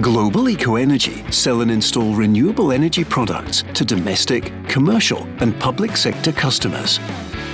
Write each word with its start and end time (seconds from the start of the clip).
Global 0.00 0.48
Eco 0.48 0.76
Energy 0.76 1.22
sell 1.30 1.60
and 1.60 1.70
install 1.70 2.14
renewable 2.14 2.72
energy 2.72 3.04
products 3.04 3.62
to 3.74 3.84
domestic, 3.84 4.50
commercial, 4.66 5.24
and 5.40 5.60
public 5.60 5.94
sector 5.94 6.32
customers. 6.32 6.98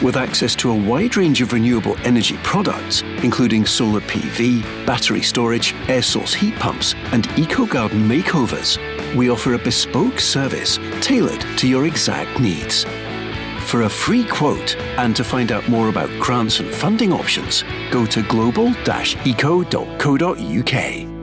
With 0.01 0.17
access 0.17 0.55
to 0.57 0.71
a 0.71 0.89
wide 0.89 1.17
range 1.17 1.41
of 1.41 1.53
renewable 1.53 1.97
energy 2.05 2.37
products, 2.45 3.03
including 3.25 3.67
solar 3.67 4.01
PV, 4.01 4.63
battery 4.87 5.23
storage, 5.23 5.75
air 5.89 6.03
source 6.03 6.35
heat 6.35 6.55
pumps, 6.57 6.95
and 7.11 7.27
eco 7.37 7.67
garden 7.67 8.09
makeovers, 8.09 8.79
we 9.17 9.29
offer 9.29 9.55
a 9.55 9.59
bespoke 9.59 10.21
service 10.21 10.79
tailored 11.01 11.45
to 11.59 11.67
your 11.67 11.87
exact 11.87 12.39
needs. 12.39 12.85
For 13.63 13.83
a 13.83 13.89
free 13.89 14.25
quote 14.25 14.77
and 14.99 15.17
to 15.17 15.25
find 15.25 15.51
out 15.51 15.69
more 15.69 15.89
about 15.89 16.11
grants 16.21 16.61
and 16.61 16.73
funding 16.73 17.13
options, 17.13 17.65
go 17.91 18.07
to 18.07 18.23
global-eco.co.uk. 18.23 21.16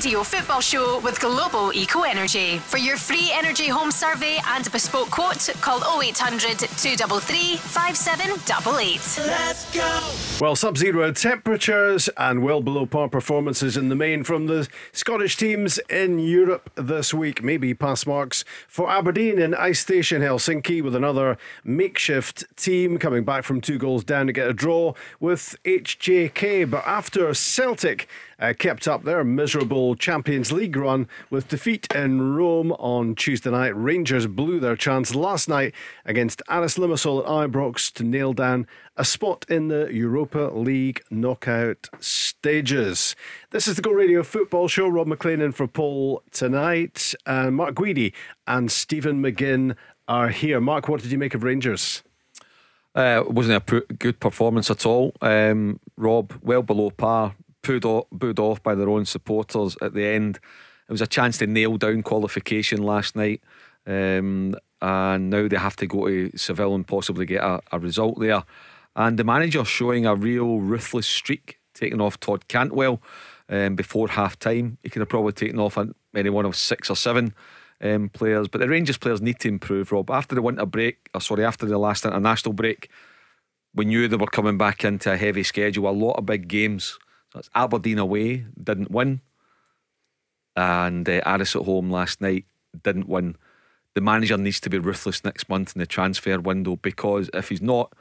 The 0.00 0.06
Radio 0.06 0.22
Football 0.22 0.60
Show 0.62 1.00
with 1.00 1.20
Global 1.20 1.74
Eco 1.74 2.04
Energy. 2.04 2.56
For 2.56 2.78
your 2.78 2.96
free 2.96 3.30
energy 3.34 3.68
home 3.68 3.90
survey 3.90 4.38
and 4.46 4.72
bespoke 4.72 5.10
quote, 5.10 5.50
call 5.60 5.80
0800 6.02 6.58
233 6.58 7.56
5788. 7.56 9.26
Let's 9.26 9.74
go! 9.74 10.40
Well, 10.40 10.56
sub 10.56 10.78
zero 10.78 11.12
temperatures 11.12 12.08
and 12.16 12.42
well 12.42 12.62
below 12.62 12.86
par 12.86 13.10
performances 13.10 13.76
in 13.76 13.90
the 13.90 13.94
main 13.94 14.24
from 14.24 14.46
the 14.46 14.68
Scottish 14.92 15.36
teams 15.36 15.78
in 15.90 16.18
Europe 16.18 16.70
this 16.76 17.12
week. 17.12 17.42
Maybe 17.42 17.74
pass 17.74 18.06
marks 18.06 18.42
for 18.68 18.90
Aberdeen 18.90 19.38
in 19.38 19.54
Ice 19.54 19.80
Station 19.80 20.22
Helsinki 20.22 20.82
with 20.82 20.94
another 20.94 21.36
makeshift 21.62 22.44
team 22.56 22.98
coming 22.98 23.24
back 23.24 23.44
from 23.44 23.60
two 23.60 23.76
goals 23.76 24.04
down 24.04 24.28
to 24.28 24.32
get 24.32 24.48
a 24.48 24.54
draw 24.54 24.94
with 25.20 25.56
HJK. 25.64 26.70
But 26.70 26.86
after 26.86 27.34
Celtic, 27.34 28.08
uh, 28.40 28.54
kept 28.58 28.88
up 28.88 29.04
their 29.04 29.22
miserable 29.22 29.94
Champions 29.94 30.50
League 30.50 30.76
run 30.76 31.06
with 31.28 31.48
defeat 31.48 31.86
in 31.94 32.34
Rome 32.34 32.72
on 32.72 33.14
Tuesday 33.14 33.50
night. 33.50 33.76
Rangers 33.76 34.26
blew 34.26 34.58
their 34.58 34.76
chance 34.76 35.14
last 35.14 35.48
night 35.48 35.74
against 36.04 36.42
Aris 36.48 36.78
Limassol 36.78 37.20
at 37.20 37.50
Ibrox 37.50 37.92
to 37.92 38.02
nail 38.02 38.32
down 38.32 38.66
a 38.96 39.04
spot 39.04 39.44
in 39.48 39.68
the 39.68 39.88
Europa 39.92 40.50
League 40.54 41.02
knockout 41.10 41.88
stages. 42.00 43.14
This 43.50 43.68
is 43.68 43.76
the 43.76 43.82
Go 43.82 43.92
Radio 43.92 44.22
Football 44.22 44.68
Show. 44.68 44.88
Rob 44.88 45.06
Maclean 45.06 45.40
in 45.40 45.52
for 45.52 45.66
Paul 45.66 46.22
tonight. 46.30 47.14
And 47.26 47.56
Mark 47.56 47.74
Guidi 47.74 48.12
and 48.46 48.72
Stephen 48.72 49.22
McGinn 49.22 49.76
are 50.08 50.28
here. 50.28 50.60
Mark, 50.60 50.88
what 50.88 51.02
did 51.02 51.12
you 51.12 51.18
make 51.18 51.34
of 51.34 51.44
Rangers? 51.44 52.02
Uh, 52.94 53.22
wasn't 53.26 53.62
a 53.70 53.80
good 53.94 54.18
performance 54.18 54.70
at 54.70 54.84
all. 54.84 55.12
Um, 55.20 55.78
Rob, 55.96 56.32
well 56.42 56.62
below 56.62 56.90
par 56.90 57.34
booed 57.62 57.84
off, 57.84 58.06
booed 58.10 58.38
off 58.38 58.62
by 58.62 58.74
their 58.74 58.88
own 58.88 59.04
supporters 59.04 59.76
at 59.80 59.94
the 59.94 60.04
end. 60.04 60.38
It 60.88 60.92
was 60.92 61.02
a 61.02 61.06
chance 61.06 61.38
to 61.38 61.46
nail 61.46 61.76
down 61.76 62.02
qualification 62.02 62.82
last 62.82 63.14
night. 63.14 63.42
Um, 63.86 64.54
and 64.82 65.30
now 65.30 65.46
they 65.46 65.56
have 65.56 65.76
to 65.76 65.86
go 65.86 66.06
to 66.06 66.36
Seville 66.36 66.74
and 66.74 66.86
possibly 66.86 67.26
get 67.26 67.42
a, 67.42 67.60
a 67.72 67.78
result 67.78 68.18
there. 68.18 68.42
And 68.96 69.18
the 69.18 69.24
manager 69.24 69.64
showing 69.64 70.06
a 70.06 70.14
real 70.14 70.60
ruthless 70.60 71.06
streak, 71.06 71.58
taking 71.74 72.00
off 72.00 72.18
Todd 72.18 72.48
Cantwell 72.48 73.00
um, 73.48 73.76
before 73.76 74.08
half 74.08 74.38
time. 74.38 74.78
He 74.82 74.90
could 74.90 75.00
have 75.00 75.08
probably 75.08 75.32
taken 75.32 75.58
off 75.58 75.78
any 76.14 76.30
one 76.30 76.46
of 76.46 76.56
six 76.56 76.90
or 76.90 76.96
seven 76.96 77.34
um, 77.80 78.08
players. 78.08 78.48
But 78.48 78.60
the 78.60 78.68
Rangers 78.68 78.98
players 78.98 79.20
need 79.20 79.38
to 79.40 79.48
improve, 79.48 79.92
Rob. 79.92 80.10
After 80.10 80.34
the 80.34 80.42
winter 80.42 80.66
break, 80.66 81.08
or 81.14 81.20
sorry, 81.20 81.44
after 81.44 81.66
the 81.66 81.78
last 81.78 82.04
international 82.04 82.52
break, 82.52 82.90
we 83.74 83.84
knew 83.84 84.08
they 84.08 84.16
were 84.16 84.26
coming 84.26 84.58
back 84.58 84.84
into 84.84 85.12
a 85.12 85.16
heavy 85.16 85.42
schedule, 85.42 85.88
a 85.88 85.92
lot 85.92 86.14
of 86.14 86.26
big 86.26 86.48
games. 86.48 86.98
That's 87.34 87.50
Aberdeen 87.54 87.98
away, 87.98 88.46
didn't 88.62 88.90
win. 88.90 89.20
And 90.56 91.08
uh, 91.08 91.20
Aris 91.26 91.56
at 91.56 91.62
home 91.62 91.90
last 91.90 92.20
night, 92.20 92.44
didn't 92.82 93.08
win. 93.08 93.36
The 93.94 94.00
manager 94.00 94.36
needs 94.36 94.60
to 94.60 94.70
be 94.70 94.78
ruthless 94.78 95.24
next 95.24 95.48
month 95.48 95.74
in 95.74 95.80
the 95.80 95.86
transfer 95.86 96.38
window 96.40 96.76
because 96.76 97.30
if 97.34 97.48
he's 97.48 97.62
not, 97.62 97.92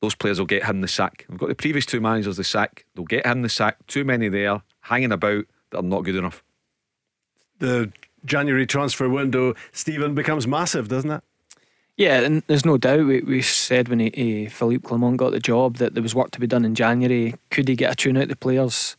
those 0.00 0.14
players 0.14 0.38
will 0.38 0.46
get 0.46 0.64
him 0.64 0.80
the 0.80 0.88
sack. 0.88 1.24
We've 1.28 1.38
got 1.38 1.48
the 1.48 1.54
previous 1.54 1.86
two 1.86 2.00
managers 2.00 2.36
the 2.36 2.44
sack. 2.44 2.84
They'll 2.94 3.04
get 3.04 3.26
him 3.26 3.42
the 3.42 3.48
sack. 3.48 3.86
Too 3.86 4.04
many 4.04 4.28
there 4.28 4.62
hanging 4.82 5.12
about 5.12 5.46
that 5.70 5.78
are 5.78 5.82
not 5.82 6.04
good 6.04 6.16
enough. 6.16 6.44
The 7.58 7.92
January 8.24 8.66
transfer 8.66 9.08
window, 9.08 9.54
Stephen, 9.72 10.14
becomes 10.14 10.46
massive, 10.46 10.88
doesn't 10.88 11.10
it? 11.10 11.24
Yeah, 11.96 12.20
and 12.20 12.42
there's 12.48 12.64
no 12.64 12.76
doubt. 12.76 13.06
We, 13.06 13.20
we 13.20 13.40
said 13.40 13.88
when 13.88 14.00
he, 14.00 14.10
he, 14.14 14.46
Philippe 14.46 14.88
Clement 14.88 15.16
got 15.16 15.30
the 15.30 15.38
job 15.38 15.76
that 15.76 15.94
there 15.94 16.02
was 16.02 16.14
work 16.14 16.32
to 16.32 16.40
be 16.40 16.46
done 16.48 16.64
in 16.64 16.74
January. 16.74 17.34
Could 17.50 17.68
he 17.68 17.76
get 17.76 17.92
a 17.92 17.94
tune 17.94 18.16
out 18.16 18.26
the 18.26 18.34
players? 18.34 18.96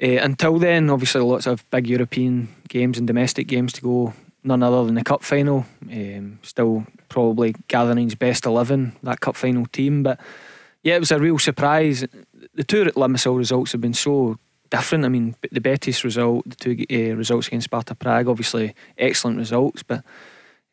Uh, 0.00 0.18
until 0.22 0.58
then, 0.58 0.88
obviously, 0.88 1.20
lots 1.20 1.46
of 1.46 1.68
big 1.70 1.88
European 1.88 2.48
games 2.68 2.96
and 2.96 3.06
domestic 3.08 3.48
games 3.48 3.72
to 3.72 3.80
go. 3.80 4.14
None 4.44 4.62
other 4.62 4.84
than 4.84 4.94
the 4.94 5.04
cup 5.04 5.22
final. 5.22 5.66
Um, 5.90 6.38
still 6.42 6.86
probably 7.08 7.54
gathering 7.68 8.04
his 8.04 8.14
best 8.14 8.46
eleven 8.46 8.92
that 9.02 9.20
cup 9.20 9.36
final 9.36 9.66
team. 9.66 10.02
But 10.02 10.20
yeah, 10.82 10.96
it 10.96 11.00
was 11.00 11.12
a 11.12 11.18
real 11.18 11.38
surprise. 11.38 12.06
The 12.54 12.64
two 12.64 12.84
Limassol 12.84 13.36
results 13.36 13.72
have 13.72 13.80
been 13.80 13.94
so 13.94 14.38
different. 14.70 15.04
I 15.04 15.08
mean, 15.08 15.36
the 15.52 15.60
Betis 15.60 16.02
result, 16.02 16.48
the 16.48 16.56
two 16.56 16.84
uh, 16.90 17.16
results 17.16 17.46
against 17.48 17.66
Sparta 17.66 17.94
Prague, 17.94 18.28
obviously 18.28 18.74
excellent 18.98 19.38
results, 19.38 19.82
but 19.82 20.02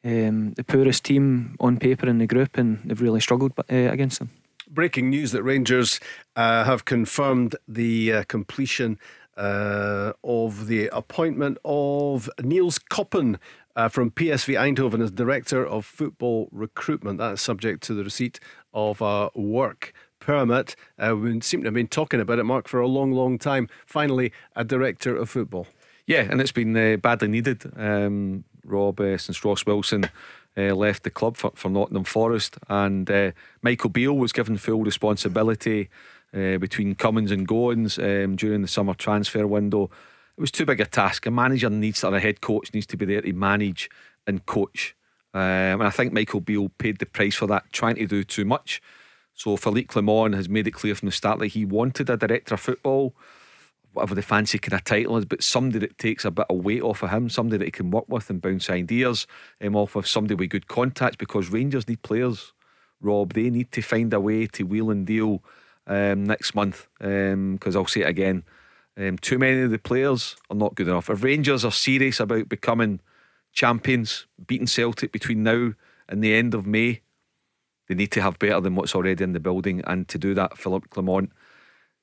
um, 0.04 0.54
the 0.54 0.64
poorest 0.64 1.04
team 1.04 1.56
on 1.60 1.78
paper 1.78 2.08
in 2.08 2.18
the 2.20 2.28
group, 2.28 2.58
and 2.58 2.80
they've 2.86 3.02
really 3.02 3.22
struggled 3.22 3.54
uh, 3.58 3.64
against 3.70 4.20
them. 4.20 4.30
Breaking 4.70 5.10
news 5.10 5.32
that 5.32 5.44
Rangers 5.44 6.00
uh, 6.36 6.64
have 6.64 6.86
confirmed 6.86 7.56
the 7.68 8.14
uh, 8.14 8.24
completion 8.26 9.00
uh, 9.36 10.14
of 10.24 10.68
the 10.68 10.88
appointment 10.88 11.58
of 11.64 12.30
Nils 12.44 12.78
Koppen 12.78 13.38
uh, 13.76 13.88
from 13.88 14.12
PSV 14.12 14.60
Eindhoven 14.60 15.02
as 15.02 15.12
Director 15.12 15.66
of 15.66 15.86
Football 15.86 16.50
Recruitment. 16.52 17.18
That 17.18 17.34
is 17.34 17.42
subject 17.42 17.82
to 17.84 17.94
the 17.94 18.04
receipt 18.04 18.40
of 18.74 19.02
a 19.02 19.30
work 19.34 19.94
permit. 20.20 20.76
Uh, 20.98 21.16
we 21.16 21.40
seem 21.42 21.62
to 21.62 21.68
have 21.68 21.74
been 21.74 21.88
talking 21.88 22.20
about 22.20 22.40
it, 22.40 22.44
Mark, 22.44 22.68
for 22.68 22.80
a 22.80 22.88
long, 22.88 23.12
long 23.12 23.40
time. 23.40 23.70
Finally, 23.86 24.32
a 24.56 24.64
Director 24.64 25.16
of 25.16 25.30
Football. 25.30 25.68
Yeah, 26.06 26.28
and 26.30 26.42
it's 26.42 26.52
been 26.52 26.76
uh, 26.76 26.98
badly 26.98 27.28
needed. 27.28 27.72
Um, 27.78 28.44
Rob 28.70 29.00
uh, 29.00 29.18
since 29.18 29.44
Ross 29.44 29.66
Wilson 29.66 30.10
uh, 30.58 30.76
left 30.76 31.04
the 31.04 31.10
club 31.10 31.38
for, 31.38 31.52
for 31.56 31.70
Nottingham 31.70 32.04
Forest, 32.04 32.58
and 32.68 33.10
uh, 33.10 33.32
Michael 33.62 33.90
Beale 33.90 34.18
was 34.18 34.32
given 34.32 34.58
full 34.58 34.84
responsibility 34.84 35.90
uh, 36.34 36.58
between 36.58 36.96
comings 36.96 37.32
and 37.32 37.48
goings 37.48 37.98
um, 37.98 38.36
during 38.36 38.62
the 38.62 38.68
summer 38.68 38.94
transfer 38.94 39.48
window. 39.48 39.90
It 40.38 40.42
was 40.42 40.52
too 40.52 40.66
big 40.66 40.80
a 40.80 40.86
task. 40.86 41.26
A 41.26 41.32
manager 41.32 41.70
needs, 41.70 42.04
or 42.04 42.16
a 42.16 42.20
head 42.20 42.42
coach 42.42 42.74
needs 42.74 42.86
to 42.88 42.98
be 42.98 43.06
there 43.06 43.22
to 43.22 43.34
manage 43.34 43.90
and 44.26 44.46
coach. 44.46 44.96
Um, 45.34 45.42
and 45.42 45.84
I 45.84 45.90
think 45.90 46.14
Michael 46.14 46.40
Beale 46.40 46.70
paid 46.78 47.00
the 47.00 47.06
price 47.06 47.36
for 47.36 47.48
that, 47.48 47.72
trying 47.72 47.96
to 47.96 48.08
do 48.08 48.24
too 48.24 48.46
much. 48.46 48.82
So 49.34 49.56
Philippe 49.58 49.88
Clement 49.88 50.36
has 50.36 50.50
made 50.50 50.68
it 50.68 50.72
clear 50.72 50.96
from 50.96 51.08
the 51.08 51.12
start 51.12 51.40
that 51.40 51.48
he 51.48 51.66
wanted 51.66 52.10
a 52.10 52.18
director 52.18 52.56
of 52.56 52.60
football 52.60 53.14
whatever 53.94 54.16
the 54.16 54.22
fancy 54.22 54.60
kind 54.60 54.74
of 54.74 54.84
title 54.84 55.18
is, 55.18 55.26
but 55.26 55.44
somebody 55.44 55.80
that 55.80 55.98
takes 55.98 56.26
a 56.26 56.32
bit 56.32 56.46
of 56.50 56.58
weight 56.58 56.82
off 56.82 57.04
of 57.04 57.10
him, 57.10 57.30
somebody 57.30 57.58
that 57.58 57.66
he 57.66 57.72
can 57.72 57.92
work 57.92 58.06
with 58.08 58.30
and 58.30 58.42
bounce 58.42 58.70
ideas 58.70 59.28
um, 59.62 59.76
off 59.76 59.96
of, 59.96 60.08
somebody 60.08 60.36
with 60.36 60.50
good 60.50 60.68
contacts 60.68 61.18
because 61.18 61.50
Rangers 61.50 61.88
need 61.88 62.02
players. 62.02 62.54
Rob, 63.02 63.34
they 63.34 63.50
need 63.50 63.72
to 63.72 63.82
find 63.82 64.14
a 64.14 64.20
way 64.20 64.46
to 64.48 64.64
wheel 64.64 64.92
and 64.92 65.06
deal 65.06 65.42
um, 65.88 66.26
next 66.26 66.54
month 66.54 66.88
because 67.00 67.76
um, 67.76 67.80
I'll 67.80 67.88
say 67.88 68.02
it 68.02 68.10
again. 68.10 68.44
Um, 68.98 69.18
too 69.18 69.40
many 69.40 69.62
of 69.62 69.72
the 69.72 69.80
players 69.80 70.36
are 70.50 70.56
not 70.56 70.76
good 70.76 70.88
enough. 70.88 71.10
If 71.10 71.24
Rangers 71.24 71.64
are 71.64 71.72
serious 71.72 72.20
about 72.20 72.50
becoming 72.50 73.00
champions, 73.54 74.28
beating 74.46 74.68
Celtic 74.68 75.12
between 75.12 75.44
now 75.44 75.74
and 76.08 76.24
the 76.24 76.34
end 76.34 76.54
of 76.54 76.68
May, 76.68 77.02
they 77.88 77.96
need 77.96 78.12
to 78.12 78.22
have 78.22 78.38
better 78.38 78.60
than 78.60 78.76
what's 78.76 78.94
already 78.94 79.24
in 79.24 79.34
the 79.34 79.40
building. 79.40 79.82
And 79.88 80.08
to 80.10 80.18
do 80.18 80.34
that, 80.36 80.58
Philippe 80.58 80.88
Clement 80.90 81.32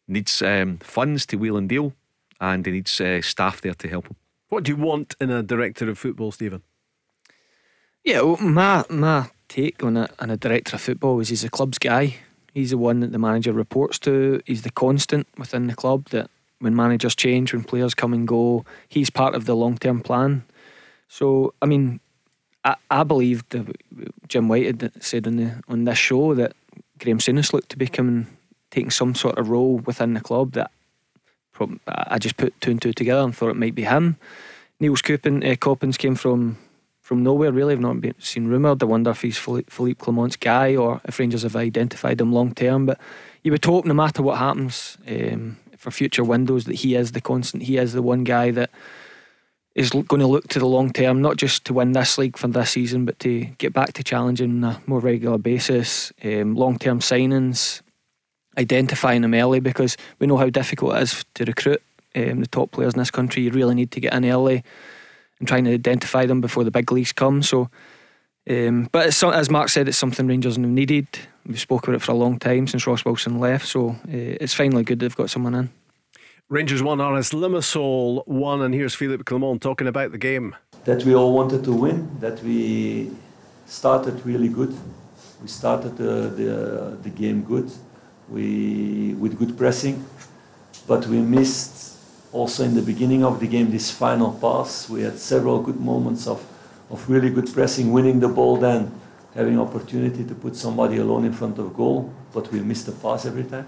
needs 0.08 0.42
um, 0.42 0.78
funds 0.78 1.26
to 1.26 1.36
wheel 1.36 1.56
and 1.56 1.68
deal, 1.68 1.92
and 2.40 2.64
he 2.64 2.72
needs 2.72 3.00
uh, 3.00 3.20
staff 3.22 3.60
there 3.60 3.74
to 3.74 3.88
help 3.88 4.06
him. 4.06 4.16
What 4.48 4.64
do 4.64 4.72
you 4.72 4.76
want 4.76 5.14
in 5.20 5.30
a 5.30 5.42
director 5.42 5.88
of 5.90 5.98
football, 5.98 6.32
Stephen? 6.32 6.62
Yeah, 8.04 8.20
well, 8.20 8.36
my 8.36 8.84
my 8.88 9.30
take 9.48 9.82
on 9.82 9.96
a, 9.96 10.08
on 10.18 10.30
a 10.30 10.36
director 10.36 10.76
of 10.76 10.82
football 10.82 11.20
is 11.20 11.28
he's 11.28 11.44
a 11.44 11.50
club's 11.50 11.78
guy. 11.78 12.16
He's 12.54 12.70
the 12.70 12.78
one 12.78 13.00
that 13.00 13.12
the 13.12 13.18
manager 13.18 13.52
reports 13.52 13.98
to. 14.00 14.40
He's 14.46 14.62
the 14.62 14.70
constant 14.70 15.26
within 15.36 15.66
the 15.66 15.74
club 15.74 16.08
that 16.10 16.30
when 16.60 16.74
managers 16.74 17.14
change, 17.14 17.52
when 17.52 17.64
players 17.64 17.94
come 17.94 18.12
and 18.14 18.26
go, 18.26 18.64
he's 18.88 19.10
part 19.10 19.34
of 19.34 19.44
the 19.44 19.54
long 19.54 19.76
term 19.76 20.00
plan. 20.00 20.44
So, 21.08 21.54
I 21.60 21.66
mean, 21.66 22.00
I, 22.64 22.76
I 22.90 23.04
believe 23.04 23.48
that 23.50 23.76
Jim 24.28 24.48
White 24.48 24.66
had 24.66 24.92
said 25.00 25.26
on 25.26 25.36
the 25.36 25.62
on 25.68 25.84
this 25.84 25.98
show 25.98 26.34
that 26.34 26.54
Graham 26.98 27.18
Souness 27.18 27.52
looked 27.52 27.70
to 27.70 27.76
be 27.76 27.86
coming 27.86 28.26
taking 28.76 28.90
some 28.90 29.14
sort 29.14 29.38
of 29.38 29.48
role 29.48 29.78
within 29.78 30.12
the 30.12 30.20
club 30.20 30.52
that 30.52 30.70
I 31.88 32.18
just 32.18 32.36
put 32.36 32.60
two 32.60 32.72
and 32.72 32.82
two 32.82 32.92
together 32.92 33.22
and 33.22 33.34
thought 33.34 33.48
it 33.48 33.56
might 33.56 33.74
be 33.74 33.84
him. 33.84 34.18
Nils 34.78 35.00
Koppen, 35.00 35.42
uh, 35.42 35.56
Coppens 35.56 35.96
came 35.96 36.14
from 36.14 36.58
from 37.00 37.22
nowhere 37.22 37.52
really. 37.52 37.72
I've 37.72 37.80
not 37.80 38.00
been 38.00 38.14
seen 38.18 38.48
rumoured. 38.48 38.82
I 38.82 38.86
wonder 38.86 39.12
if 39.12 39.22
he's 39.22 39.38
Philippe 39.38 39.94
Clement's 39.94 40.36
guy 40.36 40.76
or 40.76 41.00
if 41.04 41.18
Rangers 41.18 41.44
have 41.44 41.56
identified 41.56 42.20
him 42.20 42.32
long 42.32 42.52
term. 42.52 42.84
But 42.84 43.00
you 43.42 43.52
would 43.52 43.64
hope 43.64 43.86
no 43.86 43.94
matter 43.94 44.22
what 44.22 44.38
happens, 44.38 44.98
um, 45.08 45.56
for 45.78 45.90
future 45.90 46.24
windows 46.24 46.64
that 46.64 46.74
he 46.74 46.96
is 46.96 47.12
the 47.12 47.20
constant. 47.20 47.62
He 47.62 47.78
is 47.78 47.92
the 47.92 48.02
one 48.02 48.24
guy 48.24 48.50
that 48.50 48.70
is 49.74 49.90
going 49.90 50.20
to 50.20 50.26
look 50.26 50.48
to 50.48 50.58
the 50.58 50.66
long 50.66 50.92
term, 50.92 51.22
not 51.22 51.36
just 51.36 51.64
to 51.66 51.72
win 51.72 51.92
this 51.92 52.18
league 52.18 52.36
for 52.36 52.48
this 52.48 52.72
season, 52.72 53.04
but 53.04 53.18
to 53.20 53.44
get 53.58 53.72
back 53.72 53.92
to 53.94 54.02
challenging 54.02 54.64
on 54.64 54.72
a 54.72 54.82
more 54.86 55.00
regular 55.00 55.38
basis. 55.38 56.12
Um, 56.24 56.56
long 56.56 56.78
term 56.78 57.00
signings, 57.00 57.82
identifying 58.58 59.22
them 59.22 59.34
early 59.34 59.60
because 59.60 59.96
we 60.18 60.26
know 60.26 60.36
how 60.36 60.48
difficult 60.48 60.96
it 60.96 61.02
is 61.02 61.24
to 61.34 61.44
recruit 61.44 61.82
um, 62.14 62.40
the 62.40 62.46
top 62.46 62.70
players 62.70 62.94
in 62.94 62.98
this 62.98 63.10
country. 63.10 63.42
You 63.42 63.50
really 63.50 63.74
need 63.74 63.90
to 63.92 64.00
get 64.00 64.14
in 64.14 64.24
early 64.24 64.64
and 65.38 65.46
trying 65.46 65.64
to 65.64 65.74
identify 65.74 66.26
them 66.26 66.40
before 66.40 66.64
the 66.64 66.70
big 66.70 66.90
leagues 66.90 67.12
come. 67.12 67.42
So, 67.42 67.68
um, 68.48 68.88
but 68.92 69.06
as 69.06 69.50
Mark 69.50 69.68
said, 69.68 69.88
it's 69.88 69.98
something 69.98 70.26
Rangers 70.26 70.56
have 70.56 70.64
needed. 70.64 71.06
We've 71.46 71.60
spoken 71.60 71.90
about 71.90 72.02
it 72.02 72.04
for 72.04 72.12
a 72.12 72.16
long 72.16 72.38
time 72.38 72.66
since 72.66 72.86
Ross 72.86 73.04
Wilson 73.04 73.38
left, 73.38 73.66
so 73.66 73.90
uh, 73.90 73.94
it's 74.40 74.54
finally 74.54 74.84
good 74.84 75.00
they've 75.00 75.14
got 75.14 75.30
someone 75.30 75.54
in. 75.54 75.70
Rangers 76.48 76.82
won, 76.82 77.00
Aris 77.00 77.30
Limassol 77.32 78.26
won, 78.26 78.62
and 78.62 78.72
here's 78.72 78.94
Philippe 78.94 79.24
Clement 79.24 79.60
talking 79.60 79.88
about 79.88 80.12
the 80.12 80.18
game. 80.18 80.54
That 80.84 81.04
we 81.04 81.14
all 81.14 81.34
wanted 81.34 81.64
to 81.64 81.72
win, 81.72 82.20
that 82.20 82.40
we 82.42 83.10
started 83.66 84.24
really 84.24 84.48
good. 84.48 84.76
We 85.42 85.48
started 85.48 85.96
the, 85.96 86.30
the, 86.30 86.98
the 87.02 87.10
game 87.10 87.42
good, 87.42 87.70
we, 88.28 89.14
with 89.14 89.38
good 89.38 89.56
pressing, 89.56 90.04
but 90.86 91.06
we 91.06 91.18
missed 91.18 91.96
also 92.32 92.64
in 92.64 92.74
the 92.74 92.82
beginning 92.82 93.24
of 93.24 93.40
the 93.40 93.46
game 93.46 93.70
this 93.70 93.90
final 93.90 94.32
pass. 94.32 94.88
We 94.88 95.02
had 95.02 95.18
several 95.18 95.60
good 95.60 95.80
moments 95.80 96.26
of, 96.26 96.44
of 96.90 97.08
really 97.08 97.30
good 97.30 97.52
pressing, 97.52 97.92
winning 97.92 98.20
the 98.20 98.28
ball, 98.28 98.56
then 98.56 98.92
having 99.34 99.60
opportunity 99.60 100.24
to 100.24 100.34
put 100.34 100.56
somebody 100.56 100.98
alone 100.98 101.24
in 101.24 101.32
front 101.32 101.58
of 101.58 101.74
goal, 101.74 102.12
but 102.32 102.50
we 102.52 102.60
missed 102.60 102.86
the 102.86 102.92
pass 102.92 103.26
every 103.26 103.44
time. 103.44 103.66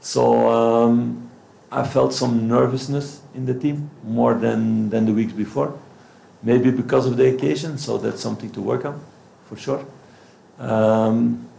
So 0.00 0.48
um, 0.48 1.30
I 1.70 1.86
felt 1.86 2.12
some 2.12 2.48
nervousness 2.48 3.20
in 3.34 3.46
the 3.46 3.54
team 3.54 3.90
more 4.02 4.34
than, 4.34 4.90
than 4.90 5.06
the 5.06 5.12
weeks 5.12 5.32
before. 5.32 5.78
Maybe 6.42 6.70
because 6.70 7.06
of 7.06 7.16
the 7.16 7.34
occasion, 7.34 7.76
so 7.76 7.98
that's 7.98 8.20
something 8.20 8.50
to 8.52 8.60
work 8.62 8.84
on 8.84 9.00
for 9.44 9.56
sure. 9.56 9.84
Um, 10.58 11.49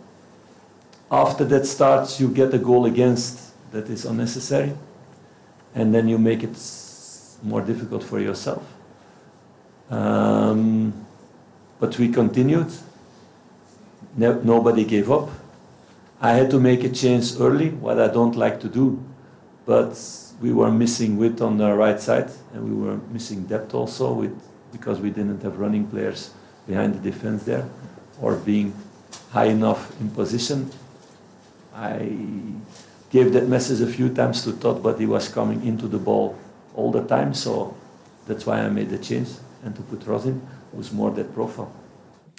after 1.11 1.43
that 1.45 1.65
starts, 1.65 2.19
you 2.19 2.29
get 2.29 2.53
a 2.53 2.57
goal 2.57 2.85
against 2.85 3.51
that 3.71 3.89
is 3.89 4.05
unnecessary, 4.05 4.73
and 5.75 5.93
then 5.93 6.07
you 6.07 6.17
make 6.17 6.43
it 6.43 6.57
more 7.43 7.61
difficult 7.61 8.03
for 8.03 8.19
yourself. 8.19 8.63
Um, 9.89 11.05
but 11.79 11.97
we 11.97 12.09
continued. 12.09 12.71
No, 14.15 14.39
nobody 14.41 14.85
gave 14.85 15.11
up. 15.11 15.29
I 16.21 16.33
had 16.33 16.49
to 16.51 16.59
make 16.59 16.83
a 16.83 16.89
change 16.89 17.39
early, 17.39 17.69
what 17.69 17.99
I 17.99 18.07
don't 18.07 18.35
like 18.35 18.59
to 18.61 18.67
do 18.69 19.03
but 19.65 19.97
we 20.41 20.51
were 20.51 20.71
missing 20.71 21.17
width 21.17 21.41
on 21.41 21.57
the 21.57 21.73
right 21.73 21.99
side, 21.99 22.31
and 22.53 22.63
we 22.63 22.73
were 22.73 22.97
missing 23.11 23.43
depth 23.45 23.73
also 23.73 24.11
with 24.11 24.35
because 24.71 24.99
we 24.99 25.09
didn't 25.09 25.41
have 25.43 25.59
running 25.59 25.85
players 25.87 26.31
behind 26.67 26.95
the 26.95 26.99
defense 26.99 27.43
there, 27.43 27.67
or 28.21 28.35
being 28.35 28.73
high 29.31 29.45
enough 29.45 29.99
in 29.99 30.09
position. 30.09 30.71
I 31.73 32.11
gave 33.09 33.33
that 33.33 33.47
message 33.47 33.81
a 33.81 33.87
few 33.87 34.09
times 34.09 34.43
to 34.43 34.53
Todd, 34.53 34.81
but 34.83 34.99
he 34.99 35.05
was 35.05 35.27
coming 35.27 35.65
into 35.65 35.87
the 35.87 35.99
ball 35.99 36.37
all 36.75 36.91
the 36.91 37.03
time, 37.03 37.33
so 37.33 37.75
that's 38.27 38.45
why 38.45 38.61
I 38.61 38.69
made 38.69 38.89
the 38.89 38.97
change 38.97 39.29
and 39.63 39.75
to 39.75 39.81
put 39.81 40.05
Ross 40.07 40.25
in, 40.25 40.41
who's 40.73 40.91
more 40.91 41.11
that 41.11 41.33
profile. 41.33 41.71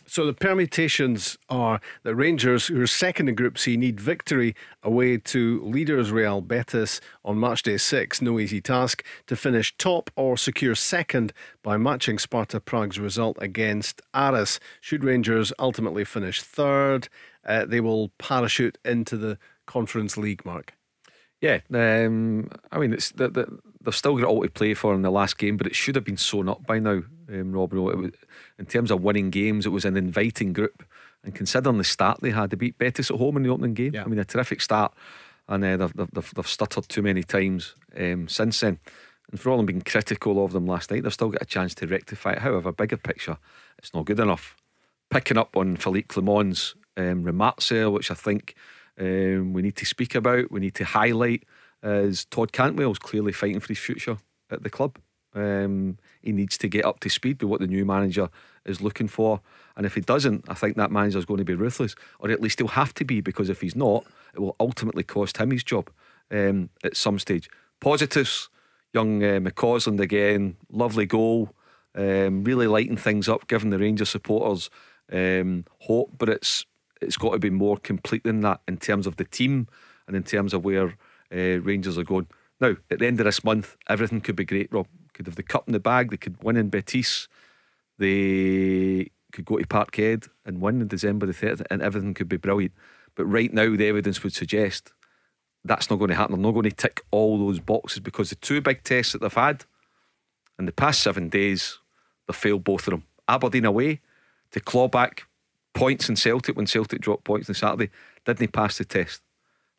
So 0.04 0.26
the 0.26 0.34
permutations 0.34 1.38
are 1.48 1.80
that 2.02 2.14
Rangers, 2.14 2.66
who 2.66 2.82
are 2.82 2.86
second 2.86 3.28
in 3.28 3.34
Group 3.34 3.56
C, 3.56 3.76
need 3.76 4.00
victory 4.00 4.54
away 4.82 5.16
to 5.18 5.62
leaders 5.62 6.10
Real 6.10 6.40
Betis 6.40 7.00
on 7.24 7.38
match 7.40 7.62
day 7.62 7.78
six. 7.78 8.20
No 8.20 8.38
easy 8.38 8.60
task 8.60 9.04
to 9.28 9.36
finish 9.36 9.74
top 9.78 10.10
or 10.16 10.36
secure 10.36 10.74
second 10.74 11.32
by 11.62 11.76
matching 11.76 12.18
Sparta 12.18 12.60
Prague's 12.60 12.98
result 12.98 13.38
against 13.40 14.02
Aris. 14.12 14.58
Should 14.80 15.04
Rangers 15.04 15.52
ultimately 15.58 16.04
finish 16.04 16.42
third, 16.42 17.08
uh, 17.44 17.64
they 17.64 17.80
will 17.80 18.10
parachute 18.18 18.78
into 18.84 19.16
the 19.16 19.38
Conference 19.66 20.16
League. 20.16 20.44
Mark. 20.44 20.74
Yeah, 21.40 21.58
um, 21.74 22.50
I 22.70 22.78
mean, 22.78 22.92
it's 22.92 23.10
the, 23.10 23.28
the, 23.28 23.58
they've 23.82 23.94
still 23.94 24.16
got 24.16 24.26
all 24.26 24.42
to 24.42 24.48
play 24.48 24.74
for 24.74 24.94
in 24.94 25.02
the 25.02 25.10
last 25.10 25.38
game, 25.38 25.56
but 25.56 25.66
it 25.66 25.74
should 25.74 25.96
have 25.96 26.04
been 26.04 26.16
sewn 26.16 26.48
up 26.48 26.64
by 26.64 26.78
now, 26.78 27.02
um, 27.28 27.52
Rob. 27.52 27.74
It 27.74 28.14
in 28.60 28.66
terms 28.66 28.92
of 28.92 29.02
winning 29.02 29.30
games, 29.30 29.66
it 29.66 29.70
was 29.70 29.84
an 29.84 29.96
inviting 29.96 30.52
group. 30.52 30.84
And 31.24 31.34
considering 31.34 31.78
the 31.78 31.84
start 31.84 32.20
they 32.20 32.30
had, 32.30 32.50
they 32.50 32.56
beat 32.56 32.78
Betis 32.78 33.10
at 33.10 33.16
home 33.16 33.36
in 33.36 33.42
the 33.42 33.48
opening 33.50 33.74
game. 33.74 33.94
Yeah. 33.94 34.04
I 34.04 34.06
mean, 34.06 34.20
a 34.20 34.24
terrific 34.24 34.60
start. 34.60 34.94
And 35.48 35.64
uh, 35.64 35.76
they've, 35.76 35.92
they've, 36.12 36.34
they've, 36.34 36.46
stuttered 36.46 36.88
too 36.88 37.02
many 37.02 37.24
times 37.24 37.74
um, 37.96 38.28
since 38.28 38.60
then. 38.60 38.78
And 39.30 39.40
for 39.40 39.50
all 39.50 39.60
I'm 39.60 39.66
being 39.66 39.82
critical 39.82 40.44
of 40.44 40.52
them 40.52 40.66
last 40.66 40.90
night, 40.90 41.02
they've 41.02 41.12
still 41.12 41.30
got 41.30 41.42
a 41.42 41.46
chance 41.46 41.74
to 41.76 41.86
rectify 41.86 42.32
it. 42.32 42.38
However, 42.38 42.70
bigger 42.70 42.96
picture, 42.96 43.38
it's 43.78 43.94
not 43.94 44.06
good 44.06 44.20
enough. 44.20 44.56
Picking 45.10 45.38
up 45.38 45.56
on 45.56 45.76
Philippe 45.76 46.08
Clement's 46.08 46.74
um, 46.96 47.24
remarks 47.24 47.68
there, 47.68 47.90
which 47.90 48.10
I 48.10 48.14
think 48.14 48.54
um, 48.98 49.52
we 49.52 49.62
need 49.62 49.76
to 49.76 49.86
speak 49.86 50.14
about, 50.14 50.50
we 50.50 50.60
need 50.60 50.74
to 50.76 50.84
highlight, 50.84 51.44
is 51.82 52.24
Todd 52.26 52.52
Cantwell's 52.52 52.98
clearly 52.98 53.32
fighting 53.32 53.60
for 53.60 53.68
his 53.68 53.78
future 53.78 54.18
at 54.50 54.62
the 54.62 54.70
club. 54.70 54.98
Um, 55.34 55.98
he 56.20 56.32
needs 56.32 56.58
to 56.58 56.68
get 56.68 56.84
up 56.84 57.00
to 57.00 57.08
speed 57.08 57.42
with 57.42 57.50
what 57.50 57.60
the 57.60 57.66
new 57.66 57.84
manager 57.84 58.28
is 58.66 58.80
looking 58.80 59.08
for. 59.08 59.40
And 59.76 59.86
if 59.86 59.94
he 59.94 60.00
doesn't, 60.00 60.44
I 60.48 60.54
think 60.54 60.76
that 60.76 60.90
manager 60.90 61.18
is 61.18 61.24
going 61.24 61.38
to 61.38 61.44
be 61.44 61.54
ruthless, 61.54 61.94
or 62.18 62.30
at 62.30 62.40
least 62.40 62.58
he'll 62.58 62.68
have 62.68 62.94
to 62.94 63.04
be, 63.04 63.20
because 63.20 63.48
if 63.48 63.62
he's 63.62 63.74
not, 63.74 64.04
it 64.34 64.40
will 64.40 64.56
ultimately 64.60 65.02
cost 65.02 65.38
him 65.38 65.50
his 65.50 65.64
job 65.64 65.90
um, 66.30 66.68
at 66.84 66.96
some 66.96 67.18
stage. 67.18 67.48
Positives, 67.80 68.48
young 68.92 69.22
uh, 69.22 69.40
McCausland 69.40 70.00
again, 70.00 70.56
lovely 70.70 71.06
goal, 71.06 71.54
um, 71.94 72.44
really 72.44 72.66
lighting 72.66 72.96
things 72.96 73.28
up, 73.28 73.48
giving 73.48 73.70
the 73.70 73.78
Rangers 73.78 74.10
supporters 74.10 74.70
um, 75.10 75.64
hope. 75.80 76.10
But 76.18 76.28
it's 76.28 76.66
it's 77.02 77.16
got 77.16 77.32
to 77.32 77.38
be 77.38 77.50
more 77.50 77.76
complete 77.76 78.24
than 78.24 78.40
that 78.40 78.60
in 78.66 78.76
terms 78.78 79.06
of 79.06 79.16
the 79.16 79.24
team 79.24 79.68
and 80.06 80.16
in 80.16 80.22
terms 80.22 80.54
of 80.54 80.64
where 80.64 80.96
uh, 81.32 81.60
Rangers 81.60 81.98
are 81.98 82.04
going. 82.04 82.28
Now, 82.60 82.76
at 82.90 82.98
the 83.00 83.06
end 83.06 83.20
of 83.20 83.24
this 83.24 83.44
month, 83.44 83.76
everything 83.88 84.20
could 84.20 84.36
be 84.36 84.44
great, 84.44 84.72
Rob 84.72 84.86
could 85.12 85.26
have 85.26 85.36
the 85.36 85.42
cup 85.42 85.64
in 85.66 85.72
the 85.72 85.80
bag. 85.80 86.10
They 86.10 86.16
could 86.16 86.42
win 86.42 86.56
in 86.56 86.68
Betis. 86.68 87.28
They 87.98 89.10
could 89.32 89.44
go 89.44 89.58
to 89.58 89.66
Parkhead 89.66 90.28
and 90.44 90.60
win 90.60 90.80
in 90.80 90.88
December 90.88 91.26
the 91.26 91.32
30th, 91.32 91.66
and 91.70 91.82
everything 91.82 92.14
could 92.14 92.28
be 92.28 92.36
brilliant. 92.36 92.72
But 93.14 93.26
right 93.26 93.52
now, 93.52 93.76
the 93.76 93.88
evidence 93.88 94.22
would 94.22 94.32
suggest 94.32 94.92
that's 95.64 95.90
not 95.90 95.98
going 95.98 96.10
to 96.10 96.16
happen. 96.16 96.36
They're 96.36 96.42
not 96.42 96.52
going 96.52 96.70
to 96.70 96.76
tick 96.76 97.02
all 97.10 97.38
those 97.38 97.60
boxes 97.60 98.00
because 98.00 98.30
the 98.30 98.36
two 98.36 98.60
big 98.60 98.82
tests 98.82 99.12
that 99.12 99.20
they've 99.20 99.32
had 99.32 99.64
in 100.58 100.66
the 100.66 100.72
past 100.72 101.00
seven 101.02 101.28
days, 101.28 101.78
they've 102.26 102.36
failed 102.36 102.64
both 102.64 102.86
of 102.86 102.92
them. 102.92 103.04
Aberdeen 103.28 103.64
away 103.64 104.00
to 104.50 104.60
claw 104.60 104.88
back 104.88 105.26
points 105.74 106.08
in 106.08 106.16
Celtic 106.16 106.56
when 106.56 106.66
Celtic 106.66 107.00
dropped 107.00 107.24
points 107.24 107.48
on 107.48 107.54
Saturday, 107.54 107.90
didn't 108.24 108.38
they 108.38 108.46
pass 108.46 108.78
the 108.78 108.84
test. 108.84 109.22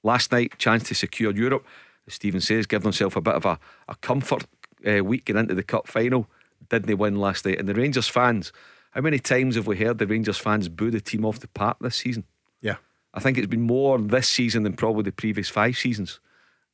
Last 0.04 0.32
night, 0.32 0.58
chance 0.58 0.84
to 0.84 0.96
secure 0.96 1.32
Europe. 1.32 1.66
As 2.08 2.16
Stephen 2.16 2.42
says, 2.42 2.66
give 2.66 2.84
themselves 2.84 3.16
a 3.16 3.22
bit 3.22 3.36
of 3.36 3.46
a, 3.46 3.60
a 3.88 3.96
comfort 3.96 4.44
uh, 4.86 5.04
week 5.04 5.26
getting 5.26 5.42
into 5.42 5.56
the 5.56 5.64
cup 5.64 5.88
final. 5.88 6.28
Didn't 6.70 6.88
they 6.88 6.94
win 6.94 7.18
last 7.18 7.46
night? 7.46 7.60
And 7.60 7.70
the 7.70 7.74
Rangers 7.74 8.08
fans, 8.10 8.52
how 8.92 9.02
many 9.02 9.20
times 9.20 9.56
have 9.56 9.68
we 9.68 9.78
heard 9.78 9.98
the 9.98 10.08
Rangers 10.08 10.38
fans 10.38 10.68
boo 10.68 10.92
the 10.92 11.00
team 11.00 11.26
off 11.26 11.40
the 11.40 11.48
park 11.48 11.78
this 11.80 11.96
season? 11.96 12.26
Yeah. 12.62 12.76
I 13.14 13.20
think 13.20 13.38
it's 13.38 13.48
been 13.48 13.62
more 13.62 13.98
this 13.98 14.28
season 14.28 14.64
than 14.64 14.74
probably 14.74 15.04
the 15.04 15.12
previous 15.12 15.50
five 15.50 15.78
seasons 15.78 16.20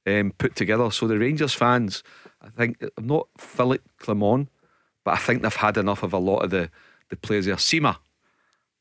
um, 0.07 0.33
put 0.37 0.55
together. 0.55 0.89
So 0.89 1.07
the 1.07 1.19
Rangers 1.19 1.53
fans, 1.53 2.03
I 2.41 2.49
think, 2.49 2.83
I'm 2.97 3.07
not 3.07 3.27
Philippe 3.37 3.87
Clement, 3.99 4.49
but 5.03 5.13
I 5.13 5.17
think 5.17 5.41
they've 5.41 5.55
had 5.55 5.77
enough 5.77 6.01
of 6.01 6.13
a 6.13 6.17
lot 6.17 6.39
of 6.39 6.49
the, 6.49 6.69
the 7.09 7.17
players 7.17 7.45
there. 7.45 7.55
Sima 7.55 7.97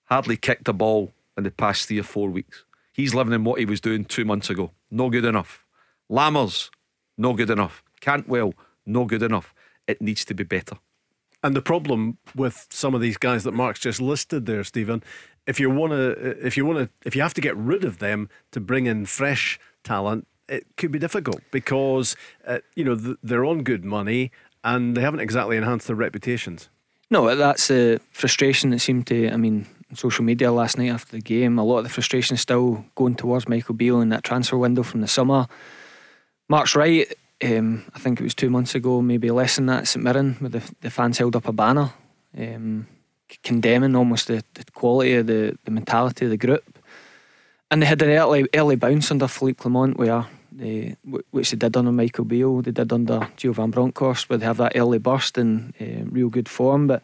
hardly 0.09 0.37
kicked 0.37 0.69
a 0.69 0.73
ball 0.73 1.13
in 1.37 1.45
the 1.45 1.51
past 1.51 1.87
three 1.87 1.99
or 1.99 2.05
four 2.05 2.31
weeks. 2.31 2.65
He's 2.93 3.15
living 3.15 3.33
in 3.33 3.45
what 3.45 3.61
he 3.61 3.65
was 3.65 3.81
doing 3.81 4.05
two 4.05 4.25
months 4.25 4.51
ago. 4.51 4.73
No 4.91 5.11
good 5.11 5.25
enough. 5.25 5.65
Lammers, 6.11 6.71
no 7.17 7.35
good 7.35 7.51
enough. 7.51 7.83
Cantwell, 8.01 8.55
no 8.87 9.05
good 9.05 9.23
enough. 9.23 9.55
It 9.87 10.03
needs 10.03 10.25
to 10.27 10.35
be 10.35 10.45
better. 10.45 10.79
And 11.43 11.55
the 11.55 11.63
problem 11.63 12.19
with 12.35 12.67
some 12.71 12.95
of 12.95 13.01
these 13.01 13.17
guys 13.17 13.45
that 13.45 13.53
Mark's 13.53 13.81
just 13.81 14.01
listed 14.01 14.47
there, 14.47 14.65
Stephen, 14.65 15.03
if 15.47 15.61
you 15.61 15.71
want 15.71 15.93
to, 15.93 16.11
if 16.45 16.57
you 16.57 16.67
want 16.67 16.79
to, 16.79 16.91
if 17.07 17.15
you 17.15 17.23
have 17.23 17.35
to 17.35 17.41
get 17.41 17.57
rid 17.57 17.85
of 17.85 17.99
them 17.99 18.29
to 18.51 18.61
bring 18.61 18.87
in 18.87 19.07
fresh 19.07 19.61
talent, 19.85 20.27
it 20.49 20.67
could 20.77 20.91
be 20.91 20.99
difficult 20.99 21.41
because 21.51 22.17
uh, 22.47 22.59
you 22.75 22.85
know 22.85 23.17
they're 23.23 23.45
on 23.45 23.63
good 23.63 23.85
money 23.85 24.33
and 24.65 24.97
they 24.97 25.01
haven't 25.01 25.21
exactly 25.21 25.57
enhanced 25.57 25.87
their 25.87 25.97
reputations. 25.97 26.69
No, 27.11 27.35
that's 27.35 27.71
a 27.71 27.99
frustration 28.11 28.71
that 28.71 28.81
seemed 28.81 29.07
to. 29.07 29.31
I 29.31 29.37
mean, 29.37 29.67
social 29.95 30.25
media 30.25 30.53
last 30.53 30.79
night 30.79 30.91
after 30.91 31.13
the 31.13 31.23
game, 31.23 31.59
a 31.59 31.65
lot 31.65 31.79
of 31.79 31.85
the 31.85 31.91
frustration 31.91 32.35
is 32.35 32.41
still 32.41 32.85
going 32.95 33.15
towards 33.15 33.49
Michael 33.49 33.75
Beale 33.75 34.01
in 34.01 34.11
that 34.11 34.25
transfer 34.25 34.59
window 34.59 34.83
from 34.83 35.01
the 35.01 35.09
summer. 35.09 35.47
Mark's 36.49 36.75
right 36.75 37.13
um, 37.45 37.85
I 37.95 37.99
think 37.99 38.21
it 38.21 38.25
was 38.25 38.35
two 38.35 38.51
months 38.51 38.75
ago, 38.75 39.01
maybe 39.01 39.31
less 39.31 39.57
than 39.57 39.67
that, 39.67 39.87
St 39.87 40.03
Mirren, 40.03 40.35
where 40.41 40.51
the, 40.51 40.75
the 40.81 40.91
fans 40.91 41.19
held 41.19 41.37
up 41.37 41.47
a 41.47 41.53
banner 41.53 41.93
um, 42.37 42.87
condemning 43.43 43.95
almost 43.95 44.29
the, 44.29 44.43
the 44.55 44.65
quality 44.73 45.15
of 45.15 45.27
the, 45.27 45.57
the 45.65 45.71
mentality 45.71 46.25
of 46.25 46.31
the 46.31 46.37
group. 46.37 46.79
And 47.71 47.83
they 47.83 47.87
had 47.87 48.03
an 48.03 48.11
early, 48.11 48.49
early 48.55 48.77
bounce 48.77 49.11
under 49.11 49.29
Philippe 49.29 49.61
Clement 49.63 49.99
where 49.99 50.27
they, 50.51 50.97
which 51.31 51.51
they 51.51 51.57
did 51.57 51.77
under 51.77 51.93
Michael 51.93 52.25
Beale, 52.25 52.63
they 52.63 52.73
did 52.73 52.93
under 52.93 53.21
Gio 53.37 53.55
Van 53.55 53.71
Bronckhorst, 53.71 54.29
where 54.29 54.39
they 54.39 54.47
have 54.47 54.57
that 54.57 54.73
early 54.75 54.99
burst 54.99 55.39
and 55.39 55.75
uh, 55.81 56.05
real 56.11 56.31
good 56.31 56.49
form. 56.49 56.87
But 56.87 57.03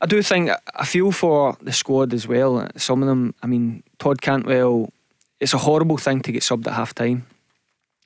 I 0.00 0.06
do 0.06 0.22
think 0.22 0.50
I 0.74 0.84
feel 0.84 1.12
for 1.12 1.56
the 1.60 1.72
squad 1.72 2.14
as 2.14 2.26
well. 2.26 2.66
Some 2.76 3.02
of 3.02 3.08
them, 3.08 3.34
I 3.42 3.46
mean, 3.46 3.82
Todd 3.98 4.22
Cantwell. 4.22 4.92
It's 5.40 5.54
a 5.54 5.58
horrible 5.58 5.96
thing 5.96 6.20
to 6.22 6.32
get 6.32 6.42
subbed 6.42 6.66
at 6.66 6.74
half 6.74 6.94
time. 6.94 7.26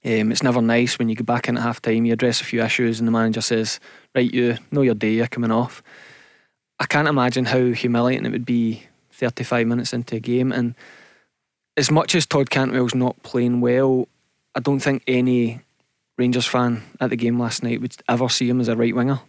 Um, 0.05 0.31
it's 0.31 0.43
never 0.43 0.61
nice 0.61 0.99
when 0.99 1.09
you 1.09 1.17
get 1.17 1.27
back 1.27 1.49
in 1.49 1.57
at 1.57 1.63
half 1.63 1.81
time, 1.81 2.05
you 2.05 2.13
address 2.13 2.41
a 2.41 2.45
few 2.45 2.63
issues, 2.63 3.01
and 3.01 3.09
the 3.09 3.13
manager 3.13 3.41
says, 3.41 3.81
Right, 4.15 4.33
you 4.33 4.59
know 4.71 4.83
your 4.83 4.95
day, 4.95 5.13
you're 5.13 5.27
coming 5.27 5.51
off. 5.51 5.83
I 6.79 6.85
can't 6.85 7.09
imagine 7.09 7.47
how 7.47 7.71
humiliating 7.71 8.27
it 8.27 8.33
would 8.33 8.45
be 8.45 8.83
35 9.13 9.67
minutes 9.67 9.93
into 9.93 10.17
a 10.17 10.21
game. 10.21 10.53
And 10.53 10.75
as 11.77 11.91
much 11.91 12.15
as 12.15 12.27
Todd 12.27 12.51
Cantwell's 12.51 12.95
not 12.95 13.23
playing 13.23 13.61
well, 13.61 14.07
I 14.55 14.61
don't 14.61 14.81
think 14.81 15.03
any 15.07 15.61
Rangers 16.19 16.47
fan 16.47 16.83
at 17.01 17.11
the 17.11 17.17
game 17.17 17.41
last 17.41 17.63
night 17.63 17.81
would 17.81 17.97
ever 18.09 18.29
see 18.29 18.49
him 18.49 18.61
as 18.61 18.69
a 18.69 18.77
right 18.77 18.95
winger. 18.95 19.21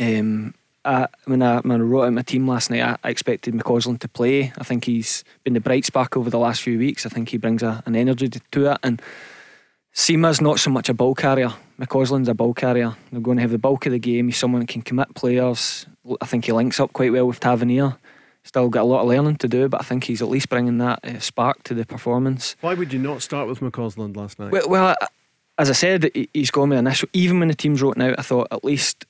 Um, 0.00 0.54
I, 0.84 1.08
when, 1.24 1.42
I, 1.42 1.60
when 1.60 1.80
I 1.80 1.84
wrote 1.84 2.04
out 2.04 2.12
my 2.12 2.22
team 2.22 2.48
last 2.48 2.70
night, 2.70 2.82
I, 2.82 2.96
I, 3.04 3.10
expected 3.10 3.54
McCausland 3.54 4.00
to 4.00 4.08
play. 4.08 4.52
I 4.56 4.64
think 4.64 4.84
he's 4.84 5.24
been 5.44 5.54
the 5.54 5.60
bright 5.60 5.84
spark 5.84 6.16
over 6.16 6.30
the 6.30 6.38
last 6.38 6.62
few 6.62 6.78
weeks. 6.78 7.04
I 7.04 7.08
think 7.08 7.28
he 7.28 7.36
brings 7.36 7.62
a, 7.62 7.82
an 7.84 7.96
energy 7.96 8.28
to 8.28 8.66
it. 8.72 8.78
And 8.82 9.02
Sima's 9.92 10.40
not 10.40 10.60
so 10.60 10.70
much 10.70 10.88
a 10.88 10.94
ball 10.94 11.14
carrier. 11.14 11.52
McCausland's 11.78 12.28
a 12.28 12.34
ball 12.34 12.54
carrier. 12.54 12.94
They're 13.10 13.20
going 13.20 13.36
to 13.38 13.42
have 13.42 13.50
the 13.50 13.58
bulk 13.58 13.86
of 13.86 13.92
the 13.92 13.98
game. 13.98 14.28
He's 14.28 14.36
someone 14.36 14.60
that 14.60 14.68
can 14.68 14.82
commit 14.82 15.14
players. 15.14 15.86
I 16.20 16.26
think 16.26 16.44
he 16.44 16.52
links 16.52 16.80
up 16.80 16.92
quite 16.92 17.12
well 17.12 17.26
with 17.26 17.40
Tavernier. 17.40 17.96
Still 18.44 18.68
got 18.68 18.82
a 18.82 18.84
lot 18.84 19.02
of 19.02 19.08
learning 19.08 19.36
to 19.36 19.48
do, 19.48 19.68
but 19.68 19.80
I 19.80 19.84
think 19.84 20.04
he's 20.04 20.22
at 20.22 20.28
least 20.28 20.48
bringing 20.48 20.78
that 20.78 21.04
uh, 21.04 21.18
spark 21.18 21.64
to 21.64 21.74
the 21.74 21.84
performance. 21.84 22.56
Why 22.60 22.74
would 22.74 22.92
you 22.92 22.98
not 22.98 23.20
start 23.20 23.48
with 23.48 23.60
McCausland 23.60 24.16
last 24.16 24.38
night? 24.38 24.52
Well, 24.52 24.68
well 24.68 24.96
as 25.58 25.68
I 25.68 25.74
said, 25.74 26.10
he's 26.32 26.50
gone 26.50 26.70
with 26.70 26.78
initial. 26.78 27.08
Even 27.12 27.40
when 27.40 27.48
the 27.48 27.54
team's 27.54 27.82
wrote 27.82 28.00
out, 28.00 28.18
I 28.18 28.22
thought 28.22 28.48
at 28.50 28.64
least 28.64 29.04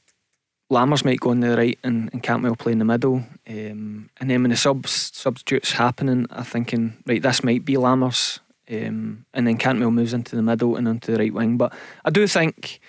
Lammers 0.71 1.05
might 1.05 1.21
go 1.21 1.31
on 1.31 1.41
the 1.41 1.57
right 1.57 1.79
and, 1.83 2.11
and 2.13 2.23
Cantwell 2.23 2.55
play 2.55 2.73
in 2.73 2.79
the 2.79 2.85
middle. 2.85 3.25
Um, 3.49 4.11
and 4.19 4.31
then 4.31 4.43
when 4.43 4.51
the 4.51 4.57
subs 4.57 5.11
substitutes 5.15 5.73
happening, 5.73 6.27
I'm 6.31 6.45
thinking, 6.45 7.03
right, 7.07 7.23
this 7.23 7.43
might 7.43 7.65
be 7.65 7.75
Lammers. 7.75 8.41
Um, 8.71 9.25
and 9.33 9.47
then 9.47 9.57
Cantwell 9.57 9.91
moves 9.91 10.13
into 10.13 10.37
the 10.37 10.43
middle 10.43 10.77
and 10.77 10.87
onto 10.87 11.13
the 11.13 11.19
right 11.19 11.33
wing. 11.33 11.57
But 11.57 11.73
I 12.05 12.11
do 12.11 12.27
think, 12.27 12.81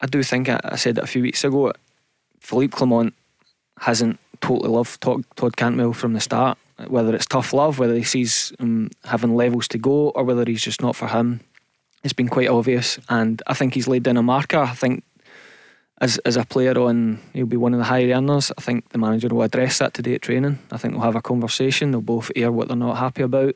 I 0.00 0.06
do 0.06 0.22
think 0.22 0.50
I, 0.50 0.60
I 0.62 0.76
said 0.76 0.98
it 0.98 1.04
a 1.04 1.06
few 1.06 1.22
weeks 1.22 1.42
ago. 1.42 1.72
Philippe 2.40 2.76
Clement 2.76 3.14
hasn't 3.78 4.18
totally 4.42 4.68
loved 4.68 5.00
Todd, 5.00 5.24
Todd 5.36 5.56
Cantwell 5.56 5.94
from 5.94 6.12
the 6.12 6.20
start. 6.20 6.58
Whether 6.86 7.14
it's 7.14 7.26
tough 7.26 7.52
love, 7.52 7.78
whether 7.78 7.94
he 7.94 8.04
sees 8.04 8.54
him 8.58 8.90
having 9.04 9.34
levels 9.34 9.68
to 9.68 9.78
go, 9.78 10.10
or 10.10 10.24
whether 10.24 10.44
he's 10.46 10.62
just 10.62 10.80
not 10.80 10.96
for 10.96 11.08
him, 11.08 11.40
it's 12.02 12.14
been 12.14 12.28
quite 12.28 12.48
obvious. 12.48 12.98
And 13.08 13.42
I 13.46 13.54
think 13.54 13.74
he's 13.74 13.88
laid 13.88 14.02
down 14.02 14.16
a 14.16 14.22
marker. 14.22 14.58
I 14.58 14.74
think 14.74 15.04
as 16.00 16.18
as 16.18 16.36
a 16.36 16.44
player 16.44 16.78
on, 16.78 17.20
he'll 17.32 17.46
be 17.46 17.56
one 17.56 17.74
of 17.74 17.78
the 17.78 17.84
higher 17.84 18.14
earners. 18.14 18.50
I 18.56 18.60
think 18.60 18.88
the 18.90 18.98
manager 18.98 19.28
will 19.28 19.42
address 19.42 19.78
that 19.78 19.94
today 19.94 20.14
at 20.14 20.22
training. 20.22 20.58
I 20.72 20.78
think 20.78 20.94
they'll 20.94 21.02
have 21.02 21.16
a 21.16 21.22
conversation. 21.22 21.90
They'll 21.90 22.00
both 22.00 22.30
air 22.34 22.50
what 22.50 22.68
they're 22.68 22.76
not 22.76 22.96
happy 22.96 23.22
about, 23.22 23.54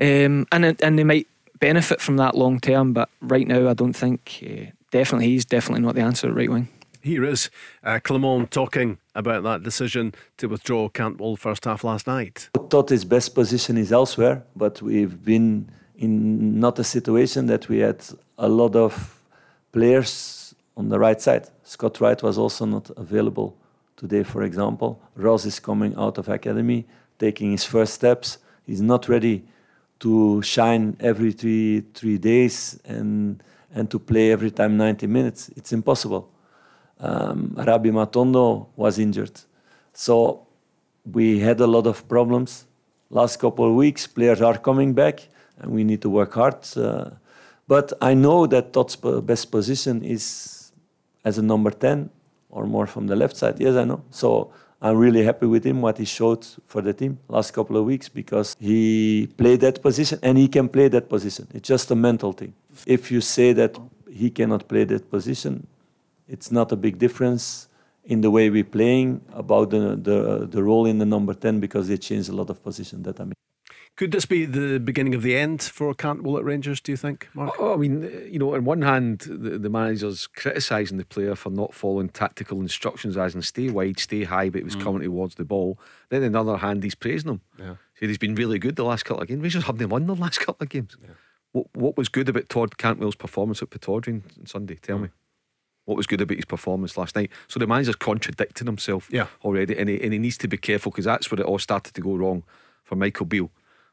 um, 0.00 0.46
and 0.52 0.82
and 0.82 0.98
they 0.98 1.04
might 1.04 1.28
benefit 1.60 2.00
from 2.00 2.16
that 2.16 2.36
long 2.36 2.60
term. 2.60 2.92
But 2.92 3.08
right 3.20 3.46
now, 3.46 3.68
I 3.68 3.74
don't 3.74 3.96
think. 3.96 4.42
Uh, 4.44 4.70
definitely, 4.90 5.28
he's 5.28 5.44
definitely 5.44 5.82
not 5.82 5.94
the 5.94 6.02
answer 6.02 6.28
at 6.28 6.34
right 6.34 6.50
wing. 6.50 6.68
Here 7.00 7.24
is 7.24 7.50
uh, 7.84 8.00
Clement 8.02 8.50
talking 8.50 8.98
about 9.14 9.44
that 9.44 9.62
decision 9.62 10.14
to 10.38 10.48
withdraw 10.48 10.88
Cantwell 10.88 11.36
first 11.36 11.64
half 11.64 11.84
last 11.84 12.06
night. 12.06 12.50
I 12.56 12.66
thought 12.68 12.90
his 12.90 13.04
best 13.04 13.34
position 13.34 13.78
is 13.78 13.92
elsewhere, 13.92 14.42
but 14.56 14.82
we've 14.82 15.24
been 15.24 15.70
in 15.96 16.58
not 16.58 16.78
a 16.78 16.84
situation 16.84 17.46
that 17.46 17.68
we 17.68 17.78
had 17.78 18.04
a 18.36 18.48
lot 18.48 18.74
of 18.74 19.20
players 19.72 20.47
on 20.78 20.88
the 20.88 20.98
right 20.98 21.20
side. 21.20 21.46
Scott 21.64 22.00
Wright 22.00 22.22
was 22.22 22.38
also 22.38 22.64
not 22.64 22.90
available 22.96 23.54
today, 23.96 24.22
for 24.22 24.42
example. 24.42 24.98
Ross 25.14 25.44
is 25.44 25.60
coming 25.60 25.94
out 25.96 26.16
of 26.16 26.30
academy, 26.30 26.86
taking 27.18 27.50
his 27.50 27.64
first 27.64 27.92
steps. 27.92 28.38
He's 28.64 28.80
not 28.80 29.08
ready 29.08 29.44
to 30.00 30.40
shine 30.40 30.96
every 31.00 31.32
three 31.32 31.82
three 31.92 32.16
days 32.16 32.80
and 32.86 33.42
and 33.74 33.90
to 33.90 33.98
play 33.98 34.32
every 34.32 34.50
time 34.50 34.78
90 34.78 35.06
minutes. 35.06 35.50
It's 35.56 35.72
impossible 35.72 36.30
um, 37.00 37.54
Rabbi 37.56 37.90
Matondo 37.90 38.66
was 38.76 38.98
injured. 38.98 39.40
So 39.92 40.46
we 41.10 41.40
had 41.40 41.60
a 41.60 41.66
lot 41.66 41.86
of 41.86 42.06
problems. 42.08 42.66
Last 43.10 43.38
couple 43.38 43.66
of 43.66 43.74
weeks, 43.74 44.06
players 44.06 44.40
are 44.40 44.58
coming 44.58 44.92
back, 44.94 45.28
and 45.58 45.70
we 45.70 45.84
need 45.84 46.02
to 46.02 46.10
work 46.10 46.34
hard. 46.34 46.56
Uh, 46.76 47.10
but 47.66 47.92
I 48.00 48.14
know 48.14 48.46
that 48.46 48.72
Todd's 48.72 48.96
best 48.96 49.50
position 49.50 50.02
is 50.02 50.57
as 51.28 51.38
a 51.38 51.42
number 51.52 51.70
10 51.70 52.10
or 52.50 52.62
more 52.66 52.86
from 52.94 53.06
the 53.06 53.16
left 53.22 53.36
side. 53.36 53.56
Yes, 53.60 53.74
I 53.82 53.84
know. 53.84 54.00
So 54.10 54.28
I'm 54.80 54.96
really 54.96 55.22
happy 55.30 55.46
with 55.46 55.64
him, 55.70 55.82
what 55.86 55.96
he 55.98 56.04
showed 56.04 56.42
for 56.66 56.80
the 56.86 56.94
team 57.00 57.18
last 57.28 57.50
couple 57.56 57.76
of 57.76 57.84
weeks, 57.84 58.08
because 58.20 58.48
he 58.60 59.28
played 59.36 59.60
that 59.60 59.82
position 59.82 60.18
and 60.22 60.38
he 60.38 60.48
can 60.56 60.68
play 60.68 60.88
that 60.96 61.08
position. 61.08 61.44
It's 61.56 61.68
just 61.68 61.90
a 61.90 61.96
mental 61.96 62.32
thing. 62.32 62.52
If 62.86 63.10
you 63.12 63.20
say 63.20 63.52
that 63.60 63.72
he 64.10 64.30
cannot 64.30 64.68
play 64.68 64.84
that 64.84 65.10
position, 65.10 65.66
it's 66.28 66.50
not 66.58 66.72
a 66.72 66.76
big 66.76 66.98
difference 66.98 67.68
in 68.04 68.20
the 68.20 68.30
way 68.30 68.48
we're 68.50 68.72
playing 68.78 69.20
about 69.32 69.70
the, 69.70 69.82
the, 70.08 70.46
the 70.46 70.62
role 70.62 70.86
in 70.86 70.98
the 70.98 71.06
number 71.06 71.34
10 71.34 71.60
because 71.60 71.88
they 71.88 71.98
changed 71.98 72.28
a 72.28 72.36
lot 72.40 72.48
of 72.48 72.62
position 72.62 73.02
that 73.02 73.20
I 73.20 73.24
mean. 73.24 73.34
Could 73.98 74.12
this 74.12 74.26
be 74.26 74.44
the 74.44 74.78
beginning 74.78 75.12
of 75.16 75.22
the 75.22 75.36
end 75.36 75.60
for 75.60 75.92
Cantwell 75.92 76.38
at 76.38 76.44
Rangers, 76.44 76.80
do 76.80 76.92
you 76.92 76.96
think, 76.96 77.28
Mark? 77.34 77.52
Oh, 77.58 77.74
I 77.74 77.76
mean, 77.76 78.28
you 78.30 78.38
know, 78.38 78.54
on 78.54 78.64
one 78.64 78.82
hand, 78.82 79.22
the, 79.28 79.58
the 79.58 79.68
manager's 79.68 80.28
criticising 80.28 80.98
the 80.98 81.04
player 81.04 81.34
for 81.34 81.50
not 81.50 81.74
following 81.74 82.08
tactical 82.08 82.60
instructions 82.60 83.16
as 83.16 83.34
in 83.34 83.42
stay 83.42 83.70
wide, 83.70 83.98
stay 83.98 84.22
high, 84.22 84.50
but 84.50 84.60
it 84.60 84.64
was 84.64 84.76
mm. 84.76 84.84
coming 84.84 85.02
towards 85.02 85.34
the 85.34 85.44
ball. 85.44 85.80
Then 86.10 86.22
on 86.22 86.30
the 86.30 86.38
other 86.38 86.58
hand, 86.58 86.84
he's 86.84 86.94
praising 86.94 87.32
him. 87.32 87.40
Yeah. 87.58 87.74
Said 87.98 88.08
he's 88.08 88.18
been 88.18 88.36
really 88.36 88.60
good 88.60 88.76
the 88.76 88.84
last 88.84 89.04
couple 89.04 89.20
of 89.20 89.26
games. 89.26 89.42
Rangers 89.42 89.64
haven't 89.64 89.88
won 89.88 90.06
the 90.06 90.14
last 90.14 90.38
couple 90.38 90.62
of 90.62 90.68
games. 90.68 90.96
Yeah. 91.02 91.14
What, 91.50 91.66
what 91.74 91.96
was 91.96 92.08
good 92.08 92.28
about 92.28 92.48
Todd 92.48 92.78
Cantwell's 92.78 93.16
performance 93.16 93.62
at 93.62 93.70
Pittodrie 93.70 94.22
on 94.38 94.46
Sunday? 94.46 94.76
Tell 94.76 94.98
mm. 94.98 95.02
me 95.02 95.08
what 95.86 95.96
was 95.96 96.06
good 96.06 96.20
about 96.20 96.36
his 96.36 96.44
performance 96.44 96.96
last 96.96 97.16
night. 97.16 97.32
So 97.48 97.58
the 97.58 97.66
manager's 97.66 97.96
contradicting 97.96 98.68
himself 98.68 99.08
yeah. 99.10 99.26
already, 99.42 99.76
and 99.76 99.88
he, 99.88 100.00
and 100.00 100.12
he 100.12 100.20
needs 100.20 100.38
to 100.38 100.46
be 100.46 100.56
careful 100.56 100.92
because 100.92 101.06
that's 101.06 101.32
where 101.32 101.40
it 101.40 101.46
all 101.46 101.58
started 101.58 101.94
to 101.94 102.00
go 102.00 102.14
wrong 102.14 102.44
for 102.84 102.94
Michael 102.94 103.26
Beale. 103.26 103.50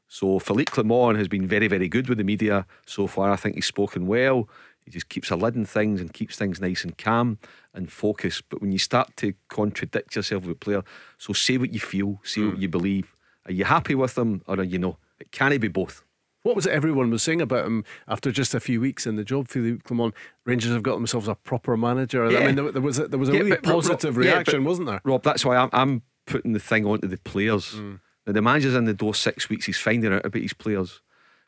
So 0.07 0.39
Philippe 0.39 0.71
Clement 0.71 1.17
has 1.17 1.27
been 1.27 1.47
very, 1.47 1.67
very 1.67 1.89
good 1.89 2.07
with 2.07 2.17
the 2.17 2.23
media 2.23 2.65
so 2.85 3.07
far. 3.07 3.31
I 3.31 3.35
think 3.35 3.55
he's 3.55 3.65
spoken 3.65 4.07
well. 4.07 4.47
He 4.85 4.91
just 4.91 5.09
keeps 5.09 5.31
a 5.31 5.35
lid 5.35 5.57
on 5.57 5.65
things 5.65 5.99
and 5.99 6.13
keeps 6.13 6.37
things 6.37 6.61
nice 6.61 6.83
and 6.83 6.95
calm 6.97 7.39
and 7.73 7.91
focused. 7.91 8.43
But 8.49 8.61
when 8.61 8.71
you 8.71 8.77
start 8.77 9.17
to 9.17 9.33
contradict 9.49 10.15
yourself 10.15 10.43
with 10.43 10.51
a 10.51 10.59
player, 10.59 10.83
so 11.17 11.33
say 11.33 11.57
what 11.57 11.73
you 11.73 11.79
feel, 11.79 12.19
say 12.23 12.41
mm. 12.41 12.51
what 12.51 12.59
you 12.59 12.69
believe. 12.69 13.11
Are 13.47 13.51
you 13.51 13.65
happy 13.65 13.95
with 13.95 14.15
them 14.15 14.43
or 14.47 14.59
are 14.59 14.63
you 14.63 14.77
not? 14.77 14.97
It 15.19 15.31
can't 15.31 15.59
be 15.59 15.67
both. 15.67 16.03
What 16.43 16.55
was 16.55 16.67
it 16.67 16.73
everyone 16.73 17.09
was 17.09 17.23
saying 17.23 17.41
about 17.41 17.65
him 17.65 17.83
after 18.07 18.31
just 18.31 18.53
a 18.53 18.59
few 18.59 18.79
weeks 18.79 19.07
in 19.07 19.15
the 19.15 19.23
job? 19.23 19.47
Philippe 19.47 19.81
Clement, 19.83 20.13
Rangers 20.45 20.71
have 20.71 20.83
got 20.83 20.93
themselves 20.93 21.27
a 21.27 21.33
proper 21.33 21.75
manager. 21.75 22.29
Yeah. 22.29 22.39
I 22.39 22.45
mean, 22.45 22.55
there, 22.55 22.71
there 22.71 22.81
was 22.83 22.99
a, 22.99 23.07
there 23.07 23.17
was 23.17 23.29
a 23.29 23.33
yeah, 23.33 23.39
really 23.39 23.57
positive 23.57 24.15
Rob, 24.15 24.25
reaction, 24.25 24.61
yeah, 24.61 24.67
wasn't 24.67 24.87
there? 24.87 25.01
Rob, 25.03 25.23
that's 25.23 25.43
why 25.43 25.57
I'm, 25.57 25.69
I'm 25.73 26.03
putting 26.27 26.53
the 26.53 26.59
thing 26.59 26.85
onto 26.85 27.07
the 27.07 27.17
players. 27.17 27.73
Mm. 27.73 27.99
Now, 28.25 28.33
the 28.33 28.41
manager's 28.41 28.75
in 28.75 28.85
the 28.85 28.93
door 28.93 29.13
six 29.13 29.49
weeks. 29.49 29.65
He's 29.65 29.77
finding 29.77 30.13
out 30.13 30.25
about 30.25 30.41
his 30.41 30.53
players, 30.53 31.01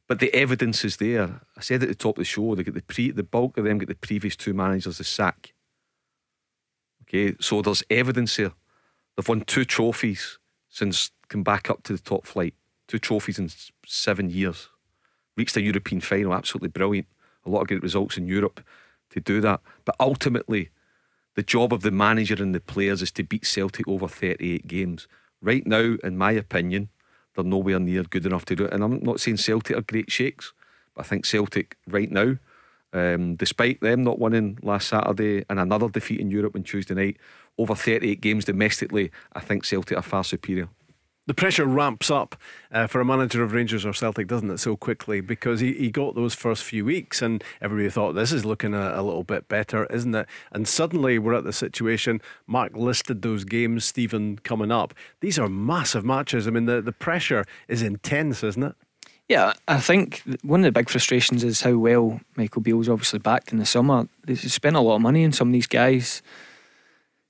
but 0.07 0.19
the 0.19 0.33
evidence 0.33 0.85
is 0.85 0.97
there. 0.97 1.41
I 1.57 1.61
said 1.61 1.81
at 1.81 1.89
the 1.89 1.95
top 1.95 2.17
of 2.17 2.21
the 2.21 2.25
show, 2.25 2.55
they 2.55 2.63
get 2.63 2.73
the 2.73 2.81
pre, 2.81 3.11
the 3.11 3.23
bulk 3.23 3.57
of 3.57 3.65
them 3.65 3.79
get 3.79 3.89
the 3.89 3.95
previous 3.95 4.35
two 4.35 4.53
managers 4.53 4.97
the 4.97 5.03
sack. 5.03 5.53
Okay, 7.03 7.35
so 7.39 7.61
there's 7.61 7.83
evidence 7.89 8.35
here. 8.35 8.51
They've 9.15 9.27
won 9.27 9.41
two 9.41 9.65
trophies 9.65 10.37
since 10.69 11.11
come 11.29 11.43
back 11.43 11.69
up 11.69 11.83
to 11.83 11.93
the 11.93 11.99
top 12.01 12.25
flight. 12.25 12.53
Two 12.87 12.99
trophies 12.99 13.39
in 13.39 13.49
seven 13.85 14.29
years 14.29 14.69
reached 15.35 15.57
a 15.57 15.61
European 15.61 16.01
final, 16.01 16.33
absolutely 16.33 16.69
brilliant. 16.69 17.07
A 17.45 17.49
lot 17.49 17.61
of 17.61 17.67
great 17.67 17.83
results 17.83 18.17
in 18.17 18.27
Europe 18.27 18.61
to 19.11 19.19
do 19.19 19.39
that. 19.41 19.61
But 19.85 19.95
ultimately, 19.99 20.69
the 21.35 21.43
job 21.43 21.71
of 21.71 21.81
the 21.81 21.91
manager 21.91 22.41
and 22.41 22.53
the 22.53 22.59
players 22.59 23.01
is 23.01 23.11
to 23.13 23.23
beat 23.23 23.45
Celtic 23.45 23.87
over 23.87 24.07
38 24.07 24.67
games. 24.67 25.07
Right 25.41 25.65
now, 25.65 25.95
in 26.03 26.17
my 26.17 26.31
opinion, 26.31 26.89
they're 27.35 27.43
nowhere 27.43 27.79
near 27.79 28.03
good 28.03 28.25
enough 28.25 28.45
to 28.45 28.55
do 28.55 28.65
it. 28.65 28.73
And 28.73 28.83
I'm 28.83 28.99
not 29.03 29.19
saying 29.19 29.37
Celtic 29.37 29.77
are 29.77 29.81
great 29.81 30.11
shakes, 30.11 30.53
but 30.95 31.05
I 31.05 31.07
think 31.07 31.25
Celtic 31.25 31.77
right 31.87 32.11
now, 32.11 32.37
um, 32.93 33.35
despite 33.35 33.81
them 33.81 34.03
not 34.03 34.19
winning 34.19 34.57
last 34.61 34.87
Saturday 34.87 35.45
and 35.49 35.59
another 35.59 35.89
defeat 35.89 36.19
in 36.19 36.31
Europe 36.31 36.55
on 36.55 36.63
Tuesday 36.63 36.95
night, 36.95 37.17
over 37.57 37.75
38 37.75 38.21
games 38.21 38.45
domestically, 38.45 39.11
I 39.33 39.39
think 39.39 39.65
Celtic 39.65 39.97
are 39.97 40.01
far 40.01 40.23
superior 40.23 40.69
the 41.27 41.33
pressure 41.33 41.65
ramps 41.65 42.09
up 42.09 42.35
uh, 42.71 42.87
for 42.87 42.99
a 42.99 43.05
manager 43.05 43.43
of 43.43 43.53
Rangers 43.53 43.85
or 43.85 43.93
Celtic, 43.93 44.27
doesn't 44.27 44.49
it, 44.49 44.57
so 44.57 44.75
quickly? 44.75 45.21
Because 45.21 45.59
he, 45.59 45.73
he 45.73 45.91
got 45.91 46.15
those 46.15 46.33
first 46.33 46.63
few 46.63 46.85
weeks 46.85 47.21
and 47.21 47.43
everybody 47.61 47.89
thought 47.89 48.13
this 48.13 48.31
is 48.31 48.45
looking 48.45 48.73
a, 48.73 48.93
a, 48.95 49.03
little 49.03 49.23
bit 49.23 49.47
better, 49.47 49.85
isn't 49.87 50.15
it? 50.15 50.27
And 50.51 50.67
suddenly 50.67 51.19
we're 51.19 51.33
at 51.33 51.43
the 51.43 51.53
situation. 51.53 52.21
Mark 52.47 52.75
listed 52.75 53.21
those 53.21 53.43
games, 53.43 53.85
Stephen, 53.85 54.39
coming 54.39 54.71
up. 54.71 54.93
These 55.19 55.37
are 55.37 55.49
massive 55.49 56.05
matches. 56.05 56.47
I 56.47 56.51
mean, 56.51 56.65
the, 56.65 56.81
the 56.81 56.93
pressure 56.93 57.45
is 57.67 57.81
intense, 57.81 58.43
isn't 58.43 58.63
it? 58.63 58.75
Yeah, 59.27 59.51
I 59.67 59.81
think 59.81 60.23
one 60.41 60.61
of 60.61 60.63
the 60.63 60.71
big 60.71 60.89
frustrations 60.89 61.43
is 61.43 61.61
how 61.61 61.75
well 61.77 62.21
Michael 62.37 62.61
Beale's 62.61 62.87
obviously 62.87 63.19
backed 63.19 63.51
in 63.51 63.57
the 63.57 63.65
summer. 63.65 64.07
They 64.25 64.35
spent 64.35 64.77
a 64.77 64.79
lot 64.79 64.95
of 64.95 65.01
money 65.01 65.25
on 65.25 65.33
some 65.33 65.49
of 65.49 65.53
these 65.53 65.67
guys. 65.67 66.21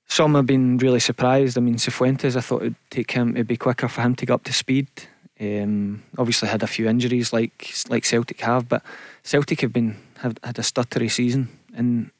Some 0.08 0.34
have 0.34 0.46
been 0.46 0.78
really 0.78 1.00
surprised. 1.00 1.58
I 1.58 1.60
mean, 1.60 1.76
Cifuentes, 1.76 2.34
I 2.34 2.40
thought 2.40 2.62
it'd 2.62 2.74
take 2.90 3.10
him, 3.10 3.36
it'd 3.36 3.46
be 3.46 3.56
quicker 3.56 3.88
for 3.88 4.00
him 4.00 4.14
to 4.16 4.26
get 4.26 4.32
up 4.32 4.44
to 4.44 4.52
speed. 4.52 4.88
Um, 5.40 6.02
obviously 6.16 6.48
had 6.48 6.64
a 6.64 6.66
few 6.66 6.88
injuries 6.88 7.32
like 7.32 7.72
like 7.88 8.04
Celtic 8.04 8.40
have, 8.40 8.68
but 8.68 8.82
Celtic 9.22 9.60
have 9.60 9.72
been 9.72 9.96
have 10.18 10.36
had 10.42 10.58
a 10.58 10.62
stuttery 10.62 11.08
season, 11.08 11.48
and 11.74 12.10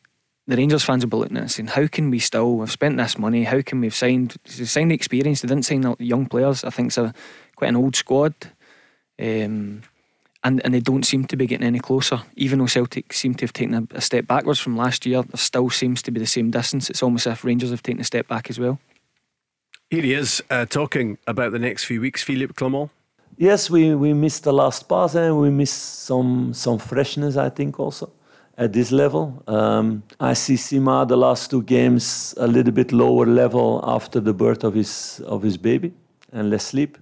the 0.46 0.56
Rangers 0.56 0.84
fans 0.84 1.04
will 1.04 1.10
be 1.10 1.16
looking 1.16 1.36
at 1.36 1.44
it 1.44 1.50
saying, 1.50 1.68
"How 1.68 1.88
can 1.88 2.10
we 2.10 2.20
still? 2.20 2.60
have 2.60 2.70
spent 2.70 2.96
this 2.96 3.18
money. 3.18 3.42
How 3.42 3.60
can 3.60 3.80
we've 3.80 3.94
signed 3.94 4.36
signed 4.44 4.92
the 4.92 4.94
experience? 4.94 5.40
They 5.40 5.48
didn't 5.48 5.64
sign 5.64 5.96
young 5.98 6.26
players. 6.26 6.62
I 6.62 6.70
think 6.70 6.88
it's 6.88 6.98
a 6.98 7.12
quite 7.56 7.68
an 7.68 7.76
old 7.76 7.96
squad." 7.96 8.34
Um, 9.20 9.82
and, 10.44 10.64
and 10.64 10.72
they 10.72 10.80
don't 10.80 11.04
seem 11.04 11.24
to 11.26 11.36
be 11.36 11.46
getting 11.46 11.66
any 11.66 11.80
closer. 11.80 12.20
Even 12.36 12.58
though 12.58 12.66
Celtic 12.66 13.12
seem 13.12 13.34
to 13.34 13.44
have 13.44 13.52
taken 13.52 13.74
a, 13.74 13.96
a, 13.96 14.00
step 14.00 14.26
backwards 14.26 14.60
from 14.60 14.76
last 14.76 15.04
year, 15.04 15.22
there 15.22 15.36
still 15.36 15.70
seems 15.70 16.02
to 16.02 16.10
be 16.10 16.20
the 16.20 16.26
same 16.26 16.50
distance. 16.50 16.90
It's 16.90 17.02
almost 17.02 17.26
as 17.26 17.34
if 17.34 17.44
Rangers 17.44 17.70
have 17.70 17.82
taken 17.82 18.00
a 18.00 18.04
step 18.04 18.28
back 18.28 18.48
as 18.50 18.58
well. 18.58 18.78
Here 19.90 20.02
he 20.02 20.14
is 20.14 20.42
uh, 20.50 20.66
talking 20.66 21.18
about 21.26 21.52
the 21.52 21.58
next 21.58 21.84
few 21.84 22.00
weeks, 22.00 22.22
Philippe 22.22 22.52
Clement. 22.54 22.90
Yes, 23.36 23.70
we, 23.70 23.94
we 23.94 24.12
missed 24.12 24.44
the 24.44 24.52
last 24.52 24.88
pass 24.88 25.14
and 25.14 25.40
we 25.40 25.50
missed 25.50 26.04
some 26.04 26.52
some 26.52 26.78
freshness, 26.78 27.36
I 27.36 27.50
think, 27.50 27.78
also 27.78 28.10
at 28.56 28.72
this 28.72 28.90
level. 28.90 29.42
Um, 29.46 30.02
I 30.18 30.34
see 30.34 30.56
Sima 30.56 31.06
the 31.06 31.16
last 31.16 31.50
two 31.50 31.62
games 31.62 32.34
a 32.36 32.46
little 32.46 32.72
bit 32.72 32.92
lower 32.92 33.26
level 33.26 33.80
after 33.84 34.20
the 34.20 34.34
birth 34.34 34.64
of 34.64 34.74
his 34.74 35.20
of 35.24 35.42
his 35.42 35.56
baby 35.56 35.92
and 36.32 36.50
less 36.50 36.64
sleep 36.64 36.98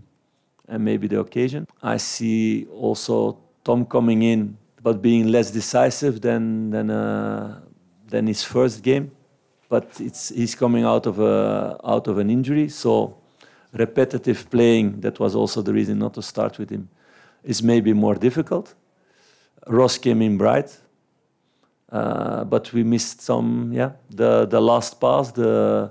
and 0.69 0.85
maybe 0.85 1.07
the 1.07 1.21
occasion. 1.21 1.67
I 1.83 1.97
see 1.97 2.67
also 2.71 3.39
Tom 3.65 3.85
coming 3.85 4.23
in, 4.23 4.57
but 4.83 5.03
being 5.03 5.29
less 5.29 5.51
decisive 5.51 6.21
than 6.21 6.71
than 6.71 6.91
uh, 6.91 7.61
than 8.09 8.27
his 8.27 8.43
first 8.43 8.83
game. 8.83 9.11
But 9.69 10.01
it's 10.01 10.29
he's 10.29 10.55
coming 10.55 10.85
out 10.85 11.07
of 11.07 11.19
a 11.19 11.77
out 11.85 12.09
of 12.09 12.19
an 12.19 12.31
injury, 12.31 12.69
so 12.69 13.17
repetitive 13.73 14.49
playing. 14.51 15.01
That 15.01 15.19
was 15.19 15.35
also 15.35 15.63
the 15.63 15.73
reason 15.73 15.99
not 15.99 16.15
to 16.15 16.23
start 16.23 16.59
with 16.59 16.71
him. 16.71 16.89
Is 17.43 17.63
maybe 17.63 17.93
more 17.93 18.15
difficult. 18.15 18.75
Ross 19.67 19.99
came 19.99 20.23
in 20.23 20.37
bright, 20.37 20.81
uh, 21.91 22.45
but 22.45 22.73
we 22.73 22.85
missed 22.85 23.21
some. 23.21 23.73
Yeah, 23.73 23.93
the 24.11 24.47
the 24.47 24.61
last 24.61 25.01
pass, 25.01 25.33
the 25.33 25.91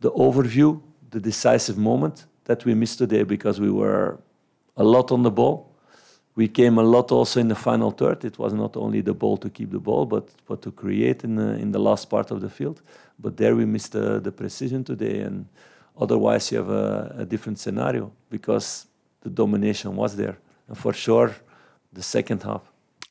the 0.00 0.10
overview, 0.12 0.80
the 1.10 1.20
decisive 1.20 1.78
moment 1.78 2.26
that 2.46 2.64
we 2.64 2.74
missed 2.74 2.98
today 2.98 3.22
because 3.22 3.60
we 3.60 3.70
were 3.70 4.18
a 4.76 4.84
lot 4.84 5.12
on 5.12 5.22
the 5.22 5.30
ball. 5.30 5.70
We 6.34 6.48
came 6.48 6.78
a 6.78 6.82
lot 6.82 7.12
also 7.12 7.40
in 7.40 7.48
the 7.48 7.54
final 7.54 7.90
third. 7.90 8.24
It 8.24 8.38
was 8.38 8.52
not 8.52 8.76
only 8.76 9.00
the 9.00 9.14
ball 9.14 9.36
to 9.38 9.48
keep 9.48 9.70
the 9.70 9.78
ball, 9.78 10.06
but 10.06 10.28
but 10.46 10.62
to 10.62 10.70
create 10.70 11.24
in 11.24 11.36
the 11.36 11.58
in 11.62 11.72
the 11.72 11.78
last 11.78 12.10
part 12.10 12.30
of 12.30 12.40
the 12.40 12.50
field. 12.50 12.82
But 13.18 13.36
there 13.36 13.54
we 13.56 13.64
missed 13.64 13.92
the, 13.92 14.20
the 14.20 14.32
precision 14.32 14.84
today, 14.84 15.20
and 15.20 15.46
otherwise 15.98 16.52
you 16.52 16.58
have 16.58 16.70
a, 16.70 17.14
a 17.18 17.24
different 17.24 17.58
scenario 17.58 18.12
because 18.30 18.86
the 19.22 19.30
domination 19.30 19.96
was 19.96 20.16
there, 20.16 20.36
and 20.68 20.76
for 20.76 20.92
sure, 20.92 21.34
the 21.92 22.02
second 22.02 22.42
half. 22.42 22.62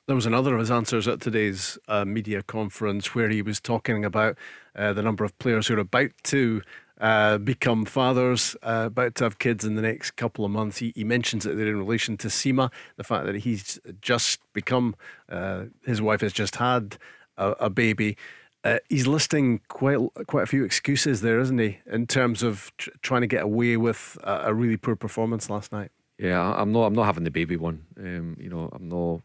There 0.08 0.16
was 0.16 0.28
another 0.28 0.54
of 0.54 0.60
his 0.60 0.70
answers 0.70 1.08
at 1.08 1.20
today's 1.20 1.80
uh, 1.88 2.06
media 2.06 2.44
conference 2.44 3.16
where 3.16 3.30
he 3.30 3.42
was 3.42 3.60
talking 3.60 4.06
about 4.06 4.38
uh, 4.76 4.94
the 4.94 5.02
number 5.02 5.26
of 5.26 5.36
players 5.40 5.66
who 5.66 5.78
are 5.78 5.80
about 5.80 6.12
to 6.26 6.62
uh, 7.00 7.38
become 7.38 7.86
fathers, 7.86 8.56
uh, 8.64 8.84
about 8.88 9.16
to 9.16 9.26
have 9.26 9.40
kids 9.40 9.66
in 9.66 9.76
the 9.76 9.82
next 9.82 10.12
couple 10.12 10.46
of 10.46 10.52
months. 10.52 10.78
He, 10.78 10.94
he 10.96 11.04
mentions 11.04 11.46
it 11.46 11.58
there 11.58 11.68
in 11.68 11.78
relation 11.78 12.18
to 12.18 12.30
Sima, 12.30 12.72
the 12.96 13.04
fact 13.04 13.26
that 13.26 13.36
he's 13.36 13.80
just 14.02 14.40
become, 14.54 14.96
uh, 15.30 15.66
his 15.86 16.02
wife 16.02 16.22
has 16.22 16.34
just 16.34 16.56
had 16.56 16.98
a, 17.38 17.52
a 17.60 17.70
baby. 17.70 18.18
Uh, 18.64 18.80
he's 18.90 19.06
listing 19.06 19.60
quite 19.68 20.00
quite 20.26 20.44
a 20.44 20.48
few 20.48 20.64
excuses 20.64 21.22
there, 21.22 21.40
isn't 21.40 21.60
he, 21.60 21.78
in 21.86 22.08
terms 22.08 22.42
of 22.42 22.72
tr- 22.78 22.90
trying 23.02 23.22
to 23.22 23.28
get 23.28 23.44
away 23.44 23.78
with 23.78 24.18
a, 24.24 24.46
a, 24.46 24.54
really 24.54 24.76
poor 24.76 24.96
performance 24.96 25.52
last 25.52 25.72
night. 25.72 25.92
Yeah, 26.18 26.42
I'm 26.42 26.72
not. 26.72 26.86
I'm 26.86 26.94
not 26.94 27.06
having 27.06 27.26
the 27.26 27.30
baby 27.30 27.58
one. 27.58 27.86
Um, 28.00 28.38
you 28.40 28.50
know, 28.50 28.70
I'm 28.74 28.90
not. 28.90 29.22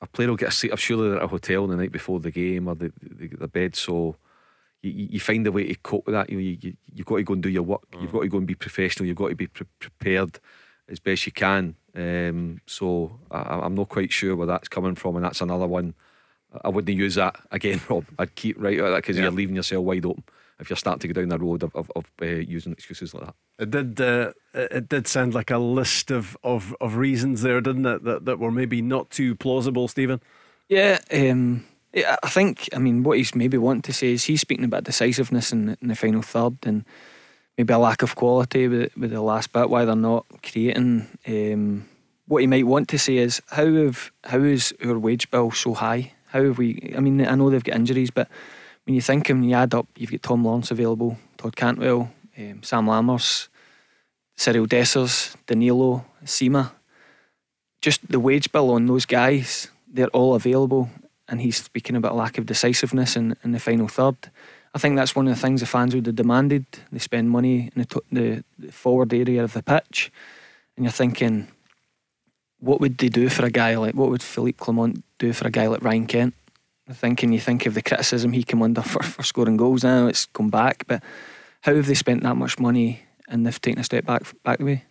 A 0.00 0.06
player 0.06 0.28
will 0.28 0.36
get 0.36 0.48
a 0.48 0.52
seat. 0.52 0.70
I'm 0.70 0.78
sure 0.78 0.96
they're 1.02 1.18
at 1.18 1.24
a 1.24 1.26
hotel 1.26 1.66
the 1.66 1.76
night 1.76 1.92
before 1.92 2.18
the 2.20 2.30
game 2.30 2.66
or 2.66 2.74
the, 2.74 2.90
the, 3.02 3.26
the 3.26 3.48
bed, 3.48 3.76
so 3.76 4.16
you, 4.82 5.08
you 5.12 5.20
find 5.20 5.46
a 5.46 5.52
way 5.52 5.66
to 5.68 5.74
cope 5.76 6.06
with 6.06 6.14
that. 6.14 6.30
You, 6.30 6.38
you, 6.38 6.76
you've 6.92 7.06
got 7.06 7.16
to 7.16 7.22
go 7.22 7.34
and 7.34 7.42
do 7.42 7.48
your 7.48 7.62
work. 7.62 7.90
Mm. 7.92 8.02
You've 8.02 8.12
got 8.12 8.22
to 8.22 8.28
go 8.28 8.38
and 8.38 8.46
be 8.46 8.54
professional. 8.54 9.06
You've 9.06 9.16
got 9.16 9.28
to 9.28 9.34
be 9.34 9.46
pre- 9.46 9.66
prepared 9.78 10.38
as 10.88 10.98
best 10.98 11.26
you 11.26 11.32
can. 11.32 11.76
Um, 11.94 12.60
so 12.66 13.18
I, 13.30 13.64
am 13.64 13.74
not 13.74 13.88
quite 13.88 14.12
sure 14.12 14.36
where 14.36 14.46
that's 14.46 14.68
coming 14.68 14.94
from, 14.94 15.16
and 15.16 15.24
that's 15.24 15.40
another 15.40 15.66
one. 15.66 15.94
I 16.64 16.68
wouldn't 16.68 16.96
use 16.96 17.14
that 17.14 17.36
again, 17.50 17.80
Rob. 17.88 18.06
I'd 18.18 18.34
keep 18.34 18.60
right 18.60 18.78
out 18.80 18.86
of 18.86 18.92
that 18.92 18.98
because 18.98 19.16
yeah. 19.16 19.24
you're 19.24 19.32
leaving 19.32 19.56
yourself 19.56 19.84
wide 19.84 20.06
open 20.06 20.24
if 20.60 20.68
you're 20.68 20.76
starting 20.76 21.00
to 21.00 21.08
go 21.08 21.20
down 21.20 21.30
the 21.30 21.38
road 21.38 21.62
of, 21.62 21.74
of, 21.74 21.90
of 21.96 22.10
uh, 22.20 22.26
using 22.26 22.72
excuses 22.72 23.14
like 23.14 23.24
that. 23.24 23.34
It 23.58 23.70
did. 23.70 24.00
Uh, 24.00 24.32
it 24.52 24.88
did 24.88 25.06
sound 25.06 25.34
like 25.34 25.50
a 25.50 25.58
list 25.58 26.10
of, 26.10 26.36
of, 26.44 26.74
of 26.80 26.96
reasons 26.96 27.42
there, 27.42 27.60
didn't 27.60 27.86
it? 27.86 28.04
That 28.04 28.24
that 28.26 28.38
were 28.38 28.50
maybe 28.50 28.82
not 28.82 29.10
too 29.10 29.34
plausible, 29.34 29.88
Stephen. 29.88 30.20
Yeah. 30.68 30.98
Um, 31.12 31.20
yeah, 31.60 31.62
I 31.94 32.28
think, 32.28 32.68
I 32.72 32.78
mean, 32.78 33.02
what 33.02 33.18
he's 33.18 33.34
maybe 33.34 33.58
wanting 33.58 33.82
to 33.82 33.92
say 33.92 34.12
is 34.12 34.24
he's 34.24 34.40
speaking 34.40 34.64
about 34.64 34.84
decisiveness 34.84 35.52
in, 35.52 35.76
in 35.82 35.88
the 35.88 35.96
final 35.96 36.22
third 36.22 36.58
and 36.62 36.84
maybe 37.58 37.72
a 37.72 37.78
lack 37.78 38.02
of 38.02 38.14
quality 38.14 38.68
with, 38.68 38.96
with 38.96 39.10
the 39.10 39.20
last 39.20 39.52
bit, 39.52 39.68
why 39.68 39.84
they're 39.84 39.96
not 39.96 40.24
creating. 40.42 41.08
Um, 41.26 41.88
what 42.26 42.42
he 42.42 42.46
might 42.46 42.66
want 42.66 42.88
to 42.88 42.98
say 42.98 43.16
is 43.16 43.42
how 43.48 43.66
have 43.66 44.12
how 44.22 44.38
is 44.38 44.72
our 44.84 44.98
wage 44.98 45.30
bill 45.32 45.50
so 45.50 45.74
high? 45.74 46.12
How 46.26 46.44
have 46.44 46.58
we? 46.58 46.94
I 46.96 47.00
mean, 47.00 47.26
I 47.26 47.34
know 47.34 47.50
they've 47.50 47.64
got 47.64 47.74
injuries, 47.74 48.12
but 48.12 48.28
when 48.86 48.94
you 48.94 49.00
think 49.00 49.28
and 49.28 49.48
you 49.48 49.56
add 49.56 49.74
up, 49.74 49.88
you've 49.96 50.12
got 50.12 50.22
Tom 50.22 50.44
Lawrence 50.44 50.70
available, 50.70 51.18
Todd 51.38 51.56
Cantwell, 51.56 52.12
um, 52.38 52.62
Sam 52.62 52.86
Lammers, 52.86 53.48
Cyriel 54.38 54.68
Dessers, 54.68 55.34
Danilo, 55.46 56.04
Sima. 56.24 56.70
Just 57.82 58.06
the 58.08 58.20
wage 58.20 58.52
bill 58.52 58.70
on 58.70 58.86
those 58.86 59.06
guys, 59.06 59.68
they're 59.92 60.06
all 60.08 60.36
available 60.36 60.88
and 61.30 61.40
he's 61.40 61.56
speaking 61.56 61.96
about 61.96 62.12
a 62.12 62.16
lack 62.16 62.36
of 62.36 62.46
decisiveness 62.46 63.16
in, 63.16 63.36
in 63.44 63.52
the 63.52 63.60
final 63.60 63.88
third. 63.88 64.16
I 64.74 64.78
think 64.78 64.96
that's 64.96 65.16
one 65.16 65.26
of 65.28 65.34
the 65.34 65.40
things 65.40 65.60
the 65.60 65.66
fans 65.66 65.94
would 65.94 66.06
have 66.06 66.16
demanded. 66.16 66.66
They 66.92 66.98
spend 66.98 67.30
money 67.30 67.70
in 67.74 67.86
the, 67.86 68.44
the, 68.58 68.72
forward 68.72 69.14
area 69.14 69.42
of 69.42 69.52
the 69.52 69.62
pitch, 69.62 70.12
and 70.76 70.84
you're 70.84 70.92
thinking, 70.92 71.48
what 72.58 72.80
would 72.80 72.98
they 72.98 73.08
do 73.08 73.28
for 73.28 73.46
a 73.46 73.50
guy 73.50 73.76
like 73.76 73.94
what 73.94 74.10
would 74.10 74.22
Philippe 74.22 74.58
Clement 74.58 75.02
do 75.18 75.32
for 75.32 75.48
a 75.48 75.50
guy 75.50 75.66
like 75.66 75.82
Ryan 75.82 76.06
Kent? 76.06 76.34
I 76.88 76.92
thinking 76.92 77.32
you 77.32 77.40
think 77.40 77.66
of 77.66 77.74
the 77.74 77.82
criticism 77.82 78.32
he 78.32 78.42
came 78.42 78.62
under 78.62 78.82
for, 78.92 79.02
for 79.02 79.22
scoring 79.22 79.56
goals. 79.56 79.84
Now 79.84 80.08
it's 80.08 80.26
come 80.26 80.50
back, 80.50 80.84
but 80.86 81.02
how 81.62 81.74
have 81.74 81.86
they 81.86 81.94
spent 81.94 82.22
that 82.22 82.36
much 82.36 82.58
money 82.58 83.02
and 83.28 83.46
they've 83.46 83.60
taken 83.60 83.80
a 83.80 83.84
step 83.84 84.04
back 84.04 84.22
back 84.44 84.58
the 84.58 84.64
way? 84.64 84.84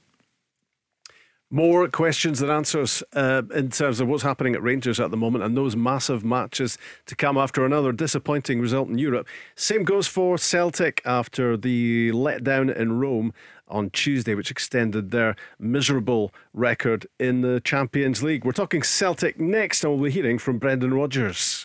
More 1.52 1.88
questions 1.88 2.40
than 2.40 2.52
answers 2.52 3.02
uh, 3.14 3.42
in 3.56 3.72
terms 3.72 4.00
of 4.00 4.08
what's 4.08 4.22
happening 4.22 4.54
at 4.54 4.62
Rangers 4.62 5.00
at 5.00 5.10
the 5.10 5.18
moment 5.18 5.44
and 5.44 5.58
those 5.58 5.76
massive 5.76 6.24
matches 6.24 6.78
to 7.08 7.16
come 7.16 7.40
after 7.40 7.66
another 7.66 7.92
disappointing 7.92 8.62
result 8.62 8.88
in 8.88 9.00
Europe. 9.00 9.28
Same 9.56 9.84
goes 9.84 10.06
for 10.06 10.38
Celtic 10.38 11.02
after 11.06 11.58
the 11.58 12.12
letdown 12.12 12.76
in 12.76 13.00
Rome 13.00 13.34
on 13.70 13.90
Tuesday, 13.92 14.36
which 14.36 14.52
extended 14.52 15.12
their 15.12 15.36
miserable 15.60 16.34
record 16.54 17.08
in 17.20 17.42
the 17.42 17.60
Champions 17.62 18.24
League. 18.24 18.46
We're 18.46 18.52
talking 18.52 18.84
Celtic 18.84 19.40
next, 19.40 19.84
and 19.84 19.94
we'll 19.94 20.04
be 20.04 20.12
hearing 20.12 20.38
from 20.38 20.58
Brendan 20.58 20.94
Rodgers. 20.94 21.64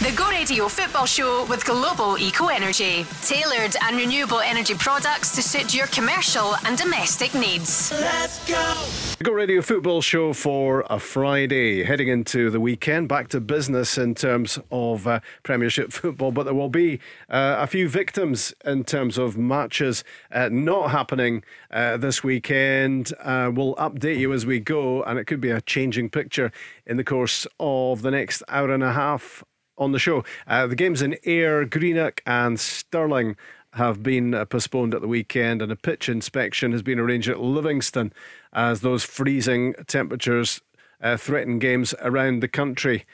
The 0.00 0.12
Go 0.14 0.28
Radio 0.28 0.68
Football 0.68 1.06
Show 1.06 1.46
with 1.46 1.64
Global 1.64 2.18
Eco 2.18 2.48
Energy. 2.48 3.06
Tailored 3.22 3.76
and 3.82 3.96
renewable 3.96 4.40
energy 4.40 4.74
products 4.74 5.34
to 5.36 5.42
suit 5.42 5.74
your 5.74 5.86
commercial 5.86 6.54
and 6.66 6.76
domestic 6.76 7.34
needs. 7.34 7.90
Let's 7.92 8.46
go! 8.46 8.74
The 9.18 9.24
Go 9.24 9.32
Radio 9.32 9.62
Football 9.62 10.02
Show 10.02 10.34
for 10.34 10.84
a 10.90 10.98
Friday. 10.98 11.82
Heading 11.82 12.08
into 12.08 12.50
the 12.50 12.60
weekend, 12.60 13.08
back 13.08 13.28
to 13.28 13.40
business 13.40 13.96
in 13.96 14.14
terms 14.14 14.58
of 14.70 15.06
uh, 15.06 15.20
Premiership 15.42 15.92
football, 15.92 16.30
but 16.30 16.42
there 16.42 16.54
will 16.54 16.68
be 16.68 17.00
uh, 17.30 17.56
a 17.58 17.66
few 17.66 17.88
victims 17.88 18.52
in 18.64 18.84
terms 18.84 19.16
of 19.16 19.38
matches 19.38 20.04
uh, 20.30 20.50
not 20.52 20.90
happening 20.90 21.35
uh, 21.70 21.96
this 21.96 22.22
weekend. 22.22 23.12
Uh, 23.20 23.50
we'll 23.52 23.74
update 23.76 24.18
you 24.18 24.32
as 24.32 24.46
we 24.46 24.60
go, 24.60 25.02
and 25.02 25.18
it 25.18 25.26
could 25.26 25.40
be 25.40 25.50
a 25.50 25.60
changing 25.60 26.10
picture 26.10 26.52
in 26.86 26.96
the 26.96 27.04
course 27.04 27.46
of 27.58 28.02
the 28.02 28.10
next 28.10 28.42
hour 28.48 28.72
and 28.72 28.82
a 28.82 28.92
half 28.92 29.44
on 29.78 29.92
the 29.92 29.98
show. 29.98 30.24
Uh, 30.46 30.66
the 30.66 30.76
games 30.76 31.02
in 31.02 31.16
Ayr, 31.24 31.64
Greenock, 31.64 32.22
and 32.26 32.58
Stirling 32.58 33.36
have 33.74 34.02
been 34.02 34.32
uh, 34.32 34.44
postponed 34.44 34.94
at 34.94 35.02
the 35.02 35.08
weekend, 35.08 35.60
and 35.60 35.70
a 35.70 35.76
pitch 35.76 36.08
inspection 36.08 36.72
has 36.72 36.82
been 36.82 36.98
arranged 36.98 37.28
at 37.28 37.40
Livingston 37.40 38.12
as 38.52 38.80
those 38.80 39.04
freezing 39.04 39.74
temperatures 39.86 40.60
uh, 41.02 41.16
threaten 41.16 41.58
games 41.58 41.94
around 42.00 42.40
the 42.40 42.48
country. 42.48 43.04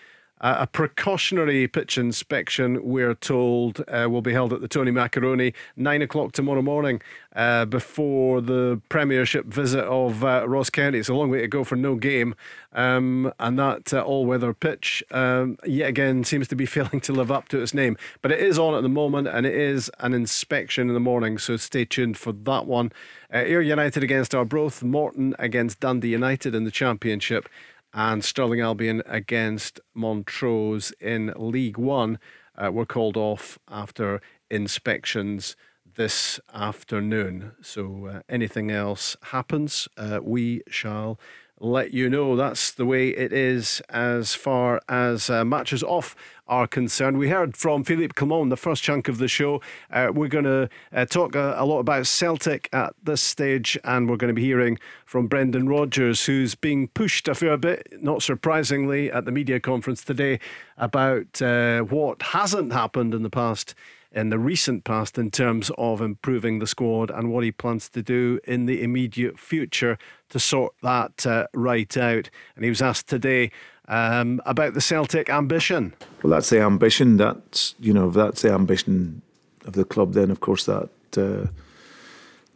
Uh, 0.43 0.57
a 0.59 0.67
precautionary 0.67 1.69
pitch 1.69 1.97
inspection, 1.97 2.83
we're 2.83 3.15
told, 3.15 3.85
uh, 3.87 4.09
will 4.11 4.23
be 4.23 4.33
held 4.33 4.53
at 4.53 4.61
the 4.61 4.67
Tony 4.67 4.91
Macaroni 4.91 5.55
nine 5.77 6.03
o'clock 6.03 6.33
tomorrow 6.33 6.63
morning 6.63 7.01
uh, 7.37 7.65
before 7.65 8.41
the 8.41 8.81
Premiership 8.89 9.47
visit 9.47 9.85
of 9.85 10.25
uh, 10.25 10.45
Ross 10.49 10.69
County. 10.69 10.99
It's 10.99 11.09
a 11.09 11.15
long 11.15 11.31
way 11.31 11.43
to 11.43 11.47
go 11.47 11.63
for 11.63 11.77
no 11.77 11.95
game, 11.95 12.35
um, 12.73 13.33
and 13.39 13.57
that 13.57 13.95
uh, 13.95 14.01
all-weather 14.01 14.53
pitch 14.53 15.05
um, 15.13 15.59
yet 15.65 15.89
again 15.89 16.25
seems 16.25 16.49
to 16.49 16.57
be 16.57 16.67
failing 16.73 17.01
to 17.03 17.13
live 17.13 17.31
up 17.31 17.47
to 17.49 17.61
its 17.61 17.73
name. 17.73 17.97
But 18.21 18.33
it 18.33 18.41
is 18.41 18.59
on 18.59 18.75
at 18.75 18.83
the 18.83 18.89
moment, 18.89 19.29
and 19.29 19.47
it 19.47 19.55
is 19.55 19.93
an 20.01 20.13
inspection 20.13 20.89
in 20.89 20.95
the 20.95 21.01
morning. 21.01 21.39
So 21.39 21.57
stay 21.57 21.85
tuned 21.85 22.19
for 22.19 22.33
that 22.33 22.67
one. 22.67 22.91
Uh, 23.33 23.39
Ayr 23.39 23.63
United 23.63 24.03
against 24.03 24.35
Arbroath, 24.35 24.83
Morton 24.83 25.37
against 25.39 25.79
Dundee 25.79 26.09
United 26.09 26.53
in 26.53 26.65
the 26.65 26.73
Championship 26.73 27.49
and 27.95 28.25
Stirling 28.25 28.61
Albion 28.61 29.03
against 29.07 29.81
Montrose 29.95 30.93
in 31.01 31.33
League 31.37 31.79
One 31.79 32.19
uh, 32.57 32.71
were 32.73 32.87
called 32.87 33.17
off 33.17 33.59
after 33.69 34.21
inspections 34.51 35.57
this 35.95 36.41
afternoon. 36.55 37.53
So, 37.61 38.07
uh, 38.07 38.21
anything 38.29 38.71
else 38.71 39.17
happens, 39.25 39.89
uh, 39.97 40.21
we 40.23 40.63
shall 40.69 41.19
let 41.63 41.95
you 41.95 42.11
know. 42.11 42.35
That's 42.37 42.73
the 42.73 42.85
way 42.85 43.09
it 43.09 43.33
is 43.33 43.81
as 43.89 44.35
far 44.35 44.83
as 44.89 45.31
uh, 45.31 45.45
matches 45.45 45.83
off 45.83 46.17
are 46.49 46.67
concerned. 46.67 47.19
We 47.19 47.29
heard 47.29 47.57
from 47.57 47.85
Philippe 47.85 48.15
Clement, 48.15 48.51
the 48.51 48.57
first 48.57 48.83
chunk 48.83 49.09
of 49.09 49.19
the 49.19 49.29
show. 49.29 49.63
Uh, 49.91 50.11
we're 50.13 50.29
going 50.29 50.45
to 50.45 50.69
uh, 50.93 51.07
talk 51.07 51.37
a, 51.37 51.55
a, 51.57 51.65
lot 51.65 51.79
about 51.79 52.07
Celtic 52.09 52.69
at 52.73 52.95
this 53.03 53.23
stage, 53.23 53.79
and 53.85 54.11
we're 54.11 54.17
going 54.17 54.29
to 54.29 54.35
be 54.35 54.45
hearing 54.45 54.79
from 55.07 55.29
Brendan 55.29 55.69
Rodgers, 55.69 56.27
who's 56.27 56.57
being 56.57 56.89
pushed 56.89 57.29
a 57.29 57.35
fair 57.35 57.57
bit, 57.57 57.87
not 58.03 58.23
surprisingly, 58.23 59.11
at 59.11 59.25
the 59.25 59.33
media 59.33 59.61
conference 59.61 60.03
today 60.03 60.41
about 60.77 61.41
uh, 61.41 61.83
what 61.83 62.21
hasn't 62.23 62.73
happened 62.73 63.15
in 63.15 63.23
the 63.23 63.31
past 63.31 63.75
in 64.15 64.31
the 64.31 64.39
recent 64.39 64.85
past 64.85 65.19
in 65.19 65.31
terms 65.31 65.71
of 65.79 66.01
improving 66.01 66.59
the 66.59 66.67
squad 66.67 67.11
and 67.11 67.31
what 67.31 67.45
he 67.45 67.53
plans 67.53 67.89
to 67.89 68.03
do 68.03 68.39
in 68.45 68.67
the 68.67 68.83
immediate 68.83 69.39
future 69.39 69.99
to 70.29 70.39
sort 70.39 70.75
that 70.83 71.27
uh, 71.27 71.47
right 71.55 71.97
out. 71.97 72.31
And 72.55 72.65
he 72.65 72.69
was 72.69 72.83
asked 72.83 73.09
today 73.09 73.51
um, 73.89 74.41
about 74.47 74.75
the 74.75 74.81
Celtic 74.81 75.31
ambition. 75.31 75.95
Well, 76.23 76.31
that's 76.31 76.51
the 76.51 76.61
ambition. 76.61 77.17
That's 77.17 77.75
you 77.81 77.93
know 77.93 78.11
that's 78.11 78.43
the 78.43 78.53
ambition 78.53 79.23
of 79.67 79.73
the 79.73 79.85
club. 79.85 80.13
Then, 80.13 80.31
of 80.31 80.41
course, 80.41 80.65
that 80.67 80.91
uh, 81.17 81.47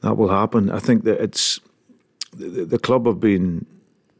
that 0.02 0.16
will 0.16 0.28
happen. 0.28 0.70
I 0.70 0.78
think 0.78 1.04
that 1.04 1.20
it's 1.20 1.60
the, 2.32 2.64
the 2.64 2.78
club 2.78 3.06
have 3.06 3.20
been 3.20 3.66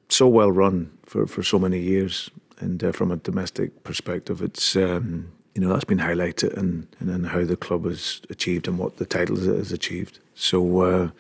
so 0.09 0.29
well 0.29 0.51
run 0.51 0.91
for, 1.05 1.27
for 1.27 1.43
so 1.43 1.59
many 1.59 1.81
years, 1.81 2.31
and 2.59 2.83
uh, 2.83 2.93
from 2.93 3.11
a 3.11 3.17
domestic 3.17 3.85
perspective, 3.85 4.43
it's 4.43 4.77
um, 4.77 5.33
you 5.57 5.63
know 5.63 5.71
that's 5.71 5.85
been 5.85 5.99
highlighted 5.99 6.55
and 6.55 6.87
and 7.01 7.27
how 7.27 7.43
the 7.43 7.57
club 7.57 7.87
has 7.87 8.21
achieved 8.29 8.69
and 8.69 8.79
what 8.79 8.99
the 8.99 9.07
titles 9.07 9.47
it 9.47 9.57
has 9.57 9.73
achieved. 9.73 10.19
So 10.35 10.81
uh, 10.83 11.11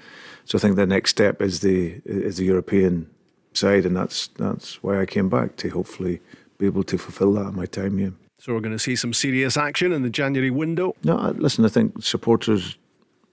so 0.45 0.59
I 0.59 0.61
think 0.61 0.77
the 0.77 0.87
next 0.87 1.11
step 1.11 1.41
is 1.41 1.61
the 1.61 2.03
is 2.05 2.37
the 2.37 2.45
European 2.45 3.09
side, 3.55 3.87
and 3.87 3.97
that's 3.97 4.27
that's 4.29 4.83
why 4.83 5.01
I 5.01 5.07
came 5.07 5.31
back 5.31 5.57
to 5.57 5.71
hopefully 5.71 6.21
be 6.59 6.67
able 6.67 6.85
to 6.85 6.99
fulfil 6.99 7.33
that 7.33 7.49
in 7.49 7.57
my 7.57 7.65
time 7.65 7.97
here. 7.97 8.13
So 8.39 8.53
we're 8.53 8.61
going 8.61 8.77
to 8.77 8.79
see 8.79 8.95
some 8.95 9.15
serious 9.15 9.57
action 9.57 9.91
in 9.91 10.03
the 10.03 10.11
January 10.11 10.51
window. 10.51 10.95
No, 11.03 11.17
listen, 11.39 11.65
I 11.65 11.69
think 11.69 12.05
supporters 12.05 12.77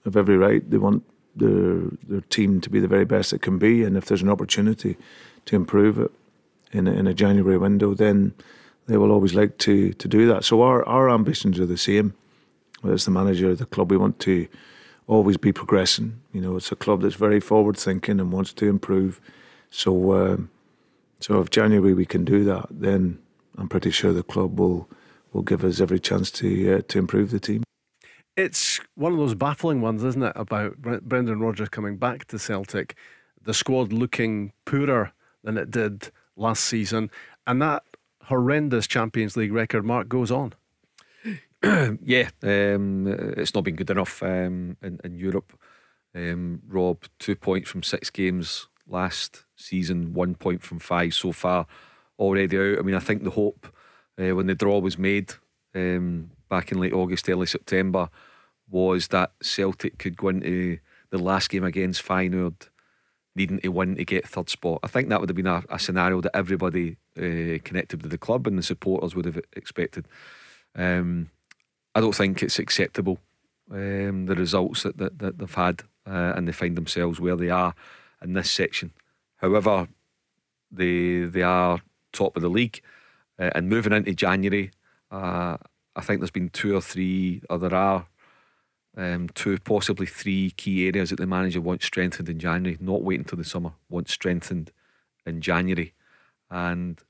have 0.04 0.16
every 0.16 0.38
right. 0.38 0.68
They 0.70 0.78
want 0.78 1.04
their 1.36 1.82
their 2.08 2.22
team 2.30 2.62
to 2.62 2.70
be 2.70 2.80
the 2.80 2.88
very 2.88 3.04
best 3.04 3.34
it 3.34 3.42
can 3.42 3.58
be, 3.58 3.84
and 3.84 3.94
if 3.98 4.06
there's 4.06 4.22
an 4.22 4.30
opportunity 4.30 4.96
to 5.44 5.54
improve 5.54 5.98
it 5.98 6.10
in 6.72 6.88
a, 6.88 6.92
in 6.92 7.06
a 7.06 7.12
January 7.12 7.58
window, 7.58 7.92
then 7.92 8.32
they 8.86 8.96
will 8.96 9.12
always 9.12 9.34
like 9.34 9.58
to 9.58 9.92
to 9.94 10.08
do 10.08 10.26
that. 10.28 10.44
So 10.44 10.62
our 10.62 10.86
our 10.86 11.10
ambitions 11.10 11.58
are 11.60 11.66
the 11.66 11.78
same. 11.78 12.14
As 12.84 13.06
the 13.06 13.10
manager 13.10 13.48
of 13.48 13.58
the 13.58 13.66
club, 13.66 13.90
we 13.90 13.96
want 13.96 14.18
to 14.20 14.46
always 15.06 15.38
be 15.38 15.52
progressing. 15.52 16.20
You 16.32 16.40
know, 16.40 16.56
it's 16.56 16.70
a 16.70 16.76
club 16.76 17.02
that's 17.02 17.14
very 17.14 17.40
forward 17.40 17.78
thinking 17.78 18.20
and 18.20 18.30
wants 18.30 18.52
to 18.54 18.66
improve. 18.66 19.20
So, 19.70 20.12
um, 20.12 20.50
so 21.20 21.40
if 21.40 21.50
January 21.50 21.94
we 21.94 22.04
can 22.04 22.24
do 22.24 22.44
that, 22.44 22.66
then 22.70 23.18
I'm 23.56 23.68
pretty 23.68 23.90
sure 23.90 24.12
the 24.12 24.22
club 24.22 24.58
will 24.58 24.88
will 25.32 25.42
give 25.42 25.64
us 25.64 25.80
every 25.80 25.98
chance 25.98 26.30
to 26.32 26.76
uh, 26.76 26.82
to 26.88 26.98
improve 26.98 27.30
the 27.30 27.40
team. 27.40 27.62
It's 28.36 28.80
one 28.96 29.12
of 29.12 29.18
those 29.18 29.34
baffling 29.34 29.80
ones, 29.80 30.02
isn't 30.02 30.22
it, 30.22 30.32
about 30.34 30.78
Brendan 30.78 31.38
Rodgers 31.38 31.68
coming 31.68 31.96
back 31.96 32.26
to 32.26 32.38
Celtic, 32.38 32.96
the 33.40 33.54
squad 33.54 33.92
looking 33.92 34.52
poorer 34.64 35.12
than 35.44 35.56
it 35.56 35.70
did 35.70 36.10
last 36.36 36.64
season, 36.64 37.10
and 37.46 37.62
that 37.62 37.84
horrendous 38.26 38.86
Champions 38.86 39.36
League 39.36 39.52
record 39.52 39.84
mark 39.84 40.08
goes 40.08 40.30
on. 40.30 40.54
yeah, 42.02 42.28
um, 42.42 43.06
it's 43.36 43.54
not 43.54 43.64
been 43.64 43.76
good 43.76 43.90
enough 43.90 44.22
um, 44.22 44.76
in, 44.82 45.00
in, 45.02 45.14
Europe. 45.14 45.58
Um, 46.14 46.60
Rob, 46.68 47.04
two 47.18 47.36
points 47.36 47.70
from 47.70 47.82
six 47.82 48.10
games 48.10 48.68
last 48.86 49.44
season, 49.56 50.12
one 50.12 50.34
point 50.34 50.62
from 50.62 50.78
five 50.78 51.14
so 51.14 51.32
far 51.32 51.66
already 52.18 52.56
out. 52.58 52.78
I 52.78 52.82
mean, 52.82 52.94
I 52.94 53.00
think 53.00 53.24
the 53.24 53.30
hope 53.30 53.66
uh, 54.20 54.34
when 54.34 54.46
the 54.46 54.54
draw 54.54 54.78
was 54.78 54.98
made 54.98 55.32
um, 55.74 56.30
back 56.48 56.70
in 56.70 56.78
late 56.78 56.92
August, 56.92 57.28
early 57.28 57.46
September 57.46 58.10
was 58.68 59.08
that 59.08 59.32
Celtic 59.42 59.98
could 59.98 60.16
go 60.16 60.28
into 60.28 60.78
the 61.10 61.18
last 61.18 61.48
game 61.50 61.64
against 61.64 62.04
Feyenoord 62.04 62.68
needing 63.36 63.58
to 63.60 63.68
win 63.68 63.96
to 63.96 64.04
get 64.04 64.28
third 64.28 64.48
spot. 64.48 64.80
I 64.82 64.88
think 64.88 65.08
that 65.08 65.20
would 65.20 65.28
have 65.28 65.36
been 65.36 65.46
a, 65.46 65.62
a 65.68 65.78
scenario 65.78 66.20
that 66.20 66.36
everybody 66.36 66.96
uh, 67.18 67.58
connected 67.64 68.02
with 68.02 68.10
the 68.10 68.18
club 68.18 68.46
and 68.46 68.58
the 68.58 68.62
supporters 68.62 69.14
would 69.14 69.24
have 69.24 69.40
expected. 69.54 70.06
Um, 70.76 71.30
I 71.94 72.00
don't 72.00 72.14
think 72.14 72.42
it's 72.42 72.58
acceptable 72.58 73.18
um, 73.70 74.26
the 74.26 74.34
results 74.34 74.82
that, 74.82 74.98
that, 74.98 75.18
that 75.18 75.38
they've 75.38 75.54
had 75.54 75.82
uh, 76.06 76.32
and 76.36 76.46
they 76.46 76.52
find 76.52 76.76
themselves 76.76 77.20
where 77.20 77.36
they 77.36 77.50
are 77.50 77.74
in 78.22 78.34
this 78.34 78.50
section. 78.50 78.92
However, 79.36 79.88
they 80.70 81.20
they 81.20 81.42
are 81.42 81.80
top 82.12 82.36
of 82.36 82.42
the 82.42 82.48
league 82.48 82.80
uh, 83.38 83.50
and 83.54 83.68
moving 83.68 83.92
into 83.92 84.14
January. 84.14 84.70
Uh, 85.10 85.56
I 85.96 86.00
think 86.00 86.20
there's 86.20 86.30
been 86.30 86.50
two 86.50 86.74
or 86.74 86.80
three, 86.80 87.42
or 87.48 87.58
there 87.58 87.74
are 87.74 88.06
um, 88.96 89.28
two, 89.30 89.58
possibly 89.58 90.06
three 90.06 90.50
key 90.50 90.86
areas 90.86 91.10
that 91.10 91.16
the 91.16 91.26
manager 91.26 91.60
wants 91.60 91.86
strengthened 91.86 92.28
in 92.28 92.38
January. 92.38 92.78
Not 92.80 93.02
wait 93.02 93.18
until 93.18 93.38
the 93.38 93.44
summer. 93.44 93.72
Wants 93.88 94.12
strengthened 94.12 94.70
in 95.26 95.40
January, 95.40 95.94
and 96.50 97.00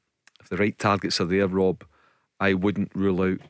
if 0.41 0.49
the 0.49 0.57
right 0.57 0.79
targets 0.79 1.21
are 1.21 1.27
there, 1.27 1.47
Rob, 1.49 1.85
I 2.41 2.55
wouldn't 2.55 2.95
rule 2.95 3.23
out 3.23 3.41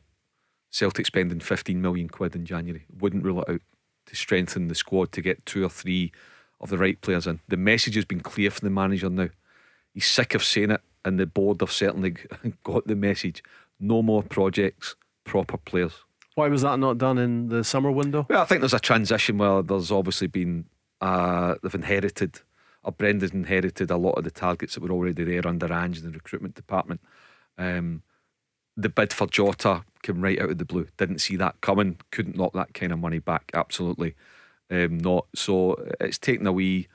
Celtic 0.70 1.06
spending 1.06 1.40
15 1.40 1.80
million 1.80 2.08
quid 2.08 2.34
in 2.34 2.44
January. 2.44 2.84
Wouldn't 2.98 3.24
rule 3.24 3.42
it 3.42 3.48
out 3.48 3.60
to 4.06 4.16
strengthen 4.16 4.68
the 4.68 4.74
squad 4.74 5.12
to 5.12 5.22
get 5.22 5.46
two 5.46 5.64
or 5.64 5.68
three 5.68 6.12
of 6.60 6.70
the 6.70 6.78
right 6.78 7.00
players 7.00 7.26
in. 7.26 7.40
The 7.48 7.56
message 7.56 7.94
has 7.94 8.04
been 8.04 8.20
clear 8.20 8.50
from 8.50 8.66
the 8.66 8.74
manager 8.74 9.10
now. 9.10 9.28
He's 9.92 10.06
sick 10.06 10.34
of 10.34 10.42
saying 10.42 10.72
it, 10.72 10.80
and 11.04 11.18
the 11.18 11.26
board 11.26 11.60
have 11.60 11.70
certainly 11.70 12.16
got 12.64 12.86
the 12.86 12.96
message. 12.96 13.42
No 13.78 14.02
more 14.02 14.22
projects, 14.22 14.96
proper 15.24 15.58
players. 15.58 15.92
Why 16.34 16.48
was 16.48 16.62
that 16.62 16.78
not 16.78 16.98
done 16.98 17.18
in 17.18 17.48
the 17.48 17.62
summer 17.62 17.90
window? 17.90 18.26
Well, 18.28 18.42
I 18.42 18.44
think 18.44 18.60
there's 18.60 18.74
a 18.74 18.80
transition 18.80 19.38
where 19.38 19.62
there's 19.62 19.92
obviously 19.92 20.26
been 20.26 20.66
uh, 21.00 21.54
they've 21.62 21.74
inherited, 21.74 22.40
or 22.82 22.92
Brendan's 22.92 23.32
inherited 23.32 23.90
a 23.90 23.96
lot 23.96 24.12
of 24.12 24.24
the 24.24 24.30
targets 24.30 24.74
that 24.74 24.82
were 24.82 24.90
already 24.90 25.24
there 25.24 25.46
under 25.46 25.72
Ange 25.72 25.98
in 25.98 26.04
the 26.04 26.10
recruitment 26.10 26.54
department. 26.54 27.00
Um, 27.56 28.02
the 28.76 28.88
bid 28.88 29.12
for 29.12 29.28
Jota 29.28 29.84
came 30.02 30.20
right 30.20 30.40
out 30.40 30.50
of 30.50 30.58
the 30.58 30.64
blue. 30.64 30.88
Didn't 30.96 31.20
see 31.20 31.36
that 31.36 31.60
coming. 31.60 31.98
Couldn't 32.10 32.36
knock 32.36 32.52
that 32.54 32.74
kind 32.74 32.92
of 32.92 32.98
money 32.98 33.20
back. 33.20 33.50
Absolutely 33.54 34.16
um, 34.70 34.98
not. 34.98 35.26
So 35.34 35.76
it's 36.00 36.18
taken 36.18 36.46
a 36.46 36.52
wee 36.52 36.88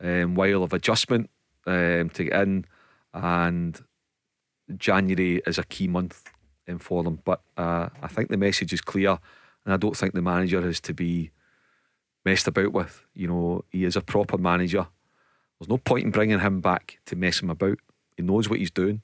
um, 0.00 0.34
while 0.34 0.62
of 0.62 0.72
adjustment 0.72 1.28
um, 1.66 2.08
to 2.10 2.24
get 2.24 2.42
in, 2.42 2.64
and 3.12 3.78
January 4.76 5.42
is 5.46 5.58
a 5.58 5.64
key 5.64 5.88
month 5.88 6.30
um, 6.68 6.78
for 6.78 7.02
them. 7.02 7.20
But 7.24 7.40
uh, 7.56 7.88
I 8.02 8.08
think 8.08 8.28
the 8.28 8.36
message 8.36 8.72
is 8.72 8.80
clear, 8.80 9.18
and 9.64 9.74
I 9.74 9.76
don't 9.76 9.96
think 9.96 10.14
the 10.14 10.22
manager 10.22 10.66
is 10.68 10.80
to 10.80 10.94
be 10.94 11.30
messed 12.24 12.48
about 12.48 12.72
with. 12.72 13.04
You 13.14 13.28
know, 13.28 13.64
he 13.70 13.84
is 13.84 13.96
a 13.96 14.00
proper 14.00 14.38
manager. 14.38 14.86
There's 15.58 15.68
no 15.68 15.78
point 15.78 16.04
in 16.04 16.10
bringing 16.10 16.40
him 16.40 16.60
back 16.60 16.98
to 17.06 17.16
mess 17.16 17.40
him 17.40 17.50
about. 17.50 17.78
He 18.16 18.22
knows 18.22 18.48
what 18.48 18.58
he's 18.58 18.70
doing. 18.70 19.02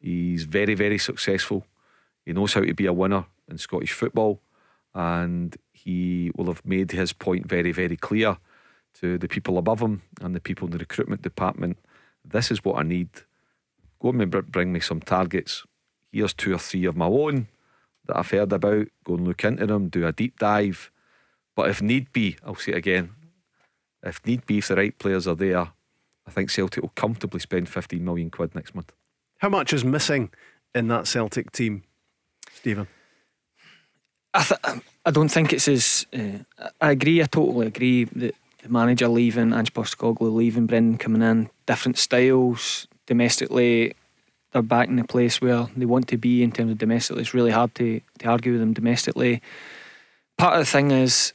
He's 0.00 0.44
very, 0.44 0.74
very 0.74 0.98
successful. 0.98 1.66
He 2.24 2.32
knows 2.32 2.54
how 2.54 2.62
to 2.62 2.74
be 2.74 2.86
a 2.86 2.92
winner 2.92 3.26
in 3.48 3.58
Scottish 3.58 3.92
football, 3.92 4.40
and 4.94 5.56
he 5.72 6.30
will 6.36 6.46
have 6.46 6.64
made 6.64 6.92
his 6.92 7.12
point 7.12 7.46
very, 7.46 7.72
very 7.72 7.96
clear 7.96 8.38
to 9.00 9.18
the 9.18 9.28
people 9.28 9.58
above 9.58 9.80
him 9.80 10.02
and 10.20 10.34
the 10.34 10.40
people 10.40 10.66
in 10.66 10.72
the 10.72 10.78
recruitment 10.78 11.22
department. 11.22 11.78
This 12.24 12.50
is 12.50 12.64
what 12.64 12.78
I 12.78 12.82
need. 12.82 13.08
Go 14.00 14.10
and 14.10 14.30
bring 14.50 14.72
me 14.72 14.80
some 14.80 15.00
targets. 15.00 15.64
Here's 16.14 16.32
two 16.32 16.54
or 16.54 16.58
three 16.58 16.84
of 16.84 16.96
my 16.96 17.06
own 17.06 17.48
that 18.06 18.16
I've 18.16 18.30
heard 18.30 18.52
about. 18.52 18.86
Go 19.02 19.14
and 19.14 19.26
look 19.26 19.42
into 19.42 19.66
them, 19.66 19.88
do 19.88 20.06
a 20.06 20.12
deep 20.12 20.38
dive. 20.38 20.92
But 21.56 21.70
if 21.70 21.82
need 21.82 22.12
be, 22.12 22.36
I'll 22.46 22.54
say 22.54 22.72
it 22.72 22.78
again, 22.78 23.10
if 24.00 24.24
need 24.24 24.46
be, 24.46 24.58
if 24.58 24.68
the 24.68 24.76
right 24.76 24.96
players 24.96 25.26
are 25.26 25.34
there, 25.34 25.72
I 26.24 26.30
think 26.30 26.50
Celtic 26.50 26.82
will 26.82 26.92
comfortably 26.94 27.40
spend 27.40 27.68
15 27.68 28.04
million 28.04 28.30
quid 28.30 28.54
next 28.54 28.76
month. 28.76 28.92
How 29.38 29.48
much 29.48 29.72
is 29.72 29.84
missing 29.84 30.30
in 30.72 30.86
that 30.86 31.08
Celtic 31.08 31.50
team, 31.50 31.82
Stephen? 32.52 32.86
I, 34.32 34.42
th- 34.44 34.82
I 35.04 35.10
don't 35.10 35.28
think 35.28 35.52
it's 35.52 35.66
as. 35.66 36.06
Uh, 36.12 36.68
I 36.80 36.92
agree. 36.92 37.22
I 37.22 37.26
totally 37.26 37.66
agree 37.66 38.04
that 38.04 38.36
the 38.62 38.68
manager 38.68 39.08
leaving, 39.08 39.52
Ange 39.52 39.74
Postecoglou 39.74 40.32
leaving, 40.32 40.66
Brendan 40.66 40.98
coming 40.98 41.22
in, 41.22 41.50
different 41.66 41.98
styles 41.98 42.86
domestically. 43.06 43.94
They're 44.54 44.62
back 44.62 44.86
in 44.86 44.96
the 44.96 45.04
place 45.04 45.40
where 45.40 45.66
they 45.76 45.84
want 45.84 46.06
to 46.08 46.16
be 46.16 46.44
in 46.44 46.52
terms 46.52 46.70
of 46.70 46.78
domestically. 46.78 47.22
It's 47.22 47.34
really 47.34 47.50
hard 47.50 47.74
to, 47.74 48.00
to 48.20 48.26
argue 48.26 48.52
with 48.52 48.60
them 48.60 48.72
domestically. 48.72 49.42
Part 50.38 50.54
of 50.54 50.60
the 50.60 50.70
thing 50.70 50.92
is 50.92 51.32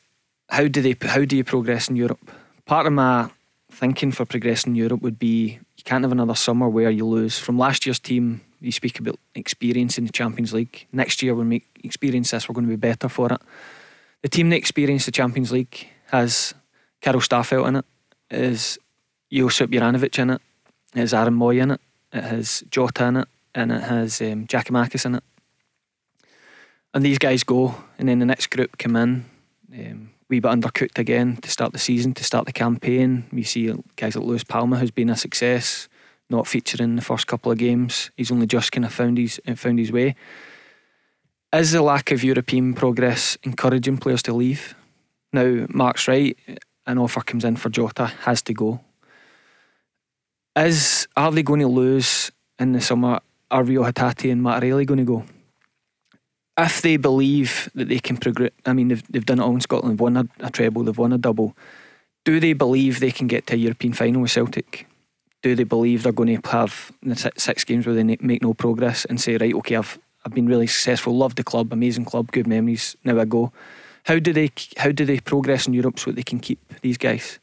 how 0.47 0.69
do 0.69 0.82
they 0.82 0.95
how 1.05 1.25
do 1.25 1.36
you 1.36 1.43
progress 1.43 1.89
in 1.89 1.97
Europe? 1.97 2.32
Part 2.65 2.88
of 2.88 2.93
my 2.93 3.29
thinking 3.71 4.13
for 4.13 4.25
progressing 4.25 4.71
in 4.71 4.75
Europe 4.77 5.01
would 5.01 5.19
be 5.19 5.60
you 5.77 5.84
can't 5.84 6.03
have 6.05 6.13
another 6.13 6.34
summer 6.34 6.69
where 6.69 6.89
you 6.89 7.05
lose 7.05 7.38
from 7.38 7.58
last 7.58 7.86
year's 7.86 7.99
team. 7.99 8.41
You 8.62 8.71
speak 8.71 8.99
about 8.99 9.19
experience 9.36 9.97
in 9.97 10.05
the 10.05 10.13
Champions 10.13 10.53
League. 10.53 10.88
Next 10.93 11.21
year, 11.21 11.36
when 11.36 11.49
we 11.49 11.63
experience 11.84 12.32
this, 12.32 12.47
we're 12.47 12.53
going 12.53 12.67
to 12.67 12.69
be 12.69 12.75
better 12.75 13.10
for 13.10 13.32
it. 13.32 13.41
The 14.21 14.29
team 14.29 14.49
that 14.49 14.58
experienced 14.58 15.05
the 15.05 15.12
Champions 15.12 15.51
League 15.51 15.88
has 16.08 16.53
Carl 17.01 17.19
Starfelt 17.19 17.67
in 17.67 17.75
it, 17.77 17.86
is 18.32 18.77
Josip 19.32 19.71
Juranovic 19.71 20.19
in 20.19 20.32
it, 20.32 20.41
is 20.95 21.13
Aaron 21.13 21.36
Mooy 21.36 21.62
in 21.62 21.71
it, 21.71 21.82
it 22.13 22.23
has 22.23 22.63
Jota 22.69 23.05
in 23.05 23.17
it, 23.17 23.27
and 23.55 23.71
it 23.71 23.81
has 23.81 24.21
um, 24.21 24.47
Giakoumakis 24.47 25.05
in 25.05 25.15
it. 25.15 25.23
And 26.93 27.05
these 27.05 27.19
guys 27.19 27.43
go, 27.43 27.75
and 27.97 28.09
then 28.09 28.19
the 28.19 28.25
next 28.25 28.49
group 28.49 28.77
come 28.77 28.95
in. 28.95 29.25
Um, 29.71 30.09
wee 30.29 30.39
bit 30.39 30.51
undercooked 30.51 30.97
again 30.97 31.37
to 31.37 31.49
start 31.49 31.73
the 31.73 31.79
season, 31.79 32.13
to 32.13 32.23
start 32.23 32.45
the 32.45 32.53
campaign. 32.53 33.25
We 33.31 33.43
see 33.43 33.73
guys 33.95 34.15
like 34.15 34.25
Luis 34.25 34.43
Palma, 34.43 34.77
who's 34.77 34.91
been 34.91 35.09
a 35.09 35.15
success, 35.15 35.87
not 36.29 36.47
featuring 36.47 36.95
the 36.95 37.01
first 37.01 37.27
couple 37.27 37.51
of 37.51 37.57
games. 37.57 38.11
He's 38.15 38.31
only 38.31 38.47
just 38.47 38.71
kind 38.71 38.85
of 38.85 38.93
found 38.93 39.17
his 39.17 39.39
found 39.55 39.79
his 39.79 39.91
way. 39.91 40.15
Is 41.51 41.71
the 41.71 41.81
lack 41.81 42.11
of 42.11 42.23
European 42.23 42.75
progress 42.75 43.37
encouraging 43.43 43.97
players 43.97 44.21
to 44.23 44.33
leave? 44.33 44.75
Now, 45.33 45.65
Mark's 45.69 46.07
right. 46.07 46.37
An 46.85 46.97
offer 46.99 47.21
comes 47.21 47.43
in 47.43 47.55
for 47.55 47.69
Jota, 47.69 48.05
has 48.05 48.41
to 48.43 48.53
go. 48.53 48.81
Is 50.55 51.07
are 51.15 51.31
they 51.31 51.43
going 51.43 51.62
to 51.62 51.67
lose 51.67 52.31
in 52.57 52.73
the 52.73 52.81
summer? 52.81 53.19
Are 53.51 53.63
Reo 53.63 53.83
Hatate 53.83 54.31
and 54.31 54.43
Matt 54.43 54.63
O'Riley 54.63 54.85
going 54.85 54.99
to 54.99 55.05
go? 55.05 55.25
if 56.65 56.81
they 56.81 56.97
believe 56.97 57.69
that 57.75 57.88
they 57.88 57.99
can 57.99 58.17
progress, 58.17 58.51
I 58.65 58.73
mean, 58.73 58.89
they've, 58.89 59.03
they've 59.12 59.25
done 59.25 59.39
it 59.39 59.43
all 59.43 59.53
in 59.53 59.62
Scotland, 59.62 59.99
won 59.99 60.17
a, 60.17 60.25
a 60.39 60.49
treble, 60.49 60.83
they've 60.83 60.97
won 60.97 61.13
a 61.13 61.17
double. 61.17 61.55
Do 62.25 62.39
they 62.39 62.53
believe 62.53 62.99
they 62.99 63.12
can 63.12 63.27
get 63.27 63.47
to 63.47 63.53
a 63.53 63.57
European 63.57 63.93
final 63.93 64.21
with 64.21 64.31
Celtic? 64.31 64.88
Do 65.41 65.55
they 65.55 65.63
believe 65.63 66.03
they're 66.03 66.12
going 66.12 66.41
to 66.41 66.49
have 66.49 66.91
six 67.38 67.63
games 67.63 67.85
where 67.85 67.95
they 67.95 68.03
make 68.03 68.41
no 68.41 68.53
progress 68.53 69.05
and 69.05 69.21
say, 69.21 69.38
right, 69.38 69.53
okay, 69.55 69.75
I've 69.75 69.97
I've 70.25 70.33
been 70.33 70.47
really 70.47 70.67
successful, 70.67 71.15
loved 71.15 71.38
the 71.38 71.45
club, 71.45 71.71
amazing 71.71 72.03
club, 72.03 72.29
good 72.33 72.45
memories. 72.45 72.97
Now 73.05 73.17
I 73.21 73.23
go. 73.23 73.53
How 74.03 74.19
do 74.19 74.33
they 74.33 74.51
how 74.75 74.91
do 74.91 75.05
they 75.05 75.21
progress 75.21 75.65
in 75.65 75.73
Europe 75.73 75.97
so 75.97 76.12
they 76.12 76.23
can 76.23 76.39
keep 76.39 76.59
these 76.81 76.97
guys? 76.97 77.39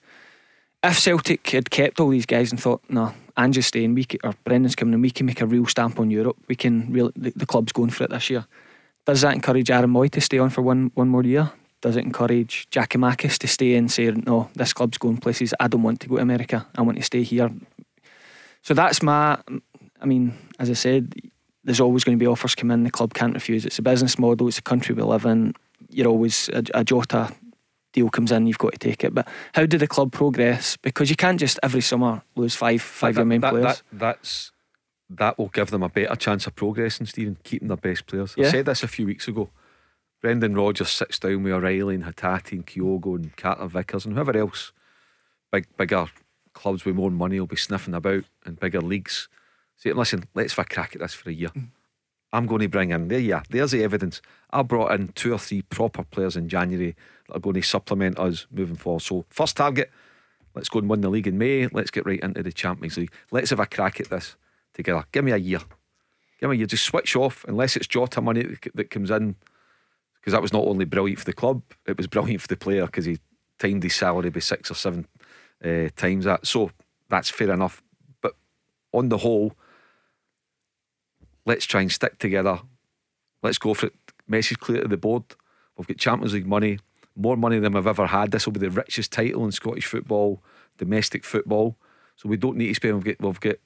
If 0.83 0.99
Celtic 0.99 1.49
had 1.51 1.71
kept 1.71 2.01
all 2.01 2.11
these 2.11 2.27
guys 2.27 2.53
and 2.53 2.61
thought, 2.61 2.83
no, 2.89 3.13
Ange's 3.37 3.67
staying, 3.67 3.95
we 3.95 4.05
can, 4.05 4.21
or 4.23 4.35
Brendan's 4.45 4.77
coming, 4.77 4.95
and 4.95 5.03
we 5.03 5.11
can 5.11 5.27
make 5.27 5.41
a 5.41 5.47
real 5.47 5.67
stamp 5.67 5.99
on 5.99 6.11
Europe. 6.11 6.37
We 6.49 6.55
can 6.55 6.93
really 6.93 7.13
the, 7.17 7.33
the 7.35 7.47
club's 7.47 7.73
going 7.73 7.91
for 7.91 8.05
it 8.05 8.11
this 8.11 8.31
year 8.31 8.47
does 9.07 9.21
that 9.21 9.35
encourage 9.35 9.71
Aaron 9.71 9.91
Mooy 9.91 10.11
to 10.11 10.21
stay 10.21 10.39
on 10.39 10.51
for 10.51 10.63
one 10.63 10.91
one 10.95 11.09
more 11.09 11.23
year? 11.23 11.51
Does 11.81 11.97
it 11.97 12.05
encourage 12.05 12.69
Giakoumakis 12.71 13.39
to 13.39 13.47
stay 13.47 13.77
and 13.77 13.91
say, 13.91 14.11
no, 14.11 14.51
this 14.55 14.73
club's 14.73 14.99
going 14.99 15.19
places. 15.19 15.55
I 15.61 15.69
don't 15.69 15.83
want 15.83 16.01
to 16.01 16.09
go 16.09 16.17
to 16.17 16.23
America. 16.23 16.67
I 16.75 16.83
want 16.83 16.99
to 16.99 17.05
stay 17.05 17.23
here. 17.23 17.51
So 18.63 18.75
that's 18.75 19.03
my. 19.03 19.39
I 20.01 20.07
mean, 20.07 20.35
as 20.59 20.69
I 20.69 20.73
said, 20.75 21.15
there's 21.65 21.81
always 21.81 22.03
going 22.03 22.19
to 22.19 22.23
be 22.23 22.27
offers 22.27 22.55
come 22.55 22.71
in. 22.71 22.83
The 22.83 22.91
club 22.91 23.15
can't 23.15 23.35
refuse. 23.35 23.65
It's 23.65 23.79
a 23.79 23.83
business 23.83 24.19
model. 24.19 24.49
It's 24.49 24.59
a 24.59 24.63
country 24.63 24.95
we 24.95 25.03
live 25.03 25.25
in. 25.25 25.55
You're 25.89 26.09
always 26.09 26.51
a, 26.53 26.65
a 26.75 26.85
Jota 26.85 27.33
deal 27.97 28.11
comes 28.11 28.31
in, 28.31 28.47
you've 28.47 28.59
got 28.59 28.73
to 28.73 28.79
take 28.79 29.03
it. 29.03 29.15
But 29.15 29.27
how 29.55 29.67
did 29.67 29.81
the 29.81 29.89
club 29.89 30.13
progress? 30.13 30.77
Because 30.77 31.11
you 31.11 31.17
can't 31.17 31.41
just 31.41 31.59
every 31.63 31.81
summer 31.81 32.23
lose 32.37 32.55
five 32.55 32.83
five 32.83 33.15
that, 33.15 33.21
your 33.21 33.27
main 33.27 33.41
that, 33.41 33.51
players. 33.51 33.83
That, 33.93 33.99
that's 33.99 34.53
that 35.11 35.39
will 35.39 35.49
give 35.49 35.71
them 35.71 35.83
a 35.83 35.89
better 35.89 36.15
chance 36.17 36.47
of 36.47 36.55
progressing, 36.55 37.07
Stephen, 37.07 37.39
keeping 37.43 37.69
their 37.69 37.77
best 37.77 38.07
players. 38.07 38.35
Yeah. 38.37 38.47
I 38.47 38.51
said 38.51 38.67
this 38.67 38.83
a 38.83 38.89
few 38.89 39.07
weeks 39.07 39.27
ago. 39.29 39.51
Brendan 40.21 40.55
Rodgers 40.55 40.91
sits 40.91 41.19
down 41.19 41.43
with 41.43 41.53
O'Riley 41.53 41.95
and 41.95 42.05
Hatate 42.05 42.53
and 42.53 42.67
Kyogo 42.67 43.17
and 43.17 43.37
Carter 43.37 43.67
Vickers 43.67 44.05
and 44.05 44.15
whoever 44.15 44.37
else, 44.37 44.73
big 45.53 45.67
bigger 45.77 46.07
clubs 46.53 46.85
with 46.85 46.97
more 46.97 47.11
money 47.11 47.39
will 47.39 47.47
be 47.47 47.57
sniffing 47.57 47.95
about 47.95 48.25
and 48.45 48.59
bigger 48.59 48.81
leagues. 48.81 49.29
Say, 49.77 49.93
listen, 49.93 50.25
let's 50.35 50.55
have 50.55 50.67
a 50.67 50.69
crack 50.69 50.97
at 50.97 51.03
this 51.03 51.15
for 51.15 51.31
a 51.31 51.35
year. 51.35 51.51
Mm. 51.51 51.69
I'm 52.33 52.47
going 52.47 52.61
to 52.61 52.69
bring 52.69 52.91
in 52.91 53.09
there. 53.09 53.19
Yeah, 53.19 53.43
there's 53.51 53.71
the 53.71 53.83
evidence. 53.83 54.21
I 54.51 54.63
brought 54.63 54.93
in 54.93 55.09
two 55.09 55.33
or 55.33 55.39
three 55.39 55.63
proper 55.63 56.03
players 56.05 56.37
in 56.37 56.49
January 56.49 56.97
that 57.29 57.37
are 57.37 57.41
going 57.41 57.55
to 57.55 57.63
supplement 57.63 58.19
us 58.19 58.47
moving 58.51 58.77
forward. 58.77 59.03
So 59.03 59.25
first 59.31 59.57
target, 59.57 59.91
let's 60.55 60.69
go 60.69 60.81
and 60.81 60.89
win 60.89 61.01
the 61.01 61.09
league 61.09 61.27
in 61.27 61.39
May. 61.39 61.67
Let's 61.69 61.91
get 61.91 62.07
right 62.07 62.21
into 62.21 62.43
the 62.43 62.53
Champions 62.53 62.97
League. 62.97 63.13
Let's 63.31 63.51
have 63.51 63.61
a 63.61 63.67
crack 63.67 64.01
at 64.01 64.11
this 64.11 64.37
together. 64.75 65.05
Give 65.13 65.25
me 65.25 65.33
a 65.33 65.37
year. 65.37 65.61
Give 66.41 66.51
me 66.51 66.57
a 66.57 66.59
year. 66.59 66.67
Just 66.67 66.85
switch 66.85 67.17
off 67.17 67.45
unless 67.49 67.77
it's 67.77 67.87
Jota 67.87 68.21
money 68.21 68.45
that 68.75 68.91
comes 68.91 69.11
in. 69.11 69.37
Because 70.21 70.33
that 70.33 70.43
was 70.43 70.53
not 70.53 70.67
only 70.67 70.85
brilliant 70.85 71.21
for 71.21 71.25
the 71.25 71.33
club, 71.33 71.63
it 71.87 71.97
was 71.97 72.09
brilliant 72.09 72.43
for 72.43 72.49
the 72.49 72.57
player 72.57 72.87
because 72.87 73.05
he 73.05 73.19
timed 73.61 73.85
his 73.85 73.95
salary 73.95 74.31
by 74.31 74.41
six 74.41 74.71
or 74.71 74.75
seven 74.75 75.07
uh, 75.65 75.89
times 75.97 76.25
that. 76.25 76.47
So 76.47 76.73
that's 77.09 77.31
fair 77.31 77.53
enough. 77.53 77.83
But 78.21 78.35
on 78.93 79.09
the 79.09 79.19
whole, 79.19 79.53
let's 81.47 81.65
try 81.65 81.81
and 81.81 81.91
stick 81.91 82.19
together. 82.19 82.61
Let's 83.43 83.59
go 83.59 83.73
for 83.73 83.87
it. 83.87 83.95
Message 84.29 84.59
clear 84.59 84.83
to 84.83 84.89
the 84.89 84.97
board. 84.97 85.23
We've 85.77 85.87
got 85.87 85.99
Champions 85.99 86.35
League 86.35 86.47
money, 86.47 86.79
more 87.15 87.37
money 87.37 87.59
than 87.59 87.73
we've 87.73 87.87
ever 87.87 88.07
had. 88.07 88.33
This 88.33 88.45
will 88.45 88.53
be 88.53 88.61
the 88.61 88.71
richest 88.71 89.13
title 89.13 89.45
in 89.45 89.53
Scottish 89.53 89.87
football, 89.87 90.43
domestic 90.79 91.25
football. 91.25 91.77
So 92.17 92.29
we 92.29 92.37
don't 92.37 92.57
need 92.57 92.69
to 92.69 92.75
spend. 92.75 92.95
We've 92.95 93.17
got, 93.17 93.25
we've 93.25 93.41
got 93.41 93.57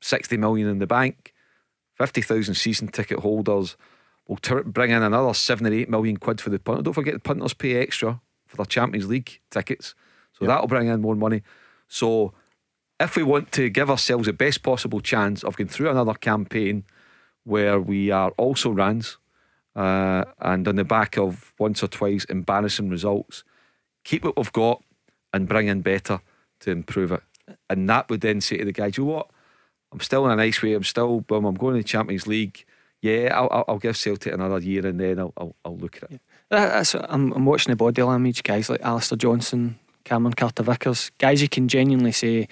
60 0.00 0.36
million 0.36 0.68
in 0.68 0.78
the 0.78 0.86
bank, 0.86 1.34
50,000 1.94 2.54
season 2.54 2.88
ticket 2.88 3.20
holders. 3.20 3.76
We'll 4.26 4.38
t- 4.38 4.62
bring 4.64 4.90
in 4.90 5.02
another 5.02 5.34
seven 5.34 5.66
or 5.66 5.72
eight 5.72 5.88
million 5.88 6.16
quid 6.16 6.40
for 6.40 6.50
the 6.50 6.58
punters. 6.58 6.84
Don't 6.84 6.94
forget 6.94 7.14
the 7.14 7.20
punters 7.20 7.54
pay 7.54 7.76
extra 7.76 8.20
for 8.46 8.56
their 8.56 8.66
Champions 8.66 9.08
League 9.08 9.40
tickets. 9.50 9.94
So 10.32 10.44
yep. 10.44 10.48
that'll 10.48 10.66
bring 10.66 10.88
in 10.88 11.00
more 11.00 11.14
money. 11.14 11.42
So 11.86 12.32
if 12.98 13.14
we 13.14 13.22
want 13.22 13.52
to 13.52 13.68
give 13.68 13.90
ourselves 13.90 14.26
the 14.26 14.32
best 14.32 14.62
possible 14.62 15.00
chance 15.00 15.44
of 15.44 15.56
going 15.56 15.68
through 15.68 15.90
another 15.90 16.14
campaign 16.14 16.84
where 17.46 17.80
we 17.80 18.10
are 18.10 18.32
also 18.36 18.70
Rans 18.70 19.18
uh, 19.76 20.24
and 20.40 20.66
on 20.66 20.76
the 20.76 20.84
back 20.84 21.16
of 21.16 21.54
once 21.58 21.82
or 21.82 21.86
twice 21.86 22.24
embarrassing 22.24 22.90
results, 22.90 23.44
keep 24.04 24.24
what 24.24 24.36
we've 24.36 24.52
got 24.52 24.82
and 25.32 25.48
bring 25.48 25.68
in 25.68 25.80
better 25.80 26.20
to 26.60 26.70
improve 26.70 27.12
it. 27.12 27.22
And 27.70 27.88
that 27.88 28.10
would 28.10 28.20
then 28.20 28.40
say 28.40 28.56
to 28.58 28.64
the 28.64 28.72
guys, 28.72 28.96
you 28.96 29.04
know 29.04 29.12
what? 29.12 29.30
I'm 29.92 30.00
still 30.00 30.26
in 30.26 30.32
a 30.32 30.36
nice 30.36 30.60
way. 30.60 30.74
I'm 30.74 30.82
still, 30.82 31.20
boom, 31.20 31.44
I'm 31.44 31.54
going 31.54 31.74
to 31.74 31.82
the 31.82 31.88
Champions 31.88 32.26
League. 32.26 32.64
Yeah, 33.00 33.30
I'll, 33.32 33.64
I'll 33.68 33.78
give 33.78 33.96
Celtic 33.96 34.32
another 34.32 34.58
year 34.58 34.84
and 34.84 34.98
then 34.98 35.20
I'll, 35.20 35.32
I'll, 35.36 35.54
I'll 35.64 35.76
look 35.76 36.02
at 36.02 36.10
it. 36.10 36.20
Yeah. 36.50 36.82
I'm, 37.08 37.32
I'm 37.32 37.46
watching 37.46 37.70
the 37.70 37.76
body 37.76 38.02
language, 38.02 38.42
guys 38.42 38.68
like 38.68 38.80
Alistair 38.80 39.18
Johnston, 39.18 39.78
Cameron 40.02 40.32
Carter 40.32 40.64
Vickers, 40.64 41.12
guys 41.18 41.40
you 41.40 41.48
can 41.48 41.68
genuinely 41.68 42.12
say 42.12 42.48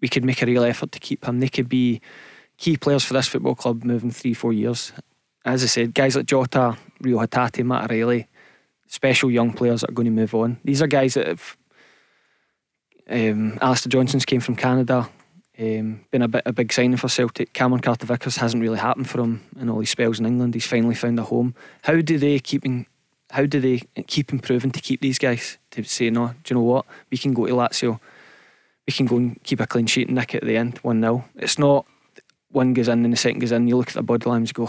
we 0.00 0.08
could 0.08 0.24
make 0.24 0.42
a 0.42 0.46
real 0.46 0.62
effort 0.62 0.92
to 0.92 1.00
keep 1.00 1.24
him. 1.24 1.40
They 1.40 1.48
could 1.48 1.68
be 1.68 2.00
key 2.58 2.76
players 2.76 3.04
for 3.04 3.14
this 3.14 3.28
football 3.28 3.54
club 3.54 3.84
moving 3.84 4.10
three, 4.10 4.34
four 4.34 4.52
years. 4.52 4.92
As 5.44 5.62
I 5.62 5.66
said, 5.66 5.94
guys 5.94 6.16
like 6.16 6.26
Jota, 6.26 6.76
Reo 7.00 7.18
Hatate, 7.18 7.64
Matt 7.64 7.90
O'Riley, 7.90 8.28
special 8.88 9.30
young 9.30 9.52
players 9.52 9.80
that 9.80 9.90
are 9.90 9.94
going 9.94 10.06
to 10.06 10.10
move 10.10 10.34
on. 10.34 10.58
These 10.64 10.82
are 10.82 10.86
guys 10.86 11.14
that 11.14 11.26
have. 11.28 11.56
Um, 13.10 13.58
Alistair 13.62 13.88
Johnston's 13.88 14.26
came 14.26 14.40
from 14.40 14.56
Canada. 14.56 15.08
Um, 15.58 16.04
been 16.10 16.22
a 16.22 16.28
bit 16.28 16.42
a 16.44 16.52
big 16.52 16.72
signing 16.72 16.98
for 16.98 17.08
Celtic. 17.08 17.52
Cameron 17.52 17.80
Carter 17.80 18.06
Vickers 18.06 18.36
hasn't 18.36 18.62
really 18.62 18.78
happened 18.78 19.08
for 19.08 19.20
him 19.20 19.44
in 19.58 19.70
all 19.70 19.80
his 19.80 19.90
spells 19.90 20.20
in 20.20 20.26
England. 20.26 20.54
He's 20.54 20.66
finally 20.66 20.94
found 20.94 21.18
a 21.18 21.24
home. 21.24 21.54
How 21.82 22.00
do 22.00 22.18
they 22.18 22.38
keep 22.38 22.66
in, 22.66 22.86
How 23.30 23.46
do 23.46 23.58
they 23.58 23.82
keep 24.06 24.32
improving 24.32 24.70
to 24.72 24.80
keep 24.80 25.00
these 25.00 25.18
guys 25.18 25.58
to 25.70 25.82
say 25.84 26.10
no? 26.10 26.28
Do 26.28 26.34
you 26.48 26.54
know 26.56 26.66
what? 26.66 26.86
We 27.10 27.18
can 27.18 27.32
go 27.32 27.46
to 27.46 27.54
Lazio. 27.54 27.98
We 28.86 28.92
can 28.92 29.06
go 29.06 29.16
and 29.16 29.42
keep 29.42 29.60
a 29.60 29.66
clean 29.66 29.86
sheet 29.86 30.08
and 30.08 30.16
nick 30.16 30.34
it 30.34 30.42
at 30.42 30.46
the 30.46 30.56
end 30.56 30.78
one 30.78 31.00
0 31.00 31.24
It's 31.34 31.58
not 31.58 31.86
one 32.50 32.74
goes 32.74 32.88
in 32.88 33.04
and 33.04 33.12
the 33.12 33.16
second 33.16 33.40
goes 33.40 33.52
in. 33.52 33.68
You 33.68 33.76
look 33.76 33.88
at 33.88 33.94
the 33.94 34.02
body 34.02 34.28
lines, 34.28 34.52
go. 34.52 34.66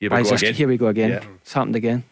Here 0.00 0.10
we, 0.10 0.22
go 0.22 0.34
again. 0.34 0.54
here 0.54 0.68
we 0.68 0.76
go 0.76 0.86
again. 0.88 1.10
Yeah. 1.10 1.24
It's 1.40 1.52
happened 1.52 1.76
again. 1.76 2.04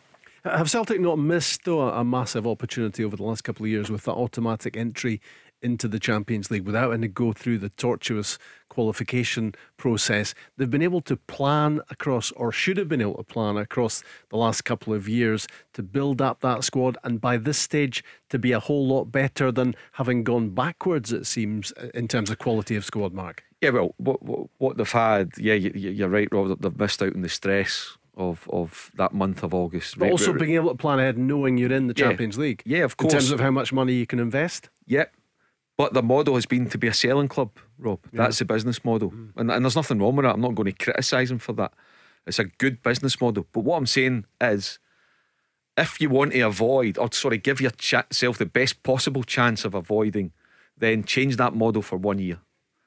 Have 0.45 0.71
Celtic 0.71 1.01
not 1.01 1.19
missed 1.19 1.65
though 1.65 1.83
a 1.83 2.05
massive 2.05 2.47
opportunity 2.47 3.05
over 3.05 3.17
the 3.17 3.23
last 3.23 3.43
couple 3.43 3.65
of 3.65 3.71
years 3.71 3.91
with 3.91 4.05
that 4.05 4.15
automatic 4.15 4.77
entry 4.77 5.21
into 5.63 5.87
the 5.87 6.01
Champions 6.01 6.51
League 6.51 6.65
without 6.65 6.83
having 6.91 7.03
to 7.03 7.09
go 7.09 7.33
through 7.33 7.59
the 7.59 7.69
tortuous 7.71 8.39
qualification 8.69 9.55
process. 9.77 10.35
They've 10.57 10.71
been 10.71 10.83
able 10.83 11.03
to 11.03 11.17
plan 11.17 11.81
across, 11.91 12.33
or 12.33 12.51
should 12.51 12.77
have 12.77 12.89
been 12.89 13.01
able 13.01 13.17
to 13.17 13.23
plan 13.23 13.57
across 13.57 14.03
the 14.31 14.37
last 14.37 14.63
couple 14.63 14.93
of 14.93 15.09
years 15.09 15.47
to 15.75 15.83
build 15.83 16.21
up 16.21 16.41
that 16.41 16.65
squad, 16.65 16.99
and 17.05 17.21
by 17.21 17.37
this 17.37 17.59
stage 17.59 18.03
to 18.31 18.39
be 18.39 18.53
a 18.53 18.61
whole 18.61 18.87
lot 18.87 19.13
better 19.13 19.53
than 19.53 19.75
having 19.93 20.25
gone 20.25 20.51
backwards, 20.51 21.13
it 21.13 21.27
seems, 21.27 21.73
in 21.95 22.09
terms 22.09 22.31
of 22.31 22.39
quality 22.39 22.75
of 22.75 22.85
squad, 22.85 23.13
Mark. 23.13 23.45
Yeah, 23.63 23.71
well, 23.71 23.95
what, 23.97 24.23
what, 24.23 24.49
what 24.59 24.77
they've 24.77 24.91
had, 24.91 25.33
yeah, 25.39 25.55
you, 25.55 26.05
are 26.05 26.09
right, 26.09 26.29
Rob. 26.33 26.61
They've 26.61 26.79
missed 26.79 27.01
out 27.01 27.15
on 27.15 27.23
the 27.23 27.29
stress 27.29 27.97
of 28.17 28.47
of 28.51 28.91
that 28.97 29.15
month 29.15 29.43
of 29.43 29.55
August. 29.55 29.99
But 29.99 30.11
also 30.11 30.33
being 30.33 30.57
able 30.57 30.71
to 30.71 30.77
plan 30.77 30.99
ahead, 30.99 31.17
knowing 31.17 31.57
you're 31.57 31.73
in 31.73 31.87
the 31.87 31.95
yeah, 31.97 32.09
Champions 32.09 32.37
League. 32.37 32.63
Yeah, 32.67 32.81
of 32.81 32.97
course. 32.97 33.13
In 33.13 33.19
terms 33.21 33.31
of 33.31 33.41
how 33.41 33.51
much 33.51 33.73
money 33.73 33.95
you 33.95 34.07
can 34.07 34.19
invest. 34.19 34.69
Yeah. 34.87 35.05
But 35.79 35.95
the 35.95 36.03
model 36.03 36.35
has 36.35 36.45
been 36.45 36.69
to 36.71 36.79
be 36.79 36.89
a 36.89 36.93
selling 36.93 37.29
club, 37.29 37.51
Rob. 37.79 38.01
Yeah. 38.13 38.23
That's 38.23 38.39
the 38.41 38.45
business 38.45 38.85
model. 38.85 39.11
Mm. 39.11 39.31
And, 39.37 39.51
and 39.51 39.65
there's 39.65 39.77
nothing 39.77 40.01
wrong 40.01 40.17
with 40.17 40.25
that. 40.25 40.35
I'm 40.35 40.41
not 40.41 40.55
going 40.55 40.73
to 40.73 40.85
criticise 40.85 41.31
them 41.31 41.39
for 41.39 41.53
that. 41.55 41.73
It's 42.27 42.39
a 42.39 42.45
good 42.45 42.83
business 42.83 43.21
model. 43.21 43.47
But 43.53 43.61
what 43.61 43.79
I'm 43.79 43.87
saying 43.87 44.27
is, 44.41 44.79
if 45.77 46.01
you 46.01 46.11
want 46.11 46.33
to 46.33 46.41
avoid, 46.41 46.99
or 46.99 47.11
sorry, 47.13 47.39
give 47.39 47.61
yourself 47.61 48.39
the 48.39 48.47
best 48.47 48.83
possible 48.83 49.23
chance 49.23 49.65
of 49.65 49.75
avoiding, 49.75 50.33
then 50.77 51.05
change 51.05 51.37
that 51.37 51.55
model 51.55 51.81
for 51.81 51.97
one 51.97 52.19
year. 52.19 52.39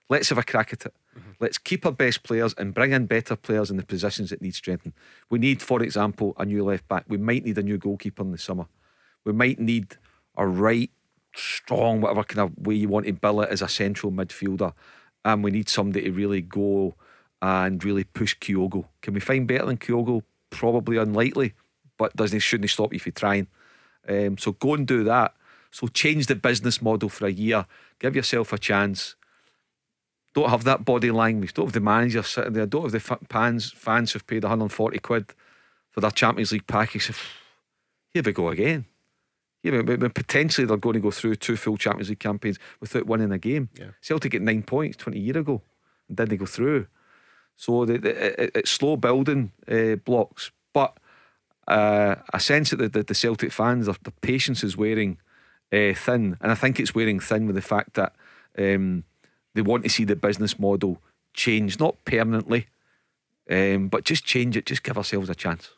Let's 0.10 0.30
have 0.30 0.38
a 0.38 0.44
crack 0.44 0.72
at 0.72 0.86
it. 0.86 0.94
Mm-hmm. 1.18 1.32
Let's 1.39 1.58
keep 1.58 1.86
our 1.86 1.91
best 1.91 2.24
players 2.24 2.54
and 2.58 2.74
bring 2.74 2.91
in 2.91 3.08
better 3.08 3.36
players 3.36 3.72
in 3.72 3.78
the 3.78 3.86
positions 3.86 4.30
that 4.30 4.41
need 4.41 4.54
strengthening. 4.54 4.94
We 5.30 5.39
need, 5.39 5.62
for 5.62 5.82
example, 5.82 6.36
a 6.38 6.46
new 6.46 6.63
left 6.63 6.88
back. 6.88 7.06
We 7.08 7.18
might 7.18 7.44
need 7.44 7.58
a 7.58 7.63
new 7.63 7.78
goalkeeper 7.78 8.22
in 8.22 8.32
the 8.32 8.38
summer. 8.38 8.68
We 9.24 9.34
might 9.34 9.60
need 9.60 9.98
a 10.38 10.46
right, 10.46 10.91
strong, 11.36 12.02
whatever 12.02 12.24
kind 12.24 12.50
of 12.50 12.68
way 12.68 12.76
you 12.76 12.88
want 12.88 13.08
to 13.08 13.13
bill 13.13 13.41
it 13.41 13.50
as 13.50 13.62
a 13.62 13.68
central 13.68 14.12
midfielder. 14.12 14.74
And 15.24 15.44
we 15.44 15.50
need 15.50 15.70
somebody 15.70 16.04
to 16.04 16.12
really 16.12 16.41
go 16.41 16.96
and 17.41 17.84
really 17.84 18.04
push 18.04 18.38
Kyogo. 18.38 18.86
Can 19.02 19.15
we 19.15 19.20
find 19.20 19.48
better 19.48 19.65
than 19.65 19.78
Kyogo? 19.78 20.22
Probably 20.52 20.98
unlikely, 20.98 21.54
but 21.98 22.15
doesn't 22.15 22.39
shouldn't 22.39 22.70
stop 22.70 22.94
you 22.94 23.00
from 23.00 23.12
trying. 23.13 23.48
Um, 24.08 24.38
so 24.38 24.52
go 24.52 24.76
and 24.76 24.86
do 24.86 25.04
that. 25.06 25.34
So 25.72 25.88
change 25.88 26.28
the 26.28 26.36
business 26.36 26.82
model 26.82 27.10
for 27.10 27.26
a 27.26 27.32
year. 27.32 27.65
Give 28.00 28.15
yourself 28.15 28.54
a 28.54 28.58
chance 28.58 29.15
don't 30.36 30.50
have 30.50 30.65
that 30.65 30.84
body 30.84 31.12
language, 31.12 31.54
don't 31.54 31.67
have 31.67 31.74
the 31.74 31.80
manager 31.80 32.21
sitting 32.21 32.54
there, 32.54 32.65
don't 32.65 32.84
have 32.84 32.91
the 32.91 33.17
fans 33.30 33.71
fans 33.71 34.12
who've 34.12 34.28
paid 34.28 34.43
140 34.43 35.00
quid 35.00 35.34
for 35.89 36.02
their 36.02 36.12
Champions 36.12 36.52
League 36.52 36.67
package. 36.67 37.12
Here 38.13 38.21
we 38.21 38.34
go 38.34 38.50
again. 38.50 38.86
Yeah, 39.63 39.82
but 39.82 40.13
potentially 40.13 40.67
they're 40.67 40.78
going 40.78 40.93
to 40.93 41.00
go 41.00 41.10
through 41.10 41.36
two 41.38 41.56
full 41.56 41.78
Champions 41.78 42.10
League 42.10 42.19
campaigns 42.19 42.60
without 42.80 43.08
winning 43.08 43.32
a 43.32 43.39
game. 43.39 43.69
Yeah. 43.80 43.91
Celtic 44.02 44.34
get 44.34 44.41
nine 44.41 44.62
points 44.62 44.98
20 44.98 45.17
years 45.17 45.38
ago, 45.38 45.62
and 46.08 46.17
then 46.17 46.28
they 46.28 46.38
go 46.38 46.45
through. 46.45 46.86
So 47.56 47.86
the, 47.86 47.98
the, 47.98 48.43
it, 48.43 48.52
it's 48.54 48.69
slow 48.69 48.98
building 48.98 49.54
uh, 49.67 49.95
blocks, 49.95 50.52
but 50.74 50.98
uh, 51.67 52.15
I 52.32 52.38
sense 52.38 52.71
that 52.71 52.93
the, 52.93 53.04
the, 53.04 53.15
Celtic 53.15 53.52
fans, 53.52 53.88
their, 53.88 53.95
their 54.04 54.13
patience 54.21 54.63
is 54.63 54.78
wearing 54.78 55.17
uh, 55.74 55.93
thin, 55.95 56.38
and 56.41 56.52
I 56.52 56.56
think 56.56 56.80
it's 56.80 56.93
wearing 56.93 57.21
thin 57.21 57.48
with 57.48 57.56
the 57.56 57.62
fact 57.62 57.93
that. 57.93 58.13
Um, 58.58 59.06
they 59.56 59.62
want 59.62 59.84
to 59.84 59.89
see 59.89 60.04
the 60.04 60.15
business 60.15 60.60
model 60.60 61.02
change, 61.34 61.80
not 61.80 61.96
permanently, 62.06 62.68
um, 63.50 63.88
but 63.88 64.04
just 64.04 64.24
change 64.24 64.56
it. 64.56 64.68
Just 64.68 64.84
give 64.84 64.98
ourselves 64.98 65.30
a 65.30 65.36
chance. 65.36 65.72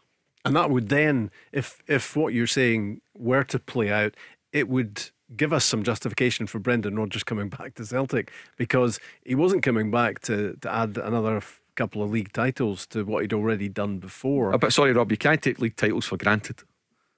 And 0.44 0.56
that 0.56 0.70
would 0.70 0.90
then, 0.90 1.32
if 1.52 1.82
if 1.88 2.16
what 2.16 2.34
you're 2.34 2.48
saying 2.48 3.02
were 3.16 3.44
to 3.46 3.60
play 3.60 3.90
out, 3.92 4.16
it 4.52 4.68
would 4.68 5.10
give 5.36 5.52
us 5.52 5.66
some 5.66 5.84
justification 5.84 6.48
for 6.48 6.60
Brendan 6.60 6.98
Rodgers 6.98 7.24
coming 7.24 7.50
back 7.58 7.76
to 7.76 7.86
Celtic 7.86 8.32
because 8.58 9.00
he 9.26 9.36
wasn't 9.36 9.64
coming 9.64 9.92
back 9.92 10.20
to, 10.22 10.58
to 10.62 10.74
add 10.74 10.98
another 10.98 11.42
couple 11.76 12.02
of 12.02 12.12
league 12.12 12.34
titles 12.34 12.88
to 12.88 13.04
what 13.04 13.22
he'd 13.22 13.34
already 13.34 13.70
done 13.70 14.00
before. 14.00 14.54
Uh, 14.54 14.58
but 14.58 14.74
sorry, 14.74 14.94
Rob, 14.94 15.12
you 15.12 15.18
can't 15.18 15.42
take 15.42 15.60
league 15.60 15.76
titles 15.76 16.06
for 16.06 16.18
granted. 16.18 16.64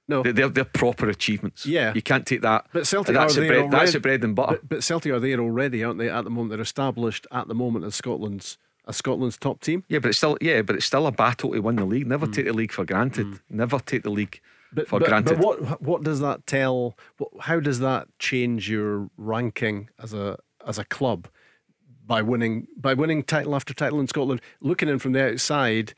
No, 0.10 0.24
they're, 0.24 0.50
they're 0.50 0.66
proper 0.66 1.08
achievements. 1.08 1.68
Yeah, 1.68 1.94
you 1.94 2.02
can't 2.02 2.26
take 2.26 2.42
that. 2.42 2.66
But 2.74 2.88
Celtic 2.88 3.14
that's 3.14 3.38
are 3.38 3.42
there 3.42 3.50
bread, 3.50 3.60
already. 3.60 3.78
That's 3.78 3.94
the 3.94 4.00
bread 4.00 4.24
and 4.24 4.36
butter. 4.36 4.54
But, 4.54 4.70
but, 4.70 4.84
Celtic 4.84 5.12
are 5.12 5.20
there 5.20 5.40
already, 5.40 5.84
aren't 5.84 6.00
they? 6.00 6.10
At 6.10 6.24
the 6.24 6.32
moment, 6.32 6.50
they're 6.50 6.62
established 6.62 7.28
at 7.32 7.48
the 7.48 7.54
moment 7.54 7.86
as 7.86 7.94
Scotland's 7.94 8.58
as 8.88 8.98
Scotland's 8.98 9.38
top 9.38 9.62
team. 9.62 9.84
Yeah, 9.88 10.00
but 10.00 10.10
it's 10.10 10.18
still 10.18 10.36
yeah, 10.42 10.64
but 10.64 10.76
it's 10.76 10.88
still 10.88 11.06
a 11.06 11.12
battle 11.12 11.52
to 11.52 11.62
win 11.62 11.76
the 11.76 11.86
league. 11.86 12.08
Never 12.08 12.26
mm. 12.26 12.34
take 12.34 12.46
the 12.46 12.54
league 12.54 12.72
for 12.72 12.86
granted. 12.86 13.28
Mm. 13.28 13.40
Never 13.52 13.78
take 13.80 14.02
the 14.02 14.10
league 14.10 14.42
but, 14.74 14.88
for 14.88 15.00
but, 15.00 15.10
granted. 15.10 15.38
But 15.38 15.46
what 15.46 15.82
what 15.82 16.04
does 16.04 16.22
that 16.22 16.48
tell? 16.48 16.98
How 17.42 17.60
does 17.60 17.80
that 17.80 18.08
change 18.18 18.68
your 18.68 19.12
ranking 19.16 19.90
as 20.02 20.16
a 20.16 20.40
as 20.66 20.80
a 20.80 20.86
club 20.86 21.28
by 22.04 22.24
winning 22.24 22.68
by 22.76 22.96
winning 22.96 23.22
title 23.22 23.56
after 23.56 23.76
title 23.76 24.00
in 24.00 24.08
Scotland? 24.08 24.42
Looking 24.60 24.90
in 24.90 24.98
from 24.98 25.12
the 25.12 25.34
outside. 25.34 25.94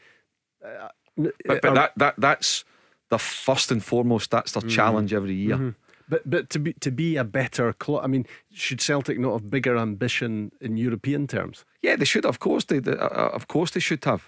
Uh, 0.64 0.90
but, 1.18 1.34
but 1.46 1.66
are, 1.66 1.76
that 1.76 1.94
that 1.96 2.16
that's 2.18 2.66
the 3.12 3.20
first 3.20 3.72
and 3.72 3.84
foremost. 3.84 4.32
That's 4.32 4.54
their 4.54 4.62
mm-hmm. 4.62 4.76
challenge 4.76 5.14
every 5.14 5.36
year. 5.36 5.58
Mm-hmm. 5.58 5.70
But 6.10 6.30
but 6.30 6.50
to 6.50 6.60
be 6.60 6.74
to 6.74 6.92
be 6.92 7.18
a 7.18 7.24
better 7.24 7.74
club, 7.74 8.04
I 8.04 8.08
mean, 8.08 8.26
should 8.52 8.82
Celtic 8.82 9.20
not 9.20 9.34
have 9.34 9.50
bigger 9.50 9.78
ambition 9.78 10.52
in 10.60 10.78
European 10.78 11.28
terms? 11.28 11.66
Yeah, 11.82 11.96
they 11.98 12.06
should. 12.06 12.26
Of 12.26 12.40
course, 12.40 12.66
they, 12.66 12.80
they 12.80 12.98
uh, 12.98 13.30
of 13.36 13.48
course 13.48 13.72
they 13.72 13.82
should 13.82 14.04
have. 14.06 14.22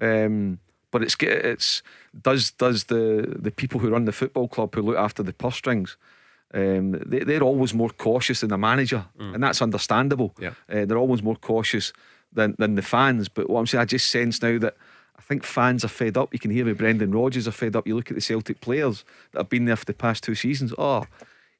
Um, 0.00 0.58
but 0.90 1.02
it's 1.02 1.16
it's 1.20 1.82
does 2.22 2.52
does 2.52 2.84
the 2.84 3.36
the 3.42 3.50
people 3.50 3.80
who 3.80 3.90
run 3.90 4.04
the 4.04 4.12
football 4.12 4.48
club 4.48 4.74
who 4.74 4.82
look 4.82 4.96
after 4.96 5.22
the 5.22 5.32
purse 5.32 5.56
strings. 5.56 5.96
Um, 6.54 6.92
they, 7.06 7.24
they're 7.24 7.42
always 7.42 7.74
more 7.74 7.90
cautious 7.90 8.40
than 8.40 8.48
the 8.48 8.58
manager, 8.58 9.04
mm. 9.20 9.34
and 9.34 9.42
that's 9.42 9.62
understandable. 9.62 10.34
Yeah. 10.40 10.54
Uh, 10.72 10.86
they're 10.86 11.02
always 11.02 11.22
more 11.22 11.36
cautious 11.36 11.92
than 12.32 12.54
than 12.58 12.74
the 12.74 12.82
fans. 12.82 13.28
But 13.28 13.48
what 13.48 13.60
I'm 13.60 13.66
saying, 13.66 13.82
I 13.82 13.84
just 13.84 14.10
sense 14.10 14.42
now 14.42 14.58
that 14.58 14.76
I 15.18 15.22
think 15.22 15.44
fans 15.44 15.84
are 15.84 15.88
fed 15.88 16.16
up. 16.16 16.32
You 16.32 16.38
can 16.38 16.50
hear 16.50 16.64
me, 16.64 16.72
Brendan 16.72 17.12
Rodgers 17.12 17.48
are 17.48 17.52
fed 17.52 17.74
up. 17.74 17.86
You 17.86 17.96
look 17.96 18.10
at 18.10 18.14
the 18.14 18.20
Celtic 18.20 18.60
players 18.60 19.04
that 19.32 19.40
have 19.40 19.48
been 19.48 19.64
there 19.64 19.76
for 19.76 19.84
the 19.84 19.94
past 19.94 20.22
two 20.22 20.34
seasons. 20.34 20.72
Oh, 20.78 21.06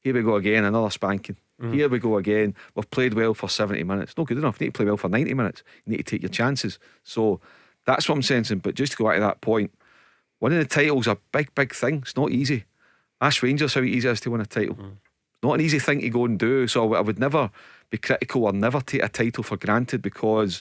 here 0.01 0.15
we 0.15 0.23
go 0.23 0.37
again, 0.37 0.65
another 0.65 0.91
spanking. 0.91 1.37
Mm. 1.61 1.75
Here 1.75 1.89
we 1.89 1.99
go 1.99 2.17
again. 2.17 2.55
We've 2.75 2.89
played 2.91 3.15
well 3.15 3.35
for 3.35 3.49
70 3.49 3.83
minutes. 3.83 4.17
Not 4.17 4.29
good 4.29 4.39
enough. 4.39 4.61
You 4.61 4.67
need 4.67 4.75
to 4.75 4.79
play 4.79 4.87
well 4.87 4.97
for 4.97 5.09
90 5.09 5.35
minutes. 5.35 5.63
You 5.85 5.93
need 5.93 5.99
to 5.99 6.05
take 6.05 6.23
your 6.23 6.29
chances. 6.29 6.79
So 7.03 7.41
that's 7.85 8.09
what 8.09 8.15
I'm 8.15 8.23
sensing. 8.23 8.59
But 8.59 8.77
just 8.77 8.93
to 8.93 8.99
go 8.99 9.07
back 9.07 9.17
to 9.17 9.21
that 9.21 9.41
point, 9.41 9.73
winning 10.41 10.61
the 10.61 10.65
title's 10.65 11.09
a 11.09 11.19
big, 11.33 11.53
big 11.55 11.75
thing. 11.75 11.97
It's 11.97 12.17
not 12.17 12.31
easy. 12.31 12.65
Ask 13.21 13.43
Rangers 13.43 13.75
how 13.75 13.81
easy 13.81 14.09
it 14.09 14.13
is 14.13 14.21
to 14.21 14.31
win 14.31 14.41
a 14.41 14.47
title. 14.47 14.77
Mm. 14.77 14.93
Not 15.43 15.55
an 15.55 15.61
easy 15.61 15.81
thing 15.81 16.01
to 16.01 16.11
go 16.11 16.25
and 16.25 16.39
do. 16.39 16.69
So 16.69 16.95
I 16.95 17.01
would 17.01 17.19
never 17.19 17.51
be 17.91 17.99
critical 17.99 18.45
or 18.45 18.53
never 18.53 18.81
take 18.81 19.03
a 19.03 19.09
title 19.09 19.43
for 19.43 19.57
granted 19.57 20.03
because 20.03 20.61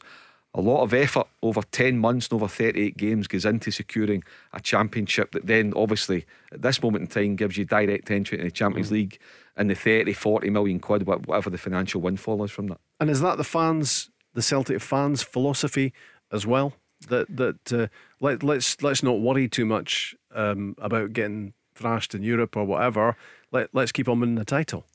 a 0.54 0.62
lot 0.62 0.82
of 0.82 0.94
effort 0.94 1.28
over 1.44 1.62
10 1.62 1.98
months 1.98 2.28
and 2.28 2.42
over 2.42 2.48
38 2.48 2.98
games 2.98 3.28
goes 3.28 3.46
into 3.46 3.70
securing 3.72 4.24
a 4.54 4.60
championship 4.60 5.32
that 5.32 5.46
then 5.46 5.74
obviously 5.76 6.26
at 6.52 6.62
this 6.62 6.82
moment 6.82 7.04
in 7.04 7.08
time 7.08 7.36
gives 7.36 7.58
you 7.58 7.66
direct 7.66 8.10
entry 8.10 8.40
in 8.40 8.46
the 8.46 8.52
Champions 8.52 8.90
mm. 8.90 8.94
League 8.94 9.20
and 9.56 9.70
the 9.70 9.76
30 9.76 10.14
40 10.14 10.50
million 10.50 10.80
quid 10.80 11.06
whatever 11.06 11.50
the 11.50 11.58
financial 11.58 12.02
windfall 12.02 12.44
is 12.44 12.52
from 12.52 12.68
that. 12.68 12.80
And 13.00 13.10
is 13.10 13.22
that 13.22 13.38
the 13.38 13.44
fans 13.44 14.10
the 14.34 14.42
Celtic 14.42 14.82
fans 14.82 15.22
philosophy 15.22 15.94
as 16.32 16.46
well? 16.46 16.74
That 17.10 17.36
that 17.38 17.74
uh, 17.74 17.88
let, 18.20 18.42
let's 18.42 18.82
let's 18.82 19.04
not 19.04 19.20
worry 19.20 19.48
too 19.48 19.66
much 19.66 20.16
um, 20.34 20.76
about 20.80 21.14
getting 21.14 21.54
thrashed 21.76 22.16
in 22.16 22.24
Europe 22.24 22.58
or 22.58 22.64
whatever. 22.64 23.16
Let, 23.52 23.70
let's 23.74 23.92
keep 23.92 24.10
on 24.10 24.20
winning 24.20 24.36
the 24.36 24.46
title. 24.46 24.86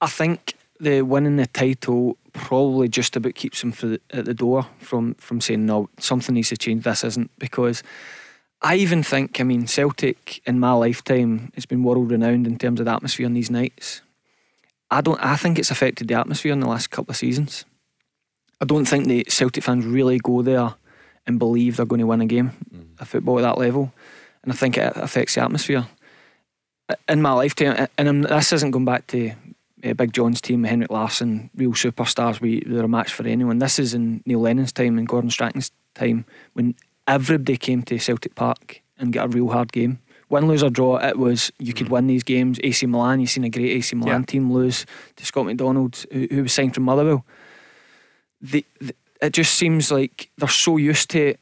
I 0.00 0.06
think 0.06 0.54
the 0.80 1.02
winning 1.02 1.36
the 1.36 1.46
title 1.46 2.16
probably 2.32 2.88
just 2.88 3.16
about 3.16 3.34
keeps 3.34 3.62
him 3.62 3.72
the, 3.72 4.00
at 4.10 4.24
the 4.24 4.34
door 4.34 4.66
from 4.78 5.14
from 5.14 5.40
saying 5.40 5.66
no, 5.66 5.88
something 5.98 6.34
needs 6.34 6.50
to 6.50 6.56
change. 6.56 6.84
This 6.84 7.04
isn't 7.04 7.30
because 7.38 7.82
I 8.62 8.76
even 8.76 9.02
think 9.02 9.40
I 9.40 9.44
mean 9.44 9.66
Celtic 9.66 10.40
in 10.46 10.58
my 10.58 10.72
lifetime 10.72 11.50
has 11.54 11.66
been 11.66 11.82
world 11.82 12.10
renowned 12.10 12.46
in 12.46 12.58
terms 12.58 12.80
of 12.80 12.86
the 12.86 12.92
atmosphere 12.92 13.26
on 13.26 13.34
these 13.34 13.50
nights. 13.50 14.02
I 14.90 15.00
don't. 15.00 15.22
I 15.22 15.36
think 15.36 15.58
it's 15.58 15.70
affected 15.70 16.08
the 16.08 16.14
atmosphere 16.14 16.52
in 16.52 16.60
the 16.60 16.68
last 16.68 16.90
couple 16.90 17.12
of 17.12 17.16
seasons. 17.16 17.64
I 18.60 18.64
don't 18.64 18.86
think 18.86 19.06
the 19.06 19.24
Celtic 19.28 19.62
fans 19.62 19.84
really 19.84 20.18
go 20.18 20.42
there 20.42 20.74
and 21.26 21.38
believe 21.38 21.76
they're 21.76 21.86
going 21.86 22.00
to 22.00 22.06
win 22.06 22.22
a 22.22 22.26
game 22.26 22.52
mm. 22.74 23.00
of 23.00 23.08
football 23.08 23.38
at 23.38 23.42
that 23.42 23.58
level, 23.58 23.92
and 24.42 24.52
I 24.52 24.56
think 24.56 24.78
it 24.78 24.92
affects 24.96 25.34
the 25.34 25.42
atmosphere. 25.42 25.86
In 27.06 27.20
my 27.20 27.32
lifetime, 27.32 27.88
and 27.98 28.08
I'm, 28.08 28.22
this 28.22 28.52
isn't 28.54 28.70
going 28.70 28.86
back 28.86 29.06
to 29.08 29.32
uh, 29.84 29.94
Big 29.94 30.12
John's 30.12 30.40
team, 30.40 30.64
Henrik 30.64 30.90
Larsson, 30.90 31.50
real 31.54 31.72
superstars. 31.72 32.40
We 32.40 32.62
they're 32.66 32.84
a 32.84 32.88
match 32.88 33.12
for 33.12 33.26
anyone. 33.26 33.58
This 33.58 33.78
is 33.78 33.94
in 33.94 34.22
Neil 34.26 34.40
Lennon's 34.40 34.72
time 34.72 34.98
and 34.98 35.06
Gordon 35.06 35.30
Strachan's 35.30 35.70
time 35.94 36.24
when 36.54 36.74
everybody 37.06 37.56
came 37.56 37.82
to 37.82 37.98
Celtic 37.98 38.34
Park 38.34 38.82
and 38.98 39.12
get 39.12 39.24
a 39.24 39.28
real 39.28 39.48
hard 39.48 39.72
game. 39.72 40.00
Win, 40.30 40.46
lose 40.46 40.62
or 40.62 40.68
draw, 40.68 40.98
it 40.98 41.18
was 41.18 41.50
you 41.58 41.72
could 41.72 41.86
mm. 41.86 41.92
win 41.92 42.06
these 42.06 42.22
games. 42.22 42.60
AC 42.62 42.84
Milan, 42.86 43.20
you've 43.20 43.30
seen 43.30 43.44
a 43.44 43.48
great 43.48 43.70
AC 43.70 43.96
Milan 43.96 44.20
yeah. 44.20 44.26
team 44.26 44.52
lose 44.52 44.84
to 45.16 45.24
Scott 45.24 45.46
McDonald, 45.46 46.04
who, 46.12 46.28
who 46.30 46.42
was 46.42 46.52
signed 46.52 46.74
from 46.74 46.84
Motherwell. 46.84 47.24
The, 48.40 48.64
the, 48.78 48.94
it 49.22 49.32
just 49.32 49.54
seems 49.54 49.90
like 49.90 50.30
they're 50.36 50.48
so 50.48 50.76
used 50.76 51.10
to 51.10 51.28
it. 51.28 51.40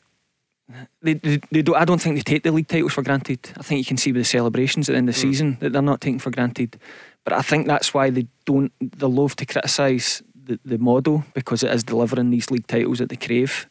They, 1.03 1.15
they, 1.15 1.41
they 1.51 1.63
don't, 1.63 1.77
I 1.77 1.85
don't 1.85 2.01
think 2.01 2.17
they 2.17 2.23
take 2.23 2.45
the 2.45 2.53
league 2.53 2.69
titles 2.69 2.93
for 2.93 3.03
granted. 3.03 3.41
I 3.57 3.63
think 3.63 3.79
you 3.79 3.85
can 3.85 3.97
see 3.97 4.13
with 4.13 4.21
the 4.21 4.25
celebrations 4.25 4.89
at 4.89 4.93
the 4.93 4.99
end 4.99 5.09
of 5.09 5.15
the 5.15 5.21
mm. 5.21 5.23
season 5.23 5.57
that 5.61 5.73
they're 5.73 5.83
not 5.83 6.01
taken 6.01 6.21
for 6.21 6.31
granted. 6.31 6.79
But 7.27 7.33
I 7.33 7.43
think 7.43 7.67
that's 7.67 7.93
why 7.93 8.11
they 8.11 8.29
don't. 8.45 8.73
They 8.81 9.07
love 9.07 9.35
to 9.37 9.47
criticise 9.47 10.23
the, 10.33 10.61
the 10.65 10.79
model 10.79 11.25
because 11.35 11.65
it 11.65 11.73
is 11.73 11.83
delivering 11.83 12.31
these 12.31 12.53
league 12.53 12.69
titles 12.69 13.01
that 13.01 13.09
they 13.09 13.17
crave. 13.17 13.69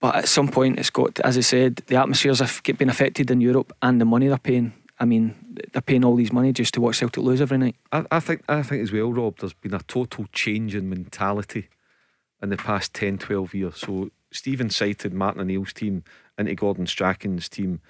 But 0.00 0.14
at 0.14 0.28
some 0.28 0.46
point, 0.46 0.78
it's 0.78 0.88
got, 0.88 1.18
as 1.20 1.36
I 1.36 1.40
said, 1.40 1.82
the 1.88 1.96
atmospheres 1.96 2.38
have 2.38 2.62
been 2.78 2.88
affected 2.88 3.32
in 3.32 3.40
Europe 3.40 3.72
and 3.82 4.00
the 4.00 4.04
money 4.04 4.28
they're 4.28 4.38
paying. 4.38 4.74
I 5.00 5.06
mean, 5.06 5.34
they're 5.72 5.82
paying 5.82 6.04
all 6.04 6.14
these 6.14 6.32
money 6.32 6.52
just 6.52 6.72
to 6.74 6.80
watch 6.80 6.98
Celtic 6.98 7.24
lose 7.24 7.40
every 7.40 7.58
night. 7.58 7.74
I, 7.90 8.04
I 8.12 8.20
think 8.20 8.44
I 8.48 8.62
think 8.62 8.80
as 8.84 8.92
well, 8.92 9.12
Rob, 9.12 9.38
there's 9.38 9.54
been 9.54 9.74
a 9.74 9.80
total 9.80 10.26
change 10.30 10.76
in 10.76 10.88
mentality 10.88 11.68
in 12.40 12.50
the 12.50 12.56
past 12.56 12.94
10, 12.94 13.18
12 13.18 13.54
years. 13.54 13.76
So 13.78 14.10
Stephen 14.30 14.70
cited 14.70 15.12
Martin 15.12 15.40
O'Neill's 15.40 15.72
team 15.72 16.04
into 16.38 16.54
Gordon 16.54 16.86
Strachan's 16.86 17.48
team 17.48 17.80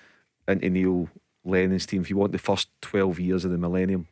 into 0.48 0.70
Neil 0.70 1.10
Lennon's 1.44 1.84
team. 1.84 2.00
If 2.00 2.08
you 2.08 2.16
want 2.16 2.32
the 2.32 2.38
first 2.38 2.68
12 2.80 3.20
years 3.20 3.44
of 3.44 3.50
the 3.50 3.58
millennium, 3.58 4.08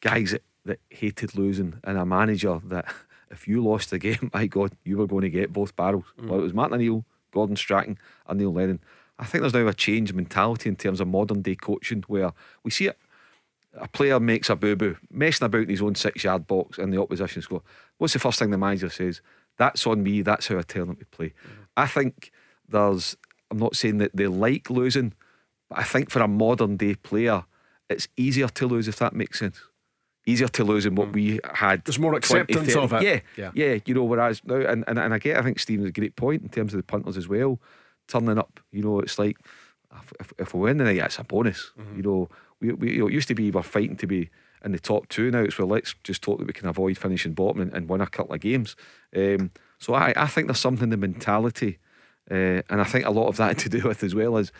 guys 0.00 0.32
that, 0.32 0.42
that 0.64 0.80
hated 0.90 1.36
losing 1.36 1.80
and 1.84 1.98
a 1.98 2.06
manager 2.06 2.60
that 2.64 2.86
if 3.30 3.46
you 3.46 3.62
lost 3.62 3.90
the 3.90 3.98
game, 3.98 4.30
my 4.34 4.46
God, 4.46 4.72
you 4.84 4.98
were 4.98 5.06
going 5.06 5.22
to 5.22 5.30
get 5.30 5.52
both 5.52 5.76
barrels. 5.76 6.04
Mm. 6.20 6.28
Well, 6.28 6.40
it 6.40 6.44
was 6.44 6.54
Martin 6.54 6.74
O'Neill, 6.76 7.04
Gordon 7.32 7.56
Strachan, 7.56 7.98
and 8.26 8.38
Neil 8.38 8.52
Lennon. 8.52 8.80
I 9.18 9.24
think 9.24 9.42
there's 9.42 9.54
now 9.54 9.66
a 9.66 9.74
change 9.74 10.10
in 10.10 10.16
mentality 10.16 10.68
in 10.68 10.76
terms 10.76 11.00
of 11.00 11.08
modern 11.08 11.42
day 11.42 11.56
coaching 11.56 12.04
where 12.06 12.32
we 12.62 12.70
see 12.70 12.86
it. 12.86 12.98
A 13.74 13.88
player 13.88 14.18
makes 14.18 14.48
a 14.48 14.56
boo 14.56 14.76
boo, 14.76 14.96
messing 15.10 15.44
about 15.44 15.62
in 15.62 15.68
his 15.68 15.82
own 15.82 15.94
six 15.94 16.24
yard 16.24 16.46
box 16.46 16.78
and 16.78 16.92
the 16.92 17.00
opposition 17.00 17.42
score. 17.42 17.62
What's 17.98 18.12
the 18.12 18.18
first 18.18 18.38
thing 18.38 18.50
the 18.50 18.58
manager 18.58 18.88
says? 18.88 19.20
That's 19.56 19.86
on 19.86 20.02
me. 20.02 20.22
That's 20.22 20.46
how 20.46 20.58
I 20.58 20.62
tell 20.62 20.86
them 20.86 20.96
to 20.96 21.04
play. 21.06 21.28
Mm-hmm. 21.28 21.62
I 21.76 21.86
think 21.86 22.32
there's, 22.68 23.16
I'm 23.50 23.58
not 23.58 23.76
saying 23.76 23.98
that 23.98 24.16
they 24.16 24.26
like 24.26 24.70
losing, 24.70 25.12
but 25.68 25.80
I 25.80 25.82
think 25.82 26.10
for 26.10 26.22
a 26.22 26.28
modern 26.28 26.76
day 26.76 26.94
player, 26.94 27.44
it's 27.90 28.08
easier 28.16 28.48
to 28.48 28.66
lose 28.66 28.88
if 28.88 28.98
that 29.00 29.14
makes 29.14 29.40
sense 29.40 29.60
easier 30.28 30.48
to 30.48 30.64
lose 30.64 30.84
than 30.84 30.94
what 30.94 31.08
mm. 31.08 31.14
we 31.14 31.40
had. 31.54 31.84
There's 31.84 31.98
more 31.98 32.14
acceptance 32.14 32.72
20, 32.72 32.78
of 32.78 32.92
it. 32.92 33.02
Yeah, 33.02 33.20
yeah, 33.36 33.50
yeah, 33.54 33.78
You 33.86 33.94
know, 33.94 34.04
whereas 34.04 34.42
now, 34.44 34.56
and, 34.56 34.84
and, 34.86 34.98
and 34.98 35.14
I 35.14 35.18
get, 35.18 35.38
I 35.38 35.42
think 35.42 35.58
Stephen's 35.58 35.88
a 35.88 35.92
great 35.92 36.16
point 36.16 36.42
in 36.42 36.48
terms 36.48 36.74
of 36.74 36.78
the 36.78 36.84
punters 36.84 37.16
as 37.16 37.28
well, 37.28 37.58
turning 38.06 38.38
up. 38.38 38.60
You 38.70 38.82
know, 38.82 39.00
it's 39.00 39.18
like 39.18 39.38
if, 40.20 40.32
if 40.38 40.54
we 40.54 40.60
win, 40.60 40.78
then 40.78 40.94
yeah, 40.94 41.06
it's 41.06 41.18
a 41.18 41.24
bonus. 41.24 41.72
Mm-hmm. 41.78 41.96
You 41.96 42.02
know, 42.02 42.28
we, 42.60 42.72
we 42.72 42.92
you 42.92 42.98
know, 43.00 43.08
it 43.08 43.14
used 43.14 43.28
to 43.28 43.34
be 43.34 43.50
we're 43.50 43.62
fighting 43.62 43.96
to 43.96 44.06
be 44.06 44.30
in 44.64 44.72
the 44.72 44.78
top 44.78 45.08
two. 45.08 45.30
Now 45.30 45.40
it's 45.40 45.58
well, 45.58 45.68
let's 45.68 45.94
just 46.04 46.24
hope 46.24 46.38
that 46.38 46.46
we 46.46 46.52
can 46.52 46.68
avoid 46.68 46.98
finishing 46.98 47.32
bottom 47.32 47.62
and, 47.62 47.72
and 47.72 47.88
win 47.88 48.00
a 48.00 48.06
couple 48.06 48.34
of 48.34 48.40
games. 48.40 48.76
Um, 49.16 49.50
so 49.78 49.94
I, 49.94 50.12
I 50.16 50.26
think 50.26 50.48
there's 50.48 50.60
something 50.60 50.84
in 50.84 50.90
the 50.90 50.96
mentality, 50.96 51.78
uh, 52.30 52.62
and 52.68 52.80
I 52.80 52.84
think 52.84 53.06
a 53.06 53.10
lot 53.10 53.28
of 53.28 53.36
that 53.38 53.58
to 53.60 53.68
do 53.68 53.88
with 53.88 54.02
as 54.02 54.14
well 54.14 54.36
as 54.36 54.52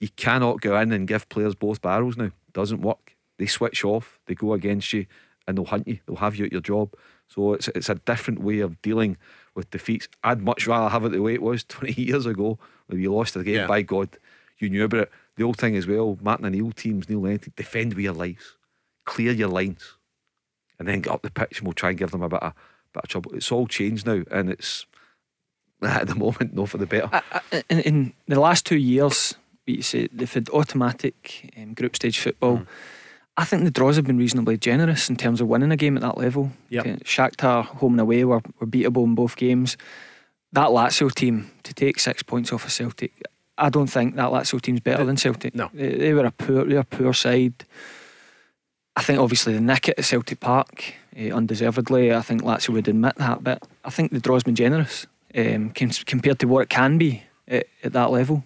you 0.00 0.08
cannot 0.08 0.60
go 0.60 0.78
in 0.78 0.92
and 0.92 1.08
give 1.08 1.28
players 1.28 1.54
both 1.54 1.80
barrels 1.80 2.16
now. 2.16 2.30
Doesn't 2.52 2.82
work 2.82 3.13
they 3.38 3.46
switch 3.46 3.84
off, 3.84 4.18
they 4.26 4.34
go 4.34 4.52
against 4.52 4.92
you, 4.92 5.06
and 5.46 5.56
they'll 5.56 5.64
hunt 5.64 5.88
you. 5.88 5.98
They'll 6.06 6.16
have 6.16 6.36
you 6.36 6.46
at 6.46 6.52
your 6.52 6.60
job. 6.60 6.94
So 7.28 7.54
it's 7.54 7.68
it's 7.68 7.88
a 7.88 7.96
different 7.96 8.40
way 8.40 8.60
of 8.60 8.80
dealing 8.82 9.16
with 9.54 9.70
defeats. 9.70 10.08
I'd 10.22 10.42
much 10.42 10.66
rather 10.66 10.88
have 10.88 11.04
it 11.04 11.10
the 11.10 11.22
way 11.22 11.34
it 11.34 11.42
was 11.42 11.64
20 11.68 12.00
years 12.00 12.26
ago 12.26 12.58
when 12.86 13.00
you 13.00 13.12
lost 13.14 13.34
the 13.34 13.44
game. 13.44 13.54
Yeah. 13.54 13.66
By 13.66 13.82
God, 13.82 14.18
you 14.58 14.68
knew 14.68 14.84
about 14.84 15.02
it. 15.02 15.12
The 15.36 15.44
old 15.44 15.58
thing 15.58 15.76
as 15.76 15.86
well, 15.86 16.18
Martin 16.22 16.46
O'Neill 16.46 16.72
teams, 16.72 17.08
Neil 17.08 17.20
Lennon, 17.20 17.40
defend 17.56 17.94
with 17.94 18.04
your 18.04 18.12
lives, 18.12 18.56
clear 19.04 19.32
your 19.32 19.48
lines, 19.48 19.96
and 20.78 20.86
then 20.86 21.00
get 21.00 21.12
up 21.12 21.22
the 21.22 21.30
pitch 21.30 21.58
and 21.58 21.66
we'll 21.66 21.72
try 21.72 21.90
and 21.90 21.98
give 21.98 22.12
them 22.12 22.22
a 22.22 22.28
bit 22.28 22.40
of, 22.40 22.54
bit 22.92 23.02
of 23.02 23.08
trouble. 23.08 23.34
It's 23.34 23.50
all 23.50 23.66
changed 23.66 24.06
now, 24.06 24.22
and 24.30 24.48
it's 24.48 24.86
at 25.82 26.06
the 26.06 26.14
moment, 26.14 26.54
no 26.54 26.66
for 26.66 26.78
the 26.78 26.86
better. 26.86 27.10
in, 27.68 27.80
in 27.80 28.12
the 28.28 28.38
last 28.38 28.64
two 28.64 28.78
years, 28.78 29.34
you 29.66 29.82
say 29.82 30.08
they've 30.12 30.32
had 30.32 30.48
automatic 30.50 31.52
um, 31.56 31.74
group 31.74 31.96
stage 31.96 32.18
football. 32.18 32.58
Mm 32.58 32.66
I 33.36 33.44
think 33.44 33.64
the 33.64 33.70
draws 33.70 33.96
have 33.96 34.04
been 34.04 34.18
reasonably 34.18 34.56
generous 34.56 35.10
in 35.10 35.16
terms 35.16 35.40
of 35.40 35.48
winning 35.48 35.72
a 35.72 35.76
game 35.76 35.96
at 35.96 36.02
that 36.02 36.18
level. 36.18 36.52
Yep. 36.68 36.84
Shakhtar 37.00 37.64
home 37.64 37.94
and 37.94 38.00
away 38.00 38.24
were, 38.24 38.42
were 38.60 38.66
beatable 38.66 39.04
in 39.04 39.14
both 39.14 39.36
games. 39.36 39.76
That 40.52 40.68
Lazio 40.68 41.12
team 41.12 41.50
to 41.64 41.74
take 41.74 41.98
six 41.98 42.22
points 42.22 42.52
off 42.52 42.64
of 42.64 42.70
Celtic, 42.70 43.12
I 43.58 43.70
don't 43.70 43.88
think 43.88 44.14
that 44.16 44.30
Lazio 44.30 44.60
team's 44.60 44.80
better 44.80 45.04
than 45.04 45.16
Celtic. 45.16 45.54
No, 45.54 45.68
they, 45.74 45.96
they 45.96 46.14
were 46.14 46.26
a 46.26 46.30
poor, 46.30 46.64
they 46.64 46.74
were 46.74 46.80
a 46.80 46.84
poor 46.84 47.12
side. 47.12 47.64
I 48.96 49.02
think 49.02 49.18
obviously 49.18 49.52
the 49.54 49.60
nick 49.60 49.88
at 49.88 50.04
Celtic 50.04 50.38
Park 50.38 50.94
uh, 51.18 51.30
undeservedly. 51.30 52.14
I 52.14 52.20
think 52.20 52.42
Lazio 52.42 52.68
would 52.70 52.86
admit 52.86 53.16
that, 53.16 53.42
but 53.42 53.66
I 53.84 53.90
think 53.90 54.12
the 54.12 54.20
draw's 54.20 54.44
been 54.44 54.54
generous 54.54 55.06
um, 55.36 55.70
compared 55.70 56.38
to 56.38 56.46
what 56.46 56.62
it 56.62 56.68
can 56.70 56.98
be 56.98 57.24
at, 57.48 57.66
at 57.82 57.92
that 57.94 58.12
level. 58.12 58.44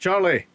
Charlie. 0.00 0.46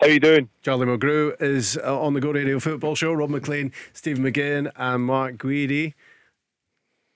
How 0.00 0.06
are 0.06 0.10
you 0.10 0.20
doing? 0.20 0.48
Charlie 0.62 0.86
Mulgrew 0.86 1.42
is 1.42 1.76
uh, 1.76 2.00
on 2.00 2.14
the 2.14 2.20
Go 2.20 2.30
Radio 2.30 2.60
Football 2.60 2.94
Show. 2.94 3.12
Rob 3.12 3.30
McLean, 3.30 3.72
Stephen 3.92 4.22
McGinn, 4.22 4.70
and 4.76 5.04
Mark 5.04 5.38
Guidi. 5.38 5.94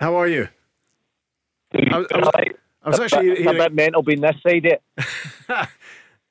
How 0.01 0.16
are 0.16 0.26
you? 0.26 0.49
I, 1.72 1.99
was, 1.99 2.07
I 2.12 2.18
was, 2.18 2.30
I 2.82 2.88
was 2.88 3.01
actually 3.01 3.28
a 3.28 3.34
bit, 3.34 3.38
hearing, 3.38 3.61
a 3.61 3.62
bit 3.62 3.74
mental 3.74 4.03
being 4.03 4.20
this 4.20 4.34
side 4.43 4.66
it. 4.66 4.82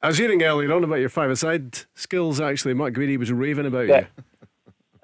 I 0.02 0.08
was 0.08 0.18
hearing 0.18 0.44
earlier 0.44 0.74
on 0.74 0.84
about 0.84 1.00
your 1.00 1.08
five-a-side 1.08 1.86
skills. 1.94 2.42
Actually, 2.42 2.74
Mark 2.74 2.94
Guidi 2.94 3.18
was 3.18 3.32
raving 3.32 3.66
about 3.66 3.88
yeah. 3.88 4.00
you. 4.18 4.24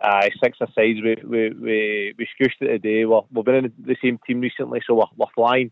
Aye, 0.01 0.32
six 0.43 0.58
asides. 0.60 0.99
We 1.01 1.16
we 1.24 1.49
we 1.51 2.14
we 2.18 2.28
scooshed 2.38 2.60
it 2.60 2.68
today. 2.68 3.06
We're, 3.06 3.22
we've 3.32 3.45
been 3.45 3.66
in 3.66 3.74
the 3.80 3.95
same 4.03 4.20
team 4.28 4.41
recently, 4.41 4.82
so 4.86 4.95
we're, 4.95 5.06
we're 5.16 5.32
flying. 5.34 5.72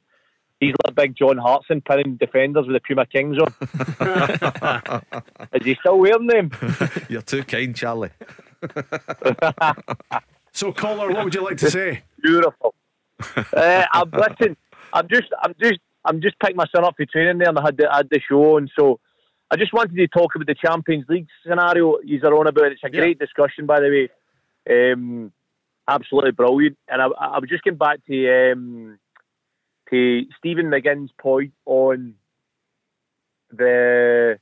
He's 0.64 0.76
like 0.86 0.96
big 0.96 1.16
John 1.18 1.38
Hartson 1.38 1.82
pinning 1.82 2.16
defenders 2.16 2.66
with 2.66 2.76
the 2.76 2.80
Puma 2.80 3.06
Kings 3.06 3.38
on. 3.38 3.54
Is 5.54 5.66
he 5.66 5.76
still 5.82 6.00
wearing 6.00 6.28
them? 6.28 6.52
You're 7.10 7.22
too 7.22 7.44
kind, 7.44 7.76
Charlie. 7.76 8.12
so, 10.54 10.72
caller, 10.72 11.12
what 11.12 11.26
would 11.26 11.36
you 11.36 11.44
like 11.44 11.58
to 11.58 11.70
say? 11.70 12.04
Beautiful. 12.22 12.74
Uh, 13.36 13.86
I'm 13.92 14.10
listen. 14.12 14.56
I'm 14.94 15.10
just, 15.10 15.28
I'm 15.42 15.54
just, 15.62 15.80
I'm 16.06 16.22
just 16.22 16.40
picking 16.40 16.56
my 16.56 16.68
son 16.74 16.86
up 16.86 16.96
for 16.96 17.06
training 17.06 17.40
there, 17.40 17.50
and 17.50 17.60
I 17.60 17.64
had 17.64 17.76
the, 17.76 17.92
I 17.92 17.98
had 17.98 18.10
the 18.10 18.22
show, 18.26 18.56
and 18.56 18.72
so 18.80 19.02
I 19.52 19.58
just 19.58 19.74
wanted 19.74 19.98
to 19.98 20.08
talk 20.08 20.34
about 20.36 20.48
the 20.48 20.56
Champions 20.56 21.06
League 21.10 21.28
scenario. 21.46 21.98
He's 22.06 22.24
on 22.24 22.48
about. 22.48 22.72
It's 22.72 22.82
a 22.86 22.90
great 22.90 23.18
yeah. 23.20 23.26
discussion, 23.26 23.66
by 23.66 23.82
the 23.82 24.08
way. 24.68 24.92
Um, 24.94 25.34
absolutely 25.90 26.32
brilliant. 26.32 26.78
And 26.88 27.02
I, 27.02 27.08
I 27.08 27.40
was 27.40 27.50
just 27.50 27.64
getting 27.64 27.78
back 27.78 28.00
to 28.06 28.52
um, 28.52 28.98
to 29.90 30.22
Stephen 30.38 30.68
McGinn's 30.68 31.12
point 31.20 31.54
on 31.66 32.16
the 33.52 34.40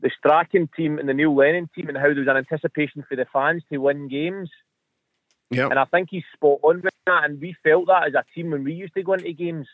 the 0.00 0.10
Strachan 0.18 0.68
team 0.76 0.98
and 0.98 1.08
the 1.08 1.14
Neil 1.14 1.34
Lennon 1.34 1.68
team 1.74 1.88
and 1.88 1.96
how 1.96 2.08
there 2.08 2.16
was 2.16 2.28
an 2.28 2.36
anticipation 2.36 3.04
for 3.08 3.16
the 3.16 3.26
fans 3.32 3.62
to 3.72 3.78
win 3.78 4.08
games. 4.08 4.50
Yep. 5.50 5.70
And 5.70 5.78
I 5.78 5.84
think 5.86 6.08
he's 6.10 6.24
spot 6.34 6.58
on 6.62 6.82
with 6.82 6.92
that. 7.06 7.24
And 7.24 7.40
we 7.40 7.56
felt 7.62 7.86
that 7.86 8.08
as 8.08 8.14
a 8.14 8.24
team 8.34 8.50
when 8.50 8.64
we 8.64 8.74
used 8.74 8.94
to 8.94 9.02
go 9.02 9.14
into 9.14 9.32
games. 9.32 9.66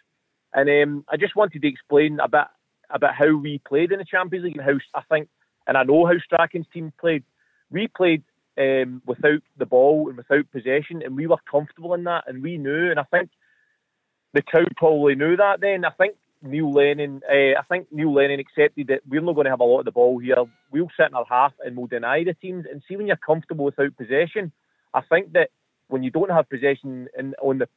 And 0.52 0.68
um, 0.68 1.04
I 1.08 1.16
just 1.16 1.34
wanted 1.34 1.62
to 1.62 1.68
explain 1.68 2.20
a 2.20 2.28
bit 2.28 2.46
about 2.90 3.14
how 3.14 3.34
we 3.36 3.60
played 3.66 3.92
in 3.92 3.98
the 3.98 4.04
Champions 4.04 4.44
League 4.44 4.56
and 4.56 4.64
how 4.64 4.78
I 4.94 5.02
think, 5.10 5.28
and 5.66 5.76
I 5.76 5.82
know 5.82 6.06
how 6.06 6.18
Strachan's 6.24 6.66
team 6.72 6.92
played. 7.00 7.24
We 7.70 7.88
played 7.88 8.22
um, 8.58 9.02
without 9.06 9.42
the 9.56 9.66
ball 9.66 10.08
and 10.08 10.16
without 10.16 10.50
possession, 10.52 11.02
and 11.04 11.16
we 11.16 11.26
were 11.26 11.38
comfortable 11.50 11.94
in 11.94 12.04
that, 12.04 12.24
and 12.26 12.42
we 12.42 12.58
knew. 12.58 12.90
And 12.90 12.98
I 12.98 13.04
think 13.04 13.30
the 14.32 14.42
crowd 14.42 14.72
probably 14.76 15.14
knew 15.14 15.36
that 15.36 15.60
then. 15.60 15.84
I 15.84 15.90
think 15.90 16.14
Neil 16.42 16.72
Lennon, 16.72 17.20
uh, 17.28 17.58
I 17.58 17.62
think 17.68 17.88
Neil 17.90 18.12
Lennon 18.12 18.40
accepted 18.40 18.88
that 18.88 19.00
we're 19.08 19.20
not 19.20 19.34
going 19.34 19.44
to 19.44 19.50
have 19.50 19.60
a 19.60 19.64
lot 19.64 19.80
of 19.80 19.84
the 19.84 19.92
ball 19.92 20.18
here. 20.18 20.36
We'll 20.70 20.90
sit 20.96 21.08
in 21.08 21.14
our 21.14 21.26
half 21.28 21.52
and 21.64 21.76
we'll 21.76 21.86
deny 21.86 22.24
the 22.24 22.34
teams. 22.34 22.64
And 22.70 22.82
see 22.88 22.96
when 22.96 23.06
you're 23.06 23.16
comfortable 23.16 23.64
without 23.64 23.96
possession, 23.96 24.52
I 24.94 25.02
think 25.02 25.32
that 25.32 25.50
when 25.88 26.02
you 26.02 26.10
don't 26.10 26.30
have 26.30 26.48
possession 26.48 27.08
in, 27.18 27.34
on 27.42 27.58
the 27.58 27.68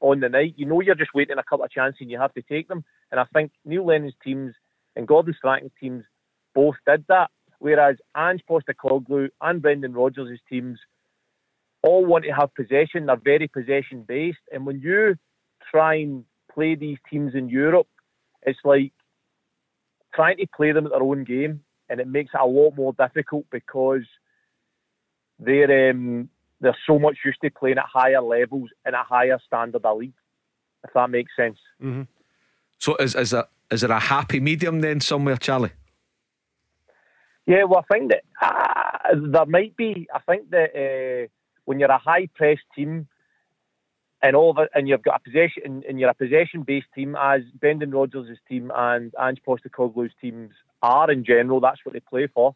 on 0.00 0.20
the 0.20 0.28
night, 0.28 0.54
you 0.56 0.66
know 0.66 0.80
you're 0.80 0.94
just 0.96 1.14
waiting 1.14 1.38
a 1.38 1.44
couple 1.44 1.64
of 1.64 1.70
chances 1.70 1.98
and 2.00 2.10
you 2.10 2.18
have 2.18 2.34
to 2.34 2.42
take 2.42 2.68
them. 2.68 2.84
And 3.10 3.20
I 3.20 3.24
think 3.32 3.52
Neil 3.64 3.86
Lennon's 3.86 4.14
teams 4.22 4.54
and 4.96 5.06
Gordon 5.06 5.34
Strachan's 5.34 5.72
teams 5.80 6.04
both 6.54 6.74
did 6.86 7.04
that. 7.08 7.30
Whereas 7.58 7.96
Ange 8.16 8.42
Postecoglou 8.48 9.28
and 9.40 9.62
Brendan 9.62 9.92
Rodgers' 9.92 10.40
teams 10.48 10.80
all 11.82 12.04
want 12.04 12.24
to 12.24 12.32
have 12.32 12.54
possession. 12.54 13.06
They're 13.06 13.16
very 13.16 13.46
possession 13.46 14.02
based. 14.06 14.38
And 14.52 14.66
when 14.66 14.80
you 14.80 15.16
try 15.72 15.96
and 15.96 16.24
play 16.52 16.74
these 16.76 16.98
teams 17.10 17.34
in 17.34 17.48
Europe, 17.48 17.88
it's 18.42 18.58
like 18.64 18.92
trying 20.14 20.36
to 20.36 20.46
play 20.54 20.72
them 20.72 20.86
at 20.86 20.92
their 20.92 21.02
own 21.02 21.24
game, 21.24 21.62
and 21.88 22.00
it 22.00 22.06
makes 22.06 22.30
it 22.34 22.40
a 22.40 22.46
lot 22.46 22.76
more 22.76 22.92
difficult 22.92 23.46
because 23.50 24.04
they're 25.38 25.90
um, 25.90 26.28
they're 26.60 26.76
so 26.86 26.98
much 26.98 27.18
used 27.24 27.40
to 27.42 27.50
playing 27.50 27.78
at 27.78 27.86
higher 27.92 28.22
levels 28.22 28.70
and 28.84 28.94
a 28.94 29.02
higher 29.02 29.38
standard 29.46 29.84
of 29.84 29.98
league. 29.98 30.12
If 30.84 30.92
that 30.94 31.10
makes 31.10 31.32
sense. 31.36 31.58
Mm-hmm. 31.82 32.02
So 32.78 32.96
is 32.96 33.14
is 33.14 33.32
a 33.32 33.48
is 33.70 33.80
there 33.80 33.90
a 33.90 34.00
happy 34.00 34.40
medium 34.40 34.80
then 34.80 35.00
somewhere, 35.00 35.36
Charlie? 35.36 35.72
Yeah, 37.46 37.64
well, 37.64 37.84
I 37.88 37.94
think 37.94 38.12
that 38.12 38.22
uh, 38.40 39.14
there 39.14 39.46
might 39.46 39.76
be. 39.76 40.06
I 40.14 40.20
think 40.20 40.50
that 40.50 40.70
uh, 40.74 41.28
when 41.64 41.80
you're 41.80 41.90
a 41.90 41.98
high 41.98 42.28
press 42.34 42.58
team, 42.74 43.08
and 44.22 44.36
all 44.36 44.50
of 44.50 44.58
it, 44.58 44.70
and 44.74 44.88
you've 44.88 45.02
got 45.02 45.20
a 45.20 45.30
possession, 45.30 45.82
and 45.88 45.98
you're 45.98 46.10
a 46.10 46.14
possession-based 46.14 46.86
team, 46.94 47.16
as 47.20 47.42
Brendan 47.60 47.90
Rodgers' 47.90 48.38
team 48.48 48.70
and 48.74 49.12
Ange 49.20 49.40
Postecoglou's 49.46 50.12
teams 50.20 50.52
are 50.82 51.10
in 51.10 51.24
general. 51.24 51.60
That's 51.60 51.80
what 51.84 51.92
they 51.92 52.00
play 52.00 52.28
for. 52.32 52.54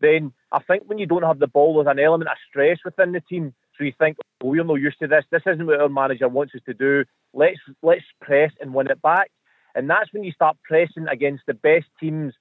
Then 0.00 0.32
I 0.50 0.60
think 0.62 0.82
when 0.86 0.98
you 0.98 1.06
don't 1.06 1.22
have 1.22 1.38
the 1.38 1.46
ball, 1.46 1.74
there's 1.76 1.92
an 1.92 2.02
element 2.02 2.30
of 2.30 2.36
stress 2.48 2.78
within 2.84 3.12
the 3.12 3.20
team. 3.20 3.54
So 3.78 3.84
you 3.84 3.92
think, 3.98 4.16
oh, 4.42 4.48
we're 4.48 4.64
not 4.64 4.74
used 4.74 4.98
to 5.00 5.06
this. 5.06 5.24
This 5.30 5.42
isn't 5.46 5.66
what 5.66 5.80
our 5.80 5.88
manager 5.88 6.28
wants 6.28 6.54
us 6.54 6.60
to 6.66 6.74
do. 6.74 7.04
Let's 7.32 7.58
let's 7.82 8.04
press 8.20 8.52
and 8.60 8.74
win 8.74 8.90
it 8.90 9.00
back. 9.00 9.30
And 9.74 9.88
that's 9.88 10.12
when 10.12 10.24
you 10.24 10.32
start 10.32 10.56
pressing 10.62 11.08
against 11.08 11.44
the 11.46 11.54
best 11.54 11.86
teams, 11.98 12.34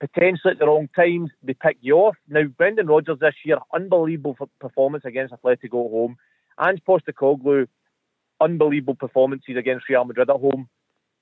potentially 0.00 0.52
at 0.52 0.58
the 0.58 0.66
wrong 0.66 0.88
times. 0.94 1.30
They 1.42 1.54
pick 1.54 1.78
you 1.80 1.96
off. 1.96 2.16
Now, 2.28 2.44
Brendan 2.44 2.86
Rodgers 2.86 3.18
this 3.20 3.34
year, 3.44 3.58
unbelievable 3.74 4.36
performance 4.60 5.04
against 5.06 5.32
Atletico 5.32 5.86
at 5.86 5.90
home. 5.90 6.16
Ange 6.60 6.80
Postecoglou, 6.86 7.66
unbelievable 8.40 8.94
performances 8.94 9.56
against 9.56 9.88
Real 9.88 10.04
Madrid 10.04 10.30
at 10.30 10.36
home. 10.36 10.68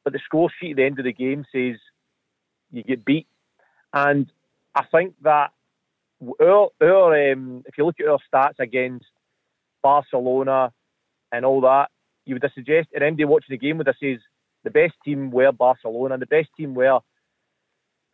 But 0.04 0.12
the 0.12 0.20
score 0.24 0.50
sheet 0.60 0.72
at 0.72 0.76
the 0.76 0.84
end 0.84 0.98
of 0.98 1.04
the 1.04 1.12
game 1.12 1.44
says 1.52 1.76
you 2.70 2.82
get 2.82 3.04
beat. 3.04 3.26
And 3.92 4.30
I 4.74 4.84
think 4.90 5.14
that 5.22 5.52
our, 6.40 6.70
our 6.80 7.32
um, 7.32 7.62
if 7.66 7.78
you 7.78 7.84
look 7.84 8.00
at 8.00 8.08
our 8.08 8.18
stats 8.32 8.58
against 8.58 9.06
Barcelona 9.82 10.72
and 11.30 11.44
all 11.44 11.60
that, 11.62 11.90
you 12.24 12.34
would 12.34 12.52
suggest, 12.54 12.88
and 12.94 13.02
anybody 13.02 13.24
watching 13.24 13.48
the 13.50 13.58
game 13.58 13.78
would 13.78 13.86
have 13.86 13.96
says 14.00 14.18
the 14.64 14.70
best 14.70 14.94
team 15.04 15.30
were 15.30 15.52
Barcelona 15.52 16.14
and 16.14 16.22
the 16.22 16.26
best 16.26 16.48
team 16.56 16.74
were 16.74 17.00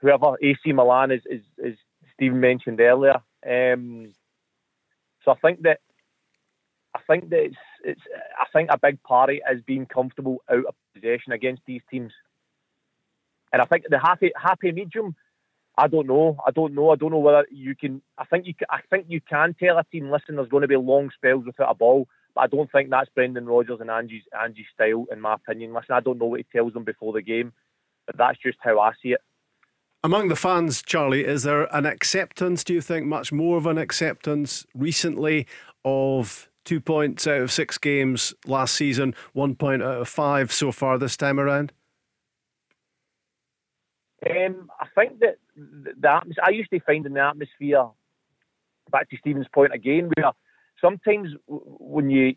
whoever 0.01 0.37
AC 0.41 0.73
Milan 0.73 1.11
is, 1.11 1.23
is, 1.29 1.43
is 1.59 1.77
Stephen 2.15 2.41
mentioned 2.41 2.81
earlier. 2.81 3.17
Um, 3.47 4.13
so 5.25 5.33
I 5.33 5.35
think 5.37 5.63
that 5.63 5.81
I 6.99 7.13
think 7.13 7.31
that 7.31 7.45
it's 7.45 7.57
it's 7.85 8.01
I 8.41 8.47
think 8.53 8.71
a 8.71 8.79
big 8.79 9.03
part 9.03 9.31
is 9.31 9.63
being 9.67 9.87
comfortable 9.87 10.43
out 10.51 10.65
of 10.67 10.75
possession 10.95 11.33
against 11.33 11.63
these 11.67 11.83
teams. 11.91 12.13
And 13.53 13.63
I 13.63 13.65
think 13.65 13.85
the 13.89 13.99
happy 13.99 14.33
happy 14.37 14.73
medium, 14.73 15.15
I 15.77 15.87
don't 15.87 16.07
know. 16.07 16.37
I 16.47 16.51
don't 16.51 16.75
know. 16.75 16.91
I 16.91 16.97
don't 16.97 17.13
know 17.13 17.19
whether 17.19 17.47
you 17.51 17.75
can. 17.75 18.03
I 18.17 18.25
think 18.25 18.47
you. 18.47 18.55
I 18.71 18.81
think 18.91 19.07
you 19.09 19.21
can 19.21 19.55
tell 19.55 19.79
a 19.79 19.85
team, 19.85 20.11
listen, 20.11 20.37
there's 20.37 20.49
going 20.49 20.63
to 20.63 20.69
be 20.69 20.77
long 20.77 21.11
spells 21.15 21.45
without 21.47 21.71
a 21.71 21.75
ball. 21.75 22.09
But 22.35 22.43
I 22.43 22.47
don't 22.49 22.71
think 22.71 22.91
that's 22.91 23.11
Brendan 23.15 23.47
Rodgers 23.47 23.81
and 23.81 23.91
Ange's 23.91 24.25
Ange's 24.39 24.67
style, 24.75 25.07
in 25.13 25.21
my 25.21 25.35
opinion. 25.35 25.73
Listen, 25.73 25.95
I 25.95 26.01
don't 26.01 26.19
know 26.19 26.27
what 26.27 26.41
he 26.41 26.47
tells 26.53 26.73
them 26.73 26.85
before 26.85 27.13
the 27.13 27.23
game, 27.23 27.53
but 28.07 28.17
that's 28.17 28.39
just 28.39 28.59
how 28.61 28.81
I 28.81 28.93
see 29.03 29.13
it. 29.13 29.21
Among 30.05 30.29
the 30.29 30.37
fans, 30.37 30.81
Charlie, 30.83 31.25
is 31.25 31.43
there 31.43 31.75
an 31.75 31.85
acceptance? 31.85 32.63
Do 32.63 32.73
you 32.73 32.81
think 32.81 33.07
much 33.07 33.33
more 33.33 33.57
of 33.57 33.67
an 33.67 33.79
acceptance 33.79 34.65
recently 34.73 35.47
of 35.85 36.49
two 36.69 36.81
points 36.81 37.27
out 37.27 37.41
of 37.41 37.51
six 37.51 37.79
games 37.79 38.35
last 38.47 38.75
season, 38.75 39.15
one 39.33 39.55
point 39.55 39.83
out 39.83 40.03
of 40.03 40.09
five 40.09 40.53
so 40.53 40.71
far 40.71 40.99
this 40.99 41.17
time 41.17 41.41
around? 41.41 41.73
Um, 44.29 44.71
I 44.79 44.87
think 44.95 45.21
that 45.21 45.39
the, 45.57 45.93
the 45.99 46.21
I 46.43 46.51
used 46.51 46.71
to 46.71 46.81
find 46.81 47.07
in 47.07 47.15
the 47.15 47.21
atmosphere, 47.21 47.87
back 48.91 49.09
to 49.11 49.17
Stephen's 49.17 49.47
point 49.55 49.73
again, 49.73 50.11
where 50.15 50.33
sometimes 50.81 51.29
when 51.47 52.11
you 52.11 52.35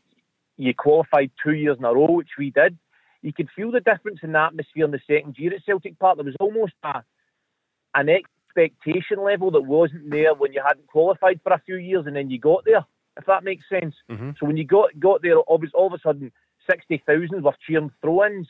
you 0.58 0.74
qualified 0.76 1.32
two 1.44 1.54
years 1.54 1.78
in 1.78 1.86
a 1.86 1.94
row, 1.94 2.12
which 2.12 2.38
we 2.38 2.52
did, 2.52 2.78
you 3.22 3.34
could 3.34 3.50
feel 3.56 3.72
the 3.72 3.80
difference 3.80 4.20
in 4.24 4.32
the 4.32 4.40
atmosphere 4.40 4.86
in 4.86 4.92
the 4.92 5.00
second 5.08 5.36
year 5.38 5.54
at 5.54 5.66
Celtic 5.66 5.98
Park. 6.00 6.18
There 6.18 6.26
was 6.26 6.36
almost 6.40 6.74
a, 6.84 7.04
an 7.96 8.10
expectation 8.10 9.24
level 9.24 9.52
that 9.52 9.62
wasn't 9.62 10.10
there 10.10 10.34
when 10.36 10.54
you 10.54 10.62
hadn't 10.66 10.88
qualified 10.88 11.42
for 11.44 11.52
a 11.54 11.62
few 11.66 11.78
years 11.78 12.06
and 12.06 12.16
then 12.16 12.30
you 12.30 12.40
got 12.40 12.64
there, 12.64 12.86
if 13.22 13.28
that 13.28 13.44
makes 13.44 13.64
sense. 13.70 13.96
Mm-hmm. 14.10 14.32
So 14.40 14.46
when 14.46 14.58
you 14.58 14.66
got 14.66 15.00
got 15.00 15.22
there, 15.22 15.38
all 15.38 15.88
of 15.88 15.94
a 15.94 16.00
sudden, 16.04 16.32
60,000 16.70 17.44
were 17.44 17.54
cheering 17.66 17.92
throw 18.02 18.26
ins. 18.26 18.48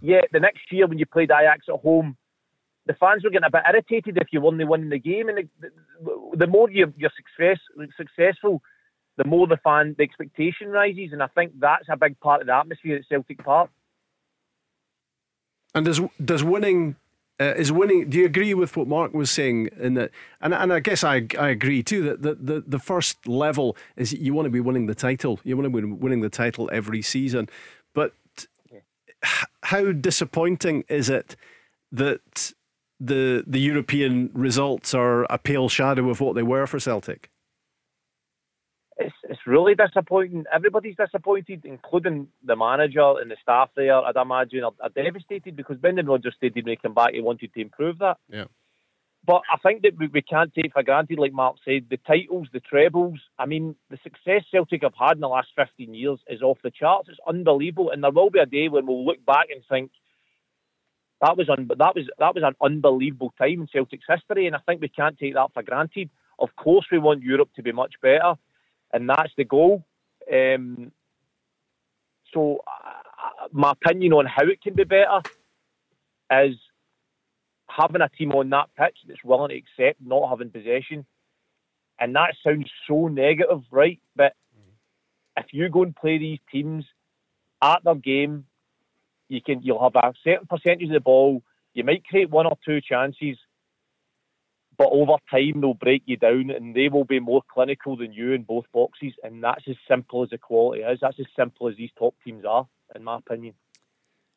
Yet 0.00 0.26
the 0.32 0.40
next 0.40 0.70
year, 0.70 0.86
when 0.86 0.98
you 0.98 1.06
played 1.06 1.30
Ajax 1.30 1.66
at 1.68 1.80
home, 1.80 2.16
the 2.86 2.94
fans 2.94 3.24
were 3.24 3.30
getting 3.30 3.46
a 3.46 3.50
bit 3.50 3.62
irritated 3.68 4.16
if 4.16 4.28
you 4.32 4.40
weren't 4.40 4.66
winning 4.68 4.90
the 4.90 4.98
game. 4.98 5.28
And 5.28 5.38
the, 5.38 5.70
the, 6.00 6.36
the 6.36 6.46
more 6.46 6.70
you're, 6.70 6.92
you're 6.96 7.10
success, 7.16 7.58
successful, 7.96 8.62
the 9.16 9.24
more 9.24 9.46
the 9.46 9.58
fan, 9.62 9.94
the 9.98 10.04
expectation 10.04 10.68
rises. 10.68 11.10
And 11.12 11.22
I 11.22 11.26
think 11.26 11.52
that's 11.58 11.86
a 11.90 11.96
big 11.96 12.18
part 12.20 12.40
of 12.40 12.46
the 12.46 12.54
atmosphere 12.54 12.96
at 12.96 13.08
Celtic 13.08 13.44
Park. 13.44 13.70
And 15.74 15.84
does 15.84 16.00
does 16.24 16.42
winning 16.42 16.96
uh, 17.40 17.54
is 17.56 17.70
winning? 17.70 18.10
Do 18.10 18.18
you 18.18 18.24
agree 18.24 18.54
with 18.54 18.76
what 18.76 18.88
Mark 18.88 19.14
was 19.14 19.30
saying? 19.30 19.70
In 19.78 19.94
that, 19.94 20.10
and 20.40 20.52
and 20.52 20.72
I 20.72 20.80
guess 20.80 21.04
I 21.04 21.26
I 21.38 21.48
agree 21.48 21.82
too 21.82 22.02
that 22.04 22.22
the, 22.22 22.34
the 22.34 22.64
the 22.66 22.78
first 22.78 23.26
level 23.28 23.76
is 23.96 24.12
you 24.12 24.34
want 24.34 24.46
to 24.46 24.50
be 24.50 24.60
winning 24.60 24.86
the 24.86 24.94
title. 24.94 25.38
You 25.44 25.56
want 25.56 25.72
to 25.72 25.80
be 25.82 25.86
winning 25.86 26.20
the 26.20 26.28
title 26.28 26.68
every 26.72 27.02
season, 27.02 27.48
but 27.94 28.12
yeah. 28.72 28.80
how 29.62 29.92
disappointing 29.92 30.84
is 30.88 31.08
it 31.08 31.36
that 31.92 32.52
the 32.98 33.44
the 33.46 33.60
European 33.60 34.30
results 34.34 34.92
are 34.92 35.24
a 35.30 35.38
pale 35.38 35.68
shadow 35.68 36.10
of 36.10 36.20
what 36.20 36.34
they 36.34 36.42
were 36.42 36.66
for 36.66 36.80
Celtic? 36.80 37.30
It's 38.98 39.14
it's 39.24 39.46
really 39.46 39.74
disappointing. 39.74 40.44
Everybody's 40.52 40.96
disappointed, 40.96 41.64
including 41.64 42.28
the 42.44 42.56
manager 42.56 43.14
and 43.20 43.30
the 43.30 43.36
staff 43.40 43.70
there. 43.76 43.96
I'd 43.96 44.16
imagine 44.16 44.64
are, 44.64 44.72
are 44.82 44.88
devastated 44.88 45.54
because 45.56 45.76
Brendan 45.76 46.06
Rodgers 46.06 46.34
stated 46.36 46.64
when 46.64 46.72
he 46.72 46.76
came 46.76 46.94
back 46.94 47.14
he 47.14 47.20
wanted 47.20 47.52
to 47.54 47.60
improve 47.60 47.98
that. 47.98 48.16
Yeah. 48.28 48.44
But 49.24 49.42
I 49.52 49.58
think 49.58 49.82
that 49.82 49.96
we, 49.98 50.08
we 50.08 50.22
can't 50.22 50.52
take 50.54 50.72
for 50.72 50.82
granted, 50.82 51.18
like 51.18 51.32
Mark 51.32 51.56
said, 51.64 51.86
the 51.90 51.98
titles, 51.98 52.48
the 52.52 52.60
trebles. 52.60 53.20
I 53.38 53.46
mean, 53.46 53.76
the 53.90 53.98
success 54.02 54.42
Celtic 54.50 54.82
have 54.82 54.94
had 54.98 55.16
in 55.16 55.20
the 55.20 55.28
last 55.28 55.48
15 55.54 55.92
years 55.92 56.18
is 56.28 56.40
off 56.40 56.58
the 56.64 56.70
charts. 56.70 57.08
It's 57.10 57.18
unbelievable. 57.26 57.90
And 57.90 58.02
there 58.02 58.10
will 58.10 58.30
be 58.30 58.38
a 58.38 58.46
day 58.46 58.68
when 58.68 58.86
we'll 58.86 59.04
look 59.04 59.24
back 59.26 59.48
and 59.50 59.62
think, 59.68 59.90
that 61.20 61.36
was 61.36 61.48
un- 61.48 61.68
that 61.68 61.94
was 61.94 62.04
that 62.18 62.34
was 62.34 62.44
an 62.44 62.54
unbelievable 62.62 63.34
time 63.36 63.62
in 63.62 63.68
Celtic's 63.72 64.04
history, 64.08 64.46
and 64.46 64.54
I 64.54 64.60
think 64.60 64.80
we 64.80 64.88
can't 64.88 65.18
take 65.18 65.34
that 65.34 65.52
for 65.52 65.62
granted. 65.62 66.10
Of 66.38 66.54
course, 66.56 66.86
we 66.92 66.98
want 66.98 67.22
Europe 67.22 67.50
to 67.56 67.62
be 67.62 67.72
much 67.72 67.94
better, 68.00 68.34
and 68.92 69.08
that's 69.08 69.32
the 69.36 69.44
goal. 69.44 69.84
Um, 70.32 70.92
so, 72.32 72.60
uh, 72.66 73.48
my 73.52 73.72
opinion 73.72 74.12
on 74.12 74.26
how 74.26 74.44
it 74.44 74.62
can 74.62 74.74
be 74.74 74.84
better 74.84 75.22
is 76.30 76.56
having 77.68 78.02
a 78.02 78.08
team 78.08 78.32
on 78.32 78.50
that 78.50 78.68
pitch 78.78 78.98
that's 79.06 79.24
willing 79.24 79.50
to 79.50 79.56
accept 79.56 80.00
not 80.04 80.28
having 80.28 80.50
possession. 80.50 81.06
And 82.00 82.14
that 82.14 82.34
sounds 82.44 82.70
so 82.86 83.08
negative, 83.08 83.62
right? 83.70 84.00
But 84.14 84.34
if 85.36 85.46
you 85.52 85.68
go 85.68 85.82
and 85.82 85.96
play 85.96 86.18
these 86.18 86.38
teams 86.50 86.84
at 87.62 87.82
their 87.84 87.94
game 87.94 88.44
you 89.28 89.40
can 89.42 89.62
you'll 89.62 89.82
have 89.82 89.94
a 89.96 90.12
certain 90.24 90.46
percentage 90.46 90.88
of 90.88 90.94
the 90.94 91.00
ball. 91.00 91.42
You 91.74 91.84
might 91.84 92.04
create 92.04 92.30
one 92.30 92.46
or 92.46 92.56
two 92.64 92.80
chances, 92.80 93.36
but 94.78 94.88
over 94.92 95.16
time 95.30 95.60
they'll 95.60 95.74
break 95.74 96.02
you 96.06 96.16
down, 96.16 96.50
and 96.50 96.74
they 96.74 96.88
will 96.88 97.04
be 97.04 97.20
more 97.20 97.42
clinical 97.52 97.96
than 97.96 98.12
you 98.12 98.32
in 98.32 98.44
both 98.44 98.64
boxes. 98.72 99.12
And 99.22 99.42
that's 99.42 99.64
as 99.68 99.76
simple 99.88 100.22
as 100.22 100.30
the 100.30 100.38
quality 100.38 100.82
is. 100.82 101.00
That's 101.02 101.18
as 101.18 101.26
simple 101.36 101.68
as 101.68 101.76
these 101.76 101.90
top 101.98 102.14
teams 102.24 102.44
are, 102.44 102.66
in 102.94 103.04
my 103.04 103.18
opinion. 103.18 103.54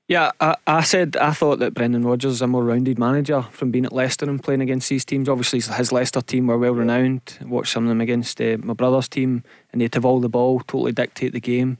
Yeah, 0.08 0.32
I, 0.42 0.56
I 0.68 0.82
said 0.82 1.16
I 1.16 1.32
thought 1.32 1.60
that 1.60 1.74
Brendan 1.74 2.04
Rodgers 2.04 2.34
is 2.34 2.42
a 2.42 2.48
more 2.48 2.66
rounded 2.66 3.00
manager 3.00 3.44
from 3.44 3.72
being 3.72 3.86
at 3.86 3.94
Leicester 3.94 4.30
and 4.30 4.44
playing 4.44 4.62
against 4.62 4.90
these 4.90 5.06
teams. 5.06 5.30
Obviously, 5.30 5.62
his 5.62 5.92
Leicester 5.94 6.20
team 6.20 6.48
were 6.48 6.58
well 6.58 6.74
renowned. 6.74 7.38
Watched 7.44 7.72
some 7.72 7.86
of 7.86 7.90
them 7.90 8.02
against 8.02 8.42
uh, 8.42 8.58
my 8.60 8.74
brother's 8.74 9.08
team, 9.08 9.44
and 9.72 9.80
they'd 9.80 9.94
have 9.94 10.04
all 10.04 10.20
the 10.20 10.28
ball, 10.28 10.60
totally 10.62 10.92
dictate 10.92 11.32
the 11.32 11.40
game. 11.40 11.78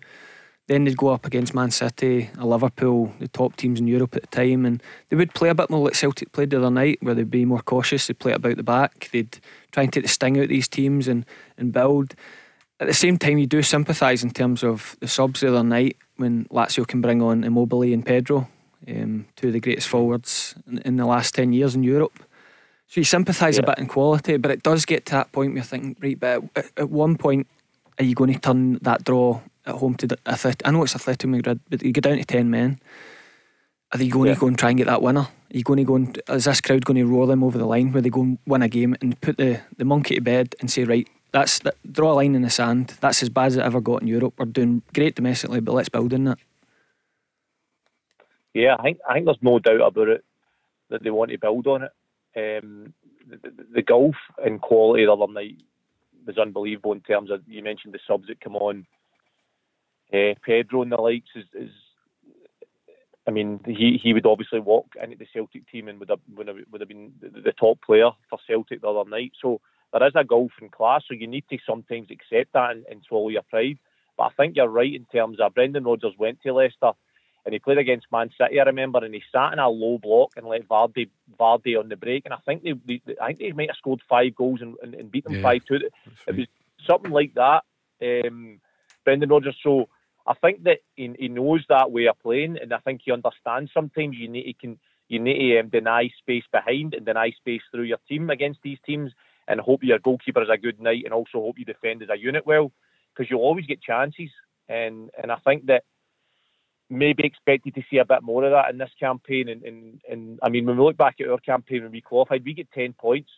Then 0.72 0.86
they'd 0.86 0.96
go 0.96 1.10
up 1.10 1.26
against 1.26 1.54
Man 1.54 1.70
City, 1.70 2.30
Liverpool, 2.38 3.14
the 3.20 3.28
top 3.28 3.58
teams 3.58 3.82
in 3.82 3.88
Europe 3.88 4.16
at 4.16 4.22
the 4.22 4.28
time, 4.30 4.66
and 4.66 4.82
they 5.10 5.18
would 5.18 5.34
play 5.34 5.50
a 5.50 5.54
bit 5.54 5.70
more 5.70 5.84
like 5.84 5.96
Celtic 5.96 6.32
played 6.32 6.52
the 6.52 6.60
other 6.60 6.72
night, 6.72 6.98
where 7.02 7.14
they'd 7.14 7.30
be 7.30 7.44
more 7.44 7.62
cautious. 7.62 8.08
They'd 8.08 8.18
play 8.18 8.32
it 8.32 8.38
about 8.38 8.56
the 8.56 8.64
back. 8.64 9.10
They'd 9.12 9.38
try 9.74 9.84
and 9.84 9.92
take 9.92 10.04
the 10.04 10.08
sting 10.08 10.38
out 10.38 10.44
of 10.44 10.50
these 10.50 10.70
teams 10.70 11.10
and, 11.10 11.26
and 11.58 11.74
build. 11.74 12.16
At 12.80 12.88
the 12.88 12.94
same 12.94 13.18
time, 13.18 13.38
you 13.38 13.48
do 13.48 13.62
sympathise 13.62 14.24
in 14.24 14.32
terms 14.32 14.64
of 14.64 14.96
the 15.02 15.10
subs 15.10 15.42
the 15.42 15.50
other 15.50 15.62
night 15.62 15.98
when 16.16 16.46
Lazio 16.46 16.88
can 16.88 17.02
bring 17.02 17.22
on 17.22 17.44
Immobile 17.44 17.92
and 17.92 18.06
Pedro, 18.06 18.48
um, 18.88 19.26
two 19.36 19.48
of 19.48 19.54
the 19.54 19.60
greatest 19.60 19.90
forwards 19.90 20.56
in, 20.68 20.78
in, 20.86 20.96
the 20.96 21.06
last 21.06 21.36
10 21.36 21.52
years 21.52 21.76
in 21.76 21.84
Europe. 21.84 22.18
So 22.88 23.02
you 23.02 23.04
sympathise 23.04 23.58
yeah. 23.58 23.64
a 23.64 23.66
bit 23.66 23.78
in 23.78 23.88
quality, 23.88 24.38
but 24.38 24.52
it 24.52 24.64
does 24.64 24.86
get 24.86 25.06
to 25.08 25.12
that 25.16 25.34
point 25.34 25.50
where 25.50 25.58
you're 25.58 25.66
thinking, 25.66 25.98
right, 26.00 26.18
but 26.18 26.44
at, 26.56 26.72
at 26.78 26.90
one 26.90 27.18
point, 27.18 27.48
are 28.00 28.06
you 28.06 28.16
going 28.16 28.32
to 28.32 28.40
turn 28.40 28.80
that 28.84 29.04
draw 29.04 29.42
at 29.66 29.76
home 29.76 29.96
to 29.96 30.08
the 30.08 30.18
Athletic. 30.26 30.62
I 30.66 30.72
know 30.72 30.84
it's 30.84 30.96
Athletic 30.96 31.30
Madrid, 31.30 31.60
but 31.70 31.82
you 31.84 31.92
go 31.92 32.02
down 32.02 32.18
to 32.18 32.26
ten 32.26 32.50
men. 32.50 32.80
Are 33.94 33.98
they 33.98 34.08
going 34.08 34.28
yeah. 34.28 34.36
to 34.36 34.40
go 34.40 34.48
and 34.48 34.58
try 34.58 34.70
and 34.70 34.78
get 34.78 34.88
that 34.88 35.02
winner? 35.02 35.22
Are 35.22 35.58
you 35.58 35.64
going 35.64 35.78
to 35.78 35.84
go 35.84 35.96
and 35.96 36.22
is 36.30 36.46
this 36.46 36.62
crowd 36.62 36.86
going 36.86 36.98
to 36.98 37.06
roll 37.06 37.28
them 37.28 37.44
over 37.44 37.58
the 37.58 37.66
line 37.66 37.92
where 37.92 38.02
they 38.02 38.10
go 38.10 38.22
and 38.22 38.38
win 38.48 38.62
a 38.62 38.70
game 38.70 38.96
and 39.02 39.20
put 39.20 39.38
the, 39.38 39.60
the 39.78 39.84
monkey 39.84 40.16
to 40.16 40.22
bed 40.22 40.56
and 40.62 40.72
say 40.72 40.86
right, 40.86 41.10
that's 41.34 41.60
that, 41.60 41.76
draw 41.92 42.14
a 42.14 42.16
line 42.16 42.36
in 42.36 42.42
the 42.42 42.50
sand. 42.50 42.94
That's 43.02 43.22
as 43.22 43.30
bad 43.30 43.48
as 43.48 43.58
it 43.58 43.64
ever 43.64 43.82
got 43.82 44.02
in 44.02 44.08
Europe. 44.08 44.36
We're 44.38 44.46
doing 44.46 44.82
great 44.94 45.16
domestically, 45.16 45.60
but 45.60 45.74
let's 45.74 45.90
build 45.90 46.14
in 46.14 46.24
that. 46.26 46.38
Yeah, 48.54 48.76
I 48.80 48.84
think 48.84 49.00
I 49.10 49.14
think 49.14 49.26
there's 49.26 49.38
no 49.42 49.60
doubt 49.60 49.82
about 49.82 50.08
it 50.08 50.24
that 50.90 51.04
they 51.04 51.10
want 51.10 51.32
to 51.32 51.38
build 51.38 51.68
on 51.68 51.84
it. 51.84 51.92
Um, 52.36 52.94
the, 53.28 53.38
the, 53.38 53.66
the 53.76 53.82
golf 53.82 54.16
and 54.44 54.62
quality 54.62 55.06
the 55.06 55.12
other 55.14 55.32
night 55.32 55.58
was 56.26 56.38
unbelievable 56.38 56.94
in 56.94 57.02
terms 57.02 57.30
of 57.32 57.42
you 57.48 57.64
mentioned 57.64 57.94
the 57.94 58.00
subs 58.08 58.28
that 58.28 58.42
come 58.42 58.56
on 58.56 58.86
uh, 60.14 60.34
Pedro 60.44 60.82
and 60.82 60.92
the 60.92 60.98
likes 60.98 61.30
is, 61.36 61.46
is 61.54 61.72
I 63.28 63.32
mean, 63.32 63.60
he, 63.66 64.00
he 64.02 64.14
would 64.14 64.26
obviously 64.26 64.60
walk 64.60 64.88
into 65.02 65.16
the 65.16 65.28
Celtic 65.34 65.70
team 65.70 65.88
and 65.88 66.00
would 66.00 66.10
have, 66.10 66.20
would 66.36 66.48
have, 66.48 66.58
would 66.72 66.82
have 66.82 66.88
been 66.88 67.14
the 67.22 67.54
top 67.54 67.80
player 67.82 68.10
for 68.30 68.40
Celtic 68.48 68.82
the 68.82 68.88
other 68.88 69.10
night. 69.10 69.34
So 69.42 69.62
there 69.94 70.06
is 70.08 70.14
a 70.16 70.24
golfing 70.24 70.70
class, 70.70 71.04
so 71.08 71.14
you 71.14 71.28
need 71.28 71.46
to 71.50 71.58
sometimes 71.66 72.10
accept 72.10 72.54
that 72.54 72.72
and, 72.72 72.86
and 72.90 73.04
swallow 73.08 73.30
your 73.30 73.44
pride. 73.44 73.78
But 74.18 74.24
I 74.24 74.30
think 74.36 74.56
you're 74.56 74.68
right 74.68 74.94
in 74.94 75.06
terms 75.06 75.40
of 75.40 75.54
Brendan 75.54 75.84
Rodgers 75.84 76.14
went 76.18 76.42
to 76.42 76.54
Leicester 76.54 76.92
and 77.46 77.54
he 77.54 77.60
played 77.60 77.78
against 77.78 78.12
Man 78.12 78.30
City, 78.40 78.60
I 78.60 78.64
remember, 78.64 79.04
and 79.04 79.14
he 79.14 79.24
sat 79.32 79.54
in 79.54 79.60
a 79.60 79.68
low 79.68 79.98
block 79.98 80.32
and 80.36 80.46
let 80.46 80.68
Vardy 80.68 81.10
Vardy 81.40 81.80
on 81.80 81.90
the 81.90 81.96
break, 81.96 82.26
and 82.26 82.34
I 82.34 82.38
think 82.46 82.64
they, 82.64 82.74
they 82.86 83.16
I 83.20 83.28
think 83.28 83.40
they 83.40 83.52
might 83.52 83.70
have 83.70 83.78
scored 83.78 84.02
five 84.08 84.36
goals 84.36 84.62
and, 84.62 84.76
and, 84.84 84.94
and 84.94 85.12
beat 85.12 85.24
them 85.24 85.42
five 85.42 85.62
yeah, 85.70 85.80
two. 85.80 85.90
It 86.28 86.36
was 86.36 86.48
something 86.88 87.12
like 87.12 87.34
that. 87.36 87.64
Um, 88.02 88.60
Brendan 89.04 89.30
Rodgers. 89.30 89.58
So 89.64 89.90
I 90.28 90.34
think 90.36 90.64
that 90.64 90.80
he, 90.96 91.14
he 91.18 91.28
knows 91.28 91.66
that 91.70 91.92
way 91.92 92.08
of 92.08 92.20
playing, 92.20 92.58
and 92.62 92.74
I 92.74 92.78
think 92.80 93.02
he 93.04 93.12
understands. 93.12 93.72
Sometimes 93.74 94.16
you 94.18 94.28
need 94.28 94.44
to 94.44 94.54
can 94.54 94.80
you 95.08 95.20
need 95.20 95.54
to 95.54 95.60
um, 95.60 95.70
deny 95.70 96.10
space 96.20 96.46
behind 96.52 96.94
and 96.94 97.06
deny 97.06 97.32
space 97.32 97.62
through 97.72 97.84
your 97.84 98.00
team 98.08 98.30
against 98.30 98.60
these 98.64 98.78
teams, 98.86 99.12
and 99.48 99.60
hope 99.60 99.84
your 99.84 100.00
goalkeeper 100.00 100.42
is 100.42 100.50
a 100.52 100.58
good 100.58 100.80
night, 100.80 101.04
and 101.06 101.14
also 101.14 101.40
hope 101.42 101.60
you 101.60 101.66
defend 101.66 102.04
as 102.04 102.10
a 102.10 102.18
unit 102.18 102.46
well, 102.46 102.72
because 103.14 103.30
you'll 103.30 103.42
always 103.42 103.66
get 103.66 103.82
chances. 103.82 104.30
And 104.70 105.10
and 105.22 105.32
I 105.32 105.38
think 105.38 105.66
that 105.66 105.84
maybe 106.92 107.26
expected 107.26 107.74
to 107.74 107.82
see 107.90 107.98
a 107.98 108.06
bit 108.06 108.22
more 108.22 108.44
of 108.44 108.52
that 108.52 108.70
in 108.70 108.78
this 108.78 108.92
campaign. 109.00 109.48
And, 109.48 109.64
and, 109.64 110.02
and 110.10 110.40
I 110.44 110.50
mean, 110.50 110.66
when 110.66 110.78
we 110.78 110.84
look 110.84 110.98
back 110.98 111.16
at 111.22 111.30
our 111.30 111.40
campaign 111.40 111.84
when 111.84 111.92
we 111.92 112.02
qualified, 112.02 112.44
we 112.44 112.54
get 112.54 112.70
10 112.72 112.94
points. 112.94 113.30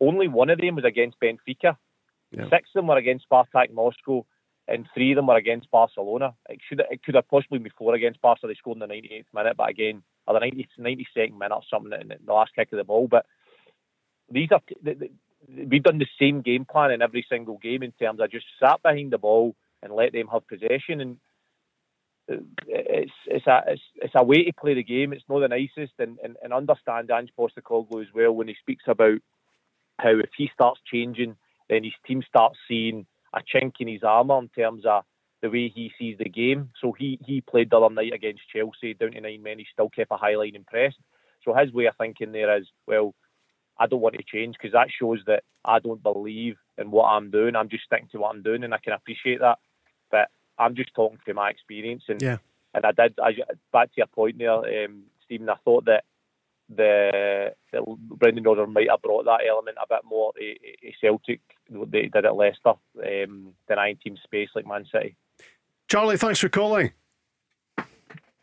Only 0.00 0.28
one 0.28 0.48
of 0.48 0.60
them 0.60 0.76
was 0.76 0.84
against 0.84 1.18
Benfica. 1.20 1.76
Yeah. 2.30 2.44
Six 2.50 2.70
of 2.70 2.74
them 2.74 2.86
were 2.86 2.96
against 2.96 3.28
Spartak 3.28 3.72
Moscow, 3.72 4.24
and 4.66 4.86
three 4.94 5.12
of 5.12 5.16
them 5.16 5.26
were 5.26 5.36
against 5.36 5.70
Barcelona. 5.70 6.34
It 6.48 6.60
should 6.68 6.80
it 6.90 7.02
could 7.02 7.14
have 7.14 7.28
possibly 7.28 7.58
been 7.58 7.72
four 7.76 7.94
against 7.94 8.20
Barca. 8.20 8.46
They 8.46 8.54
scored 8.54 8.76
in 8.76 8.88
the 8.88 8.94
98th 8.94 9.24
minute, 9.34 9.56
but 9.56 9.68
again, 9.68 10.02
or 10.26 10.34
the 10.34 10.40
90, 10.40 10.68
92nd 10.78 11.38
minute 11.38 11.54
or 11.54 11.62
something 11.70 11.92
in 12.00 12.08
the 12.08 12.32
last 12.32 12.54
kick 12.54 12.72
of 12.72 12.78
the 12.78 12.84
ball. 12.84 13.08
But 13.08 13.26
these 14.30 14.48
are 14.52 14.60
we've 15.48 15.82
done 15.82 15.98
the 15.98 16.06
same 16.18 16.40
game 16.40 16.64
plan 16.64 16.90
in 16.90 17.02
every 17.02 17.26
single 17.28 17.58
game 17.58 17.82
in 17.82 17.92
terms 17.92 18.20
of 18.20 18.30
just 18.30 18.46
sat 18.58 18.82
behind 18.82 19.12
the 19.12 19.18
ball 19.18 19.54
and 19.82 19.92
let 19.92 20.12
them 20.12 20.28
have 20.32 20.48
possession 20.48 21.00
and 21.00 21.16
uh, 22.32 22.36
it's 22.66 23.12
it's 23.26 23.46
a 23.46 23.62
it's, 23.66 23.82
it's 23.96 24.14
a 24.16 24.24
way 24.24 24.44
to 24.44 24.52
play 24.58 24.72
the 24.72 24.82
game. 24.82 25.12
It's 25.12 25.24
not 25.28 25.40
the 25.40 25.48
nicest, 25.48 25.92
and 25.98 26.18
and, 26.24 26.36
and 26.42 26.54
understand 26.54 27.10
Ange 27.10 27.30
Postecoglou 27.38 28.00
as 28.00 28.08
well 28.14 28.32
when 28.32 28.48
he 28.48 28.56
speaks 28.60 28.84
about 28.86 29.18
how 29.98 30.18
if 30.18 30.30
he 30.36 30.50
starts 30.54 30.80
changing, 30.90 31.36
then 31.68 31.84
his 31.84 31.92
team 32.06 32.22
starts 32.26 32.56
seeing 32.66 33.06
a 33.34 33.40
chink 33.42 33.74
in 33.80 33.88
his 33.88 34.02
armour 34.02 34.38
in 34.38 34.48
terms 34.48 34.84
of 34.86 35.04
the 35.42 35.50
way 35.50 35.68
he 35.68 35.92
sees 35.98 36.16
the 36.18 36.28
game. 36.28 36.70
So 36.80 36.92
he 36.92 37.18
he 37.24 37.40
played 37.40 37.70
the 37.70 37.76
other 37.76 37.94
night 37.94 38.12
against 38.12 38.48
Chelsea 38.54 38.94
down 38.94 39.12
to 39.12 39.20
nine 39.20 39.42
men. 39.42 39.58
He 39.58 39.66
still 39.72 39.90
kept 39.90 40.12
a 40.12 40.16
high 40.16 40.36
line 40.36 40.54
and 40.54 40.66
pressed. 40.66 40.98
So 41.44 41.54
his 41.54 41.72
way 41.72 41.86
of 41.86 41.96
thinking 41.96 42.32
there 42.32 42.56
is 42.56 42.66
well. 42.86 43.14
I 43.76 43.88
don't 43.88 44.00
want 44.00 44.14
to 44.14 44.22
change 44.22 44.54
because 44.56 44.72
that 44.72 44.86
shows 44.96 45.18
that 45.26 45.42
I 45.64 45.80
don't 45.80 46.00
believe 46.00 46.56
in 46.78 46.92
what 46.92 47.06
I'm 47.06 47.32
doing. 47.32 47.56
I'm 47.56 47.68
just 47.68 47.84
sticking 47.84 48.08
to 48.12 48.18
what 48.18 48.32
I'm 48.32 48.42
doing, 48.42 48.62
and 48.62 48.72
I 48.72 48.78
can 48.78 48.92
appreciate 48.92 49.40
that. 49.40 49.58
But 50.12 50.28
I'm 50.58 50.76
just 50.76 50.94
talking 50.94 51.18
from 51.24 51.36
my 51.36 51.50
experience, 51.50 52.04
and 52.08 52.22
yeah. 52.22 52.36
and 52.72 52.86
I 52.86 52.92
did. 52.92 53.18
I, 53.20 53.32
back 53.72 53.88
to 53.88 53.94
your 53.96 54.06
point 54.06 54.38
there, 54.38 54.84
um, 54.84 55.02
Stephen. 55.24 55.48
I 55.48 55.56
thought 55.64 55.86
that 55.86 56.04
the, 56.68 57.52
the 57.72 57.82
Brendan 57.98 58.44
Rodgers 58.44 58.68
might 58.70 58.90
have 58.90 59.02
brought 59.02 59.24
that 59.24 59.40
element 59.48 59.76
a 59.82 59.86
bit 59.88 60.04
more 60.04 60.32
to, 60.34 60.54
Celtic. 61.00 61.40
They 61.70 62.08
did 62.08 62.24
at 62.24 62.36
Leicester, 62.36 62.74
um, 63.04 63.54
denying 63.68 63.96
team 63.96 64.16
space 64.22 64.50
like 64.54 64.66
Man 64.66 64.84
City. 64.92 65.16
Charlie, 65.88 66.16
thanks 66.16 66.40
for 66.40 66.48
calling. 66.48 66.92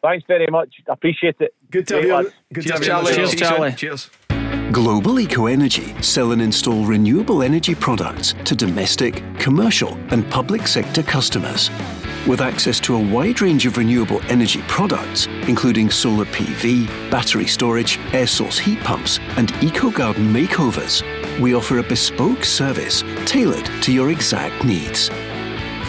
Thanks 0.01 0.25
very 0.27 0.47
much. 0.47 0.75
I 0.89 0.93
appreciate 0.93 1.35
it. 1.39 1.53
Good 1.69 1.87
to 1.89 1.95
have 1.95 2.03
you. 2.03 2.31
Good 2.53 2.63
Cheers, 2.63 2.79
to 2.79 2.93
have 2.93 3.03
you. 3.07 3.15
Cheers, 3.15 3.35
Charlie. 3.35 3.73
Cheers. 3.73 4.09
Global 4.71 5.19
Eco 5.19 5.47
Energy 5.47 5.93
sell 6.01 6.31
and 6.31 6.41
install 6.41 6.85
renewable 6.85 7.43
energy 7.43 7.75
products 7.75 8.33
to 8.45 8.55
domestic, 8.55 9.21
commercial, 9.37 9.97
and 10.11 10.29
public 10.31 10.65
sector 10.65 11.03
customers. 11.03 11.69
With 12.25 12.39
access 12.39 12.79
to 12.81 12.95
a 12.95 12.99
wide 12.99 13.41
range 13.41 13.65
of 13.65 13.77
renewable 13.77 14.21
energy 14.29 14.61
products, 14.67 15.27
including 15.47 15.89
solar 15.89 16.25
PV, 16.25 16.87
battery 17.11 17.47
storage, 17.47 17.99
air 18.13 18.27
source 18.27 18.57
heat 18.57 18.79
pumps, 18.79 19.19
and 19.37 19.51
eco 19.61 19.91
garden 19.91 20.31
makeovers, 20.31 21.03
we 21.39 21.55
offer 21.55 21.77
a 21.77 21.83
bespoke 21.83 22.43
service 22.43 23.03
tailored 23.25 23.65
to 23.83 23.91
your 23.91 24.11
exact 24.11 24.65
needs. 24.65 25.09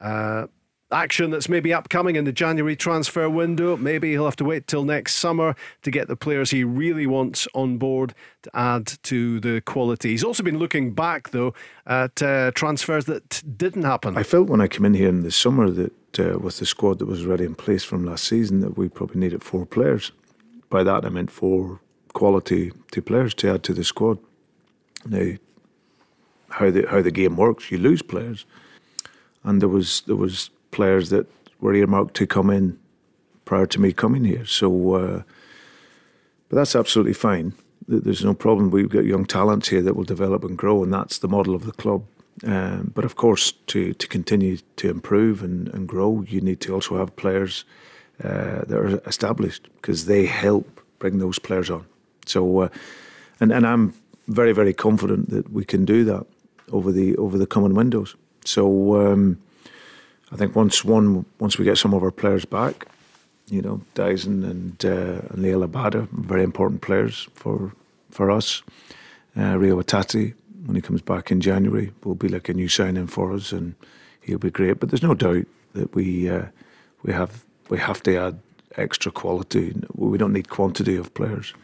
uh, 0.00 0.46
action 0.92 1.30
that's 1.30 1.48
maybe 1.48 1.72
upcoming 1.72 2.16
in 2.16 2.24
the 2.24 2.32
January 2.32 2.76
transfer 2.76 3.28
window. 3.28 3.76
Maybe 3.76 4.12
he'll 4.12 4.24
have 4.24 4.36
to 4.36 4.44
wait 4.44 4.66
till 4.66 4.84
next 4.84 5.14
summer 5.16 5.56
to 5.82 5.90
get 5.90 6.08
the 6.08 6.16
players 6.16 6.50
he 6.50 6.64
really 6.64 7.06
wants 7.06 7.48
on 7.54 7.78
board 7.78 8.14
to 8.42 8.50
add 8.54 8.86
to 9.04 9.40
the 9.40 9.60
quality. 9.62 10.10
He's 10.10 10.24
also 10.24 10.42
been 10.42 10.58
looking 10.58 10.92
back, 10.92 11.30
though, 11.30 11.54
at 11.86 12.22
uh, 12.22 12.52
transfers 12.54 13.06
that 13.06 13.42
didn't 13.56 13.84
happen. 13.84 14.16
I 14.16 14.22
felt 14.22 14.48
when 14.48 14.60
I 14.60 14.68
came 14.68 14.84
in 14.84 14.94
here 14.94 15.08
in 15.08 15.22
the 15.22 15.30
summer 15.30 15.70
that 15.70 15.92
uh, 16.18 16.38
with 16.38 16.58
the 16.58 16.66
squad 16.66 16.98
that 16.98 17.06
was 17.06 17.26
already 17.26 17.44
in 17.44 17.54
place 17.54 17.84
from 17.84 18.04
last 18.04 18.24
season 18.24 18.60
that 18.60 18.78
we 18.78 18.88
probably 18.88 19.20
needed 19.20 19.42
four 19.42 19.66
players. 19.66 20.12
By 20.70 20.82
that 20.82 21.04
I 21.04 21.08
meant 21.08 21.30
four 21.30 21.80
quality 22.12 22.72
two 22.90 23.02
players 23.02 23.34
to 23.34 23.52
add 23.52 23.62
to 23.64 23.74
the 23.74 23.84
squad. 23.84 24.18
Now, 25.04 25.32
how 26.48 26.70
the 26.70 26.86
how 26.88 27.02
the 27.02 27.10
game 27.10 27.36
works, 27.36 27.70
you 27.70 27.78
lose 27.78 28.02
players, 28.02 28.46
and 29.44 29.60
there 29.60 29.68
was 29.68 30.02
there 30.06 30.16
was 30.16 30.50
players 30.70 31.10
that 31.10 31.26
were 31.60 31.74
earmarked 31.74 32.14
to 32.14 32.26
come 32.26 32.50
in 32.50 32.78
prior 33.44 33.66
to 33.66 33.80
me 33.80 33.92
coming 33.92 34.24
here. 34.24 34.44
So, 34.46 34.94
uh, 34.94 35.22
but 36.48 36.56
that's 36.56 36.76
absolutely 36.76 37.14
fine. 37.14 37.52
There's 37.88 38.24
no 38.24 38.34
problem. 38.34 38.70
We've 38.70 38.88
got 38.88 39.04
young 39.04 39.26
talents 39.26 39.68
here 39.68 39.82
that 39.82 39.94
will 39.94 40.04
develop 40.04 40.42
and 40.44 40.58
grow, 40.58 40.82
and 40.82 40.92
that's 40.92 41.18
the 41.18 41.28
model 41.28 41.54
of 41.54 41.64
the 41.64 41.72
club. 41.72 42.04
Um, 42.44 42.92
but 42.94 43.04
of 43.04 43.16
course, 43.16 43.52
to, 43.68 43.94
to 43.94 44.08
continue 44.08 44.58
to 44.76 44.90
improve 44.90 45.42
and, 45.42 45.68
and 45.68 45.88
grow, 45.88 46.24
you 46.26 46.40
need 46.40 46.60
to 46.62 46.74
also 46.74 46.98
have 46.98 47.14
players 47.16 47.64
uh, 48.22 48.64
that 48.64 48.76
are 48.76 49.00
established 49.06 49.68
because 49.76 50.06
they 50.06 50.26
help 50.26 50.80
bring 50.98 51.18
those 51.18 51.38
players 51.38 51.70
on. 51.70 51.86
So, 52.26 52.60
uh, 52.60 52.68
and 53.40 53.52
and 53.52 53.66
I'm 53.66 53.94
very 54.28 54.52
very 54.52 54.72
confident 54.72 55.30
that 55.30 55.52
we 55.52 55.64
can 55.64 55.84
do 55.84 56.04
that 56.04 56.26
over 56.72 56.90
the 56.92 57.16
over 57.16 57.38
the 57.38 57.46
coming 57.46 57.74
windows. 57.74 58.16
So, 58.44 59.12
um, 59.12 59.38
I 60.32 60.36
think 60.36 60.56
once 60.56 60.84
one 60.84 61.24
once 61.38 61.58
we 61.58 61.64
get 61.64 61.78
some 61.78 61.94
of 61.94 62.02
our 62.02 62.10
players 62.10 62.44
back, 62.44 62.86
you 63.48 63.62
know, 63.62 63.80
Daizen 63.94 64.44
and 64.44 64.84
uh, 64.84 65.22
and 65.30 65.44
Liel 65.44 65.66
Abada, 65.66 66.08
very 66.10 66.42
important 66.42 66.82
players 66.82 67.28
for 67.34 67.72
for 68.10 68.30
us. 68.30 68.62
Uh, 69.36 69.58
Reo 69.58 69.80
Hatate, 69.80 70.34
when 70.64 70.74
he 70.74 70.82
comes 70.82 71.02
back 71.02 71.30
in 71.30 71.40
January, 71.40 71.92
will 72.04 72.14
be 72.14 72.28
like 72.28 72.48
a 72.48 72.54
new 72.54 72.68
signing 72.68 73.06
for 73.06 73.32
us, 73.32 73.52
and 73.52 73.74
he'll 74.20 74.38
be 74.38 74.50
great. 74.50 74.80
But 74.80 74.90
there's 74.90 75.02
no 75.02 75.14
doubt 75.14 75.46
that 75.74 75.94
we 75.94 76.28
uh, 76.28 76.46
we 77.02 77.12
have 77.12 77.44
we 77.68 77.78
have 77.78 78.02
to 78.04 78.16
add 78.16 78.38
extra 78.76 79.12
quality. 79.12 79.74
We 79.94 80.18
don't 80.18 80.32
need 80.32 80.48
quantity 80.48 80.96
of 80.96 81.14
players. 81.14 81.54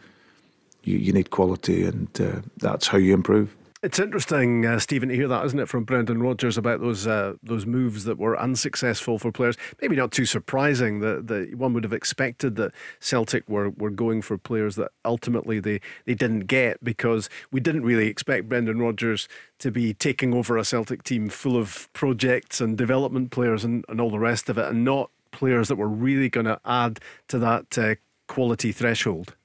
You, 0.83 0.97
you 0.97 1.13
need 1.13 1.29
quality, 1.31 1.83
and 1.83 2.09
uh, 2.19 2.41
that's 2.57 2.87
how 2.87 2.97
you 2.97 3.13
improve. 3.13 3.55
It's 3.83 3.99
interesting, 3.99 4.65
uh, 4.65 4.79
Stephen, 4.79 5.09
to 5.09 5.15
hear 5.15 5.27
that, 5.27 5.43
isn't 5.43 5.59
it, 5.59 5.67
from 5.67 5.83
Brendan 5.83 6.23
Rodgers 6.23 6.57
about 6.57 6.79
those 6.79 7.05
uh, 7.05 7.33
those 7.43 7.65
moves 7.65 8.05
that 8.05 8.17
were 8.17 8.39
unsuccessful 8.39 9.19
for 9.19 9.29
players. 9.29 9.57
Maybe 9.81 9.97
not 9.97 10.13
too 10.13 10.25
surprising 10.25 11.01
that, 11.01 11.27
that 11.27 11.55
one 11.55 11.73
would 11.73 11.83
have 11.83 11.91
expected 11.91 12.55
that 12.55 12.71
Celtic 13.01 13.43
were, 13.49 13.71
were 13.71 13.89
going 13.89 14.21
for 14.21 14.37
players 14.37 14.77
that 14.77 14.91
ultimately 15.03 15.59
they, 15.59 15.81
they 16.05 16.13
didn't 16.13 16.47
get 16.47 16.81
because 16.81 17.29
we 17.51 17.59
didn't 17.59 17.83
really 17.83 18.07
expect 18.07 18.47
Brendan 18.47 18.79
Rodgers 18.79 19.27
to 19.59 19.69
be 19.69 19.93
taking 19.93 20.33
over 20.33 20.57
a 20.57 20.63
Celtic 20.63 21.03
team 21.03 21.27
full 21.27 21.57
of 21.57 21.91
projects 21.91 22.61
and 22.61 22.77
development 22.77 23.31
players 23.31 23.65
and, 23.65 23.83
and 23.89 23.99
all 23.99 24.11
the 24.11 24.17
rest 24.17 24.47
of 24.47 24.57
it, 24.57 24.65
and 24.69 24.85
not 24.85 25.11
players 25.31 25.67
that 25.67 25.75
were 25.75 25.89
really 25.89 26.29
going 26.29 26.45
to 26.45 26.57
add 26.63 27.01
to 27.27 27.37
that 27.37 27.77
uh, 27.77 27.95
quality 28.29 28.71
threshold. 28.71 29.35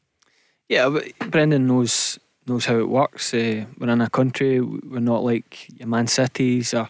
Yeah, 0.68 0.96
Brendan 1.26 1.66
knows 1.66 2.20
knows 2.48 2.66
how 2.66 2.78
it 2.78 2.88
works. 2.88 3.32
Uh, 3.34 3.64
we're 3.78 3.88
in 3.88 4.00
a 4.00 4.10
country, 4.10 4.60
we're 4.60 5.00
not 5.00 5.24
like 5.24 5.68
Man 5.84 6.06
Cities 6.06 6.74
or 6.74 6.88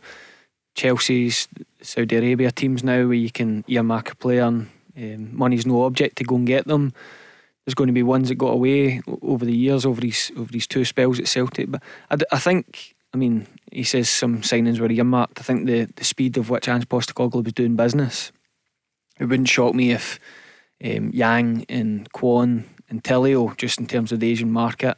Chelsea's, 0.75 1.49
Saudi 1.83 2.17
Arabia 2.17 2.51
teams 2.51 2.85
now 2.85 3.07
where 3.07 3.15
you 3.15 3.31
can 3.31 3.65
earmark 3.67 4.13
a 4.13 4.17
player 4.17 4.45
and 4.45 4.69
um, 4.97 5.37
money's 5.37 5.67
no 5.67 5.85
object 5.85 6.17
to 6.17 6.25
go 6.25 6.37
and 6.37 6.47
get 6.47 6.67
them. 6.67 6.93
There's 7.65 7.75
going 7.75 7.89
to 7.89 7.93
be 7.93 8.03
ones 8.03 8.29
that 8.29 8.37
got 8.37 8.53
away 8.53 9.03
over 9.23 9.45
the 9.45 9.57
years, 9.57 9.85
over 9.85 10.01
these 10.01 10.33
over 10.37 10.51
these 10.51 10.67
two 10.67 10.85
spells 10.85 11.19
at 11.19 11.29
Celtic. 11.29 11.71
But 11.71 11.83
I, 12.11 12.17
I 12.33 12.39
think, 12.39 12.97
I 13.13 13.17
mean, 13.17 13.47
he 13.71 13.85
says 13.85 14.09
some 14.09 14.41
signings 14.43 14.81
were 14.81 14.91
earmarked. 14.91 15.39
I 15.39 15.43
think 15.43 15.67
the, 15.67 15.85
the 15.97 16.05
speed 16.05 16.37
of 16.39 16.49
which 16.49 16.69
Ange 16.69 16.89
Postecoglou 16.89 17.45
was 17.45 17.53
doing 17.53 17.77
business, 17.77 18.33
it 19.21 19.27
wouldn't 19.27 19.49
shock 19.49 19.75
me 19.75 19.91
if 19.91 20.19
um, 20.83 21.11
Yang 21.13 21.67
and 21.69 22.11
Kwon 22.13 22.65
and 22.89 23.05
Tillio, 23.05 23.55
just 23.57 23.79
in 23.79 23.87
terms 23.87 24.13
of 24.13 24.21
the 24.21 24.31
Asian 24.31 24.51
market, 24.51 24.97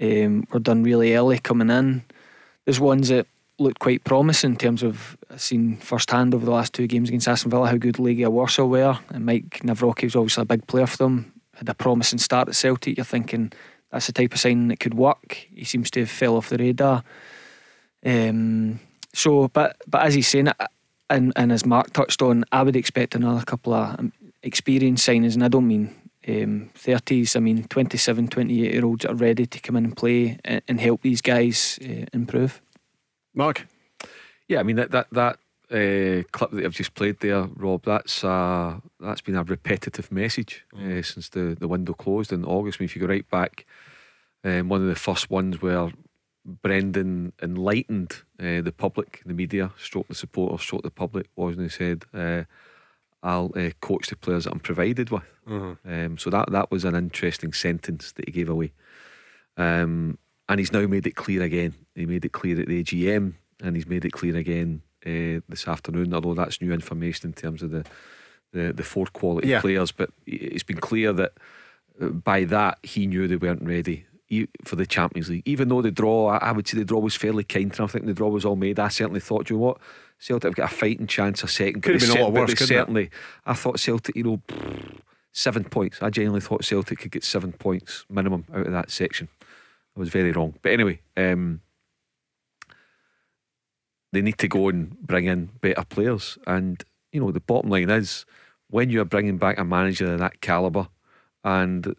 um, 0.00 0.46
were 0.52 0.60
done 0.60 0.82
really 0.82 1.14
early 1.14 1.38
coming 1.38 1.70
in. 1.70 2.04
There's 2.64 2.80
ones 2.80 3.08
that 3.08 3.26
looked 3.58 3.78
quite 3.78 4.04
promising 4.04 4.50
in 4.50 4.56
terms 4.56 4.82
of 4.82 5.16
seen 5.36 5.76
firsthand 5.76 6.34
over 6.34 6.44
the 6.44 6.50
last 6.50 6.74
two 6.74 6.86
games 6.86 7.08
against 7.08 7.28
Aston 7.28 7.50
Villa 7.50 7.68
how 7.68 7.76
good 7.76 7.96
Legia 7.96 8.28
Warsaw 8.28 8.66
were, 8.66 8.98
and 9.10 9.24
Maik 9.24 9.60
Nawrocki 9.60 10.04
was 10.04 10.16
obviously 10.16 10.42
a 10.42 10.46
big 10.46 10.66
player 10.66 10.86
for 10.86 10.98
them. 10.98 11.32
Had 11.54 11.68
a 11.68 11.74
promising 11.74 12.18
start 12.18 12.48
at 12.48 12.54
Celtic. 12.54 12.98
You're 12.98 13.04
thinking 13.04 13.52
that's 13.90 14.06
the 14.08 14.12
type 14.12 14.34
of 14.34 14.40
signing 14.40 14.68
that 14.68 14.80
could 14.80 14.94
work. 14.94 15.46
He 15.54 15.64
seems 15.64 15.90
to 15.92 16.00
have 16.00 16.10
fell 16.10 16.36
off 16.36 16.50
the 16.50 16.58
radar. 16.58 17.02
Um, 18.04 18.78
so, 19.14 19.48
but 19.48 19.76
but 19.86 20.02
as 20.02 20.14
he's 20.14 20.28
saying, 20.28 20.48
and 21.08 21.32
and 21.34 21.52
as 21.52 21.64
Mark 21.64 21.92
touched 21.92 22.20
on, 22.20 22.44
I 22.52 22.62
would 22.62 22.76
expect 22.76 23.14
another 23.14 23.44
couple 23.44 23.72
of 23.72 23.98
um, 23.98 24.12
experienced 24.42 25.06
signings, 25.08 25.34
and 25.34 25.44
I 25.44 25.48
don't 25.48 25.66
mean 25.66 25.94
um, 26.28 26.70
30s, 26.74 27.36
I 27.36 27.40
mean 27.40 27.64
27, 27.64 28.28
28 28.28 28.72
year 28.72 28.84
olds 28.84 29.04
are 29.04 29.14
ready 29.14 29.46
to 29.46 29.60
come 29.60 29.76
in 29.76 29.84
and 29.84 29.96
play 29.96 30.38
and, 30.44 30.62
and 30.68 30.80
help 30.80 31.02
these 31.02 31.20
guys 31.20 31.78
uh, 31.82 32.06
improve. 32.12 32.60
Mark? 33.34 33.66
Yeah, 34.48 34.60
I 34.60 34.62
mean, 34.62 34.76
that, 34.76 34.90
that, 34.92 35.08
that 35.12 35.38
uh, 35.70 36.22
clip 36.30 36.50
that 36.52 36.64
I've 36.64 36.72
just 36.72 36.94
played 36.94 37.20
there, 37.20 37.48
Rob, 37.56 37.84
that's 37.84 38.22
uh, 38.22 38.78
that's 39.00 39.20
been 39.20 39.34
a 39.34 39.42
repetitive 39.42 40.12
message 40.12 40.64
mm. 40.74 40.98
uh, 40.98 41.02
since 41.02 41.28
the, 41.28 41.56
the 41.58 41.68
window 41.68 41.92
closed 41.92 42.32
in 42.32 42.44
August. 42.44 42.78
I 42.78 42.82
mean, 42.82 42.86
if 42.86 42.96
you 42.96 43.00
go 43.00 43.08
right 43.08 43.28
back, 43.28 43.66
um, 44.44 44.68
one 44.68 44.82
of 44.82 44.88
the 44.88 44.94
first 44.94 45.28
ones 45.30 45.60
where 45.60 45.90
Brendan 46.44 47.32
enlightened 47.42 48.22
uh, 48.38 48.62
the 48.62 48.72
public, 48.76 49.22
the 49.26 49.34
media, 49.34 49.72
stroke 49.78 50.06
the 50.06 50.14
supporters, 50.14 50.62
stroke 50.62 50.82
the 50.82 50.90
public, 50.90 51.28
wasn't 51.34 51.64
he 51.64 51.68
said, 51.68 52.04
uh, 52.14 52.44
I'll 53.26 53.50
uh, 53.56 53.70
coach 53.80 54.06
the 54.06 54.16
players 54.16 54.44
that 54.44 54.52
I'm 54.52 54.60
provided 54.60 55.10
with. 55.10 55.24
Mm-hmm. 55.48 55.92
Um, 55.92 56.16
so 56.16 56.30
that 56.30 56.50
that 56.52 56.70
was 56.70 56.84
an 56.84 56.94
interesting 56.94 57.52
sentence 57.52 58.12
that 58.12 58.28
he 58.28 58.32
gave 58.32 58.48
away. 58.48 58.72
Um, 59.56 60.18
and 60.48 60.60
he's 60.60 60.72
now 60.72 60.86
made 60.86 61.08
it 61.08 61.16
clear 61.16 61.42
again. 61.42 61.74
He 61.96 62.06
made 62.06 62.24
it 62.24 62.32
clear 62.32 62.60
at 62.60 62.68
the 62.68 62.84
AGM, 62.84 63.34
and 63.60 63.74
he's 63.74 63.88
made 63.88 64.04
it 64.04 64.12
clear 64.12 64.36
again 64.36 64.82
uh, 65.04 65.42
this 65.48 65.66
afternoon. 65.66 66.14
Although 66.14 66.34
that's 66.34 66.62
new 66.62 66.72
information 66.72 67.30
in 67.30 67.32
terms 67.32 67.62
of 67.62 67.72
the 67.72 67.84
the, 68.52 68.72
the 68.72 68.84
four 68.84 69.06
quality 69.06 69.48
yeah. 69.48 69.60
players, 69.60 69.90
but 69.90 70.10
it's 70.24 70.62
been 70.62 70.78
clear 70.78 71.12
that 71.12 71.32
uh, 72.00 72.06
by 72.06 72.44
that 72.44 72.78
he 72.84 73.08
knew 73.08 73.26
they 73.26 73.36
weren't 73.36 73.62
ready 73.62 74.06
for 74.64 74.76
the 74.76 74.86
Champions 74.86 75.28
League. 75.28 75.42
Even 75.46 75.68
though 75.68 75.82
the 75.82 75.90
draw, 75.90 76.38
I 76.38 76.52
would 76.52 76.66
say 76.66 76.78
the 76.78 76.84
draw 76.84 77.00
was 77.00 77.16
fairly 77.16 77.44
kind. 77.44 77.72
And 77.72 77.80
I 77.80 77.86
think 77.86 78.06
the 78.06 78.14
draw 78.14 78.28
was 78.28 78.44
all 78.44 78.56
made. 78.56 78.78
I 78.78 78.88
certainly 78.88 79.20
thought, 79.20 79.50
you 79.50 79.56
know 79.56 79.62
what, 79.62 79.78
Celtic 80.18 80.48
have 80.48 80.54
got 80.54 80.72
a 80.72 80.74
fighting 80.74 81.06
chance 81.06 81.42
a 81.42 81.48
second. 81.48 81.82
Could 81.82 82.00
have 82.00 82.10
been 82.10 82.18
a 82.18 82.22
lot 82.22 82.32
worse. 82.32 82.58
Certainly, 82.58 83.04
it? 83.04 83.12
I 83.44 83.54
thought 83.54 83.78
Celtic, 83.78 84.16
you 84.16 84.24
know, 84.24 84.42
seven 85.32 85.64
points. 85.64 86.02
I 86.02 86.10
genuinely 86.10 86.40
thought 86.40 86.64
Celtic 86.64 86.98
could 86.98 87.10
get 87.10 87.24
seven 87.24 87.52
points 87.52 88.06
minimum 88.08 88.44
out 88.52 88.66
of 88.66 88.72
that 88.72 88.90
section. 88.90 89.28
I 89.96 90.00
was 90.00 90.08
very 90.08 90.32
wrong. 90.32 90.54
But 90.62 90.72
anyway, 90.72 91.00
um, 91.16 91.60
they 94.12 94.22
need 94.22 94.38
to 94.38 94.48
go 94.48 94.68
and 94.68 94.98
bring 95.00 95.26
in 95.26 95.50
better 95.60 95.84
players. 95.84 96.38
And 96.46 96.82
you 97.12 97.20
know, 97.20 97.30
the 97.30 97.40
bottom 97.40 97.70
line 97.70 97.90
is 97.90 98.24
when 98.68 98.90
you 98.90 99.00
are 99.00 99.06
bringing 99.06 99.38
back 99.38 99.58
a 99.58 99.64
manager 99.64 100.14
of 100.14 100.18
that 100.20 100.40
caliber 100.40 100.88
and 101.44 101.94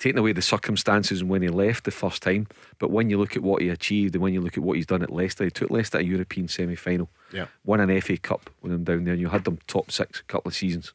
taking 0.00 0.18
away 0.18 0.32
the 0.32 0.42
circumstances 0.42 1.22
when 1.22 1.42
he 1.42 1.48
left 1.50 1.84
the 1.84 1.90
first 1.90 2.22
time, 2.22 2.46
but 2.78 2.90
when 2.90 3.10
you 3.10 3.18
look 3.18 3.36
at 3.36 3.42
what 3.42 3.60
he 3.60 3.68
achieved 3.68 4.14
and 4.14 4.22
when 4.22 4.32
you 4.32 4.40
look 4.40 4.56
at 4.56 4.64
what 4.64 4.76
he's 4.76 4.86
done 4.86 5.02
at 5.02 5.12
Leicester, 5.12 5.44
he 5.44 5.50
took 5.50 5.70
Leicester 5.70 5.98
to 5.98 6.04
a 6.04 6.06
European 6.06 6.48
semi 6.48 6.74
final, 6.74 7.10
yeah. 7.32 7.46
won 7.64 7.80
an 7.80 8.00
FA 8.00 8.16
Cup 8.16 8.48
with 8.62 8.72
them 8.72 8.82
down 8.82 9.04
there, 9.04 9.12
and 9.12 9.20
you 9.20 9.28
had 9.28 9.44
them 9.44 9.58
top 9.66 9.92
six 9.92 10.20
a 10.20 10.24
couple 10.24 10.48
of 10.48 10.54
seasons. 10.54 10.94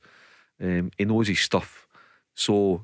Um, 0.60 0.90
he 0.98 1.06
knows 1.06 1.28
his 1.28 1.40
stuff. 1.40 1.86
So, 2.34 2.84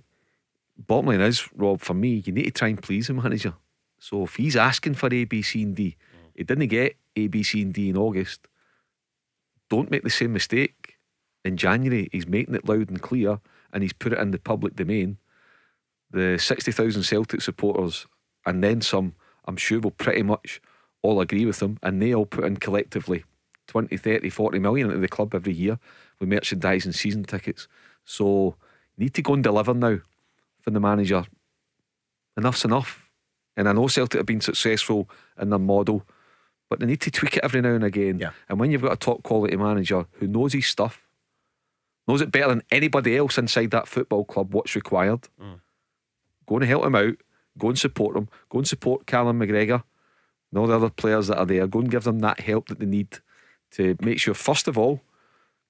bottom 0.78 1.08
line 1.08 1.22
is, 1.22 1.50
Rob, 1.56 1.82
for 1.82 1.96
me, 1.96 2.22
you 2.24 2.32
need 2.32 2.46
to 2.46 2.52
try 2.52 2.68
and 2.68 2.82
please 2.82 3.08
the 3.08 3.14
manager. 3.14 3.56
So, 3.98 4.24
if 4.24 4.36
he's 4.36 4.56
asking 4.56 4.94
for 4.94 5.12
A, 5.12 5.26
B, 5.26 5.42
C, 5.42 5.64
and 5.64 5.76
D, 5.76 5.98
he 6.36 6.44
didn't 6.44 6.68
get 6.68 6.98
A, 7.16 7.28
B, 7.28 7.42
C, 7.42 7.64
and 7.64 7.74
D 7.74 7.90
in 7.90 7.98
August. 7.98 8.48
Don't 9.72 9.90
make 9.90 10.04
the 10.04 10.10
same 10.12 10.34
mistake. 10.34 10.98
In 11.44 11.58
January, 11.58 12.10
he's 12.12 12.28
making 12.28 12.54
it 12.54 12.70
loud 12.70 12.90
and 12.90 13.02
clear 13.02 13.40
and 13.74 13.82
he's 13.82 13.94
put 13.94 14.14
it 14.14 14.20
in 14.20 14.30
the 14.30 14.38
public 14.38 14.76
domain 14.76 15.18
the 16.12 16.38
60,000 16.38 17.03
Celtic 17.03 17.41
supporters 17.41 18.05
and 18.45 18.64
then 18.64 18.82
some, 18.82 19.16
I'm 19.45 19.57
sure 19.57 19.80
will 19.80 19.91
pretty 19.91 20.24
much 20.24 20.62
all 21.01 21.22
agree 21.22 21.45
with 21.45 21.59
them 21.59 21.78
and 21.82 22.01
they 22.01 22.14
all 22.14 22.26
put 22.26 22.45
in 22.45 22.57
collectively 22.57 23.24
20, 23.68 23.95
30, 23.95 24.30
40 24.30 24.59
million 24.59 24.88
into 24.89 24.99
the 24.99 25.07
club 25.07 25.34
every 25.34 25.53
year 25.53 25.80
with 26.20 26.30
merchandise 26.30 26.86
and 26.86 26.93
season 26.93 27.24
tickets. 27.24 27.68
So 28.03 28.55
need 28.97 29.14
to 29.16 29.22
go 29.22 29.34
and 29.34 29.43
deliver 29.43 29.74
now 29.74 29.99
from 30.59 30.74
the 30.74 30.80
manager. 30.80 31.26
Enough's 32.38 32.66
enough. 32.66 33.09
And 33.57 33.68
I 33.68 33.74
know 33.74 33.88
Celtic 33.88 34.20
have 34.20 34.26
been 34.26 34.41
successful 34.41 35.09
in 35.39 35.49
their 35.49 35.59
model, 35.59 36.03
but 36.70 36.80
they 36.80 36.86
need 36.86 37.01
to 37.01 37.12
tweak 37.12 37.38
it 37.38 37.43
every 37.43 37.62
now 37.62 37.74
and 37.74 37.84
again. 37.84 38.20
Yeah. 38.20 38.32
And 38.47 38.59
when 38.59 38.72
you've 38.72 38.82
got 38.82 38.93
a 38.93 38.97
top 38.97 39.24
quality 39.24 39.57
manager 39.57 40.05
who 40.14 40.28
knows 40.28 40.53
his 40.53 40.68
stuff, 40.68 41.07
knows 42.07 42.22
it 42.22 42.32
better 42.32 42.49
than 42.49 42.64
anybody 42.72 43.18
else 43.18 43.38
inside 43.38 43.72
that 43.72 43.88
football 43.88 44.24
club 44.26 44.53
what's 44.53 44.76
required. 44.76 45.28
Mm 45.41 45.59
Go 46.52 46.58
and 46.58 46.66
help 46.66 46.84
him 46.84 46.95
out. 46.95 47.16
Go 47.58 47.70
and 47.70 47.80
support 47.80 48.18
him. 48.18 48.28
Go 48.49 48.58
and 48.58 48.68
support 48.68 49.06
Callum 49.06 49.39
McGregor 49.39 49.84
and 50.52 50.60
all 50.60 50.68
the 50.68 50.76
other 50.76 50.89
players 50.89 51.28
that 51.28 51.38
are 51.38 51.45
there. 51.45 51.66
Go 51.66 51.80
and 51.80 51.89
give 51.89 52.04
them 52.04 52.20
that 52.20 52.41
help 52.41 52.68
that 52.68 52.80
they 52.80 52.86
need 52.86 53.20
to 53.78 53.95
make 54.02 54.20
sure, 54.20 54.34
first 54.34 54.68
of 54.68 54.78
all, 54.78 54.99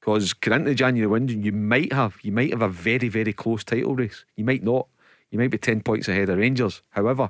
Because 0.01 0.34
going 0.34 0.61
into 0.61 0.73
January 0.73 1.07
window, 1.07 1.34
you 1.34 1.51
might 1.51 1.93
have 1.93 2.17
you 2.23 2.32
might 2.32 2.49
have 2.49 2.63
a 2.63 2.67
very 2.67 3.07
very 3.07 3.34
close 3.34 3.63
title 3.63 3.95
race. 3.95 4.25
You 4.36 4.43
might 4.43 4.63
not. 4.63 4.88
You 5.29 5.38
might 5.38 5.51
be 5.51 5.59
ten 5.59 5.82
points 5.82 6.07
ahead 6.07 6.29
of 6.29 6.39
Rangers. 6.39 6.82
However, 6.89 7.29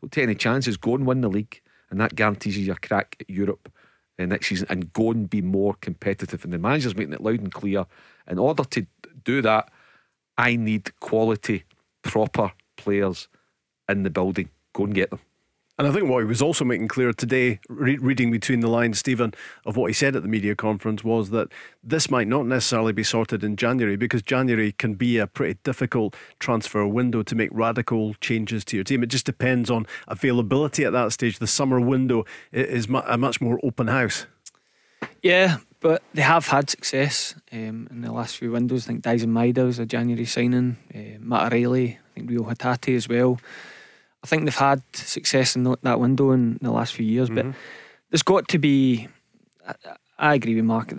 don't 0.00 0.12
take 0.12 0.24
any 0.24 0.34
chances. 0.34 0.76
Go 0.76 0.94
and 0.94 1.06
win 1.06 1.22
the 1.22 1.30
league, 1.30 1.62
and 1.90 1.98
that 2.00 2.14
guarantees 2.14 2.58
you 2.58 2.72
a 2.72 2.76
crack 2.76 3.16
at 3.20 3.30
Europe 3.30 3.72
uh, 4.18 4.26
next 4.26 4.48
season. 4.48 4.66
And 4.68 4.92
go 4.92 5.10
and 5.10 5.30
be 5.30 5.40
more 5.40 5.74
competitive. 5.80 6.44
And 6.44 6.52
the 6.52 6.58
manager's 6.58 6.94
making 6.94 7.14
it 7.14 7.22
loud 7.22 7.40
and 7.40 7.52
clear. 7.52 7.86
In 8.28 8.38
order 8.38 8.64
to 8.64 8.86
do 9.24 9.40
that, 9.40 9.70
I 10.36 10.56
need 10.56 11.00
quality, 11.00 11.64
proper 12.02 12.52
players 12.80 13.28
in 13.88 14.02
the 14.02 14.10
building. 14.10 14.50
Go 14.72 14.84
and 14.84 14.94
get 14.94 15.10
them. 15.10 15.20
And 15.80 15.88
I 15.88 15.92
think 15.92 16.10
what 16.10 16.18
he 16.18 16.26
was 16.26 16.42
also 16.42 16.62
making 16.62 16.88
clear 16.88 17.10
today, 17.14 17.58
re- 17.70 17.96
reading 17.96 18.30
between 18.30 18.60
the 18.60 18.68
lines, 18.68 18.98
Stephen, 18.98 19.32
of 19.64 19.78
what 19.78 19.86
he 19.86 19.94
said 19.94 20.14
at 20.14 20.20
the 20.20 20.28
media 20.28 20.54
conference 20.54 21.02
was 21.02 21.30
that 21.30 21.48
this 21.82 22.10
might 22.10 22.28
not 22.28 22.44
necessarily 22.44 22.92
be 22.92 23.02
sorted 23.02 23.42
in 23.42 23.56
January 23.56 23.96
because 23.96 24.20
January 24.20 24.72
can 24.72 24.92
be 24.92 25.16
a 25.16 25.26
pretty 25.26 25.58
difficult 25.64 26.14
transfer 26.38 26.86
window 26.86 27.22
to 27.22 27.34
make 27.34 27.48
radical 27.50 28.12
changes 28.20 28.62
to 28.66 28.76
your 28.76 28.84
team. 28.84 29.02
It 29.02 29.06
just 29.06 29.24
depends 29.24 29.70
on 29.70 29.86
availability 30.06 30.84
at 30.84 30.92
that 30.92 31.14
stage. 31.14 31.38
The 31.38 31.46
summer 31.46 31.80
window 31.80 32.26
is 32.52 32.86
a 33.06 33.16
much 33.16 33.40
more 33.40 33.58
open 33.62 33.86
house. 33.86 34.26
Yeah, 35.22 35.56
but 35.80 36.02
they 36.12 36.22
have 36.22 36.46
had 36.46 36.68
success 36.68 37.34
um, 37.52 37.88
in 37.90 38.02
the 38.02 38.12
last 38.12 38.36
few 38.36 38.52
windows. 38.52 38.84
I 38.84 38.88
think 38.88 39.02
Daizen 39.02 39.30
Maeda 39.30 39.64
was 39.64 39.78
a 39.78 39.86
January 39.86 40.26
signing, 40.26 40.76
uh, 40.94 41.18
Matt 41.18 41.52
O'Riley, 41.52 41.98
I 41.98 42.14
think 42.14 42.30
Reo 42.30 42.44
Hatate 42.44 42.94
as 42.94 43.08
well. 43.08 43.40
I 44.22 44.26
think 44.26 44.44
they've 44.44 44.54
had 44.54 44.82
success 44.92 45.56
in 45.56 45.64
that 45.82 45.98
window 45.98 46.32
in 46.32 46.58
the 46.60 46.70
last 46.70 46.92
few 46.94 47.06
years, 47.06 47.30
mm-hmm. 47.30 47.50
but 47.50 47.58
there's 48.10 48.22
got 48.22 48.48
to 48.48 48.58
be. 48.58 49.08
I, 49.66 49.74
I, 50.18 50.34
agree 50.34 50.54
with 50.54 50.64
Mark. 50.64 50.92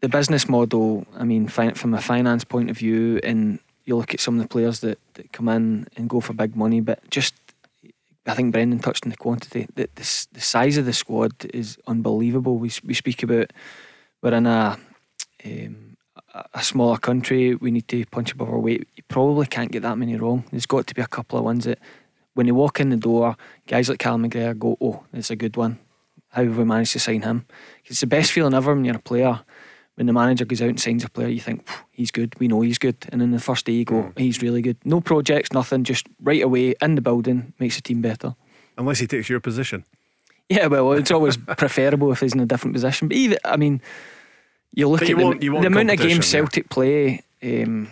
The 0.00 0.08
business 0.08 0.48
model. 0.48 1.06
I 1.16 1.22
mean, 1.22 1.46
from 1.46 1.94
a 1.94 2.00
finance 2.00 2.42
point 2.42 2.70
of 2.70 2.78
view, 2.78 3.20
and 3.22 3.60
you 3.84 3.96
look 3.96 4.12
at 4.12 4.18
some 4.20 4.34
of 4.34 4.42
the 4.42 4.48
players 4.48 4.80
that, 4.80 4.98
that 5.14 5.32
come 5.32 5.48
in 5.48 5.86
and 5.96 6.10
go 6.10 6.20
for 6.20 6.32
big 6.32 6.56
money, 6.56 6.80
but 6.80 7.08
just 7.10 7.34
I 8.26 8.34
think 8.34 8.52
Brendan 8.52 8.80
touched 8.80 9.06
on 9.06 9.10
the 9.10 9.16
quantity. 9.16 9.68
The, 9.74 9.88
the, 9.94 10.26
the 10.32 10.40
size 10.40 10.76
of 10.76 10.86
the 10.86 10.92
squad 10.92 11.32
is 11.54 11.78
unbelievable. 11.86 12.56
We 12.58 12.72
we 12.84 12.94
speak 12.94 13.22
about 13.22 13.52
we're 14.22 14.34
in 14.34 14.46
a 14.46 14.78
um, 15.44 15.96
a 16.54 16.62
smaller 16.62 16.96
country. 16.96 17.54
We 17.54 17.70
need 17.70 17.88
to 17.88 18.04
punch 18.06 18.32
above 18.32 18.48
our 18.48 18.58
weight. 18.58 18.88
You 18.96 19.02
probably 19.08 19.46
can't 19.46 19.70
get 19.70 19.82
that 19.82 19.98
many 19.98 20.16
wrong. 20.16 20.44
There's 20.50 20.66
got 20.66 20.86
to 20.86 20.94
be 20.94 21.02
a 21.02 21.06
couple 21.06 21.38
of 21.38 21.44
ones 21.44 21.64
that 21.64 21.78
when 22.34 22.46
they 22.46 22.52
walk 22.52 22.80
in 22.80 22.88
the 22.88 22.96
door, 22.96 23.36
guys 23.66 23.88
like 23.88 23.98
Cal 23.98 24.16
McGregor 24.16 24.58
go, 24.58 24.76
oh, 24.80 25.04
it's 25.12 25.30
a 25.30 25.36
good 25.36 25.56
one. 25.56 25.78
How 26.30 26.44
have 26.44 26.56
we 26.56 26.64
managed 26.64 26.92
to 26.92 26.98
sign 26.98 27.22
him? 27.22 27.46
It's 27.84 28.00
the 28.00 28.06
best 28.06 28.32
feeling 28.32 28.54
ever 28.54 28.74
when 28.74 28.84
you're 28.84 28.96
a 28.96 29.00
player. 29.00 29.40
When 29.96 30.06
the 30.06 30.14
manager 30.14 30.46
goes 30.46 30.62
out 30.62 30.70
and 30.70 30.80
signs 30.80 31.04
a 31.04 31.10
player, 31.10 31.28
you 31.28 31.40
think, 31.40 31.68
he's 31.90 32.10
good, 32.10 32.38
we 32.40 32.48
know 32.48 32.62
he's 32.62 32.78
good. 32.78 32.96
And 33.10 33.20
then 33.20 33.30
the 33.30 33.38
first 33.38 33.66
day 33.66 33.72
you 33.72 33.84
go, 33.84 34.04
mm. 34.04 34.18
he's 34.18 34.40
really 34.40 34.62
good. 34.62 34.78
No 34.86 35.02
projects, 35.02 35.52
nothing, 35.52 35.84
just 35.84 36.06
right 36.22 36.42
away 36.42 36.74
in 36.80 36.94
the 36.94 37.02
building, 37.02 37.52
makes 37.58 37.76
the 37.76 37.82
team 37.82 38.00
better. 38.00 38.34
Unless 38.78 39.00
he 39.00 39.06
takes 39.06 39.28
your 39.28 39.40
position. 39.40 39.84
Yeah, 40.48 40.68
well, 40.68 40.92
it's 40.92 41.10
always 41.10 41.36
preferable 41.58 42.10
if 42.10 42.20
he's 42.20 42.32
in 42.32 42.40
a 42.40 42.46
different 42.46 42.72
position. 42.72 43.08
But 43.08 43.18
even, 43.18 43.36
I 43.44 43.58
mean, 43.58 43.82
you 44.74 44.88
look 44.88 45.00
but 45.00 45.10
at 45.10 45.18
you 45.42 45.52
the, 45.52 45.60
the 45.60 45.66
amount 45.66 45.90
of 45.90 45.98
games 45.98 46.26
Celtic 46.26 46.68
play, 46.68 47.22
um, 47.42 47.90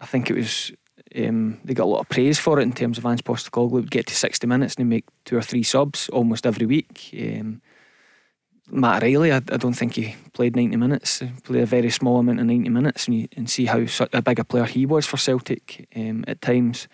I 0.00 0.06
think 0.06 0.30
it 0.30 0.34
was 0.34 0.72
um, 1.16 1.60
they 1.64 1.74
got 1.74 1.84
a 1.84 1.86
lot 1.86 2.00
of 2.00 2.08
praise 2.08 2.38
for 2.38 2.58
it 2.58 2.62
in 2.62 2.72
terms 2.72 2.98
of 2.98 3.06
Ange 3.06 3.24
Postecoglou 3.24 3.70
would 3.70 3.90
get 3.90 4.06
to 4.06 4.14
60 4.14 4.46
minutes 4.46 4.74
and 4.76 4.88
make 4.88 5.04
two 5.24 5.36
or 5.36 5.42
three 5.42 5.62
subs 5.62 6.08
almost 6.08 6.46
every 6.46 6.66
week. 6.66 7.10
Um, 7.18 7.62
Matt 8.70 9.02
Riley, 9.02 9.30
I, 9.30 9.36
I, 9.36 9.58
don't 9.58 9.74
think 9.74 9.94
he 9.94 10.16
played 10.32 10.56
90 10.56 10.76
minutes. 10.76 11.20
He 11.20 11.28
played 11.44 11.62
a 11.62 11.66
very 11.66 11.90
small 11.90 12.18
amount 12.18 12.40
of 12.40 12.46
90 12.46 12.68
minutes 12.70 13.06
and, 13.06 13.20
you, 13.20 13.28
and 13.36 13.48
see 13.48 13.66
how 13.66 13.84
a 14.12 14.22
big 14.22 14.38
a 14.38 14.44
player 14.44 14.64
he 14.64 14.86
was 14.86 15.06
for 15.06 15.18
Celtic 15.18 15.86
um, 15.94 16.24
at 16.26 16.40
times. 16.40 16.88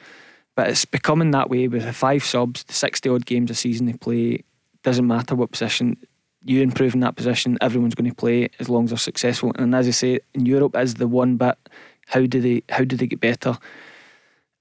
But 0.57 0.69
it's 0.69 0.85
becoming 0.85 1.31
that 1.31 1.49
way 1.49 1.69
with 1.69 1.85
the 1.85 1.93
five 1.93 2.25
subs, 2.25 2.65
the 2.65 2.73
60 2.73 3.09
odd 3.09 3.25
games 3.25 3.51
a 3.51 3.55
season 3.55 3.87
they 3.87 3.93
play. 3.93 4.43
Doesn't 4.83 5.07
matter 5.07 5.37
what 5.37 5.53
position, 5.53 5.97
you 6.45 6.63
improve 6.63 6.95
in 6.95 7.01
that 7.01 7.17
position, 7.17 7.59
everyone's 7.61 7.95
going 7.95 8.11
to 8.11 8.17
play 8.17 8.49
as 8.59 8.69
long 8.69 8.85
as 8.85 8.91
they're 8.91 8.99
successful. 8.99 9.53
And 9.57 9.75
as 9.75 9.87
I 9.87 9.93
say, 9.93 10.21
in 10.35 10.47
Europe 10.47 10.77
is 10.77 10.95
the 10.95 11.09
one 11.09 11.37
bit. 11.37 11.57
How 12.07 12.27
do 12.27 12.41
they 12.41 12.63
how 12.69 12.85
do 12.85 12.97
they 12.97 13.07
get 13.07 13.21
better? 13.21 13.59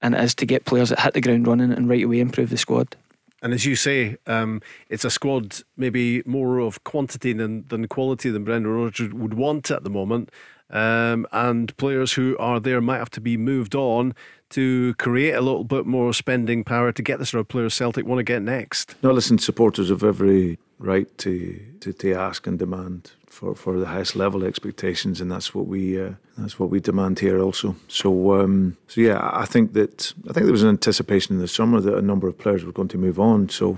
and 0.02 0.16
it 0.16 0.24
is 0.24 0.36
to 0.36 0.46
get 0.46 0.66
players 0.66 0.90
that 0.90 1.00
hit 1.00 1.14
the 1.14 1.22
ground 1.22 1.48
running 1.48 1.72
and 1.72 1.90
right 1.90 2.04
away 2.04 2.20
improve 2.20 2.50
the 2.50 2.58
squad. 2.58 2.96
And 3.42 3.54
as 3.54 3.66
you 3.66 3.76
say, 3.76 4.18
um, 4.28 4.62
it's 4.90 5.06
a 5.06 5.10
squad 5.10 5.62
maybe 5.78 6.22
more 6.26 6.60
of 6.60 6.84
quantity 6.84 7.32
than, 7.32 7.66
than 7.70 7.88
quality 7.88 8.30
than 8.30 8.44
Brendan 8.44 8.72
Rodgers 8.72 9.14
would 9.14 9.34
want 9.34 9.72
at 9.72 9.84
the 9.84 9.90
moment. 9.90 10.30
Um, 10.70 11.26
and 11.32 11.76
players 11.78 12.14
who 12.14 12.38
are 12.38 12.60
there 12.60 12.80
might 12.82 12.98
have 12.98 13.10
to 13.12 13.22
be 13.22 13.38
moved 13.38 13.76
on 13.76 14.14
to 14.52 14.94
create 14.96 15.34
a 15.34 15.42
little 15.42 15.64
bit 15.64 15.86
more 15.86 16.14
spending 16.14 16.64
power 16.64 16.92
to 16.92 17.02
get 17.02 17.18
the 17.18 17.26
sort 17.26 17.40
of 17.40 17.48
players 17.48 17.74
Celtic 17.74 18.06
want 18.06 18.20
to 18.20 18.24
get 18.24 18.42
next. 18.42 18.96
No, 19.02 19.12
listen, 19.12 19.40
supporters 19.40 19.90
of 19.90 20.04
every 20.04 20.60
right 20.80 21.16
to, 21.18 21.60
to, 21.82 21.92
to 21.94 22.14
ask 22.14 22.48
and 22.48 22.58
demand 22.58 23.12
for, 23.28 23.54
for 23.54 23.78
the 23.78 23.86
highest 23.86 24.16
level 24.16 24.44
expectations, 24.44 25.22
and 25.22 25.32
that's 25.32 25.54
what 25.54 25.68
we 25.68 26.02
uh, 26.02 26.14
that's 26.38 26.58
what 26.58 26.70
we 26.70 26.80
demand 26.80 27.20
here 27.20 27.40
also. 27.40 27.76
So 27.88 28.40
um, 28.40 28.78
so 28.88 29.02
yeah, 29.02 29.20
I 29.34 29.46
think 29.46 29.74
that 29.74 30.14
I 30.30 30.34
think 30.34 30.46
there 30.46 30.54
was 30.54 30.64
an 30.64 30.70
anticipation 30.70 31.36
in 31.36 31.42
the 31.42 31.48
summer 31.48 31.80
that 31.82 31.96
a 31.96 32.02
number 32.02 32.28
of 32.28 32.38
players 32.38 32.64
were 32.64 32.72
going 32.72 32.88
to 32.90 32.98
move 32.98 33.20
on. 33.20 33.50
So 33.50 33.78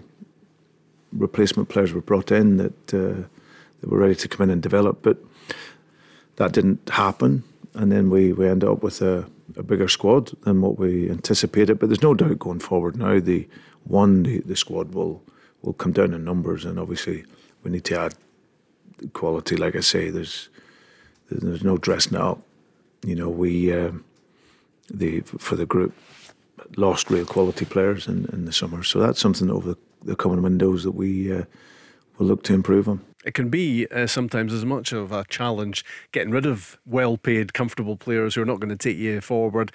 replacement 1.11 1.69
players 1.69 1.91
were 1.91 2.01
brought 2.01 2.31
in 2.31 2.57
that 2.57 2.93
uh, 2.93 3.27
that 3.81 3.89
were 3.89 3.97
ready 3.97 4.15
to 4.15 4.27
come 4.27 4.43
in 4.43 4.49
and 4.51 4.61
develop, 4.61 5.01
but 5.01 5.17
that 6.37 6.53
didn't 6.53 6.89
happen, 6.89 7.43
and 7.73 7.91
then 7.91 8.09
we 8.09 8.31
we 8.31 8.47
ended 8.47 8.69
up 8.69 8.83
with 8.83 9.01
a, 9.01 9.25
a 9.57 9.63
bigger 9.63 9.87
squad 9.87 10.31
than 10.43 10.61
what 10.61 10.77
we 10.77 11.09
anticipated. 11.09 11.79
But 11.79 11.89
there's 11.89 12.03
no 12.03 12.13
doubt 12.13 12.39
going 12.39 12.59
forward 12.59 12.95
now 12.95 13.19
the 13.19 13.47
one 13.83 14.23
the, 14.23 14.39
the 14.41 14.55
squad 14.55 14.93
will 14.93 15.23
will 15.62 15.74
come 15.74 15.91
down 15.91 16.14
in 16.14 16.24
numbers, 16.24 16.66
and 16.66 16.80
obviously 16.80 17.26
we 17.64 17.72
need 17.72 17.86
to 17.86 17.99
add 17.99 18.16
quality. 19.14 19.55
Like 19.55 19.76
I 19.76 19.82
say, 19.82 20.09
there's 20.09 20.49
there's 21.30 21.64
no 21.64 21.78
dressing 21.78 22.18
up. 22.18 22.41
You 23.05 23.16
know, 23.16 23.30
we 23.30 23.74
um, 23.74 24.03
the 24.89 25.22
for 25.22 25.55
the 25.55 25.66
group 25.66 25.93
lost 26.78 27.09
real 27.09 27.26
quality 27.26 27.66
players 27.66 28.07
in, 28.07 28.26
in 28.34 28.45
the 28.45 28.53
summer, 28.53 28.84
so 28.84 28.99
that's 28.99 29.20
something 29.20 29.49
over 29.49 29.70
the, 29.70 29.78
the 30.03 30.16
coming 30.16 30.41
windows 30.41 30.84
that 30.84 30.91
we 30.91 31.34
uh, 31.34 31.43
will 32.18 32.28
look 32.28 32.43
to 32.43 32.53
improve 32.53 32.88
on. 32.88 33.01
It 33.26 33.34
can 33.34 33.49
be 33.49 33.88
uh, 33.88 34.07
sometimes 34.07 34.53
as 34.53 34.66
much 34.66 34.91
of 34.93 35.12
a 35.12 35.26
challenge 35.30 35.86
getting 36.12 36.32
rid 36.32 36.45
of 36.45 36.80
well-paid, 36.86 37.53
comfortable 37.53 37.95
players 37.95 38.34
who 38.36 38.41
are 38.41 38.45
not 38.45 38.59
going 38.59 38.70
to 38.70 38.76
take 38.76 38.97
you 38.97 39.22
forward 39.22 39.72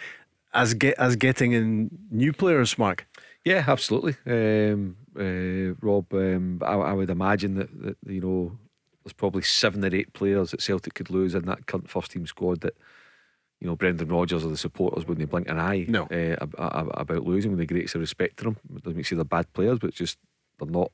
as 0.52 0.74
get 0.74 0.98
as 0.98 1.16
getting 1.16 1.52
in 1.52 1.90
new 2.10 2.32
players, 2.32 2.78
Mark. 2.78 3.06
Yeah, 3.44 3.64
absolutely. 3.68 4.16
Um, 4.26 4.96
uh, 5.18 5.74
Rob, 5.80 6.12
um, 6.12 6.60
I, 6.64 6.74
I, 6.74 6.92
would 6.92 7.10
imagine 7.10 7.54
that, 7.54 7.82
that, 7.82 7.96
you 8.06 8.20
know 8.20 8.58
there's 9.04 9.12
probably 9.12 9.42
seven 9.42 9.84
or 9.84 9.94
eight 9.94 10.12
players 10.12 10.50
that 10.50 10.60
Celtic 10.60 10.94
could 10.94 11.10
lose 11.10 11.34
in 11.34 11.46
that 11.46 11.66
current 11.66 11.88
first 11.88 12.10
team 12.10 12.26
squad 12.26 12.60
that 12.62 12.76
you 13.60 13.68
know 13.68 13.76
Brendan 13.76 14.08
Rodgers 14.08 14.44
or 14.44 14.48
the 14.48 14.56
supporters 14.56 15.06
wouldn't 15.06 15.30
blink 15.30 15.48
an 15.48 15.60
eye 15.60 15.86
no. 15.88 16.04
uh, 16.04 16.36
about 16.58 17.24
losing 17.24 17.52
with 17.52 17.60
the 17.60 17.66
greatest 17.66 17.94
of 17.94 18.00
respect 18.00 18.38
to 18.38 18.44
them. 18.44 18.56
It 18.74 18.82
doesn't 18.82 18.96
mean 18.96 19.04
they're 19.10 19.24
bad 19.24 19.52
players, 19.52 19.78
but 19.78 19.88
it's 19.88 19.98
just 19.98 20.18
they're 20.58 20.68
not 20.68 20.90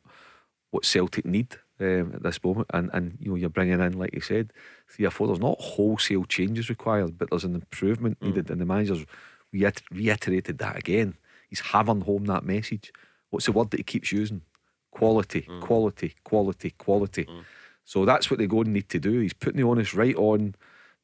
what 0.71 0.85
Celtic 0.85 1.25
need 1.25 1.57
um, 1.81 2.13
at 2.15 2.23
this 2.23 2.43
moment. 2.45 2.67
And 2.75 2.91
and 2.93 3.17
you 3.21 3.31
know 3.31 3.37
you're 3.37 3.49
bringing 3.49 3.81
in, 3.81 3.99
like 3.99 4.15
you 4.15 4.21
said, 4.21 4.53
three 4.89 5.07
or 5.07 5.11
four. 5.11 5.27
There's 5.27 5.41
not 5.41 5.61
wholesale 5.61 6.25
changes 6.25 6.69
required, 6.69 7.19
but 7.19 7.31
there's 7.31 7.45
an 7.45 7.55
improvement 7.55 8.21
mm. 8.21 8.27
needed, 8.27 8.51
and 8.51 8.61
the 8.61 8.67
manager's 8.67 9.05
reiterated 9.53 10.59
that 10.59 10.77
again. 10.77 11.15
He's 11.49 11.61
hammering 11.61 12.03
home 12.03 12.25
that 12.27 12.45
message. 12.45 12.93
What's 13.33 13.47
the 13.47 13.53
word 13.53 13.71
that 13.71 13.79
he 13.79 13.83
keeps 13.83 14.13
using? 14.13 14.43
Quality, 14.91 15.47
mm. 15.49 15.63
quality, 15.63 16.15
quality, 16.23 16.71
quality. 16.77 17.25
Mm. 17.25 17.45
So 17.85 18.05
that's 18.05 18.31
what 18.31 18.39
they 18.39 18.47
go 18.47 18.61
and 18.61 18.75
need 18.75 18.91
to 18.91 19.01
do. 19.01 19.21
He's 19.21 19.33
putting 19.33 19.57
the 19.57 19.67
onus 19.67 19.95
right 19.95 20.15
on 20.17 20.55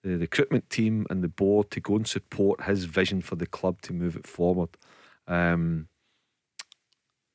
the 0.03 0.19
recruitment 0.19 0.69
team 0.69 1.07
and 1.09 1.25
the 1.25 1.29
board 1.29 1.71
to 1.71 1.81
go 1.81 1.97
and 1.97 2.07
support 2.07 2.65
his 2.65 2.85
vision 2.85 3.23
for 3.23 3.35
the 3.35 3.47
club 3.47 3.81
to 3.83 3.95
move 3.95 4.15
it 4.15 4.27
forward. 4.27 4.69
Um, 5.27 5.89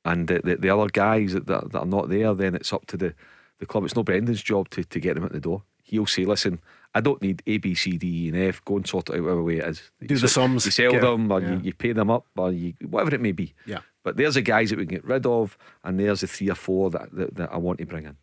and 0.04 0.28
the, 0.28 0.40
the, 0.44 0.56
the, 0.56 0.70
other 0.70 0.88
guys 0.88 1.32
that, 1.32 1.46
that, 1.46 1.72
that, 1.72 1.80
are 1.80 1.86
not 1.86 2.08
there, 2.08 2.32
then 2.34 2.54
it's 2.54 2.72
up 2.72 2.86
to 2.86 2.96
the, 2.96 3.14
the 3.58 3.66
club. 3.66 3.84
It's 3.84 3.96
not 3.96 4.04
Brendan's 4.04 4.42
job 4.42 4.68
to, 4.70 4.84
to 4.84 5.00
get 5.00 5.14
them 5.14 5.24
at 5.24 5.32
the 5.32 5.40
door. 5.40 5.64
He'll 5.82 6.06
say, 6.06 6.24
listen, 6.24 6.60
I 6.94 7.00
don't 7.00 7.20
need 7.20 7.42
A, 7.48 7.58
B, 7.58 7.74
C, 7.74 7.98
D, 7.98 8.26
E, 8.26 8.28
and 8.28 8.36
F. 8.36 8.64
Go 8.64 8.76
and 8.76 8.86
sort 8.86 9.10
it 9.10 9.16
out 9.16 9.22
whatever 9.22 9.42
way 9.42 9.58
it 9.58 9.64
is. 9.64 9.90
Do 10.00 10.14
you 10.14 10.20
the 10.20 10.28
sums. 10.28 10.64
You 10.64 10.70
sell 10.70 10.92
them, 11.00 11.30
or 11.30 11.40
yeah. 11.40 11.50
you, 11.52 11.60
you, 11.64 11.74
pay 11.74 11.92
them 11.92 12.10
up, 12.10 12.26
or 12.36 12.52
you, 12.52 12.74
whatever 12.86 13.14
it 13.14 13.20
may 13.20 13.32
be. 13.32 13.54
Yeah. 13.66 13.80
But 14.04 14.16
there's 14.16 14.34
the 14.34 14.42
guys 14.42 14.70
that 14.70 14.78
we 14.78 14.86
can 14.86 14.94
get 14.94 15.04
rid 15.04 15.26
of, 15.26 15.58
and 15.82 15.98
there's 15.98 16.20
the 16.20 16.28
three 16.28 16.50
or 16.50 16.54
four 16.54 16.90
that, 16.90 17.10
that, 17.12 17.34
that 17.34 17.52
I 17.52 17.56
want 17.56 17.78
to 17.80 17.86
bring 17.86 18.04
in. 18.04 18.16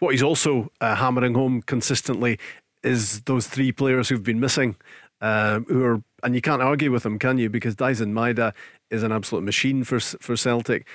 What 0.00 0.10
he's 0.10 0.22
also 0.22 0.70
uh, 0.80 0.96
hammering 0.96 1.34
home 1.34 1.62
consistently 1.62 2.38
is 2.82 3.22
those 3.22 3.46
three 3.46 3.72
players 3.72 4.08
who've 4.08 4.22
been 4.22 4.40
missing, 4.40 4.76
uh, 5.20 5.60
who 5.60 5.84
are, 5.84 6.02
and 6.24 6.34
you 6.34 6.40
can't 6.40 6.60
argue 6.60 6.90
with 6.90 7.04
them, 7.04 7.18
can 7.18 7.38
you? 7.38 7.48
Because 7.48 7.76
Daizen 7.76 8.12
Maeda 8.12 8.52
is 8.90 9.04
an 9.04 9.12
absolute 9.12 9.42
machine 9.42 9.84
for 9.84 10.00
for 10.00 10.36
Celtic. 10.36 10.86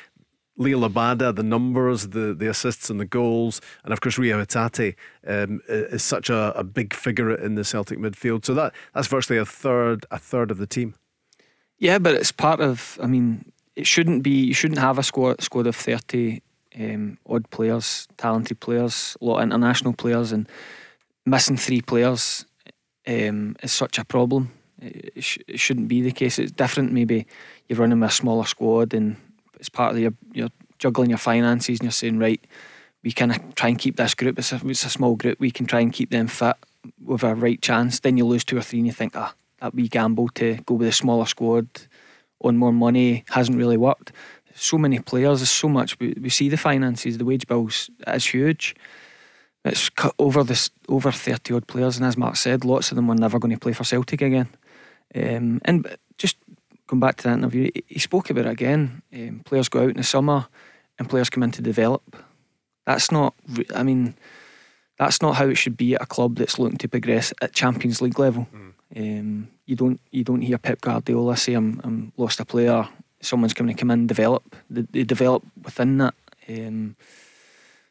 Liel 0.60 0.90
Abada, 0.90 1.36
the 1.36 1.44
numbers, 1.44 2.10
the, 2.10 2.34
the 2.34 2.50
assists 2.50 2.90
and 2.90 3.00
the 3.00 3.06
goals, 3.06 3.62
and 3.84 3.94
of 3.94 4.02
course 4.02 4.18
Reo 4.18 4.44
Hatate 4.44 4.96
um, 5.28 5.62
is 5.68 6.04
such 6.04 6.32
a, 6.32 6.52
a 6.58 6.64
big 6.64 6.96
figure 6.96 7.34
in 7.34 7.56
the 7.56 7.64
Celtic 7.64 8.00
midfield. 8.00 8.44
So 8.44 8.54
that 8.56 8.74
that's 8.94 9.08
virtually 9.08 9.40
a 9.40 9.46
third 9.46 10.06
a 10.12 10.18
third 10.18 10.52
of 10.52 10.58
the 10.58 10.68
team. 10.68 10.96
Yeah, 11.78 12.00
but 12.00 12.16
it's 12.16 12.32
part 12.32 12.60
of. 12.60 12.98
I 13.02 13.06
mean, 13.06 13.52
it 13.78 13.86
shouldn't 13.86 14.24
be. 14.24 14.46
You 14.46 14.54
shouldn't 14.56 14.80
have 14.80 14.98
a 14.98 15.04
squad 15.04 15.42
squad 15.42 15.68
of 15.68 15.76
thirty 15.76 16.42
um, 16.78 17.20
odd 17.30 17.50
players, 17.52 18.08
talented 18.18 18.60
players, 18.60 19.16
a 19.22 19.26
lot 19.26 19.38
of 19.38 19.44
international 19.44 19.94
players, 19.94 20.32
and 20.32 20.50
missing 21.26 21.58
three 21.58 21.82
players 21.82 22.46
um, 23.08 23.56
is 23.62 23.72
such 23.72 24.00
a 24.00 24.06
problem. 24.06 24.52
It, 24.82 25.24
sh- 25.24 25.38
it, 25.48 25.60
shouldn't 25.60 25.88
be 25.88 26.02
the 26.02 26.12
case. 26.12 26.40
It's 26.40 26.52
different. 26.52 26.92
Maybe 26.92 27.28
you're 27.68 27.80
running 27.80 28.00
with 28.00 28.10
a 28.10 28.14
smaller 28.14 28.46
squad, 28.46 28.96
and 28.96 29.16
it's 29.60 29.70
part 29.70 29.94
of 29.94 30.00
your 30.00 30.14
you're 30.34 30.50
juggling 30.80 31.10
your 31.12 31.20
finances, 31.20 31.80
and 31.80 31.86
you're 31.86 31.92
saying, 31.92 32.18
right, 32.18 32.44
we 33.04 33.12
can 33.12 33.54
try 33.54 33.70
and 33.70 33.78
keep 33.78 33.98
this 33.98 34.16
group. 34.16 34.40
It's 34.40 34.52
a, 34.52 34.62
it's 34.66 34.86
a 34.86 34.90
small 34.90 35.16
group. 35.16 35.40
We 35.40 35.52
can 35.52 35.68
try 35.68 35.82
and 35.82 35.94
keep 35.94 36.10
them 36.10 36.28
fit 36.28 36.56
with 37.06 37.24
a 37.24 37.36
right 37.36 37.62
chance. 37.62 38.00
Then 38.00 38.18
you 38.18 38.26
lose 38.26 38.44
two 38.44 38.58
or 38.58 38.62
three, 38.62 38.80
and 38.80 38.88
you 38.88 38.94
think, 38.94 39.16
ah, 39.16 39.36
that 39.62 39.76
wee 39.76 39.88
gamble 39.88 40.30
to 40.30 40.56
go 40.66 40.74
with 40.74 40.88
a 40.88 40.92
smaller 40.92 41.28
squad 41.28 41.68
on 42.42 42.58
more 42.58 42.74
money 42.74 43.24
hasn't 43.30 43.58
really 43.58 43.78
worked. 43.78 44.12
So 44.56 44.78
many 44.78 45.00
players, 45.00 45.40
there's 45.40 45.52
so 45.52 45.70
much. 45.70 46.00
We, 46.00 46.16
we 46.20 46.30
see 46.30 46.50
the 46.50 46.58
finances, 46.58 47.18
the 47.18 47.26
wage 47.26 47.48
bills 47.48 47.90
is 48.08 48.26
huge. 48.26 48.76
It's 49.66 49.90
cut 49.90 50.16
over 50.18 50.44
this 50.44 50.70
over 50.88 51.12
thirty 51.12 51.54
odd 51.54 51.68
players, 51.68 51.98
and 51.98 52.06
as 52.06 52.18
Mark 52.18 52.38
said, 52.38 52.64
lots 52.64 52.92
of 52.92 52.96
them 52.96 53.10
are 53.10 53.16
never 53.16 53.38
going 53.38 53.54
to 53.54 53.60
play 53.60 53.74
for 53.74 53.84
Celtic 53.84 54.22
again. 54.22 54.48
Um, 55.14 55.62
and 55.66 55.98
just 56.18 56.38
going 56.88 57.02
back 57.02 57.18
to 57.18 57.24
that 57.24 57.38
interview, 57.38 57.70
he 57.86 58.00
spoke 58.00 58.30
about 58.30 58.46
it 58.46 58.52
again. 58.52 59.02
Um, 59.14 59.42
players 59.46 59.70
go 59.70 59.84
out 59.84 59.90
in 59.90 59.98
the 59.98 60.04
summer, 60.04 60.48
and 60.98 61.10
players 61.10 61.30
come 61.30 61.44
in 61.44 61.52
to 61.52 61.62
develop. 61.62 62.16
That's 62.86 63.12
not. 63.12 63.34
I 63.76 63.84
mean, 63.84 64.16
that's 64.98 65.22
not 65.22 65.36
how 65.36 65.48
it 65.48 65.56
should 65.56 65.76
be 65.76 65.96
at 65.96 66.02
a 66.02 66.06
club 66.06 66.38
that's 66.38 66.58
looking 66.58 66.78
to 66.78 66.88
progress 66.88 67.34
at 67.42 67.54
Champions 67.54 68.02
League 68.02 68.20
level. 68.20 68.48
Mm. 68.96 69.20
Um, 69.20 69.48
you 69.68 69.76
don't 69.76 70.00
you 70.10 70.24
don't 70.24 70.42
hear 70.42 70.58
Pep 70.58 70.82
Guardiola 70.82 71.38
say 71.38 71.54
I'm, 71.54 71.80
I'm 71.84 72.14
lost 72.18 72.40
a 72.40 72.46
player. 72.46 72.88
Someone's 73.22 73.54
going 73.54 73.68
to 73.68 73.74
come 73.74 73.92
in 73.92 74.00
and 74.00 74.08
develop. 74.08 74.56
They, 74.70 74.82
they 74.82 75.04
develop 75.04 75.44
within 75.62 75.98
that. 75.98 76.16
Um, 76.50 76.96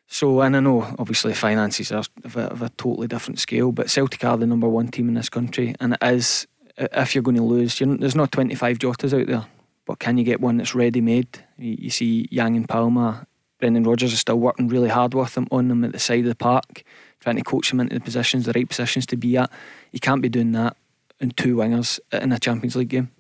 so 0.08 0.40
and 0.40 0.56
I 0.56 0.60
know 0.60 0.82
obviously 0.98 1.34
finances 1.34 1.92
are 1.92 2.04
of 2.24 2.36
a, 2.36 2.44
of 2.44 2.62
a, 2.62 2.70
totally 2.70 3.06
different 3.06 3.38
scale, 3.38 3.72
but 3.72 3.90
Celtic 3.90 4.24
are 4.24 4.36
the 4.36 4.46
number 4.46 4.68
one 4.68 4.88
team 4.88 5.08
in 5.08 5.14
this 5.14 5.28
country, 5.28 5.74
and 5.78 5.94
it 5.94 6.02
is 6.02 6.46
if 6.78 7.14
you're 7.14 7.22
going 7.22 7.36
to 7.36 7.42
lose, 7.42 7.78
there's 7.78 8.14
not 8.14 8.32
25 8.32 8.78
Jotas 8.78 9.18
out 9.18 9.26
there, 9.26 9.46
but 9.84 9.98
can 9.98 10.18
you 10.18 10.24
get 10.24 10.40
one 10.40 10.58
that's 10.58 10.74
ready 10.74 11.00
made? 11.00 11.28
You, 11.58 11.76
you 11.80 11.90
see 11.90 12.28
Yang 12.30 12.56
and 12.56 12.68
Palma, 12.68 13.26
Brendan 13.58 13.84
Rodgers 13.84 14.12
is 14.12 14.20
still 14.20 14.38
working 14.38 14.68
really 14.68 14.90
hard 14.90 15.14
with 15.14 15.34
them 15.34 15.48
on 15.50 15.68
them 15.68 15.84
at 15.84 15.92
the 15.92 15.98
side 15.98 16.20
of 16.20 16.26
the 16.26 16.34
park, 16.34 16.84
trying 17.20 17.36
to 17.36 17.42
coach 17.42 17.70
them 17.70 17.80
into 17.80 17.94
the 17.94 18.00
positions, 18.00 18.46
the 18.46 18.52
right 18.54 18.68
positions 18.68 19.06
to 19.06 19.16
be 19.16 19.36
at. 19.36 19.50
You 19.92 20.00
can't 20.00 20.22
be 20.22 20.28
doing 20.28 20.52
that 20.52 20.76
and 21.20 21.36
two 21.36 21.56
wingers 21.56 21.98
in 22.12 22.32
a 22.32 22.38
Champions 22.38 22.76
League 22.76 22.88
game. 22.88 23.10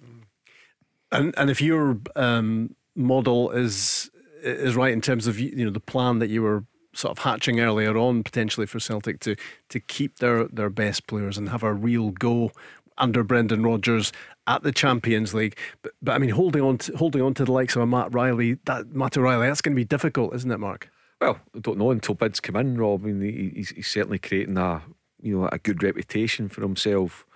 And 1.12 1.34
and 1.36 1.50
if 1.50 1.60
your 1.60 1.98
um, 2.16 2.74
model 2.94 3.50
is 3.50 4.10
is 4.42 4.76
right 4.76 4.92
in 4.92 5.00
terms 5.00 5.26
of 5.26 5.38
you 5.38 5.64
know 5.64 5.70
the 5.70 5.80
plan 5.80 6.18
that 6.18 6.28
you 6.28 6.42
were 6.42 6.64
sort 6.92 7.16
of 7.16 7.22
hatching 7.24 7.60
earlier 7.60 7.96
on 7.96 8.22
potentially 8.22 8.66
for 8.66 8.80
Celtic 8.80 9.20
to 9.20 9.36
to 9.68 9.80
keep 9.80 10.18
their 10.18 10.44
their 10.48 10.70
best 10.70 11.06
players 11.06 11.38
and 11.38 11.50
have 11.50 11.62
a 11.62 11.72
real 11.72 12.10
go 12.10 12.50
under 12.98 13.22
Brendan 13.22 13.62
Rodgers 13.62 14.12
at 14.46 14.62
the 14.62 14.72
Champions 14.72 15.34
League. 15.34 15.56
But, 15.82 15.92
but 16.00 16.12
I 16.12 16.18
mean, 16.18 16.30
holding 16.30 16.62
on 16.62 16.78
to, 16.78 16.96
holding 16.96 17.20
on 17.20 17.34
to 17.34 17.44
the 17.44 17.52
likes 17.52 17.76
of 17.76 17.82
a 17.82 17.86
Matt 17.86 18.06
O'Riley, 18.06 18.58
that 18.64 18.94
Matt 18.94 19.18
O'Riley, 19.18 19.48
that's 19.48 19.60
going 19.60 19.74
to 19.74 19.80
be 19.80 19.84
difficult, 19.84 20.34
isn't 20.34 20.50
it, 20.50 20.58
Mark? 20.58 20.88
Well, 21.20 21.38
I 21.54 21.58
don't 21.58 21.78
know 21.78 21.90
until 21.90 22.14
bids 22.14 22.40
come 22.40 22.56
in, 22.56 22.78
Rob. 22.78 23.04
I 23.04 23.08
mean, 23.08 23.52
he's, 23.54 23.70
he's 23.70 23.88
certainly 23.88 24.18
creating 24.18 24.56
a 24.58 24.82
you 25.22 25.38
know 25.38 25.48
a 25.50 25.58
good 25.58 25.82
reputation 25.82 26.48
for 26.48 26.62
himself 26.62 27.26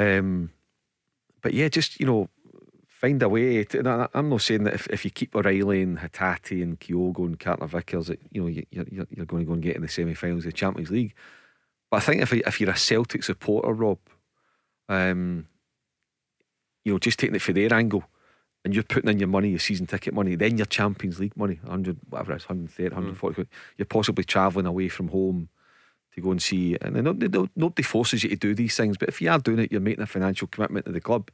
um, 0.00 0.50
but 1.42 1.52
yeah, 1.52 1.68
just 1.68 2.00
you 2.00 2.06
know, 2.06 2.28
find 2.88 3.22
a 3.22 3.28
way. 3.28 3.62
To, 3.64 4.08
I'm 4.14 4.30
not 4.30 4.40
saying 4.40 4.64
that 4.64 4.74
if, 4.74 4.86
if 4.88 5.04
you 5.04 5.10
keep 5.10 5.36
O'Riley 5.36 5.82
and 5.82 5.98
Hatate 5.98 6.62
and 6.62 6.80
Kyogo 6.80 7.26
and 7.26 7.38
Carter 7.38 7.66
Vickers, 7.66 8.06
that 8.06 8.18
you 8.30 8.40
know 8.40 8.48
you, 8.48 8.64
are 8.76 8.86
you're, 8.90 9.06
you're 9.10 9.26
going 9.26 9.42
to 9.42 9.46
go 9.46 9.52
and 9.52 9.62
get 9.62 9.76
in 9.76 9.82
the 9.82 9.88
semi-finals 9.88 10.44
of 10.46 10.52
the 10.52 10.56
Champions 10.56 10.90
League. 10.90 11.14
But 11.90 11.98
I 11.98 12.00
think 12.00 12.22
if 12.22 12.32
if 12.32 12.60
you're 12.60 12.70
a 12.70 12.76
Celtic 12.76 13.22
supporter, 13.24 13.74
Rob, 13.74 13.98
um, 14.88 15.46
you 16.84 16.92
know, 16.92 16.98
just 16.98 17.18
taking 17.18 17.36
it 17.36 17.42
for 17.42 17.52
their 17.52 17.72
angle, 17.74 18.04
and 18.64 18.74
you're 18.74 18.82
putting 18.82 19.10
in 19.10 19.18
your 19.18 19.28
money, 19.28 19.50
your 19.50 19.58
season 19.58 19.86
ticket 19.86 20.14
money, 20.14 20.34
then 20.34 20.56
your 20.56 20.66
Champions 20.66 21.20
League 21.20 21.36
money, 21.36 21.58
100, 21.62 21.98
whatever 22.08 22.32
it's, 22.32 22.48
130, 22.48 22.94
140, 22.94 23.42
mm. 23.42 23.46
you're 23.76 23.84
possibly 23.84 24.24
travelling 24.24 24.66
away 24.66 24.88
from 24.88 25.08
home 25.08 25.50
to 26.14 26.20
go 26.20 26.30
and 26.30 26.42
see. 26.42 26.76
And 26.80 26.94
nobody 27.56 27.82
forces 27.82 28.22
you 28.22 28.30
to 28.30 28.36
do 28.36 28.54
these 28.54 28.76
things, 28.76 28.96
but 28.96 29.08
if 29.08 29.20
you 29.20 29.30
are 29.30 29.38
doing 29.38 29.60
it, 29.60 29.72
you're 29.72 29.80
making 29.80 30.02
a 30.02 30.06
financial 30.06 30.48
commitment 30.48 30.86
to 30.86 30.92
the 30.92 31.00
club. 31.00 31.30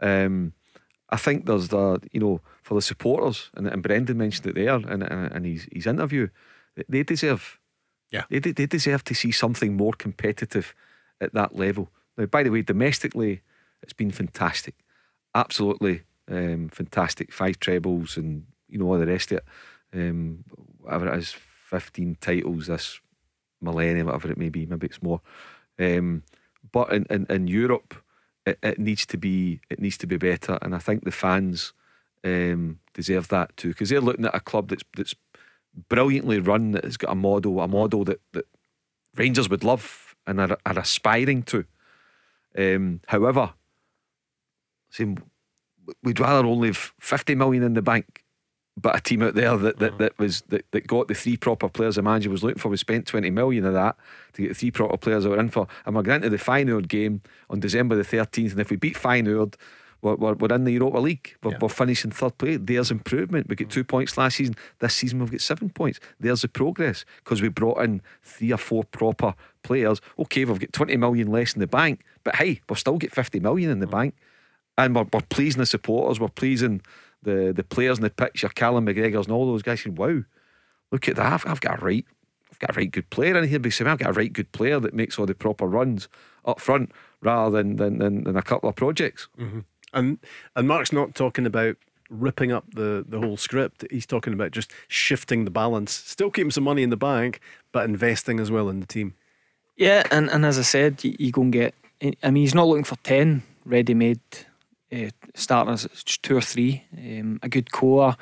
Um, 0.00 0.52
I 1.10 1.16
think 1.16 1.46
there's 1.46 1.68
the 1.68 2.00
you 2.12 2.20
know 2.20 2.40
for 2.62 2.74
the 2.74 2.82
supporters, 2.82 3.50
and, 3.54 3.66
and 3.66 3.82
Brendan 3.82 4.18
mentioned 4.18 4.46
it 4.46 4.54
there, 4.54 4.74
and 4.74 5.02
and 5.02 5.46
his 5.46 5.68
his 5.72 5.86
interview, 5.86 6.28
they 6.88 7.02
deserve, 7.02 7.58
yeah, 8.10 8.24
they 8.30 8.38
they 8.38 8.66
deserve 8.66 9.04
to 9.04 9.14
see 9.14 9.30
something 9.30 9.76
more 9.76 9.92
competitive 9.92 10.74
at 11.20 11.32
that 11.34 11.54
level. 11.54 11.90
Now, 12.16 12.26
by 12.26 12.42
the 12.42 12.50
way, 12.50 12.62
domestically, 12.62 13.42
it's 13.82 13.92
been 13.92 14.10
fantastic, 14.10 14.74
absolutely 15.34 16.02
um, 16.30 16.68
fantastic. 16.70 17.32
Five 17.32 17.60
trebles 17.60 18.16
and 18.16 18.46
you 18.68 18.78
know 18.78 18.86
all 18.86 18.98
the 18.98 19.06
rest 19.06 19.32
of 19.32 19.38
it. 19.38 19.44
Um, 19.92 20.44
whatever 20.80 21.08
it 21.08 21.18
is, 21.18 21.32
fifteen 21.32 22.16
titles 22.20 22.66
this 22.66 23.00
millennium, 23.64 24.06
whatever 24.06 24.30
it 24.30 24.38
may 24.38 24.48
be. 24.48 24.66
Maybe 24.66 24.86
it's 24.86 25.02
more. 25.02 25.20
Um, 25.78 26.22
but 26.72 26.92
in, 26.92 27.06
in, 27.10 27.26
in 27.28 27.48
Europe, 27.48 27.94
it, 28.46 28.58
it, 28.62 28.78
needs 28.78 29.06
to 29.06 29.16
be 29.16 29.60
it 29.70 29.80
needs 29.80 29.96
to 29.98 30.06
be 30.06 30.16
better, 30.16 30.58
and 30.62 30.74
I 30.74 30.78
think 30.78 31.04
the 31.04 31.10
fans 31.10 31.72
um, 32.24 32.80
deserve 32.92 33.28
that 33.28 33.56
too 33.56 33.68
because 33.68 33.88
they're 33.88 34.00
looking 34.00 34.26
at 34.26 34.34
a 34.34 34.40
club 34.40 34.68
that's 34.68 34.84
that's 34.96 35.14
brilliantly 35.88 36.38
run 36.38 36.72
that 36.72 36.84
has 36.84 36.96
got 36.96 37.12
a 37.12 37.14
model, 37.14 37.60
a 37.60 37.68
model 37.68 38.04
that, 38.04 38.20
that 38.32 38.46
Rangers 39.16 39.48
would 39.48 39.64
love 39.64 40.14
and 40.26 40.40
are, 40.40 40.58
are 40.64 40.78
aspiring 40.78 41.42
to. 41.44 41.64
Um, 42.56 43.00
however, 43.08 43.54
we'd 46.02 46.20
rather 46.20 46.46
only 46.46 46.68
have 46.68 46.92
50 47.00 47.34
million 47.34 47.62
in 47.62 47.74
the 47.74 47.82
bank 47.82 48.23
but 48.76 48.96
a 48.96 49.00
team 49.00 49.22
out 49.22 49.34
there 49.34 49.56
that, 49.56 49.78
that, 49.78 49.98
that 49.98 50.18
was 50.18 50.42
that, 50.48 50.64
that 50.72 50.86
got 50.86 51.06
the 51.06 51.14
three 51.14 51.36
proper 51.36 51.68
players 51.68 51.94
the 51.94 52.02
manager 52.02 52.30
was 52.30 52.42
looking 52.42 52.58
for. 52.58 52.68
We 52.68 52.76
spent 52.76 53.06
20 53.06 53.30
million 53.30 53.64
of 53.64 53.74
that 53.74 53.96
to 54.32 54.42
get 54.42 54.48
the 54.48 54.54
three 54.54 54.70
proper 54.72 54.96
players 54.96 55.24
that 55.24 55.30
were 55.30 55.38
in 55.38 55.48
for. 55.48 55.68
And 55.86 55.94
we're 55.94 56.02
to 56.02 56.28
the 56.28 56.36
Feyenoord 56.36 56.88
game 56.88 57.22
on 57.48 57.60
December 57.60 57.94
the 57.94 58.02
13th. 58.02 58.52
And 58.52 58.60
if 58.60 58.70
we 58.70 58.76
beat 58.76 58.96
Feyenoord, 58.96 59.54
we're, 60.02 60.16
we're, 60.16 60.34
we're 60.34 60.54
in 60.54 60.64
the 60.64 60.72
Europa 60.72 60.98
League. 60.98 61.36
We're, 61.42 61.52
yeah. 61.52 61.58
we're 61.60 61.68
finishing 61.68 62.10
third 62.10 62.36
place. 62.36 62.58
There's 62.60 62.90
improvement. 62.90 63.48
We 63.48 63.54
get 63.54 63.70
two 63.70 63.84
points 63.84 64.18
last 64.18 64.36
season. 64.36 64.56
This 64.80 64.94
season 64.94 65.20
we've 65.20 65.30
got 65.30 65.40
seven 65.40 65.70
points. 65.70 66.00
There's 66.18 66.42
the 66.42 66.48
progress 66.48 67.04
because 67.22 67.40
we 67.40 67.48
brought 67.48 67.80
in 67.80 68.02
three 68.22 68.52
or 68.52 68.58
four 68.58 68.84
proper 68.84 69.34
players. 69.62 70.00
Okay, 70.18 70.44
we've 70.44 70.58
got 70.58 70.72
20 70.72 70.96
million 70.96 71.30
less 71.30 71.54
in 71.54 71.60
the 71.60 71.66
bank, 71.68 72.04
but 72.24 72.36
hey, 72.36 72.60
we've 72.68 72.78
still 72.78 72.98
got 72.98 73.12
50 73.12 73.38
million 73.40 73.70
in 73.70 73.78
the 73.78 73.86
mm-hmm. 73.86 73.96
bank. 73.96 74.14
And 74.76 74.96
we're, 74.96 75.06
we're 75.12 75.20
pleasing 75.20 75.60
the 75.60 75.66
supporters. 75.66 76.18
We're 76.18 76.28
pleasing 76.28 76.82
the 77.24 77.52
the 77.52 77.64
players 77.64 77.98
in 77.98 78.04
the 78.04 78.10
picture, 78.10 78.48
Callum 78.48 78.86
McGregor's 78.86 79.26
and 79.26 79.34
all 79.34 79.46
those 79.46 79.62
guys 79.62 79.82
saying, 79.82 79.96
Wow, 79.96 80.22
look 80.92 81.08
at 81.08 81.16
that. 81.16 81.32
I've, 81.32 81.46
I've 81.46 81.60
got 81.60 81.82
a 81.82 81.84
right 81.84 82.06
I've 82.54 82.58
got 82.60 82.76
a 82.76 82.78
right 82.78 82.90
good 82.90 83.10
player 83.10 83.36
in 83.36 83.48
here. 83.48 83.58
But 83.58 83.80
I've 83.80 83.98
got 83.98 84.10
a 84.10 84.12
right 84.12 84.32
good 84.32 84.52
player 84.52 84.78
that 84.80 84.94
makes 84.94 85.18
all 85.18 85.26
the 85.26 85.34
proper 85.34 85.66
runs 85.66 86.08
up 86.44 86.60
front 86.60 86.92
rather 87.20 87.56
than 87.56 87.76
than, 87.76 87.98
than, 87.98 88.24
than 88.24 88.36
a 88.36 88.42
couple 88.42 88.68
of 88.68 88.76
projects. 88.76 89.28
Mm-hmm. 89.38 89.60
And 89.92 90.18
and 90.54 90.68
Mark's 90.68 90.92
not 90.92 91.14
talking 91.14 91.46
about 91.46 91.76
ripping 92.10 92.52
up 92.52 92.64
the, 92.74 93.04
the 93.08 93.18
whole 93.18 93.36
script. 93.36 93.84
He's 93.90 94.06
talking 94.06 94.32
about 94.32 94.52
just 94.52 94.70
shifting 94.88 95.44
the 95.44 95.50
balance, 95.50 95.92
still 95.92 96.30
keeping 96.30 96.50
some 96.50 96.64
money 96.64 96.82
in 96.82 96.90
the 96.90 96.96
bank, 96.96 97.40
but 97.72 97.84
investing 97.86 98.38
as 98.38 98.50
well 98.50 98.68
in 98.68 98.80
the 98.80 98.86
team. 98.86 99.14
Yeah, 99.76 100.04
and, 100.10 100.30
and 100.30 100.44
as 100.44 100.58
I 100.58 100.62
said, 100.62 101.02
you, 101.02 101.16
you 101.18 101.32
go 101.32 101.42
and 101.42 101.52
get. 101.52 101.74
I 102.22 102.30
mean, 102.30 102.42
he's 102.42 102.54
not 102.54 102.68
looking 102.68 102.84
for 102.84 102.96
ten 102.96 103.42
ready-made 103.64 104.20
uh, 104.94 105.10
starters, 105.34 105.86
two 106.22 106.36
or 106.36 106.40
three, 106.40 106.84
um, 106.96 107.40
a 107.42 107.48
good 107.48 107.72
core. 107.72 108.16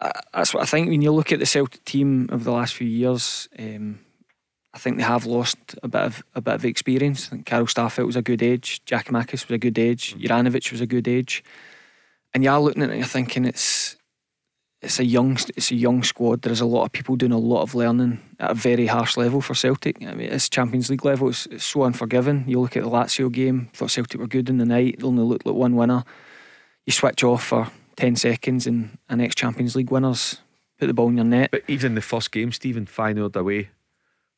Uh, 0.00 0.10
that's 0.32 0.54
what 0.54 0.62
I 0.62 0.66
think 0.66 0.88
when 0.88 1.02
you 1.02 1.12
look 1.12 1.32
at 1.32 1.38
the 1.38 1.46
Celtic 1.46 1.84
team 1.84 2.28
of 2.30 2.44
the 2.44 2.52
last 2.52 2.74
few 2.74 2.86
years. 2.86 3.48
Um, 3.58 4.00
I 4.74 4.78
think 4.78 4.96
they 4.96 5.04
have 5.04 5.24
lost 5.24 5.76
a 5.84 5.88
bit 5.88 6.02
of 6.02 6.22
a 6.34 6.40
bit 6.40 6.54
of 6.54 6.64
experience. 6.64 7.26
I 7.26 7.30
think 7.30 7.46
Carl 7.46 7.66
Starfelt 7.66 8.06
was 8.06 8.16
a 8.16 8.22
good 8.22 8.42
age, 8.42 8.84
Jack 8.84 9.06
Giakoumakis 9.06 9.46
was 9.46 9.54
a 9.54 9.58
good 9.58 9.78
age, 9.78 10.14
mm-hmm. 10.14 10.26
Juranovic 10.26 10.72
was 10.72 10.80
a 10.80 10.86
good 10.86 11.06
age, 11.06 11.44
and 12.32 12.42
you 12.42 12.50
are 12.50 12.60
looking 12.60 12.82
at 12.82 12.88
it 12.88 12.92
and 12.92 13.00
you're 13.00 13.08
thinking 13.08 13.44
it's 13.44 13.96
it's 14.84 14.98
a 14.98 15.04
young 15.04 15.38
it's 15.56 15.70
a 15.70 15.74
young 15.74 16.02
squad. 16.02 16.42
There's 16.42 16.60
a 16.60 16.66
lot 16.66 16.84
of 16.84 16.92
people 16.92 17.16
doing 17.16 17.32
a 17.32 17.38
lot 17.38 17.62
of 17.62 17.74
learning 17.74 18.20
at 18.38 18.50
a 18.50 18.54
very 18.54 18.86
harsh 18.86 19.16
level 19.16 19.40
for 19.40 19.54
Celtic. 19.54 20.02
I 20.02 20.14
mean, 20.14 20.30
it's 20.30 20.48
Champions 20.48 20.90
League 20.90 21.04
level. 21.04 21.28
It's, 21.28 21.46
it's 21.46 21.64
so 21.64 21.84
unforgiving. 21.84 22.44
You 22.46 22.60
look 22.60 22.76
at 22.76 22.82
the 22.82 22.90
Lazio 22.90 23.32
game. 23.32 23.70
Thought 23.72 23.90
Celtic 23.90 24.20
were 24.20 24.26
good 24.26 24.48
in 24.48 24.58
the 24.58 24.64
night. 24.64 24.96
They 24.98 25.06
only 25.06 25.24
looked 25.24 25.46
like 25.46 25.54
one 25.54 25.76
winner. 25.76 26.04
You 26.86 26.92
switch 26.92 27.24
off 27.24 27.44
for 27.44 27.70
10 27.96 28.16
seconds 28.16 28.66
and 28.66 28.98
an 29.08 29.20
ex 29.20 29.34
Champions 29.34 29.74
League 29.74 29.90
winners 29.90 30.38
put 30.78 30.86
the 30.86 30.94
ball 30.94 31.08
in 31.08 31.16
your 31.16 31.24
net. 31.24 31.50
But 31.50 31.64
even 31.68 31.92
in 31.92 31.94
the 31.94 32.02
first 32.02 32.30
game, 32.30 32.52
Stephen, 32.52 32.86
5 32.86 33.16
0 33.16 33.30
away, 33.34 33.70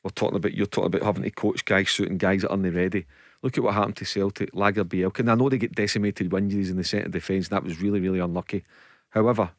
we're 0.03 0.11
talking 0.11 0.37
about, 0.37 0.55
you're 0.55 0.67
talking 0.67 0.87
about 0.87 1.03
having 1.03 1.25
to 1.25 1.31
coach 1.31 1.65
guys, 1.65 1.89
shooting 1.89 2.19
guys 2.19 2.43
that 2.43 2.51
aren't 2.51 2.75
ready. 2.75 3.07
Look 3.43 3.59
at 3.59 3.65
what 3.65 3.75
happened 3.75 3.97
to 3.97 4.05
Celtic, 4.05 4.53
Lagerbielke. 4.53 5.29
I 5.29 5.35
know 5.35 5.49
they 5.49 5.59
get 5.59 5.75
decimated 5.75 6.33
with 6.33 6.43
injuries 6.43 6.71
in 6.71 6.77
the 6.77 6.85
centre 6.85 7.09
defence, 7.09 7.49
that 7.49 7.65
was 7.65 7.81
really, 7.81 8.01
really 8.01 8.19
unlucky. 8.19 8.65
However, 9.11 9.51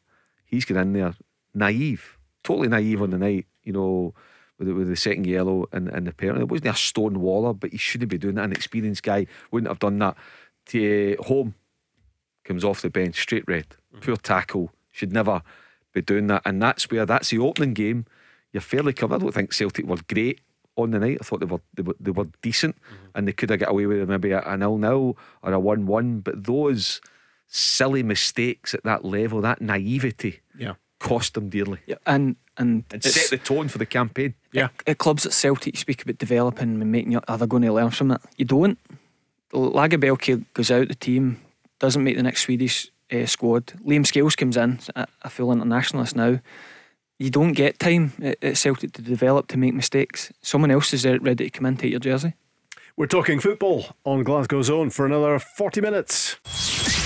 he's 0.47 0.65
got 0.65 0.77
in 0.81 0.93
there 0.93 1.13
naive, 1.53 2.17
totally 2.43 2.67
naive 2.67 3.01
on 3.01 3.11
the 3.11 3.17
night, 3.17 3.45
you 3.63 3.73
know, 3.73 4.13
with 4.57 4.67
the, 4.67 4.73
with 4.73 4.87
the 4.87 4.95
second 4.95 5.27
yellow 5.27 5.67
and, 5.71 5.87
and 5.89 6.07
the 6.07 6.13
penalty. 6.13 6.41
It 6.41 6.49
wasn't 6.49 6.69
a 6.69 6.75
stone 6.75 7.19
waller, 7.19 7.53
but 7.53 7.71
he 7.71 7.77
shouldn't 7.77 8.09
be 8.09 8.17
doing 8.17 8.35
that. 8.35 8.45
An 8.45 8.51
experienced 8.51 9.03
guy 9.03 9.27
wouldn't 9.51 9.69
have 9.69 9.79
done 9.79 9.99
that. 9.99 10.15
To 10.67 11.15
uh, 11.17 11.23
home 11.23 11.55
comes 12.43 12.63
off 12.63 12.81
the 12.81 12.89
bench, 12.89 13.21
straight 13.21 13.47
red, 13.47 13.67
mm-hmm. 13.69 13.99
poor 13.99 14.17
tackle, 14.17 14.71
should 14.91 15.13
never 15.13 15.41
be 15.93 16.01
doing 16.01 16.27
that. 16.27 16.41
And 16.45 16.61
that's 16.61 16.89
where 16.89 17.05
that's 17.05 17.29
the 17.29 17.39
opening 17.39 17.73
game. 17.73 18.05
You're 18.51 18.61
fairly 18.61 18.93
covered. 18.93 19.15
I 19.15 19.19
don't 19.19 19.33
think 19.33 19.53
Celtic 19.53 19.85
were 19.85 19.97
great 20.07 20.41
on 20.75 20.91
the 20.91 20.99
night. 20.99 21.19
I 21.21 21.23
thought 21.23 21.39
they 21.39 21.45
were 21.45 21.61
they 21.73 21.83
were, 21.83 21.95
they 21.99 22.11
were 22.11 22.27
decent 22.41 22.75
mm-hmm. 22.75 23.05
and 23.15 23.27
they 23.27 23.33
could 23.33 23.49
have 23.49 23.59
got 23.59 23.69
away 23.69 23.85
with 23.85 24.09
maybe 24.09 24.31
a 24.31 24.57
nil 24.57 24.77
nil 24.77 25.17
or 25.41 25.53
a 25.53 25.59
one 25.59 25.85
one. 25.85 26.19
But 26.19 26.45
those 26.45 27.01
silly 27.47 28.03
mistakes 28.03 28.73
at 28.73 28.83
that 28.83 29.05
level, 29.05 29.41
that 29.41 29.61
naivety, 29.61 30.41
yeah, 30.57 30.73
cost 30.99 31.33
them 31.33 31.49
dearly. 31.49 31.79
Yeah, 31.85 31.95
and 32.05 32.35
and, 32.57 32.83
and 32.91 33.03
set 33.03 33.29
the 33.29 33.37
tone 33.37 33.67
for 33.67 33.77
the 33.77 33.85
campaign. 33.85 34.33
Yeah, 34.51 34.65
at, 34.65 34.89
at 34.89 34.97
clubs 34.97 35.25
at 35.25 35.33
Celtic, 35.33 35.75
you 35.75 35.79
speak 35.79 36.01
about 36.01 36.17
developing 36.17 36.81
and 36.81 36.91
making. 36.91 37.15
Are 37.15 37.37
they 37.37 37.47
going 37.47 37.63
to 37.63 37.73
learn 37.73 37.91
from 37.91 38.11
it? 38.11 38.21
You 38.37 38.45
don't. 38.45 38.79
Lagerbielke 39.53 40.43
goes 40.53 40.71
out 40.71 40.87
the 40.89 40.95
team, 40.95 41.39
doesn't 41.79 42.03
make 42.03 42.17
the 42.17 42.23
next 42.23 42.41
Swedish 42.41 42.89
uh, 43.11 43.25
squad. 43.25 43.67
Liam 43.85 44.05
Scales 44.05 44.35
comes 44.35 44.57
in, 44.57 44.79
a, 44.95 45.07
a 45.21 45.29
full 45.29 45.51
internationalist 45.51 46.15
now 46.15 46.39
you 47.19 47.29
don't 47.29 47.53
get 47.53 47.79
time 47.79 48.13
at 48.21 48.57
Celtic 48.57 48.93
to 48.93 49.01
develop 49.01 49.47
to 49.47 49.57
make 49.57 49.73
mistakes. 49.73 50.31
Someone 50.41 50.71
else 50.71 50.93
is 50.93 51.05
ready 51.05 51.35
to 51.45 51.49
come 51.49 51.65
in, 51.65 51.77
take 51.77 51.91
your 51.91 51.99
jersey. 51.99 52.33
We're 52.97 53.05
talking 53.05 53.39
football 53.39 53.85
on 54.05 54.23
Glasgow 54.23 54.63
Zone 54.63 54.89
for 54.89 55.05
another 55.05 55.37
40 55.37 55.81
minutes. 55.81 56.37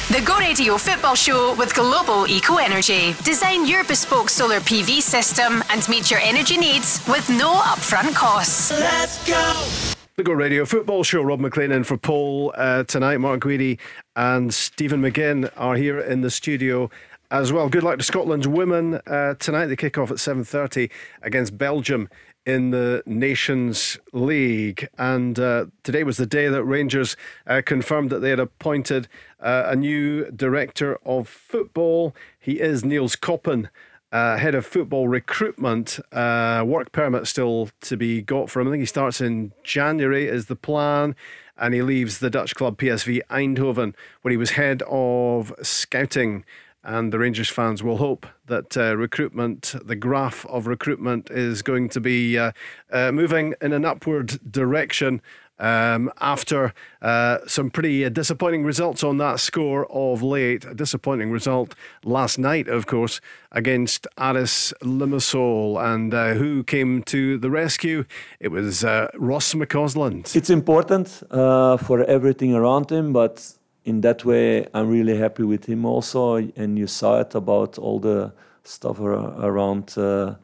The 0.07 0.21
Go 0.25 0.39
Radio 0.39 0.77
Football 0.77 1.15
Show 1.15 1.53
with 1.55 1.75
Global 1.75 2.25
Eco 2.27 2.55
Energy. 2.55 3.13
Design 3.25 3.67
your 3.67 3.83
bespoke 3.83 4.29
solar 4.29 4.61
PV 4.61 5.01
system 5.01 5.61
and 5.69 5.89
meet 5.89 6.09
your 6.09 6.21
energy 6.21 6.55
needs 6.57 7.05
with 7.09 7.29
no 7.29 7.55
upfront 7.55 8.15
costs. 8.15 8.71
Let's 8.71 9.27
go! 9.27 9.95
The 10.15 10.23
Go 10.23 10.31
Radio 10.31 10.63
Football 10.63 11.03
Show. 11.03 11.23
Rob 11.23 11.41
Maclean 11.41 11.73
in 11.73 11.83
for 11.83 11.97
Paul 11.97 12.53
uh, 12.55 12.85
tonight. 12.85 13.17
Mark 13.17 13.41
Guidi 13.41 13.77
and 14.15 14.53
Stephen 14.53 15.01
McGinn 15.01 15.51
are 15.57 15.75
here 15.75 15.99
in 15.99 16.21
the 16.21 16.31
studio 16.31 16.89
as 17.31 17.53
well. 17.53 17.69
Good 17.69 17.83
luck 17.83 17.97
to 17.97 18.03
Scotland's 18.03 18.47
women 18.47 18.95
uh, 19.07 19.35
tonight. 19.35 19.67
They 19.67 19.77
kick 19.77 19.97
off 19.97 20.11
at 20.11 20.17
7.30 20.17 20.91
against 21.21 21.57
Belgium 21.57 22.09
in 22.45 22.71
the 22.71 23.01
Nations 23.05 23.97
League. 24.11 24.89
And 24.97 25.39
uh, 25.39 25.67
today 25.83 26.03
was 26.03 26.17
the 26.17 26.25
day 26.25 26.49
that 26.49 26.63
Rangers 26.63 27.15
uh, 27.47 27.61
confirmed 27.65 28.09
that 28.09 28.19
they 28.19 28.31
had 28.31 28.39
appointed 28.39 29.07
uh, 29.39 29.63
a 29.67 29.75
new 29.75 30.29
director 30.31 30.99
of 31.05 31.29
football. 31.29 32.13
He 32.37 32.59
is 32.59 32.83
Nils 32.83 33.15
Koppen. 33.15 33.69
Uh, 34.11 34.35
head 34.35 34.53
of 34.53 34.65
football 34.65 35.07
recruitment, 35.07 35.97
uh, 36.11 36.61
work 36.67 36.91
permit 36.91 37.25
still 37.27 37.69
to 37.79 37.95
be 37.95 38.21
got 38.21 38.49
for 38.49 38.59
him. 38.59 38.67
I 38.67 38.71
think 38.71 38.81
he 38.81 38.85
starts 38.85 39.21
in 39.21 39.53
January, 39.63 40.27
is 40.27 40.47
the 40.47 40.55
plan 40.57 41.15
and 41.57 41.73
he 41.73 41.81
leaves 41.81 42.19
the 42.19 42.29
Dutch 42.29 42.55
club 42.55 42.77
PSV 42.77 43.21
Eindhoven, 43.29 43.93
where 44.21 44.31
he 44.31 44.37
was 44.37 44.51
head 44.51 44.81
of 44.89 45.53
scouting 45.61 46.43
and 46.83 47.13
the 47.13 47.19
Rangers 47.19 47.49
fans 47.49 47.83
will 47.83 47.97
hope 47.97 48.25
that 48.47 48.75
uh, 48.75 48.95
recruitment, 48.97 49.75
the 49.85 49.95
graph 49.95 50.45
of 50.47 50.67
recruitment, 50.67 51.29
is 51.29 51.61
going 51.61 51.89
to 51.89 51.99
be 51.99 52.37
uh, 52.37 52.51
uh, 52.91 53.11
moving 53.11 53.53
in 53.61 53.73
an 53.73 53.85
upward 53.85 54.39
direction. 54.51 55.21
Um, 55.59 56.11
after 56.19 56.73
uh, 57.03 57.37
some 57.45 57.69
pretty 57.69 58.03
uh, 58.03 58.09
disappointing 58.09 58.63
results 58.63 59.03
on 59.03 59.19
that 59.19 59.39
score 59.39 59.85
of 59.91 60.23
late, 60.23 60.65
a 60.65 60.73
disappointing 60.73 61.29
result 61.29 61.75
last 62.03 62.39
night, 62.39 62.67
of 62.67 62.87
course, 62.87 63.21
against 63.51 64.07
Aris 64.17 64.73
Limassol. 64.81 65.79
And 65.79 66.15
uh, 66.15 66.33
who 66.33 66.63
came 66.63 67.03
to 67.03 67.37
the 67.37 67.51
rescue? 67.51 68.05
It 68.39 68.47
was 68.47 68.83
Ross 68.83 69.53
McCausland. 69.53 70.35
It's 70.35 70.49
important 70.49 71.09
for 71.29 72.03
everything 72.05 72.55
around 72.55 72.91
him, 72.91 73.13
but 73.13 73.53
in 73.85 74.01
that 74.01 74.23
way, 74.25 74.67
I'm 74.73 74.89
really 74.89 75.17
happy 75.17 75.43
with 75.43 75.65
him 75.65 75.85
also. 75.85 76.35
And 76.35 76.77
you 76.77 76.87
saw 76.87 77.19
it 77.19 77.35
about 77.35 77.77
all 77.77 77.99
the 77.99 78.33
stuff 78.63 78.99
around 78.99 79.97
uh, 79.97 80.35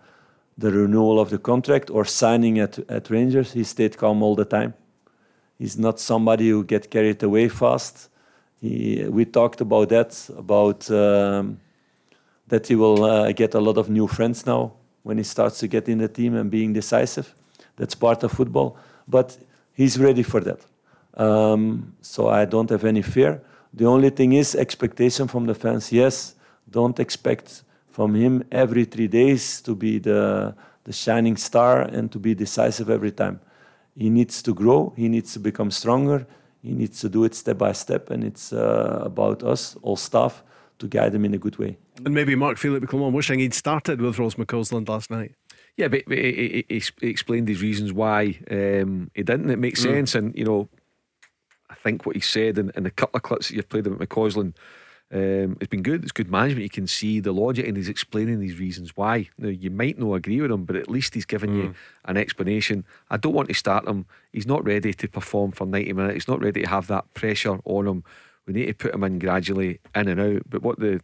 the 0.58 0.72
renewal 0.72 1.20
of 1.20 1.30
the 1.30 1.38
contract 1.38 1.90
or 1.90 2.04
signing 2.06 2.60
at, 2.60 2.80
at 2.90 3.10
Rangers. 3.10 3.54
He 3.54 3.64
stayed 3.64 3.98
calm 3.98 4.24
all 4.24 4.36
the 4.36 4.46
time. 4.46 4.74
He's 5.60 5.78
not 5.78 6.00
somebody 6.00 6.50
who 6.50 6.64
get 6.64 6.90
carried 6.90 7.22
away 7.24 7.50
fast. 7.50 8.10
He, 8.60 9.06
we 9.08 9.26
talked 9.26 9.62
about 9.62 9.90
that, 9.90 10.30
about 10.36 10.90
um, 10.90 11.60
that 12.48 12.68
he 12.68 12.76
will 12.76 13.04
uh, 13.04 13.32
get 13.32 13.54
a 13.54 13.60
lot 13.60 13.78
of 13.78 13.90
new 13.90 14.08
friends 14.08 14.46
now 14.46 14.74
when 15.04 15.18
he 15.18 15.24
starts 15.24 15.60
to 15.60 15.68
get 15.68 15.88
in 15.88 16.00
the 16.00 16.08
team 16.08 16.36
and 16.36 16.50
being 16.50 16.74
decisive. 16.74 17.34
That's 17.76 17.96
part 17.96 18.24
of 18.24 18.32
football. 18.32 18.78
But 19.08 19.38
he's 19.74 20.00
ready 20.00 20.24
for 20.24 20.40
that. 20.42 20.66
Um, 21.18 21.94
so 22.02 22.30
I 22.30 22.46
don't 22.46 22.70
have 22.70 22.86
any 22.86 23.02
fear. 23.02 23.42
The 23.74 23.86
only 23.86 24.10
thing 24.12 24.34
is 24.34 24.56
expectation 24.56 25.28
from 25.28 25.46
the 25.46 25.56
fans. 25.56 25.92
Yes, 25.92 26.36
don't 26.70 27.00
expect 27.00 27.64
from 27.90 28.16
him 28.16 28.44
every 28.52 28.86
three 28.86 29.08
days 29.08 29.62
to 29.62 29.76
be 29.76 30.00
the, 30.00 30.56
the 30.84 30.94
shining 30.94 31.36
star 31.36 31.82
and 31.82 32.12
to 32.12 32.20
be 32.20 32.36
decisive 32.36 32.90
every 32.90 33.12
time. 33.12 33.40
He 33.96 34.10
needs 34.10 34.44
to 34.44 34.54
grow, 34.54 34.94
he 34.96 35.10
needs 35.10 35.34
to 35.34 35.40
become 35.40 35.72
stronger, 35.72 36.28
he 36.62 36.74
needs 36.74 37.00
to 37.02 37.10
do 37.10 37.24
it 37.24 37.34
step 37.34 37.58
by 37.58 37.72
step, 37.72 38.12
and 38.12 38.24
it's 38.24 38.54
uh, 38.54 39.02
about 39.04 39.42
us, 39.42 39.76
all 39.82 39.96
staff, 39.96 40.44
to 40.78 40.88
guide 40.88 41.16
him 41.16 41.26
in 41.26 41.34
a 41.34 41.40
good 41.40 41.58
way. 41.58 41.78
And 42.06 42.14
maybe 42.14 42.36
Mark 42.36 42.58
Philippe 42.58 42.86
Clement 42.86 43.14
wishing 43.14 43.40
he'd 43.40 43.56
started 43.56 44.00
with 44.00 44.20
Ross 44.20 44.36
McCausland 44.36 44.88
last 44.88 45.10
night. 45.10 45.34
Yeah, 45.78 45.88
but, 45.88 46.04
but 46.08 46.18
he, 46.18 46.66
he, 46.70 46.82
he, 47.02 47.08
explained 47.08 47.48
his 47.48 47.62
reasons 47.62 47.94
why 47.94 48.40
um, 48.52 49.10
he 49.16 49.24
didn't. 49.24 49.50
It 49.50 49.60
makes 49.60 49.80
mm. 49.82 49.84
sense, 49.84 50.16
and 50.16 50.36
you 50.36 50.46
know, 50.46 50.70
I 51.70 51.76
think 51.76 52.06
what 52.06 52.16
he 52.16 52.22
said 52.22 52.58
in, 52.58 52.72
in 52.76 52.84
the 52.84 52.92
couple 52.92 53.18
of 53.18 53.24
clips 53.24 53.50
that 53.50 53.56
you've 53.56 53.70
played 53.70 53.88
about 53.88 54.00
McCausland, 54.00 54.54
um, 55.10 55.58
it's 55.62 55.70
been 55.70 55.84
good. 55.84 56.04
It's 56.04 56.12
good 56.12 56.30
management. 56.30 56.64
You 56.64 56.70
can 56.70 56.88
see 56.88 57.20
the 57.20 57.32
logic 57.32 57.66
and 57.66 57.78
he's 57.78 57.88
explaining 57.88 58.40
these 58.40 58.60
reasons 58.60 58.98
why. 58.98 59.30
Now, 59.38 59.48
you 59.48 59.70
might 59.70 59.98
not 59.98 60.14
agree 60.14 60.42
with 60.42 60.52
him, 60.52 60.66
but 60.66 60.76
at 60.76 60.90
least 60.90 61.14
he's 61.14 61.26
given 61.26 61.52
mm. 61.52 61.56
you 61.56 61.76
an 62.06 62.18
explanation. 62.18 62.84
I 63.10 63.16
don't 63.16 63.34
want 63.34 63.48
to 63.48 63.54
start 63.54 63.88
him. 63.88 64.06
He's 64.34 64.48
not 64.48 64.66
ready 64.66 64.94
to 64.94 65.08
perform 65.08 65.54
for 65.54 65.66
90 65.66 65.94
minutes. 65.94 66.14
He's 66.16 66.28
not 66.28 66.42
ready 66.42 66.62
to 66.64 66.70
have 66.70 66.88
that 66.88 67.14
pressure 67.14 67.60
on 67.64 67.88
him. 67.88 68.04
We 68.46 68.54
need 68.54 68.66
to 68.66 68.74
put 68.74 68.94
him 68.94 69.04
in 69.06 69.20
gradually 69.20 69.80
in 69.96 70.10
and 70.10 70.20
out. 70.20 70.42
But 70.50 70.62
what 70.62 70.80
the 70.80 71.00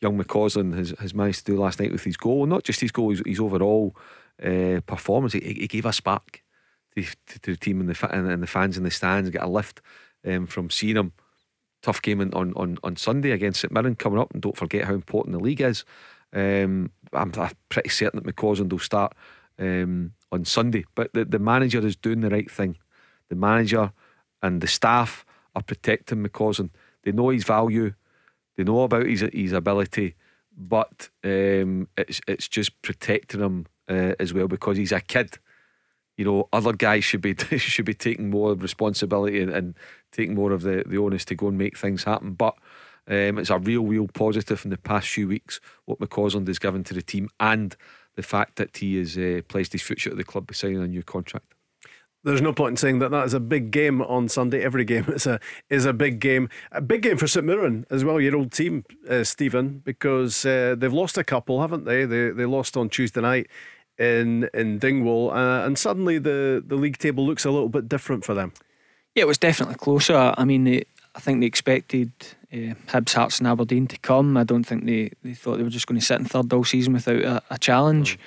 young 0.00 0.22
McCausland 0.22 0.76
has, 0.76 0.94
has 0.98 1.14
managed 1.14 1.46
to 1.46 1.52
do 1.52 1.58
last 1.58 1.80
night 1.80 1.92
with 1.92 2.04
his 2.04 2.18
goal, 2.18 2.44
not 2.44 2.64
just 2.64 2.80
his 2.80 2.92
goal, 2.92 3.10
his, 3.10 3.22
his 3.24 3.40
overall 3.40 3.96
uh, 4.42 4.80
performance, 4.86 5.32
he, 5.32 5.40
he, 5.40 5.66
gave 5.66 5.86
a 5.86 5.92
spark 5.94 6.42
to, 6.94 7.02
to, 7.02 7.38
to 7.40 7.50
the 7.52 7.56
team 7.56 7.80
and 7.80 7.88
the, 7.88 8.08
and 8.10 8.42
the 8.42 8.46
fans 8.46 8.76
in 8.76 8.84
the 8.84 8.90
stands, 8.90 9.30
get 9.30 9.42
a 9.42 9.48
lift 9.48 9.80
um, 10.26 10.46
from 10.46 10.70
seeing 10.70 10.96
him. 10.96 11.12
Tough 11.82 12.02
game 12.02 12.20
on, 12.20 12.52
on, 12.54 12.78
on 12.82 12.96
Sunday 12.96 13.30
against 13.30 13.60
St 13.60 13.72
Mirren 13.72 13.94
coming 13.94 14.18
up, 14.18 14.32
and 14.32 14.42
don't 14.42 14.56
forget 14.56 14.84
how 14.84 14.94
important 14.94 15.36
the 15.36 15.42
league 15.42 15.60
is. 15.60 15.84
Um, 16.32 16.90
I'm, 17.12 17.32
I'm, 17.36 17.50
pretty 17.68 17.90
certain 17.90 18.20
that 18.22 18.36
McCausland 18.36 18.70
will 18.70 18.78
start 18.78 19.14
um, 19.58 20.12
on 20.32 20.44
Sunday, 20.44 20.84
but 20.94 21.12
the, 21.12 21.24
the 21.24 21.38
manager 21.38 21.86
is 21.86 21.96
doing 21.96 22.20
the 22.20 22.30
right 22.30 22.50
thing. 22.50 22.76
The 23.28 23.36
manager 23.36 23.92
and 24.42 24.60
the 24.60 24.66
staff 24.66 25.24
are 25.54 25.62
protecting 25.62 26.24
McCausland. 26.24 26.70
They 27.04 27.12
know 27.12 27.28
his 27.28 27.44
value, 27.44 27.94
they 28.56 28.64
know 28.64 28.82
about 28.82 29.06
his 29.06 29.24
his 29.32 29.52
ability, 29.52 30.16
but 30.56 31.08
um, 31.22 31.88
it's 31.96 32.20
it's 32.26 32.48
just 32.48 32.80
protecting 32.82 33.40
him 33.40 33.66
uh, 33.88 34.14
as 34.18 34.34
well 34.34 34.48
because 34.48 34.76
he's 34.76 34.92
a 34.92 35.00
kid 35.00 35.38
you 36.16 36.24
know, 36.24 36.48
other 36.52 36.72
guys 36.72 37.04
should 37.04 37.20
be 37.20 37.34
should 37.58 37.84
be 37.84 37.94
taking 37.94 38.30
more 38.30 38.54
responsibility 38.54 39.40
and, 39.40 39.52
and 39.52 39.74
taking 40.16 40.34
more 40.34 40.52
of 40.52 40.62
the, 40.62 40.82
the 40.86 40.98
onus 40.98 41.24
to 41.26 41.34
go 41.34 41.48
and 41.48 41.58
make 41.58 41.78
things 41.78 42.04
happen. 42.04 42.32
But 42.32 42.54
um, 43.08 43.38
it's 43.38 43.50
a 43.50 43.58
real, 43.58 43.84
real 43.84 44.08
positive 44.08 44.64
in 44.64 44.70
the 44.70 44.78
past 44.78 45.08
few 45.08 45.28
weeks 45.28 45.60
what 45.84 46.00
McCausland 46.00 46.48
has 46.48 46.58
given 46.58 46.84
to 46.84 46.94
the 46.94 47.02
team 47.02 47.28
and 47.38 47.76
the 48.16 48.22
fact 48.22 48.56
that 48.56 48.76
he 48.76 48.98
has 48.98 49.16
uh, 49.16 49.42
placed 49.48 49.72
his 49.72 49.82
future 49.82 50.10
at 50.10 50.16
the 50.16 50.24
club 50.24 50.46
by 50.46 50.54
signing 50.54 50.82
a 50.82 50.88
new 50.88 51.02
contract. 51.02 51.54
There's 52.24 52.42
no 52.42 52.52
point 52.52 52.72
in 52.72 52.76
saying 52.76 52.98
that 52.98 53.12
that 53.12 53.24
is 53.24 53.34
a 53.34 53.40
big 53.40 53.70
game 53.70 54.02
on 54.02 54.28
Sunday. 54.28 54.60
Every 54.64 54.84
game 54.84 55.04
is 55.08 55.28
a 55.28 55.38
is 55.70 55.84
a 55.84 55.92
big 55.92 56.18
game. 56.18 56.48
A 56.72 56.80
big 56.80 57.02
game 57.02 57.18
for 57.18 57.28
St 57.28 57.46
Mirren 57.46 57.86
as 57.88 58.04
well. 58.04 58.20
Your 58.20 58.34
old 58.34 58.50
team, 58.50 58.84
uh, 59.08 59.22
Stephen, 59.22 59.80
because 59.84 60.44
uh, 60.44 60.74
they've 60.76 60.92
lost 60.92 61.16
a 61.16 61.22
couple, 61.22 61.60
haven't 61.60 61.84
they? 61.84 62.04
They 62.04 62.30
they 62.30 62.44
lost 62.44 62.76
on 62.76 62.88
Tuesday 62.88 63.20
night 63.20 63.46
in 63.96 64.50
in 64.52 64.80
Dingwall, 64.80 65.30
uh, 65.30 65.64
and 65.64 65.78
suddenly 65.78 66.18
the 66.18 66.64
the 66.66 66.74
league 66.74 66.98
table 66.98 67.24
looks 67.24 67.44
a 67.44 67.50
little 67.52 67.68
bit 67.68 67.88
different 67.88 68.24
for 68.24 68.34
them. 68.34 68.52
Yeah, 69.16 69.22
it 69.22 69.26
was 69.26 69.38
definitely 69.38 69.76
closer. 69.76 70.34
I 70.36 70.44
mean, 70.44 70.68
I 70.68 71.20
think 71.20 71.40
they 71.40 71.46
expected 71.46 72.12
uh, 72.52 72.76
Hibs, 72.88 73.14
Hearts, 73.14 73.38
and 73.38 73.48
Aberdeen 73.48 73.86
to 73.86 73.98
come. 73.98 74.36
I 74.36 74.44
don't 74.44 74.62
think 74.62 74.84
they, 74.84 75.10
they 75.24 75.32
thought 75.32 75.56
they 75.56 75.62
were 75.62 75.70
just 75.70 75.86
going 75.86 75.98
to 75.98 76.04
sit 76.04 76.18
in 76.18 76.26
third 76.26 76.52
all 76.52 76.64
season 76.64 76.92
without 76.92 77.22
a, 77.22 77.42
a 77.48 77.58
challenge. 77.58 78.18
Mm. 78.18 78.20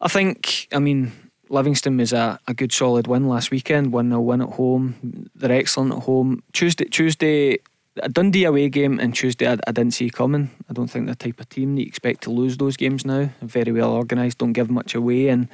I 0.00 0.08
think, 0.08 0.66
I 0.72 0.80
mean, 0.80 1.12
Livingston 1.48 1.96
was 1.96 2.12
a, 2.12 2.40
a 2.48 2.54
good 2.54 2.72
solid 2.72 3.06
win 3.06 3.28
last 3.28 3.52
weekend, 3.52 3.92
1 3.92 4.08
0 4.08 4.20
win 4.20 4.42
at 4.42 4.48
home. 4.48 5.30
They're 5.36 5.52
excellent 5.52 5.92
at 5.92 6.02
home. 6.02 6.42
Tuesday, 6.52 6.86
Tuesday 6.86 7.58
a 8.02 8.08
Dundee 8.08 8.46
away 8.46 8.68
game 8.70 8.98
and 8.98 9.14
Tuesday 9.14 9.46
I, 9.48 9.58
I, 9.68 9.70
didn't 9.70 9.94
see 9.94 10.10
coming. 10.10 10.50
I 10.68 10.72
don't 10.72 10.88
think 10.88 11.06
they're 11.06 11.14
the 11.14 11.24
type 11.24 11.38
of 11.38 11.48
team 11.48 11.76
that 11.76 11.82
you 11.82 11.86
expect 11.86 12.24
to 12.24 12.30
lose 12.30 12.56
those 12.56 12.76
games 12.76 13.06
now. 13.06 13.30
Very 13.42 13.70
well 13.70 13.92
organised, 13.92 14.38
don't 14.38 14.52
give 14.52 14.70
much 14.70 14.96
away, 14.96 15.28
and 15.28 15.46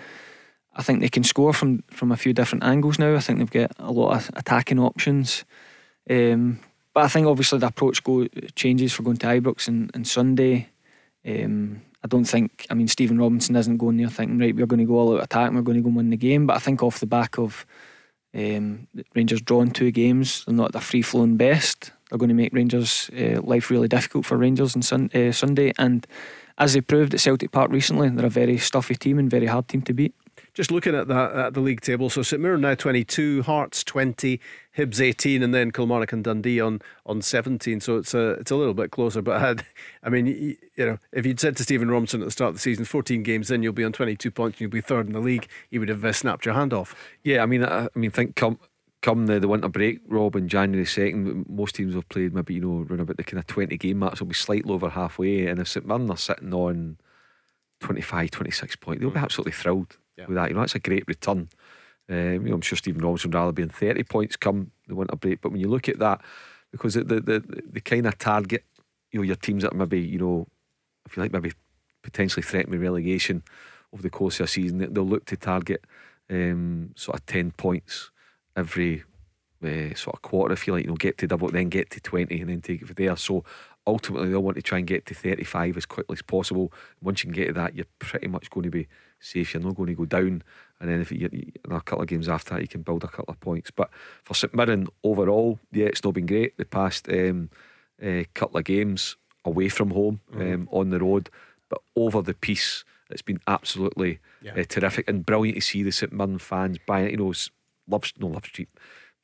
I 0.75 0.83
think 0.83 1.01
they 1.01 1.09
can 1.09 1.25
score 1.25 1.53
from 1.53 1.83
from 1.91 2.13
a 2.13 2.17
few 2.17 2.33
different 2.33 2.65
angles 2.65 2.99
now. 2.99 3.15
I 3.15 3.21
think 3.21 3.39
they've 3.39 3.51
got 3.51 3.73
a 3.79 3.93
lot 3.93 4.17
of 4.17 4.31
attacking 4.35 4.79
options. 4.79 5.45
Um, 6.09 6.61
but 6.95 7.05
I 7.05 7.09
think 7.09 7.27
obviously 7.27 7.59
the 7.59 7.69
approach 7.69 8.03
go 8.03 8.27
changes 8.55 8.93
for 8.93 9.03
going 9.03 9.19
to 9.19 9.27
Ibrox 9.27 9.69
and, 9.69 9.91
and 9.95 10.07
Sunday. 10.07 10.69
Um, 11.27 11.83
I 12.03 12.09
don't 12.09 12.25
think. 12.25 12.67
I 12.71 12.75
mean, 12.75 12.89
Stephen 12.89 13.19
Robinson 13.19 13.57
isn't 13.57 13.77
going 13.77 13.99
there 13.99 14.09
thinking 14.09 14.39
right. 14.39 14.55
We're 14.55 14.67
going 14.67 14.81
to 14.81 14.87
go 14.87 14.99
all 14.99 15.17
out 15.17 15.23
attack. 15.23 15.49
and 15.49 15.57
We're 15.57 15.63
going 15.63 15.79
to 15.79 15.89
go 15.89 15.95
win 15.95 16.11
the 16.11 16.17
game. 16.17 16.47
But 16.47 16.57
I 16.57 16.59
think 16.59 16.83
off 16.83 17.01
the 17.01 17.07
back 17.07 17.39
of 17.39 17.67
um, 18.35 18.89
Rangers 19.15 19.43
drawing 19.43 19.71
two 19.71 19.91
games, 19.91 20.45
they're 20.45 20.55
not 20.55 20.73
the 20.73 20.81
free 20.81 21.03
flowing 21.03 21.37
best. 21.37 21.93
They're 22.09 22.19
going 22.19 22.29
to 22.29 22.35
make 22.35 22.53
Rangers' 22.53 23.11
uh, 23.17 23.41
life 23.43 23.71
really 23.71 23.87
difficult 23.87 24.25
for 24.27 24.37
Rangers 24.37 24.75
on 24.75 24.83
sun, 24.83 25.11
uh, 25.15 25.31
Sunday. 25.31 25.73
And 25.79 26.07
as 26.59 26.73
they 26.73 26.81
proved 26.81 27.15
at 27.15 27.21
Celtic 27.21 27.53
Park 27.53 27.71
recently, 27.71 28.09
they're 28.09 28.27
a 28.27 28.31
very 28.31 28.59
stuffy 28.59 28.95
team 28.95 29.19
and 29.19 29.31
very 29.31 29.47
hard 29.47 29.69
team 29.69 29.83
to 29.83 29.93
beat. 29.93 30.15
Just 30.55 30.71
looking 30.71 30.95
at 30.95 31.09
that 31.09 31.33
at 31.33 31.55
the 31.55 31.61
league 31.61 31.81
table, 31.81 32.11
so 32.11 32.23
St 32.23 32.43
Mirren 32.43 32.61
now 32.61 32.75
22, 32.75 33.43
Hearts 33.43 33.85
20, 33.85 34.41
Hibs 34.77 35.01
18, 35.01 35.43
and 35.43 35.55
then 35.55 35.71
Kilmarnock 35.71 36.13
and 36.13 36.25
Dundee 36.25 36.61
on, 36.61 36.81
on 37.07 37.23
17. 37.23 37.81
So 37.81 37.99
it's 37.99 38.15
a 38.15 38.31
it's 38.33 38.51
a 38.51 38.57
little 38.57 38.75
bit 38.75 38.91
closer. 38.91 39.23
But 39.23 39.37
I 39.37 39.47
had, 39.47 39.65
I 40.03 40.09
mean, 40.09 40.27
you, 40.27 40.57
you 40.77 40.87
know, 40.87 40.99
if 41.13 41.25
you'd 41.25 41.41
said 41.41 41.57
to 41.59 41.63
Stephen 41.63 41.91
Robinson 41.91 42.21
at 42.23 42.25
the 42.25 42.31
start 42.31 42.51
of 42.51 42.55
the 42.55 42.61
season, 42.61 42.85
14 42.85 43.23
games 43.23 43.51
in, 43.51 43.63
you'll 43.63 43.73
be 43.73 43.85
on 43.85 43.93
22 43.93 44.31
points, 44.31 44.57
and 44.57 44.61
you'll 44.63 44.71
be 44.71 44.81
third 44.81 45.07
in 45.07 45.13
the 45.13 45.21
league, 45.21 45.49
he 45.71 45.79
would 45.79 45.89
have 45.89 46.05
uh, 46.05 46.13
snapped 46.13 46.45
your 46.45 46.55
hand 46.55 46.73
off. 46.73 46.95
Yeah, 47.23 47.43
I 47.43 47.47
mean, 47.47 47.65
I, 47.65 47.85
I 47.85 47.99
mean, 47.99 48.11
think 48.11 48.35
come 48.37 48.59
come 49.03 49.27
the, 49.27 49.41
the 49.41 49.49
winter 49.49 49.69
break, 49.69 50.01
Rob, 50.07 50.37
in 50.37 50.49
January 50.49 50.85
2nd, 50.85 51.49
most 51.49 51.75
teams 51.75 51.95
have 51.95 52.09
played 52.09 52.35
maybe, 52.35 52.55
you 52.55 52.61
know, 52.61 52.87
around 52.89 53.01
about 53.01 53.17
the 53.17 53.25
kind 53.25 53.39
of 53.39 53.47
20 53.47 53.77
game 53.79 53.99
match. 53.99 54.07
marks, 54.07 54.21
will 54.21 54.29
be 54.29 54.35
slightly 54.35 54.73
over 54.73 54.91
halfway. 54.91 55.47
And 55.47 55.61
if 55.61 55.69
St 55.69 55.87
Mirren 55.87 56.11
are 56.11 56.17
sitting 56.17 56.53
on 56.53 56.99
25, 57.81 58.31
26 58.31 58.77
points, 58.77 59.01
they'll 59.01 59.11
be 59.11 59.19
mm. 59.19 59.23
absolutely 59.23 59.53
thrilled 59.53 59.97
yeah. 60.21 60.27
with 60.27 60.37
that. 60.37 60.49
You 60.49 60.55
know, 60.55 60.61
that's 60.61 60.75
a 60.75 60.81
great 60.81 61.07
return. 61.07 61.49
Um, 62.09 62.17
you 62.17 62.51
know, 62.51 62.55
I'm 62.55 62.61
sure 62.61 62.77
Stephen 62.77 63.03
Robinson 63.03 63.31
would 63.31 63.37
rather 63.37 63.53
be 63.53 63.63
in 63.63 63.69
30 63.69 64.03
points 64.05 64.37
come 64.37 64.73
the 64.89 64.95
winter 64.95 65.17
break. 65.17 65.41
But 65.41 65.53
when 65.53 65.61
you 65.61 65.69
look 65.69 65.89
at 65.89 65.99
that, 66.01 66.21
because 66.73 66.95
the, 66.95 67.05
the, 67.05 67.21
the, 67.21 67.63
the 67.73 67.81
kind 67.81 68.07
of 68.07 68.19
target, 68.19 68.65
you 69.13 69.21
know, 69.21 69.25
your 69.25 69.37
teams 69.37 69.63
that 69.63 69.75
maybe, 69.75 70.01
you 70.01 70.19
know, 70.19 70.47
if 71.07 71.17
you 71.17 71.23
like, 71.23 71.33
maybe 71.33 71.53
potentially 72.03 72.43
threatening 72.43 72.81
relegation 72.81 73.43
over 73.93 74.03
the 74.03 74.11
course 74.11 74.41
of 74.41 74.45
a 74.45 74.49
season, 74.49 74.79
they'll 74.79 75.05
look 75.05 75.25
to 75.27 75.37
target 75.37 75.85
um, 76.29 76.93
sort 76.97 77.19
of 77.19 77.27
10 77.27 77.53
points 77.53 78.11
every 78.57 79.05
uh, 79.65 79.95
sort 79.95 80.17
of 80.17 80.23
quarter, 80.23 80.55
if 80.55 80.67
you 80.67 80.73
like, 80.73 80.85
you 80.85 80.91
know, 80.91 80.97
get 80.97 81.19
to 81.19 81.27
double, 81.27 81.49
then 81.49 81.69
get 81.69 81.91
to 81.91 82.01
20 82.01 82.41
and 82.41 82.51
then 82.51 82.61
take 82.61 82.83
it 82.83 82.87
from 82.87 82.95
there. 82.97 83.17
So 83.17 83.45
ultimately, 83.87 84.31
they'll 84.31 84.43
want 84.43 84.57
to 84.57 84.63
try 84.63 84.79
and 84.79 84.87
get 84.87 85.07
to 85.07 85.15
35 85.15 85.77
as 85.77 85.87
quickly 85.87 86.15
as 86.15 86.23
possible. 86.23 86.73
Once 87.03 87.23
you 87.23 87.31
can 87.31 87.35
get 87.35 87.49
to 87.49 87.53
that, 87.55 87.75
you're 87.75 87.87
pretty 87.99 88.29
much 88.29 88.51
going 88.51 88.65
to 88.65 88.71
be 88.71 88.89
safe. 89.21 89.55
You're 89.55 89.63
not 89.63 89.77
going 89.77 89.89
to 89.89 89.95
go 89.95 90.05
down. 90.05 90.43
And 90.81 90.91
then 90.91 91.01
if 91.01 91.13
you, 91.13 91.29
in 91.31 91.73
a 91.73 91.81
couple 91.81 92.03
of 92.03 92.09
games 92.09 92.29
after 92.29 92.55
that, 92.55 92.63
you 92.63 92.69
can 92.69 92.83
build 92.83 93.05
a 93.05 93.09
couple 93.09 93.33
of 93.33 93.41
points. 93.41 93.71
But 93.71 93.91
for 94.23 94.35
St 94.35 94.55
Mirren 94.55 94.89
overall, 95.05 95.59
yeah, 95.73 95.87
it's 95.87 96.03
not 96.03 96.15
been 96.15 96.27
great 96.27 96.57
the 96.57 96.65
past 96.65 97.09
um, 97.09 97.51
uh, 98.03 98.25
couple 98.35 98.59
of 98.59 98.65
games 98.65 99.17
away 99.45 99.69
from 99.69 99.91
home, 99.91 100.21
mm-hmm. 100.33 100.55
um, 100.55 100.69
on 100.73 100.91
the 100.91 101.01
road. 101.01 101.29
But 101.69 101.83
over 101.97 102.23
the 102.23 102.35
piece, 102.35 102.85
it's 103.11 103.23
been 103.23 103.41
absolutely 103.47 104.21
yeah. 104.43 104.53
uh, 104.57 104.65
terrific 104.69 105.09
and 105.09 105.25
brilliant 105.25 105.57
to 105.57 105.63
see 105.63 105.83
the 105.83 105.93
St 105.93 106.13
Mirren 106.13 106.39
fans 106.39 106.79
buying, 106.87 107.11
you 107.11 107.17
know, 107.19 107.33
Love, 107.89 108.13
no 108.19 108.29
Love 108.29 108.47
Street, 108.47 108.69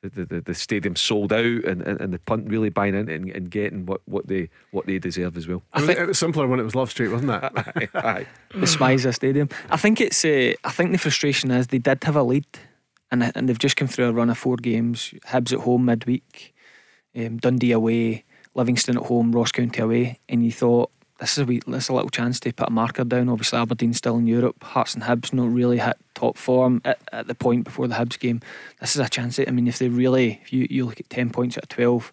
the, 0.09 0.25
the, 0.25 0.41
the 0.41 0.53
stadium 0.53 0.95
sold 0.95 1.33
out 1.33 1.39
and, 1.43 1.81
and, 1.81 1.99
and 2.01 2.13
the 2.13 2.19
punt 2.19 2.49
really 2.49 2.69
buying 2.69 2.95
in 2.95 3.09
and, 3.09 3.29
and 3.29 3.49
getting 3.49 3.85
what, 3.85 4.01
what 4.05 4.27
they 4.27 4.49
what 4.71 4.85
they 4.85 4.99
deserve 4.99 5.37
as 5.37 5.47
well. 5.47 5.63
I 5.73 5.81
think 5.81 5.99
it 5.99 6.07
was 6.07 6.19
simpler 6.19 6.47
when 6.47 6.59
it 6.59 6.63
was 6.63 6.75
Love 6.75 6.91
Street, 6.91 7.09
wasn't 7.09 7.31
it? 7.31 7.43
aye, 7.55 7.89
aye. 7.93 8.27
The 8.51 8.65
SMiSA 8.65 9.13
Stadium. 9.13 9.49
I 9.69 9.77
think 9.77 10.01
it's 10.01 10.23
uh, 10.23 10.53
I 10.63 10.71
think 10.71 10.91
the 10.91 10.97
frustration 10.97 11.51
is 11.51 11.67
they 11.67 11.79
did 11.79 12.03
have 12.03 12.15
a 12.15 12.23
lead 12.23 12.45
and 13.11 13.31
and 13.35 13.49
they've 13.49 13.59
just 13.59 13.77
come 13.77 13.87
through 13.87 14.09
a 14.09 14.13
run 14.13 14.29
of 14.29 14.37
four 14.37 14.57
games. 14.57 15.13
Hibs 15.27 15.53
at 15.53 15.59
home 15.59 15.85
midweek, 15.85 16.53
um, 17.15 17.37
Dundee 17.37 17.71
away, 17.71 18.25
Livingston 18.55 18.97
at 18.97 19.05
home, 19.05 19.31
Ross 19.31 19.51
County 19.51 19.81
away, 19.81 20.19
and 20.29 20.43
you 20.43 20.51
thought 20.51 20.91
this 21.19 21.33
is 21.33 21.39
a 21.39 21.45
wee, 21.45 21.61
this 21.65 21.85
is 21.85 21.89
a 21.89 21.93
little 21.93 22.09
chance 22.09 22.39
to 22.41 22.53
put 22.53 22.67
a 22.67 22.71
marker 22.71 23.03
down. 23.03 23.29
Obviously, 23.29 23.59
Aberdeen 23.59 23.93
still 23.93 24.17
in 24.17 24.27
Europe. 24.27 24.63
Hearts 24.63 24.93
and 24.93 25.03
Hibs 25.03 25.33
not 25.33 25.51
really 25.51 25.79
hit 25.79 25.97
top 26.19 26.37
form 26.37 26.81
at, 26.83 26.99
at 27.11 27.27
the 27.27 27.35
point 27.35 27.63
before 27.63 27.87
the 27.87 27.95
Hibs 27.95 28.17
game. 28.19 28.39
This 28.81 28.95
is 28.95 29.01
a 29.01 29.09
chance. 29.09 29.39
I 29.39 29.51
mean, 29.51 29.67
if 29.67 29.77
they 29.77 29.89
really, 29.89 30.39
if 30.43 30.51
you, 30.51 30.67
you 30.69 30.85
look 30.85 30.99
at 30.99 31.09
ten 31.09 31.29
points 31.29 31.57
out 31.57 31.63
of 31.63 31.69
twelve, 31.69 32.11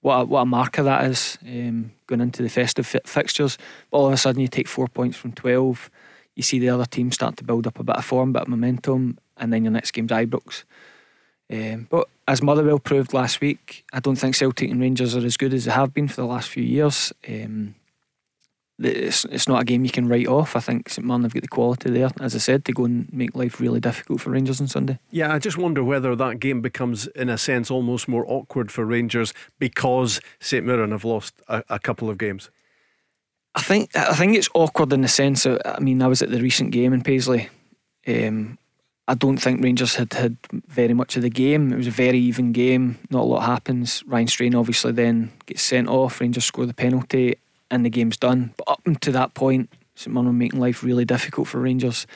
what 0.00 0.16
a, 0.20 0.24
what 0.24 0.42
a 0.42 0.46
marker 0.46 0.82
that 0.82 1.10
is 1.10 1.38
um, 1.42 1.92
going 2.06 2.20
into 2.20 2.42
the 2.42 2.48
festive 2.48 2.86
fi- 2.86 3.06
fixtures. 3.06 3.58
But 3.90 3.98
all 3.98 4.06
of 4.06 4.12
a 4.12 4.16
sudden, 4.16 4.42
you 4.42 4.48
take 4.48 4.68
four 4.68 4.88
points 4.88 5.16
from 5.16 5.32
twelve. 5.32 5.90
You 6.34 6.42
see 6.42 6.58
the 6.58 6.68
other 6.68 6.86
team 6.86 7.10
start 7.10 7.36
to 7.38 7.44
build 7.44 7.66
up 7.66 7.80
a 7.80 7.82
bit 7.82 7.96
of 7.96 8.04
form, 8.04 8.32
bit 8.32 8.42
of 8.42 8.48
momentum, 8.48 9.18
and 9.36 9.52
then 9.52 9.64
your 9.64 9.72
next 9.72 9.92
game's 9.92 10.12
Ibrox. 10.12 10.64
Um, 11.50 11.86
but 11.88 12.08
as 12.26 12.42
Motherwell 12.42 12.78
proved 12.78 13.14
last 13.14 13.40
week, 13.40 13.84
I 13.92 14.00
don't 14.00 14.16
think 14.16 14.34
Celtic 14.34 14.70
and 14.70 14.80
Rangers 14.80 15.16
are 15.16 15.24
as 15.24 15.38
good 15.38 15.54
as 15.54 15.64
they 15.64 15.72
have 15.72 15.94
been 15.94 16.06
for 16.06 16.20
the 16.20 16.26
last 16.26 16.48
few 16.50 16.62
years. 16.62 17.12
Um, 17.26 17.74
it's, 18.80 19.24
it's 19.26 19.48
not 19.48 19.60
a 19.60 19.64
game 19.64 19.84
you 19.84 19.90
can 19.90 20.08
write 20.08 20.28
off. 20.28 20.54
I 20.54 20.60
think 20.60 20.88
St 20.88 21.06
Mirren 21.06 21.24
have 21.24 21.34
got 21.34 21.42
the 21.42 21.48
quality 21.48 21.90
there, 21.90 22.10
as 22.20 22.34
I 22.34 22.38
said, 22.38 22.64
to 22.66 22.72
go 22.72 22.84
and 22.84 23.12
make 23.12 23.34
life 23.34 23.60
really 23.60 23.80
difficult 23.80 24.20
for 24.20 24.30
Rangers 24.30 24.60
on 24.60 24.68
Sunday. 24.68 24.98
Yeah, 25.10 25.32
I 25.32 25.38
just 25.38 25.58
wonder 25.58 25.82
whether 25.82 26.14
that 26.14 26.38
game 26.38 26.60
becomes, 26.60 27.06
in 27.08 27.28
a 27.28 27.38
sense, 27.38 27.70
almost 27.70 28.06
more 28.06 28.24
awkward 28.28 28.70
for 28.70 28.84
Rangers 28.84 29.34
because 29.58 30.20
St 30.38 30.64
Mirren 30.64 30.92
have 30.92 31.04
lost 31.04 31.34
a, 31.48 31.64
a 31.68 31.78
couple 31.78 32.08
of 32.08 32.18
games. 32.18 32.50
I 33.54 33.62
think 33.62 33.96
I 33.96 34.14
think 34.14 34.36
it's 34.36 34.48
awkward 34.54 34.92
in 34.92 35.00
the 35.00 35.08
sense 35.08 35.44
of 35.44 35.60
I 35.64 35.80
mean 35.80 36.00
I 36.00 36.06
was 36.06 36.22
at 36.22 36.30
the 36.30 36.40
recent 36.40 36.70
game 36.70 36.92
in 36.92 37.02
Paisley. 37.02 37.48
Um, 38.06 38.56
I 39.08 39.14
don't 39.14 39.38
think 39.38 39.64
Rangers 39.64 39.96
had 39.96 40.12
had 40.12 40.36
very 40.68 40.94
much 40.94 41.16
of 41.16 41.22
the 41.22 41.30
game. 41.30 41.72
It 41.72 41.76
was 41.76 41.88
a 41.88 41.90
very 41.90 42.18
even 42.18 42.52
game. 42.52 42.98
Not 43.10 43.22
a 43.22 43.24
lot 43.24 43.40
happens. 43.40 44.04
Ryan 44.06 44.28
Strain 44.28 44.54
obviously 44.54 44.92
then 44.92 45.32
gets 45.46 45.62
sent 45.62 45.88
off. 45.88 46.20
Rangers 46.20 46.44
score 46.44 46.66
the 46.66 46.74
penalty 46.74 47.38
and 47.70 47.84
the 47.84 47.90
game's 47.90 48.16
done. 48.16 48.54
But 48.56 48.68
up 48.68 49.00
to 49.00 49.12
that 49.12 49.34
point, 49.34 49.70
St 49.94 50.12
Mirren 50.12 50.26
were 50.26 50.32
making 50.32 50.60
life 50.60 50.82
really 50.82 51.04
difficult 51.04 51.48
for 51.48 51.60
Rangers. 51.60 52.06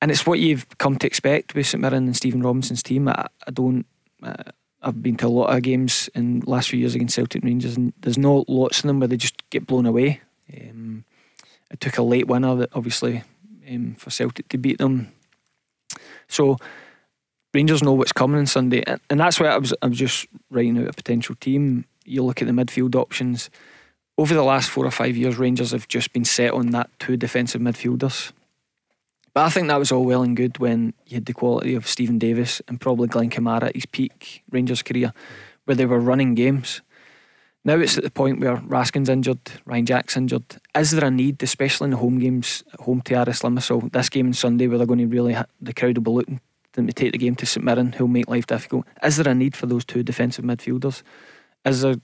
And 0.00 0.10
it's 0.10 0.26
what 0.26 0.38
you've 0.38 0.66
come 0.78 0.96
to 0.98 1.06
expect 1.06 1.54
with 1.54 1.66
St 1.66 1.80
Mirren 1.80 2.04
and 2.04 2.16
Stephen 2.16 2.42
Robinson's 2.42 2.82
team. 2.82 3.08
I, 3.08 3.26
I 3.46 3.50
don't. 3.50 3.86
Uh, 4.22 4.44
I've 4.80 5.02
been 5.02 5.16
to 5.16 5.26
a 5.26 5.28
lot 5.28 5.54
of 5.54 5.62
games 5.62 6.08
in 6.14 6.40
the 6.40 6.50
last 6.50 6.68
few 6.68 6.78
years 6.78 6.94
against 6.94 7.16
Celtic 7.16 7.42
Rangers, 7.42 7.76
and 7.76 7.92
there's 8.00 8.18
not 8.18 8.48
lots 8.48 8.78
of 8.78 8.84
them 8.84 9.00
where 9.00 9.08
they 9.08 9.16
just 9.16 9.48
get 9.50 9.66
blown 9.66 9.86
away. 9.86 10.20
Um, 10.54 11.04
it 11.70 11.80
took 11.80 11.98
a 11.98 12.02
late 12.02 12.28
winner, 12.28 12.66
obviously, 12.72 13.24
um, 13.68 13.96
for 13.98 14.10
Celtic 14.10 14.48
to 14.50 14.58
beat 14.58 14.78
them. 14.78 15.12
So 16.28 16.58
Rangers 17.52 17.82
know 17.82 17.92
what's 17.92 18.12
coming 18.12 18.38
on 18.38 18.46
Sunday, 18.46 18.84
and, 18.86 19.00
and 19.10 19.18
that's 19.18 19.40
why 19.40 19.46
I 19.48 19.58
was 19.58 19.74
I 19.82 19.86
was 19.88 19.98
just 19.98 20.26
writing 20.50 20.78
out 20.78 20.88
a 20.88 20.92
potential 20.92 21.34
team. 21.40 21.84
You 22.04 22.22
look 22.22 22.40
at 22.40 22.46
the 22.46 22.54
midfield 22.54 22.94
options 22.94 23.50
over 24.18 24.34
the 24.34 24.42
last 24.42 24.68
four 24.68 24.84
or 24.84 24.90
five 24.90 25.16
years, 25.16 25.38
Rangers 25.38 25.70
have 25.70 25.86
just 25.86 26.12
been 26.12 26.24
set 26.24 26.52
on 26.52 26.70
that 26.72 26.90
two 26.98 27.16
defensive 27.16 27.62
midfielders. 27.62 28.32
But 29.32 29.46
I 29.46 29.50
think 29.50 29.68
that 29.68 29.78
was 29.78 29.92
all 29.92 30.04
well 30.04 30.22
and 30.22 30.36
good 30.36 30.58
when 30.58 30.92
you 31.06 31.14
had 31.14 31.26
the 31.26 31.32
quality 31.32 31.76
of 31.76 31.86
Steven 31.86 32.18
Davis 32.18 32.60
and 32.66 32.80
probably 32.80 33.06
Glenn 33.06 33.30
Kamara 33.30 33.68
at 33.68 33.76
his 33.76 33.86
peak 33.86 34.42
Rangers 34.50 34.82
career, 34.82 35.12
where 35.64 35.76
they 35.76 35.86
were 35.86 36.00
running 36.00 36.34
games. 36.34 36.82
Now 37.64 37.78
it's 37.78 37.96
at 37.96 38.02
the 38.02 38.10
point 38.10 38.40
where 38.40 38.56
Raskin's 38.56 39.08
injured, 39.08 39.38
Ryan 39.64 39.86
Jack's 39.86 40.16
injured. 40.16 40.56
Is 40.74 40.90
there 40.90 41.04
a 41.04 41.10
need, 41.10 41.40
especially 41.42 41.86
in 41.86 41.90
the 41.92 41.96
home 41.98 42.18
games, 42.18 42.64
home 42.80 43.00
to 43.02 43.14
Aris 43.14 43.42
Limassol, 43.42 43.92
this 43.92 44.08
game 44.08 44.28
on 44.28 44.32
Sunday 44.32 44.66
where 44.66 44.78
they're 44.78 44.86
going 44.86 44.98
to 44.98 45.06
really, 45.06 45.36
the 45.60 45.74
crowd 45.74 45.96
will 45.96 46.04
be 46.04 46.10
looking 46.10 46.40
to 46.72 46.92
take 46.92 47.12
the 47.12 47.18
game 47.18 47.36
to 47.36 47.46
St 47.46 47.64
Mirren, 47.64 47.92
who'll 47.92 48.08
make 48.08 48.28
life 48.28 48.46
difficult. 48.46 48.86
Is 49.02 49.16
there 49.16 49.30
a 49.30 49.34
need 49.34 49.54
for 49.54 49.66
those 49.66 49.84
two 49.84 50.02
defensive 50.02 50.44
midfielders? 50.44 51.02
Is 51.64 51.82
there 51.82 51.96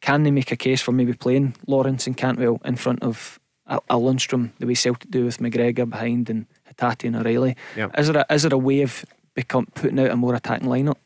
can 0.00 0.22
they 0.22 0.30
make 0.30 0.50
a 0.52 0.56
case 0.56 0.80
for 0.80 0.92
maybe 0.92 1.12
playing 1.12 1.54
Lawrence 1.66 2.06
and 2.06 2.16
Cantwell 2.16 2.60
in 2.64 2.76
front 2.76 3.02
of 3.02 3.38
a, 3.66 3.80
a 3.90 3.96
Lundstram, 3.96 4.50
the 4.58 4.66
way 4.66 4.74
Celtic 4.74 5.10
do 5.10 5.24
with 5.24 5.38
McGregor 5.38 5.88
behind 5.88 6.30
and 6.30 6.46
Hatate 6.68 7.06
and 7.06 7.16
O'Riley? 7.16 7.56
Yep. 7.76 7.98
Is 7.98 8.08
there 8.08 8.24
a, 8.28 8.34
is 8.34 8.42
there 8.42 8.54
a 8.54 8.58
way 8.58 8.82
of 8.82 9.04
become 9.34 9.66
putting 9.74 9.98
out 9.98 10.10
a 10.10 10.16
more 10.16 10.34
attacking 10.34 10.68
lineup? 10.68 10.96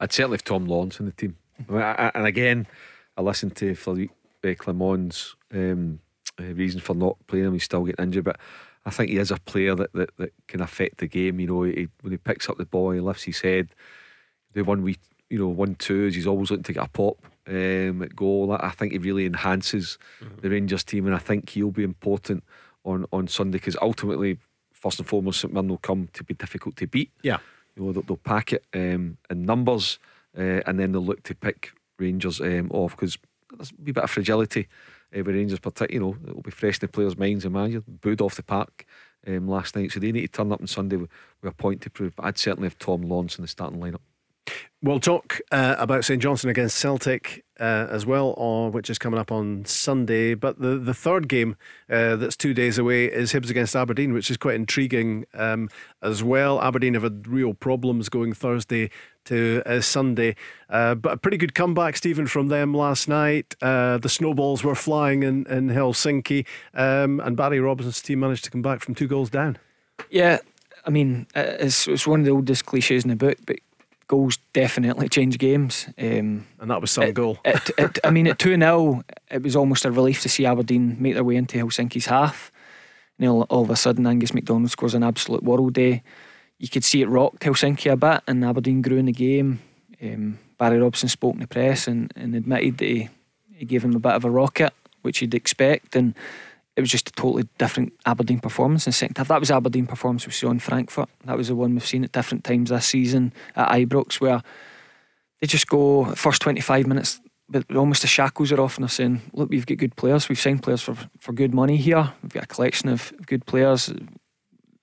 I'd 0.00 0.12
certainly 0.12 0.36
have 0.36 0.44
Tom 0.44 0.66
Lawrence 0.66 1.00
in 1.00 1.06
the 1.06 1.12
team. 1.12 1.36
and 1.68 2.26
again, 2.26 2.66
I 3.16 3.22
listened 3.22 3.56
to 3.56 3.74
Philippe 3.74 4.12
Clement's 4.56 5.34
um, 5.54 6.00
uh, 6.38 6.44
reason 6.44 6.80
for 6.80 6.94
not 6.94 7.16
playing 7.26 7.46
him. 7.46 7.52
He's 7.54 7.64
still 7.64 7.84
getting 7.84 8.04
injured, 8.04 8.24
but 8.24 8.38
I 8.84 8.90
think 8.90 9.10
he 9.10 9.16
is 9.16 9.30
a 9.30 9.38
player 9.38 9.74
that, 9.74 9.92
that, 9.94 10.10
that 10.18 10.32
can 10.48 10.60
affect 10.60 10.98
the 10.98 11.06
game. 11.06 11.40
You 11.40 11.46
know, 11.46 11.62
he, 11.62 11.88
when 12.02 12.12
he 12.12 12.18
picks 12.18 12.50
up 12.50 12.58
the 12.58 12.66
ball, 12.66 12.90
he 12.90 13.00
lifts 13.00 13.22
his 13.22 13.40
head. 13.40 13.70
The 14.52 14.62
one 14.62 14.82
we 14.82 14.96
you 15.30 15.38
know, 15.38 15.48
one 15.48 15.74
twos. 15.74 16.14
He's 16.14 16.26
always 16.26 16.50
looking 16.50 16.64
to 16.64 16.72
get 16.72 16.84
a 16.84 16.88
pop 16.88 17.18
um, 17.46 18.06
goal. 18.14 18.52
I 18.52 18.70
think 18.70 18.92
he 18.92 18.98
really 18.98 19.26
enhances 19.26 19.98
mm-hmm. 20.20 20.40
the 20.40 20.50
Rangers 20.50 20.84
team, 20.84 21.06
and 21.06 21.14
I 21.14 21.18
think 21.18 21.50
he'll 21.50 21.70
be 21.70 21.84
important 21.84 22.44
on 22.84 23.06
on 23.12 23.28
Sunday 23.28 23.58
because 23.58 23.76
ultimately, 23.80 24.38
first 24.72 24.98
and 24.98 25.08
foremost, 25.08 25.40
St 25.40 25.52
Mirren 25.52 25.68
will 25.68 25.78
come 25.78 26.08
to 26.12 26.24
be 26.24 26.34
difficult 26.34 26.76
to 26.76 26.86
beat. 26.86 27.10
Yeah, 27.22 27.38
you 27.76 27.84
know, 27.84 27.92
they'll, 27.92 28.02
they'll 28.02 28.16
pack 28.16 28.52
it 28.52 28.64
um, 28.74 29.18
in 29.30 29.44
numbers, 29.44 29.98
uh, 30.36 30.62
and 30.66 30.78
then 30.78 30.92
they'll 30.92 31.04
look 31.04 31.22
to 31.24 31.34
pick 31.34 31.72
Rangers 31.98 32.40
um, 32.40 32.70
off 32.72 32.92
because 32.92 33.18
there's 33.56 33.70
a 33.70 33.92
bit 33.92 33.96
of 33.98 34.10
fragility 34.10 34.68
uh, 35.16 35.22
with 35.22 35.34
Rangers, 35.34 35.60
but 35.60 35.90
you 35.90 36.00
know, 36.00 36.16
it'll 36.26 36.42
be 36.42 36.50
fresh 36.50 36.76
in 36.76 36.86
the 36.86 36.88
players' 36.88 37.16
minds 37.16 37.46
manager. 37.46 37.82
Booed 37.86 38.20
off 38.20 38.36
the 38.36 38.42
park 38.42 38.86
um, 39.26 39.48
last 39.48 39.76
night, 39.76 39.92
so 39.92 40.00
they 40.00 40.12
need 40.12 40.22
to 40.22 40.28
turn 40.28 40.52
up 40.52 40.60
on 40.60 40.66
Sunday 40.66 40.96
with, 40.96 41.10
with 41.42 41.52
a 41.52 41.56
point 41.56 41.80
to 41.82 41.90
prove. 41.90 42.14
But 42.16 42.26
I'd 42.26 42.38
certainly 42.38 42.66
have 42.66 42.78
Tom 42.78 43.02
Lawrence 43.02 43.36
in 43.38 43.42
the 43.42 43.48
starting 43.48 43.80
lineup. 43.80 44.00
We'll 44.86 45.00
talk 45.00 45.40
uh, 45.50 45.74
about 45.80 46.04
St 46.04 46.22
Johnstone 46.22 46.52
against 46.52 46.76
Celtic 46.76 47.44
uh, 47.58 47.88
as 47.90 48.06
well, 48.06 48.34
or, 48.38 48.70
which 48.70 48.88
is 48.88 49.00
coming 49.00 49.18
up 49.18 49.32
on 49.32 49.64
Sunday. 49.64 50.34
But 50.34 50.60
the, 50.60 50.78
the 50.78 50.94
third 50.94 51.28
game 51.28 51.56
uh, 51.90 52.14
that's 52.14 52.36
two 52.36 52.54
days 52.54 52.78
away 52.78 53.06
is 53.06 53.32
Hibs 53.32 53.50
against 53.50 53.74
Aberdeen, 53.74 54.12
which 54.12 54.30
is 54.30 54.36
quite 54.36 54.54
intriguing 54.54 55.26
um, 55.34 55.70
as 56.02 56.22
well. 56.22 56.62
Aberdeen 56.62 56.94
have 56.94 57.02
had 57.02 57.26
real 57.26 57.52
problems 57.52 58.08
going 58.08 58.32
Thursday 58.32 58.88
to 59.24 59.60
uh, 59.66 59.80
Sunday, 59.80 60.36
uh, 60.70 60.94
but 60.94 61.14
a 61.14 61.16
pretty 61.16 61.36
good 61.36 61.56
comeback, 61.56 61.96
Stephen, 61.96 62.28
from 62.28 62.46
them 62.46 62.72
last 62.72 63.08
night. 63.08 63.56
Uh, 63.60 63.98
the 63.98 64.08
snowballs 64.08 64.62
were 64.62 64.76
flying 64.76 65.24
in, 65.24 65.48
in 65.48 65.68
Helsinki, 65.68 66.46
um, 66.74 67.18
and 67.18 67.36
Barry 67.36 67.58
Robinson's 67.58 68.00
team 68.00 68.20
managed 68.20 68.44
to 68.44 68.52
come 68.52 68.62
back 68.62 68.82
from 68.82 68.94
two 68.94 69.08
goals 69.08 69.30
down. 69.30 69.58
Yeah, 70.10 70.38
I 70.84 70.90
mean, 70.90 71.26
it's, 71.34 71.88
it's 71.88 72.06
one 72.06 72.20
of 72.20 72.26
the 72.26 72.30
oldest 72.30 72.66
cliches 72.66 73.02
in 73.02 73.10
the 73.10 73.16
book, 73.16 73.38
but 73.46 73.56
goals 74.08 74.38
definitely 74.52 75.08
change 75.08 75.38
games. 75.38 75.86
Um, 75.98 76.46
and 76.60 76.70
that 76.70 76.80
was 76.80 76.90
some 76.90 77.04
it, 77.04 77.14
goal. 77.14 77.38
it, 77.44 77.70
it, 77.78 77.98
I 78.04 78.10
mean, 78.10 78.26
at 78.26 78.38
2 78.38 78.56
0, 78.56 79.02
it 79.30 79.42
was 79.42 79.56
almost 79.56 79.84
a 79.84 79.90
relief 79.90 80.22
to 80.22 80.28
see 80.28 80.46
Aberdeen 80.46 80.96
make 81.00 81.14
their 81.14 81.24
way 81.24 81.36
into 81.36 81.58
Helsinki's 81.58 82.06
half. 82.06 82.52
You 83.18 83.26
know, 83.26 83.42
all 83.44 83.62
of 83.62 83.70
a 83.70 83.76
sudden, 83.76 84.06
Angus 84.06 84.34
MacDonald 84.34 84.70
scores 84.70 84.94
an 84.94 85.02
absolute 85.02 85.42
world 85.42 85.72
day. 85.72 86.02
You 86.58 86.68
could 86.68 86.84
see 86.84 87.02
it 87.02 87.08
rocked 87.08 87.40
Helsinki 87.40 87.90
a 87.90 87.96
bit, 87.96 88.22
and 88.26 88.44
Aberdeen 88.44 88.82
grew 88.82 88.98
in 88.98 89.06
the 89.06 89.12
game. 89.12 89.60
Um, 90.02 90.38
Barry 90.58 90.78
Robson 90.78 91.08
spoke 91.08 91.34
in 91.34 91.40
the 91.40 91.46
press 91.46 91.86
and, 91.86 92.12
and 92.16 92.34
admitted 92.34 92.78
that 92.78 92.84
he, 92.84 93.08
he 93.54 93.64
gave 93.64 93.84
him 93.84 93.94
a 93.94 93.98
bit 93.98 94.12
of 94.12 94.24
a 94.24 94.30
rocket, 94.30 94.72
which 95.02 95.20
you'd 95.20 95.34
expect. 95.34 95.96
And 95.96 96.14
it 96.76 96.82
was 96.82 96.90
just 96.90 97.08
a 97.08 97.12
totally 97.12 97.48
different 97.56 97.94
Aberdeen 98.04 98.38
performance 98.38 98.86
in 98.86 98.92
second 98.92 99.16
half. 99.16 99.28
That 99.28 99.40
was 99.40 99.50
Aberdeen 99.50 99.86
performance 99.86 100.26
we 100.26 100.32
saw 100.32 100.50
in 100.50 100.58
Frankfurt. 100.58 101.08
That 101.24 101.38
was 101.38 101.48
the 101.48 101.56
one 101.56 101.72
we've 101.72 101.86
seen 101.86 102.04
at 102.04 102.12
different 102.12 102.44
times 102.44 102.68
this 102.68 102.86
season 102.86 103.32
at 103.56 103.70
Ibrox, 103.70 104.20
where 104.20 104.42
they 105.40 105.46
just 105.46 105.68
go 105.68 106.04
first 106.14 106.42
25 106.42 106.86
minutes, 106.86 107.20
but 107.48 107.74
almost 107.74 108.02
the 108.02 108.08
shackles 108.08 108.52
are 108.52 108.60
off 108.60 108.76
and 108.76 108.84
they're 108.84 108.90
saying, 108.90 109.22
look, 109.32 109.48
we've 109.48 109.64
got 109.64 109.78
good 109.78 109.96
players. 109.96 110.28
We've 110.28 110.38
signed 110.38 110.62
players 110.62 110.82
for, 110.82 110.96
for 111.18 111.32
good 111.32 111.54
money 111.54 111.78
here. 111.78 112.12
We've 112.22 112.32
got 112.32 112.44
a 112.44 112.48
collection 112.48 112.90
of 112.90 113.12
good 113.24 113.46
players. 113.46 113.92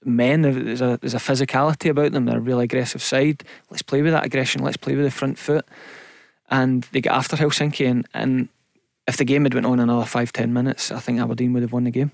Men, 0.03 0.41
there's 0.41 0.81
a, 0.81 0.97
there's 0.99 1.13
a 1.13 1.17
physicality 1.17 1.91
about 1.91 2.11
them. 2.11 2.25
They're 2.25 2.37
a 2.37 2.41
really 2.41 2.65
aggressive 2.65 3.03
side. 3.03 3.43
Let's 3.69 3.83
play 3.83 4.01
with 4.01 4.13
that 4.13 4.25
aggression. 4.25 4.63
Let's 4.63 4.77
play 4.77 4.95
with 4.95 5.05
the 5.05 5.11
front 5.11 5.37
foot. 5.37 5.65
And 6.49 6.83
they 6.91 7.01
get 7.01 7.13
after 7.13 7.37
Helsinki 7.37 7.89
and, 7.89 8.07
and 8.13 8.49
if 9.07 9.17
the 9.17 9.25
game 9.25 9.43
had 9.43 9.53
went 9.53 9.65
on 9.65 9.79
another 9.79 10.05
five 10.05 10.31
ten 10.31 10.53
minutes, 10.53 10.91
I 10.91 10.99
think 10.99 11.19
Aberdeen 11.19 11.53
would 11.53 11.63
have 11.63 11.73
won 11.73 11.83
the 11.83 11.91
game. 11.91 12.11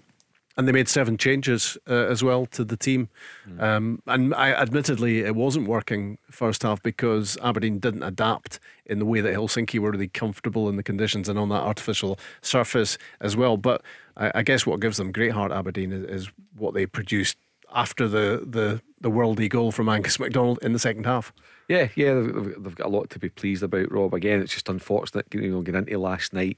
And 0.58 0.68
they 0.68 0.74
made 0.74 0.90
seven 0.90 1.18
changes 1.18 1.78
uh, 1.88 1.94
as 1.94 2.22
well 2.22 2.46
to 2.48 2.66
the 2.66 2.76
team. 2.76 3.08
Mm. 3.48 3.62
Um, 3.62 4.02
and 4.08 4.36
I, 4.36 4.52
admittedly, 4.52 5.20
it 5.20 5.34
wasn't 5.34 5.70
working 5.70 6.18
first 6.30 6.64
half 6.64 6.84
because 6.84 7.38
Aberdeen 7.42 7.80
didn't 7.80 8.04
adapt 8.04 8.60
in 8.86 9.00
the 9.00 9.06
way 9.06 9.22
that 9.22 9.34
Helsinki 9.34 9.80
were 9.80 9.92
really 9.92 10.10
comfortable 10.10 10.68
in 10.68 10.76
the 10.76 10.84
conditions 10.84 11.30
and 11.30 11.40
on 11.40 11.48
that 11.50 11.62
artificial 11.62 12.20
surface 12.42 12.98
as 13.22 13.38
well. 13.38 13.56
But 13.56 13.84
I, 14.18 14.32
I 14.36 14.44
guess 14.44 14.66
what 14.66 14.82
gives 14.82 14.98
them 14.98 15.14
great 15.14 15.32
heart, 15.32 15.54
Aberdeen, 15.54 15.94
is, 15.94 16.24
is 16.24 16.32
what 16.58 16.74
they 16.74 16.86
produced 16.86 17.38
after 17.74 18.08
the 18.08 18.44
the 18.46 18.82
the 19.00 19.12
worldy 19.12 19.48
goal 19.48 19.72
from 19.72 19.88
Angus 19.88 20.20
McDonald 20.20 20.60
in 20.62 20.74
the 20.74 20.80
second 20.80 21.06
half. 21.06 21.32
Yeah, 21.70 21.90
yeah, 21.96 22.16
they've, 22.16 22.64
they've, 22.64 22.76
got 22.76 22.88
a 22.88 22.90
lot 22.90 23.10
to 23.12 23.20
be 23.20 23.30
pleased 23.30 23.64
about, 23.64 23.92
Rob. 23.92 24.14
Again, 24.14 24.42
it's 24.42 24.54
just 24.54 24.68
unfortunate, 24.68 25.28
you 25.32 25.52
know, 25.52 25.62
getting 25.62 25.80
into 25.80 26.00
last 26.00 26.34
night 26.34 26.58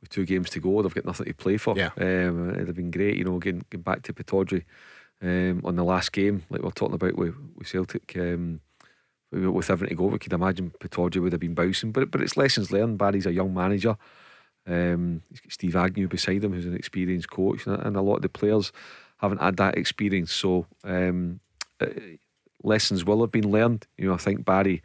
with 0.00 0.10
two 0.10 0.24
games 0.24 0.50
to 0.50 0.60
go, 0.60 0.82
they've 0.82 0.94
got 0.94 1.04
nothing 1.04 1.26
to 1.26 1.34
play 1.34 1.56
for. 1.56 1.76
Yeah. 1.76 1.90
Um, 1.96 2.50
it'd 2.54 2.68
have 2.68 2.76
been 2.76 2.90
great, 2.90 3.16
you 3.16 3.24
know, 3.24 3.38
getting, 3.38 3.64
getting 3.70 3.82
back 3.82 4.02
to 4.02 4.12
Pittodrie 4.12 4.64
um, 5.22 5.62
on 5.64 5.76
the 5.76 5.84
last 5.84 6.12
game, 6.12 6.44
like 6.50 6.62
we 6.62 6.68
are 6.68 6.72
talking 6.72 6.94
about 6.94 7.16
with, 7.16 7.34
with 7.56 7.68
Celtic. 7.68 8.16
Um, 8.16 8.60
with 9.30 9.68
everything 9.68 9.94
to 9.94 10.02
go, 10.02 10.06
we 10.06 10.18
could 10.18 10.32
imagine 10.32 10.72
Pittodrie 10.80 11.20
would 11.20 11.32
have 11.32 11.40
been 11.40 11.54
bouncing, 11.54 11.92
but 11.92 12.10
but 12.10 12.22
it's 12.22 12.36
lessons 12.36 12.72
learned. 12.72 12.96
Barry's 12.96 13.26
a 13.26 13.32
young 13.32 13.52
manager. 13.52 13.96
Um, 14.66 15.22
Steve 15.48 15.76
Agnew 15.76 16.08
beside 16.08 16.44
him, 16.44 16.52
who's 16.52 16.66
an 16.66 16.74
experienced 16.74 17.30
coach, 17.30 17.66
and 17.66 17.96
a 17.96 18.00
lot 18.00 18.16
of 18.16 18.22
the 18.22 18.28
players 18.28 18.72
haven't 19.18 19.42
had 19.42 19.56
that 19.58 19.76
experience. 19.76 20.32
So 20.32 20.66
um, 20.84 21.40
uh, 21.80 21.88
lessons 22.62 23.04
will 23.04 23.20
have 23.20 23.32
been 23.32 23.50
learned. 23.50 23.86
You 23.96 24.08
know, 24.08 24.14
I 24.14 24.18
think 24.18 24.44
Barry 24.44 24.82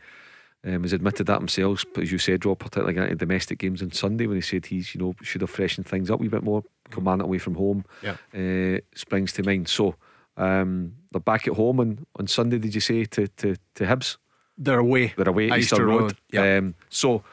um, 0.66 0.84
has 0.84 0.94
admitted 0.94 1.28
that 1.28 1.40
himself, 1.40 1.84
but 1.94 2.04
as 2.04 2.12
you 2.12 2.18
said, 2.18 2.46
Rob, 2.46 2.60
particularly 2.60 2.94
getting 2.94 3.18
domestic 3.18 3.60
games 3.60 3.82
on 3.82 3.92
Sunday 3.92 4.28
when 4.28 4.38
he 4.38 4.42
said 4.42 4.66
he's, 4.66 4.96
you 4.96 5.02
know, 5.02 5.14
should 5.22 5.42
have 5.42 5.50
freshened 5.50 5.88
things 5.88 6.10
up 6.10 6.20
a 6.20 6.22
wee 6.22 6.30
bit 6.30 6.44
more, 6.44 6.64
command 6.90 7.22
it 7.22 7.26
away 7.26 7.38
from 7.38 7.56
home, 7.56 7.84
yeah. 8.02 8.16
uh, 8.34 8.80
springs 8.96 9.34
to 9.34 9.44
mind. 9.44 9.68
So 9.68 9.96
um, 10.38 10.94
they're 11.12 11.20
back 11.20 11.48
at 11.48 11.56
home 11.56 11.80
on, 11.80 12.06
on 12.18 12.28
Sunday, 12.28 12.60
did 12.60 12.74
you 12.74 12.82
say, 12.82 13.06
to, 13.06 13.28
to, 13.28 13.56
to 13.76 13.84
Hibs? 13.86 14.18
They're 14.58 14.80
away. 14.80 15.14
They're 15.18 15.30
away 15.30 15.50
at 15.50 15.60
Easter, 15.60 15.86
Road. 15.86 16.02
Road. 16.02 16.18
Yeah. 16.32 16.58
Um, 16.58 16.76
so 16.90 17.24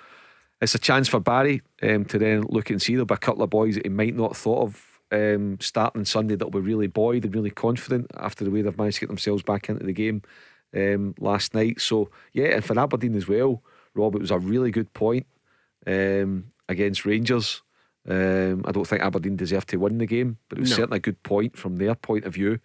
it's 0.61 0.75
a 0.75 0.79
chance 0.79 1.07
for 1.09 1.21
Barry 1.21 1.63
um, 1.83 2.05
to 2.07 2.19
then 2.19 2.43
look 2.49 2.71
and 2.71 2.83
see. 2.83 2.95
There'll 2.95 3.07
be 3.07 3.15
a 3.15 3.19
couple 3.19 3.43
of 3.43 3.51
boys 3.51 3.77
that 3.77 3.87
he 3.87 3.91
might 3.91 4.17
not 4.17 4.31
have 4.31 4.39
thought 4.39 4.63
of 4.63 5.01
um, 5.13 5.59
starting 5.61 6.01
on 6.01 6.05
Sunday 6.05 6.37
that 6.37 6.47
will 6.47 6.61
be 6.61 6.67
really 6.67 6.87
buoyed 6.87 7.25
and 7.25 7.35
really 7.35 7.51
confident 7.51 8.07
after 8.17 8.45
the 8.45 8.51
way 8.51 8.63
they've 8.63 8.77
managed 8.77 8.97
to 8.97 9.01
get 9.01 9.09
themselves 9.09 9.43
back 9.43 9.69
into 9.69 9.85
the 9.85 9.93
game 9.93 10.23
um, 10.75 11.15
last 11.19 11.55
night. 11.55 11.81
So 11.81 12.11
yeah, 12.33 12.47
and 12.47 12.65
for 12.65 12.79
Aberdeen 12.79 13.15
as 13.15 13.29
well, 13.29 13.63
Rob, 13.95 14.15
it 14.15 14.21
was 14.21 14.31
a 14.31 14.39
really 14.39 14.71
good 14.71 14.93
point 14.93 15.27
um, 15.87 16.53
against 16.69 17.05
Rangers. 17.05 17.63
Um, 18.09 18.65
I 18.67 18.73
don't 18.73 18.87
think 18.87 19.03
Aberdeen 19.03 19.37
deserved 19.37 19.69
to 19.69 19.77
win 19.77 19.99
the 19.99 20.07
game, 20.07 20.39
but 20.49 20.59
it 20.59 20.63
was 20.63 20.71
no. 20.71 20.77
certainly 20.77 20.97
a 20.97 21.01
good 21.01 21.23
point 21.23 21.57
from 21.57 21.77
their 21.77 21.95
point 21.95 22.25
of 22.25 22.35
view. 22.35 22.61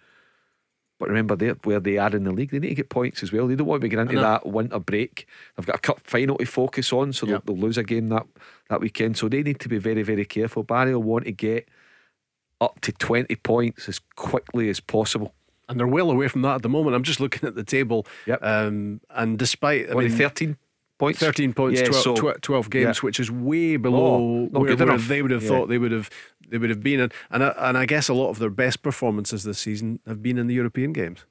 But 0.98 1.10
remember, 1.10 1.36
they 1.36 1.50
where 1.50 1.82
they 1.82 1.98
are 1.98 2.16
in 2.16 2.24
the 2.24 2.32
league, 2.32 2.52
they 2.52 2.60
need 2.60 2.70
to 2.70 2.76
get 2.76 2.90
points 2.90 3.22
as 3.22 3.32
well. 3.32 3.48
They 3.48 3.56
don't 3.56 3.68
want 3.68 3.82
to 3.82 3.90
get 3.90 4.00
into 4.00 4.16
that 4.16 4.46
winter 4.46 4.80
break. 4.80 5.28
They've 5.56 5.66
got 5.66 5.76
a 5.76 5.80
cup 5.80 6.00
final 6.06 6.38
to 6.38 6.46
focus 6.46 6.94
on, 6.94 7.12
so 7.12 7.28
yep. 7.28 7.44
they'll, 7.46 7.56
they'll, 7.56 7.66
lose 7.66 7.78
a 7.78 7.84
game 7.84 8.08
that, 8.10 8.26
that 8.70 8.80
weekend. 8.80 9.18
So 9.18 9.28
they 9.28 9.44
need 9.44 9.60
to 9.60 9.68
be 9.68 9.78
very, 9.78 10.04
very 10.04 10.24
careful. 10.24 10.64
Barry 10.64 10.96
will 10.96 11.04
want 11.04 11.26
to 11.26 11.34
get 11.34 11.68
up 12.62 12.80
to 12.82 12.94
20 12.94 13.36
points 13.36 13.90
as 13.90 14.00
quickly 14.16 14.70
as 14.70 14.80
possible 14.80 15.34
and 15.68 15.80
they're 15.80 15.88
well 15.88 16.12
away 16.12 16.28
from 16.28 16.42
that 16.44 16.56
at 16.56 16.62
the 16.62 16.70
moment. 16.70 16.96
I'm 16.96 17.04
just 17.04 17.20
looking 17.20 17.48
at 17.48 17.56
the 17.56 17.64
table, 17.64 18.06
yep. 18.26 18.40
um, 18.44 19.02
and 19.10 19.38
despite 19.38 19.92
I 19.92 19.96
mean, 19.96 20.10
13 20.10 20.58
points, 20.98 21.20
13 21.20 21.54
points, 21.54 21.80
yeah, 21.80 21.88
12, 21.88 22.04
so, 22.04 22.34
12, 22.42 22.70
games, 22.70 22.98
yeah. 22.98 23.02
which 23.02 23.20
is 23.20 23.32
way 23.32 23.78
below 23.78 24.50
oh, 24.54 24.60
where, 24.60 24.76
where 24.76 24.98
they 24.98 25.22
would 25.22 25.32
have 25.32 25.44
yeah. 25.44 25.50
thought 25.50 25.70
they 25.70 25.78
would 25.78 25.92
have 25.92 26.10
they 26.48 26.58
would 26.58 26.70
have 26.70 26.84
been, 26.84 27.00
and 27.00 27.14
and 27.32 27.44
I, 27.44 27.54
and 27.58 27.78
I 27.78 27.86
guess 27.86 28.10
a 28.10 28.14
lot 28.14 28.30
of 28.30 28.40
their 28.40 28.50
best 28.50 28.82
performances 28.82 29.44
this 29.44 29.60
season 29.60 30.00
have 30.08 30.22
been 30.22 30.38
in 30.38 30.48
the 30.48 30.54
European 30.54 30.94
games. 30.94 31.26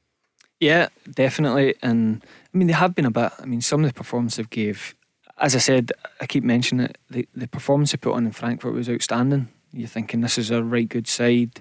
Yeah, 0.61 0.89
definitely, 1.11 1.75
and 1.83 2.25
I 2.53 2.59
mean 2.59 2.69
they 2.69 2.75
have 2.75 2.95
been 2.95 3.07
a 3.07 3.11
bit. 3.11 3.33
I 3.39 3.45
mean, 3.47 3.61
some 3.61 3.85
of 3.85 3.91
the 3.91 3.95
performances 3.95 4.37
they've 4.39 4.51
gave, 4.51 4.95
as 5.39 5.55
I 5.55 5.59
said, 5.59 5.93
I 6.21 6.27
keep 6.27 6.45
mentioning 6.45 6.87
it. 6.87 6.99
The 7.11 7.29
the 7.35 7.49
performance 7.49 7.93
they 7.93 7.99
put 7.99 8.15
on 8.15 8.27
in 8.27 8.33
Frankfurt 8.33 8.75
was 8.75 8.89
outstanding. 8.89 9.49
You're 9.73 9.89
thinking 9.89 10.21
this 10.21 10.39
is 10.39 10.51
a 10.51 10.63
right 10.63 10.89
good 10.89 11.09
side 11.09 11.61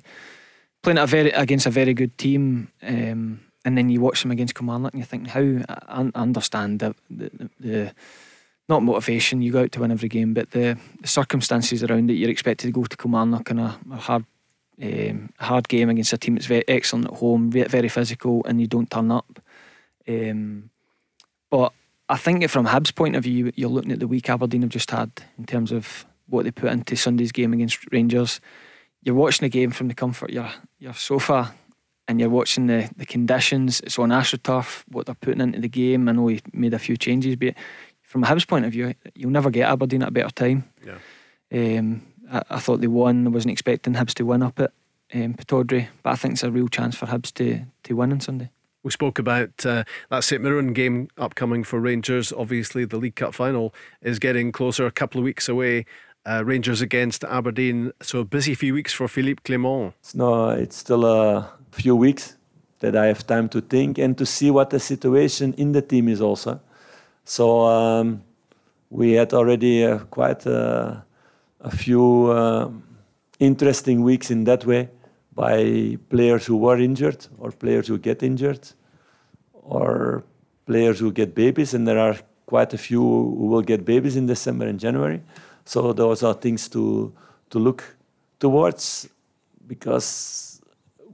playing 0.83 0.99
a 0.99 1.07
very 1.07 1.31
against 1.31 1.65
a 1.65 1.71
very 1.71 1.93
good 1.93 2.15
team, 2.17 2.71
um, 2.83 3.39
and 3.65 3.77
then 3.77 3.89
you 3.89 4.01
watch 4.01 4.21
them 4.21 4.31
against 4.31 4.53
Kilmarnock, 4.53 4.93
and 4.93 5.01
you 5.01 5.05
think, 5.05 5.27
how 5.27 5.39
I, 5.87 6.11
understand 6.13 6.81
the, 6.81 6.93
the, 7.09 7.49
the, 7.59 7.95
not 8.67 8.83
motivation. 8.83 9.41
You 9.41 9.53
go 9.53 9.63
out 9.63 9.71
to 9.71 9.79
win 9.79 9.91
every 9.91 10.09
game, 10.09 10.33
but 10.33 10.51
the, 10.51 10.77
the 11.01 11.07
circumstances 11.07 11.83
around 11.83 12.11
it. 12.11 12.15
You're 12.15 12.29
expected 12.29 12.67
to 12.67 12.73
go 12.73 12.83
to 12.83 12.97
Kilmarnock 12.97 13.49
in 13.49 13.59
a, 13.59 13.79
a 13.91 13.95
hard. 13.95 14.25
Um, 14.81 15.29
hard 15.39 15.69
game 15.69 15.89
against 15.89 16.13
a 16.13 16.17
team 16.17 16.33
that's 16.33 16.47
very 16.47 16.67
excellent 16.67 17.05
at 17.05 17.13
home, 17.13 17.51
very 17.51 17.89
physical, 17.89 18.43
and 18.43 18.59
you 18.59 18.65
don't 18.65 18.89
turn 18.89 19.11
up. 19.11 19.39
Um, 20.07 20.71
but 21.51 21.73
I 22.09 22.17
think 22.17 22.49
from 22.49 22.65
Hibs' 22.65 22.93
point 22.93 23.15
of 23.15 23.23
view, 23.23 23.51
you're 23.55 23.69
looking 23.69 23.91
at 23.91 23.99
the 23.99 24.07
week 24.07 24.31
Aberdeen 24.31 24.63
have 24.63 24.71
just 24.71 24.89
had 24.89 25.11
in 25.37 25.45
terms 25.45 25.71
of 25.71 26.07
what 26.27 26.45
they 26.45 26.51
put 26.51 26.71
into 26.71 26.95
Sunday's 26.95 27.31
game 27.31 27.53
against 27.53 27.85
Rangers 27.91 28.41
you're 29.03 29.15
watching 29.15 29.45
the 29.45 29.49
game 29.49 29.71
from 29.71 29.89
the 29.89 29.93
comfort 29.93 30.29
of 30.29 30.35
your, 30.35 30.49
your 30.83 30.93
sofa 30.93 31.55
and 32.09 32.19
you're 32.19 32.29
watching 32.29 32.67
the, 32.67 32.89
the 32.97 33.05
conditions. 33.05 33.79
It's 33.81 33.97
on 33.97 34.09
AstroTurf, 34.09 34.83
what 34.89 35.05
they're 35.05 35.15
putting 35.15 35.39
into 35.39 35.61
the 35.61 35.69
game. 35.69 36.09
I 36.09 36.11
know 36.11 36.27
he 36.27 36.41
made 36.51 36.73
a 36.73 36.79
few 36.79 36.97
changes, 36.97 37.37
but 37.37 37.55
from 38.01 38.23
a 38.23 38.27
Hibs 38.27 38.45
point 38.45 38.65
of 38.65 38.73
view, 38.73 38.93
you'll 39.15 39.31
never 39.31 39.49
get 39.49 39.69
Aberdeen 39.69 40.03
at 40.03 40.09
a 40.09 40.11
better 40.11 40.29
time. 40.29 40.69
Yeah. 40.85 40.97
Um, 41.53 42.05
I, 42.29 42.43
I, 42.49 42.59
thought 42.59 42.81
they 42.81 42.87
won. 42.87 43.25
I 43.25 43.29
wasn't 43.29 43.53
expecting 43.53 43.93
Hibs 43.93 44.13
to 44.15 44.25
win 44.25 44.43
up 44.43 44.59
at 44.59 44.73
um, 45.13 45.35
Pittodrie, 45.35 45.87
but 46.03 46.09
I 46.11 46.15
think 46.17 46.33
it's 46.33 46.43
a 46.43 46.51
real 46.51 46.67
chance 46.67 46.97
for 46.97 47.05
Hibs 47.05 47.33
to, 47.35 47.61
to 47.83 47.95
win 47.95 48.11
on 48.11 48.19
Sunday. 48.19 48.49
We 48.83 48.91
spoke 48.91 49.17
about 49.17 49.65
uh, 49.65 49.85
that 50.09 50.25
St 50.25 50.41
Mirren 50.41 50.73
game 50.73 51.07
upcoming 51.17 51.63
for 51.63 51.79
Rangers. 51.79 52.33
Obviously, 52.33 52.83
the 52.83 52.97
League 52.97 53.15
Cup 53.15 53.33
final 53.33 53.73
is 54.01 54.19
getting 54.19 54.51
closer, 54.51 54.85
a 54.85 54.91
couple 54.91 55.19
of 55.19 55.23
weeks 55.23 55.47
away. 55.47 55.85
Uh, 56.25 56.41
Rangers 56.45 56.81
against 56.81 57.25
Aberdeen. 57.25 57.91
So 58.01 58.19
a 58.19 58.25
busy 58.25 58.55
few 58.55 58.73
weeks 58.73 58.93
for 58.93 59.09
Philippe 59.09 59.41
Clement. 59.43 59.93
It's 59.99 60.15
no, 60.15 60.51
it's 60.51 60.77
still 60.77 61.05
a 61.05 61.51
few 61.71 61.97
weeks 61.97 62.37
that 62.79 62.95
I 62.95 63.07
have 63.07 63.27
time 63.27 63.49
to 63.49 63.59
think 63.59 63.97
and 63.97 64.17
to 64.17 64.25
see 64.25 64.49
what 64.49 64.69
the 64.69 64.79
situation 64.79 65.53
in 65.57 65.73
the 65.73 65.81
team 65.81 66.07
is 66.07 66.21
also. 66.21 66.61
So 67.25 67.65
um, 67.65 68.23
we 68.89 69.13
had 69.13 69.33
already 69.33 69.83
uh, 69.83 69.99
quite 70.11 70.47
uh, 70.47 71.01
a 71.59 71.71
few 71.71 72.27
uh, 72.27 72.69
interesting 73.39 74.01
weeks 74.01 74.31
in 74.31 74.45
that 74.45 74.65
way 74.65 74.89
by 75.33 75.97
players 76.09 76.45
who 76.45 76.55
were 76.55 76.77
injured 76.77 77.27
or 77.37 77.51
players 77.51 77.87
who 77.87 77.97
get 77.97 78.23
injured 78.23 78.65
or 79.53 80.23
players 80.65 80.99
who 80.99 81.11
get 81.11 81.35
babies 81.35 81.73
and 81.73 81.85
there 81.85 81.99
are 81.99 82.15
quite 82.45 82.73
a 82.73 82.77
few 82.77 83.01
who 83.01 83.47
will 83.47 83.61
get 83.61 83.83
babies 83.83 84.15
in 84.15 84.25
December 84.25 84.67
and 84.67 84.79
January 84.79 85.21
so 85.65 85.93
those 85.93 86.23
are 86.23 86.33
things 86.33 86.69
to 86.69 87.13
to 87.49 87.59
look 87.59 87.83
towards 88.39 89.09
because 89.67 90.61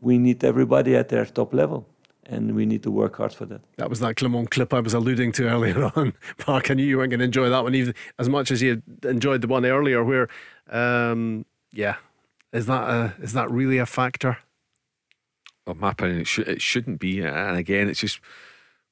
we 0.02 0.18
need 0.18 0.44
everybody 0.44 0.96
at 0.96 1.10
their 1.10 1.26
top 1.26 1.54
level 1.54 1.86
and 2.26 2.56
we 2.56 2.66
need 2.66 2.84
to 2.84 2.92
work 2.92 3.18
hard 3.18 3.34
for 3.34 3.46
that. 3.46 3.62
That 3.78 3.90
was 3.90 4.00
that 4.00 4.16
Clement 4.16 4.52
clip 4.52 4.74
I 4.74 4.80
was 4.80 4.94
alluding 4.94 5.32
to 5.34 5.50
earlier 5.50 5.92
on. 5.96 6.14
Mark, 6.48 6.72
I 6.72 6.76
knew 6.76 6.86
you 6.86 6.98
weren't 6.98 7.10
going 7.10 7.20
to 7.20 7.26
enjoy 7.26 7.50
that 7.50 7.64
one 7.64 7.76
even 7.76 7.94
as 8.18 8.30
much 8.30 8.52
as 8.52 8.62
you 8.62 8.82
enjoyed 9.04 9.42
the 9.42 9.48
one 9.48 9.66
earlier 9.66 10.04
where 10.04 10.30
um, 10.70 11.46
yeah, 11.72 11.96
is 12.54 12.66
that 12.68 12.90
a, 12.90 13.14
is 13.22 13.34
that 13.34 13.52
really 13.52 13.78
a 13.78 13.86
factor? 13.86 14.38
Well, 15.66 15.76
my 15.76 15.92
opinion, 15.92 16.22
it, 16.22 16.28
sh- 16.28 16.40
it 16.40 16.62
shouldn't 16.62 17.00
be. 17.00 17.22
And 17.22 17.58
again, 17.58 17.90
it's 17.90 18.00
just 18.00 18.20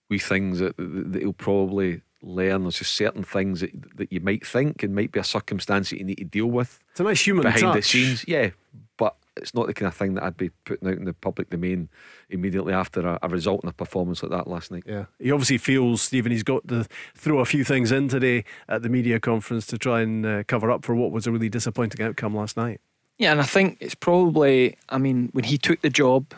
we 0.10 0.20
things 0.20 0.60
that, 0.60 0.76
that 0.78 1.22
he'll 1.22 1.34
probably 1.34 2.02
learn. 2.22 2.64
There's 2.64 2.80
just 2.80 2.94
certain 2.94 3.24
things 3.24 3.62
that, 3.62 3.72
that 3.98 4.12
you 4.12 4.20
might 4.20 4.46
think 4.46 4.84
and 4.84 4.96
might 4.96 5.12
be 5.12 5.20
a 5.20 5.24
circumstance 5.24 5.90
that 5.90 6.00
you 6.00 6.06
need 6.06 6.18
to 6.18 6.24
deal 6.24 6.48
with. 6.48 6.80
It's 6.92 7.00
a 7.00 7.04
nice 7.04 7.26
human 7.26 7.44
behind 7.44 7.62
touch. 7.62 7.76
the 7.76 7.82
scenes. 7.82 8.26
Yeah, 8.28 8.50
but 8.98 9.16
it's 9.36 9.54
not 9.54 9.68
the 9.68 9.74
kind 9.74 9.88
of 9.88 9.96
thing 9.96 10.16
that 10.16 10.24
I'd 10.24 10.38
be 10.38 10.50
putting 10.66 10.88
out 10.88 10.98
in 10.98 11.06
the 11.06 11.14
public 11.14 11.50
domain 11.50 11.90
immediately 12.30 12.74
after 12.74 13.08
a, 13.08 13.20
a 13.22 13.30
result 13.30 13.62
and 13.62 13.70
a 13.70 13.74
performance 13.74 14.24
like 14.24 14.32
that 14.32 14.48
last 14.48 14.72
night. 14.72 14.84
Yeah, 14.86 15.06
he 15.20 15.32
obviously 15.32 15.60
feels 15.60 16.02
Stephen. 16.02 16.32
He's 16.32 16.44
got 16.44 16.68
to 16.70 16.86
throw 17.16 17.40
a 17.40 17.46
few 17.46 17.64
things 17.64 17.92
in 17.92 18.08
today 18.08 18.46
at 18.68 18.82
the 18.82 18.90
media 18.90 19.20
conference 19.20 19.68
to 19.68 19.78
try 19.78 20.02
and 20.02 20.26
uh, 20.26 20.44
cover 20.44 20.72
up 20.72 20.84
for 20.84 20.96
what 20.96 21.12
was 21.12 21.28
a 21.28 21.32
really 21.32 21.50
disappointing 21.50 22.04
outcome 22.06 22.36
last 22.36 22.58
night. 22.58 22.82
Yeah, 23.20 23.32
and 23.32 23.42
I 23.42 23.46
think 23.46 23.78
it's 23.80 23.96
probably, 23.96 24.78
I 24.90 24.98
mean, 24.98 25.30
when 25.34 25.44
he 25.44 25.58
took 25.58 25.82
the 25.82 25.90
job, 25.90 26.34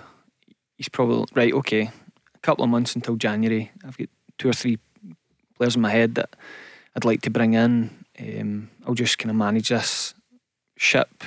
he's 0.78 0.88
probably, 0.88 1.26
right, 1.36 1.54
okay, 1.54 1.92
a 2.34 2.40
couple 2.40 2.64
of 2.64 2.70
months 2.70 2.96
until 2.96 3.18
January. 3.18 3.72
I've 3.86 3.98
got 3.98 4.08
two 4.38 4.50
or 4.50 4.54
three 4.54 4.80
players 5.60 5.76
in 5.76 5.82
my 5.82 5.92
head 5.92 6.16
that 6.16 6.36
I'd 6.96 7.06
like 7.06 7.22
to 7.24 7.30
bring 7.30 7.54
in. 7.54 7.90
Um, 8.20 8.70
I'll 8.88 8.96
just 8.96 9.18
kind 9.18 9.30
of 9.30 9.36
manage 9.36 9.70
this 9.70 10.16
ship, 10.78 11.24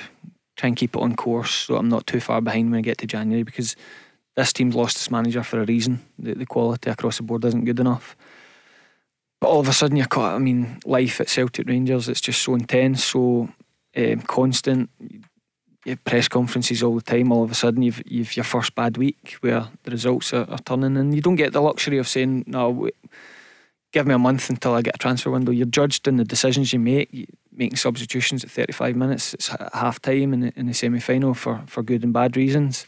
try 0.57 0.69
and 0.69 0.77
keep 0.77 0.97
it 0.97 1.03
on 1.03 1.15
course 1.15 1.53
so 1.53 1.77
I'm 1.77 1.89
not 1.89 2.07
too 2.07 2.21
far 2.21 2.41
behind 2.41 2.71
when 2.71 2.79
I 2.79 2.83
get 2.83 2.99
to 2.99 3.07
January 3.07 3.45
because 3.45 3.77
this 4.35 4.53
team's 4.53 4.75
lost 4.75 4.97
its 4.97 5.11
manager 5.11 5.43
for 5.43 5.61
a 5.61 5.65
reason. 5.65 6.01
The, 6.19 6.35
the 6.35 6.47
quality 6.47 6.91
across 6.91 7.19
the 7.19 7.23
board 7.23 7.45
isn't 7.45 7.65
good 7.65 7.81
enough. 7.81 8.17
But 9.41 9.49
all 9.49 9.61
of 9.61 9.69
a 9.69 9.73
sudden, 9.73 9.97
you're 9.97 10.07
caught. 10.07 10.35
I 10.35 10.39
mean, 10.39 10.79
life 10.85 11.21
at 11.21 11.29
Celtic 11.29 11.69
Rangers, 11.69 12.09
it's 12.09 12.21
just 12.21 12.43
so 12.43 12.55
intense, 12.55 13.05
so 13.05 13.49
um, 13.97 14.21
constant 14.23 14.89
you 15.85 15.97
press 15.97 16.29
conferences 16.29 16.83
all 16.83 16.95
the 16.95 17.03
time. 17.03 17.33
All 17.33 17.43
of 17.43 17.51
a 17.51 17.55
sudden, 17.55 17.83
you've 17.83 18.03
you've 18.07 18.37
your 18.37 18.45
first 18.45 18.75
bad 18.75 18.97
week 18.97 19.37
where 19.41 19.67
the 19.83 19.91
results 19.91 20.33
are, 20.33 20.49
are 20.49 20.59
turning, 20.59 20.97
and 20.97 21.15
you 21.15 21.21
don't 21.21 21.37
get 21.37 21.53
the 21.53 21.61
luxury 21.61 21.99
of 21.99 22.09
saying, 22.09 22.45
"No, 22.47 22.71
wait, 22.71 22.97
give 23.93 24.07
me 24.07 24.15
a 24.15 24.19
month 24.19 24.51
until 24.51 24.75
I 24.75 24.83
get 24.83 24.95
a 24.95 24.99
transfer 24.99 25.31
window." 25.31 25.53
You're 25.53 25.67
judged 25.67 26.09
on 26.09 26.17
the 26.17 26.25
decisions 26.25 26.73
you 26.73 26.79
make. 26.79 27.29
Making 27.55 27.77
substitutions 27.77 28.45
at 28.45 28.51
35 28.51 28.97
minutes, 28.97 29.35
it's 29.35 29.51
half 29.75 30.01
time 30.01 30.33
in 30.33 30.41
the, 30.41 30.53
in 30.57 30.67
the 30.67 30.75
semi 30.75 31.01
final 31.01 31.35
for 31.35 31.63
for 31.67 31.83
good 31.83 32.03
and 32.03 32.13
bad 32.13 32.37
reasons. 32.37 32.87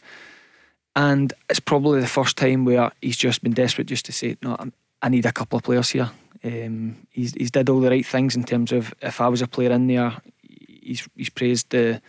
And 0.95 1.33
it's 1.49 1.59
probably 1.59 1.99
the 1.99 2.07
first 2.07 2.37
time 2.37 2.65
where 2.65 2.91
he's 3.01 3.17
just 3.17 3.43
been 3.43 3.53
desperate 3.53 3.87
just 3.87 4.05
to 4.05 4.11
say, 4.11 4.37
"No, 4.41 4.57
I 5.01 5.09
need 5.09 5.25
a 5.25 5.31
couple 5.31 5.57
of 5.57 5.63
players 5.63 5.91
here." 5.91 6.09
Um, 6.43 7.07
he's 7.09 7.33
he's 7.33 7.51
did 7.51 7.69
all 7.69 7.79
the 7.79 7.89
right 7.89 8.05
things 8.05 8.35
in 8.35 8.43
terms 8.43 8.71
of 8.71 8.93
if 9.01 9.21
I 9.21 9.27
was 9.27 9.41
a 9.41 9.47
player 9.47 9.71
in 9.71 9.87
there, 9.87 10.13
he's 10.41 11.07
he's 11.15 11.29
praised 11.29 11.69
the 11.69 12.01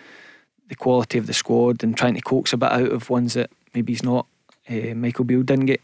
the 0.69 0.75
quality 0.75 1.19
of 1.19 1.27
the 1.27 1.35
squad 1.35 1.83
and 1.83 1.97
trying 1.97 2.15
to 2.15 2.21
coax 2.21 2.53
a 2.53 2.57
bit 2.57 2.73
out 2.73 2.91
of 2.91 3.11
ones 3.11 3.35
that 3.35 3.51
maybe 3.75 3.93
he's 3.93 4.03
not. 4.03 4.27
Uh, 4.69 4.95
Michael 4.95 5.25
Beale 5.25 5.43
didn't 5.43 5.67
get 5.67 5.81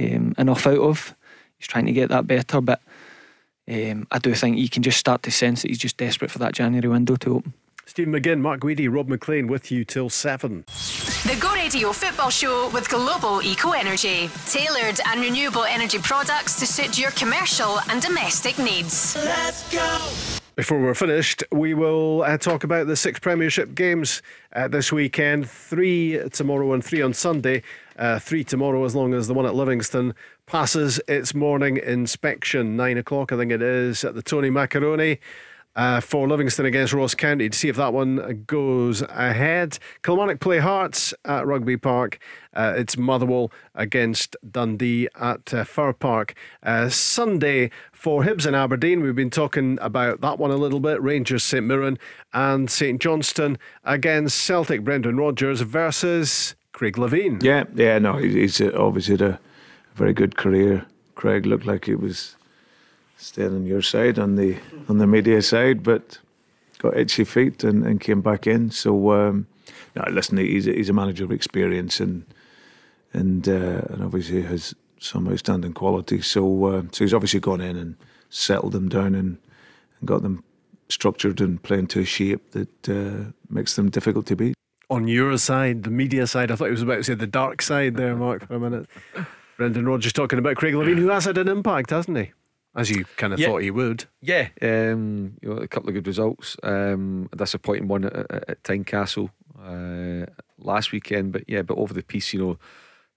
um, 0.00 0.34
enough 0.38 0.66
out 0.66 0.78
of. 0.78 1.14
He's 1.62 1.68
trying 1.68 1.86
to 1.86 1.92
get 1.92 2.08
that 2.08 2.26
better, 2.26 2.60
but 2.60 2.80
um, 3.68 4.08
I 4.10 4.18
do 4.18 4.34
think 4.34 4.58
you 4.58 4.68
can 4.68 4.82
just 4.82 4.98
start 4.98 5.22
to 5.22 5.30
sense 5.30 5.62
that 5.62 5.68
he's 5.68 5.78
just 5.78 5.96
desperate 5.96 6.32
for 6.32 6.40
that 6.40 6.54
January 6.54 6.88
window 6.88 7.14
to 7.14 7.36
open. 7.36 7.52
Stephen 7.86 8.12
McGinn, 8.12 8.40
Mark 8.40 8.60
Guidi, 8.60 8.92
Rob 8.92 9.06
Maclean 9.06 9.46
with 9.46 9.70
you 9.70 9.84
till 9.84 10.10
seven. 10.10 10.64
The 10.66 11.38
Go 11.40 11.52
Radio 11.54 11.92
Football 11.92 12.30
Show 12.30 12.68
with 12.70 12.88
Global 12.88 13.42
Eco 13.42 13.70
Energy. 13.70 14.28
Tailored 14.46 14.98
and 15.06 15.20
renewable 15.20 15.62
energy 15.62 15.98
products 15.98 16.58
to 16.58 16.66
suit 16.66 16.98
your 16.98 17.12
commercial 17.12 17.78
and 17.90 18.02
domestic 18.02 18.58
needs. 18.58 19.14
Let's 19.14 19.72
go! 19.72 20.41
Before 20.54 20.78
we're 20.78 20.92
finished, 20.92 21.42
we 21.50 21.72
will 21.72 22.24
uh, 22.24 22.36
talk 22.36 22.62
about 22.62 22.86
the 22.86 22.94
six 22.94 23.18
Premiership 23.18 23.74
games 23.74 24.20
uh, 24.54 24.68
this 24.68 24.92
weekend. 24.92 25.48
Three 25.48 26.20
tomorrow 26.28 26.74
and 26.74 26.84
three 26.84 27.00
on 27.00 27.14
Sunday. 27.14 27.62
Uh, 27.96 28.18
three 28.18 28.44
tomorrow, 28.44 28.84
as 28.84 28.94
long 28.94 29.14
as 29.14 29.28
the 29.28 29.34
one 29.34 29.46
at 29.46 29.54
Livingston 29.54 30.14
passes 30.44 31.00
its 31.08 31.34
morning 31.34 31.78
inspection. 31.78 32.76
Nine 32.76 32.98
o'clock, 32.98 33.32
I 33.32 33.38
think 33.38 33.50
it 33.50 33.62
is, 33.62 34.04
at 34.04 34.14
the 34.14 34.20
Tony 34.20 34.50
Macaroni. 34.50 35.20
Uh, 35.74 36.02
for 36.02 36.28
Livingston 36.28 36.66
against 36.66 36.92
Ross 36.92 37.14
County 37.14 37.48
to 37.48 37.58
see 37.58 37.70
if 37.70 37.76
that 37.76 37.94
one 37.94 38.44
goes 38.46 39.00
ahead. 39.00 39.78
Kilmarnock 40.02 40.38
play 40.38 40.58
Hearts 40.58 41.14
at 41.24 41.46
Rugby 41.46 41.78
Park. 41.78 42.18
Uh, 42.52 42.74
it's 42.76 42.98
Motherwell 42.98 43.50
against 43.74 44.36
Dundee 44.50 45.08
at 45.18 45.54
uh, 45.54 45.64
Fir 45.64 45.94
Park. 45.94 46.34
Sunday 46.90 47.70
for 48.02 48.24
Hibs 48.24 48.46
and 48.46 48.56
Aberdeen. 48.56 49.00
We've 49.00 49.14
been 49.14 49.30
talking 49.30 49.78
about 49.80 50.22
that 50.22 50.36
one 50.36 50.50
a 50.50 50.56
little 50.56 50.80
bit. 50.80 51.00
Rangers, 51.00 51.44
St 51.44 51.64
Mirren, 51.64 52.00
and 52.32 52.68
St 52.68 53.00
Johnstone 53.00 53.58
against 53.84 54.40
Celtic. 54.40 54.82
Brendan 54.82 55.18
Rodgers 55.18 55.60
versus 55.60 56.56
Craig 56.72 56.96
Levein. 56.96 57.40
Yeah, 57.44 57.62
yeah, 57.76 58.00
no, 58.00 58.14
he's 58.14 58.60
obviously 58.60 59.12
had 59.12 59.22
a 59.22 59.40
very 59.94 60.12
good 60.12 60.36
career. 60.36 60.84
Craig 61.14 61.46
looked 61.46 61.64
like 61.64 61.84
he 61.84 61.94
was 61.94 62.34
staying 63.18 63.54
on 63.54 63.66
your 63.66 63.82
side 63.82 64.18
on 64.18 64.34
the 64.34 64.56
on 64.88 64.98
the 64.98 65.06
media 65.06 65.40
side, 65.40 65.84
but 65.84 66.18
got 66.78 66.96
itchy 66.96 67.22
feet 67.22 67.62
and, 67.62 67.86
and 67.86 68.00
came 68.00 68.20
back 68.20 68.48
in. 68.48 68.72
So 68.72 69.12
um, 69.12 69.46
no, 69.94 70.02
listen, 70.10 70.38
he's 70.38 70.66
a, 70.66 70.72
he's 70.72 70.88
a 70.88 70.92
manager 70.92 71.22
of 71.22 71.30
experience 71.30 72.00
and 72.00 72.24
and 73.12 73.48
uh, 73.48 73.82
and 73.90 74.02
obviously 74.02 74.42
has 74.42 74.74
some 75.02 75.28
outstanding 75.28 75.72
qualities. 75.72 76.26
So 76.26 76.64
uh, 76.66 76.82
so 76.92 77.04
he's 77.04 77.14
obviously 77.14 77.40
gone 77.40 77.60
in 77.60 77.76
and 77.76 77.96
settled 78.30 78.72
them 78.72 78.88
down 78.88 79.14
and, 79.14 79.38
and 80.00 80.06
got 80.06 80.22
them 80.22 80.42
structured 80.88 81.40
and 81.40 81.62
playing 81.62 81.86
to 81.88 82.00
a 82.00 82.04
shape 82.04 82.50
that 82.52 82.88
uh, 82.88 83.30
makes 83.50 83.76
them 83.76 83.90
difficult 83.90 84.26
to 84.26 84.36
beat. 84.36 84.54
On 84.90 85.08
your 85.08 85.38
side, 85.38 85.84
the 85.84 85.90
media 85.90 86.26
side, 86.26 86.50
I 86.50 86.56
thought 86.56 86.66
he 86.66 86.70
was 86.72 86.82
about 86.82 86.96
to 86.96 87.04
say 87.04 87.14
the 87.14 87.26
dark 87.26 87.62
side 87.62 87.96
there, 87.96 88.14
Mark, 88.14 88.46
for 88.46 88.54
a 88.56 88.60
minute. 88.60 88.86
Brendan 89.56 89.86
Rodgers 89.86 90.12
talking 90.12 90.38
about 90.38 90.56
Craig 90.56 90.74
Levein, 90.74 90.98
who 90.98 91.08
has 91.08 91.24
had 91.24 91.38
an 91.38 91.48
impact, 91.48 91.90
hasn't 91.90 92.18
he? 92.18 92.32
As 92.74 92.90
you 92.90 93.04
kind 93.16 93.32
of 93.32 93.38
Yeah. 93.38 93.48
thought 93.48 93.62
he 93.62 93.70
would. 93.70 94.04
Yeah, 94.20 94.48
um, 94.62 95.34
you 95.42 95.48
know, 95.50 95.56
a 95.56 95.68
couple 95.68 95.88
of 95.88 95.94
good 95.94 96.06
results. 96.06 96.56
Um, 96.62 97.28
a 97.32 97.36
disappointing 97.36 97.88
one 97.88 98.04
at, 98.04 98.14
at, 98.14 98.48
at 98.50 98.62
Tynecastle 98.64 99.30
uh, 99.62 100.26
last 100.58 100.92
weekend, 100.92 101.32
but 101.32 101.44
yeah, 101.48 101.62
but 101.62 101.76
over 101.78 101.92
the 101.94 102.02
piece, 102.02 102.32
you 102.32 102.40
know, 102.40 102.58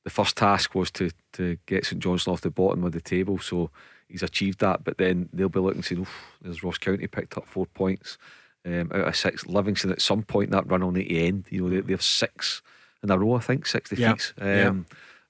the 0.06 0.10
first 0.10 0.38
task 0.38 0.74
was 0.74 0.90
to 0.92 1.12
to 1.34 1.58
get 1.66 1.86
St 1.86 2.02
Johnstone 2.02 2.34
off 2.34 2.42
the 2.42 2.50
bottom 2.50 2.86
of 2.86 2.94
the 2.94 3.02
table. 3.02 3.40
So 3.40 3.70
he's 4.08 4.24
achieved 4.24 4.60
that. 4.60 4.86
But 4.86 4.98
then 4.98 5.28
they'll 5.34 5.50
be 5.50 5.60
looking 5.60 5.84
saying, 5.84 6.02
"Oof, 6.02 6.38
there's 6.42 6.64
Ross 6.64 6.78
County 6.78 7.08
picked 7.08 7.38
up 7.38 7.46
four 7.48 7.66
points 7.66 8.18
um, 8.66 8.92
out 8.94 9.08
of 9.08 9.16
six. 9.16 9.46
Livingston 9.46 9.92
at 9.92 10.02
some 10.02 10.24
point 10.24 10.52
that 10.52 10.70
run 10.70 10.84
on 10.84 10.96
at 10.96 11.08
the 11.08 11.28
end, 11.28 11.46
you 11.50 11.62
know, 11.62 11.70
they, 11.70 11.82
they 11.82 11.94
have 11.94 12.02
six 12.02 12.62
in 13.04 13.12
a 13.12 13.18
row, 13.18 13.34
I 13.34 13.40
think, 13.40 13.66
six 13.66 13.92
Yeah, 13.92 14.14
defeats 14.14 14.34
yeah. 14.40 14.70
um, 14.70 14.86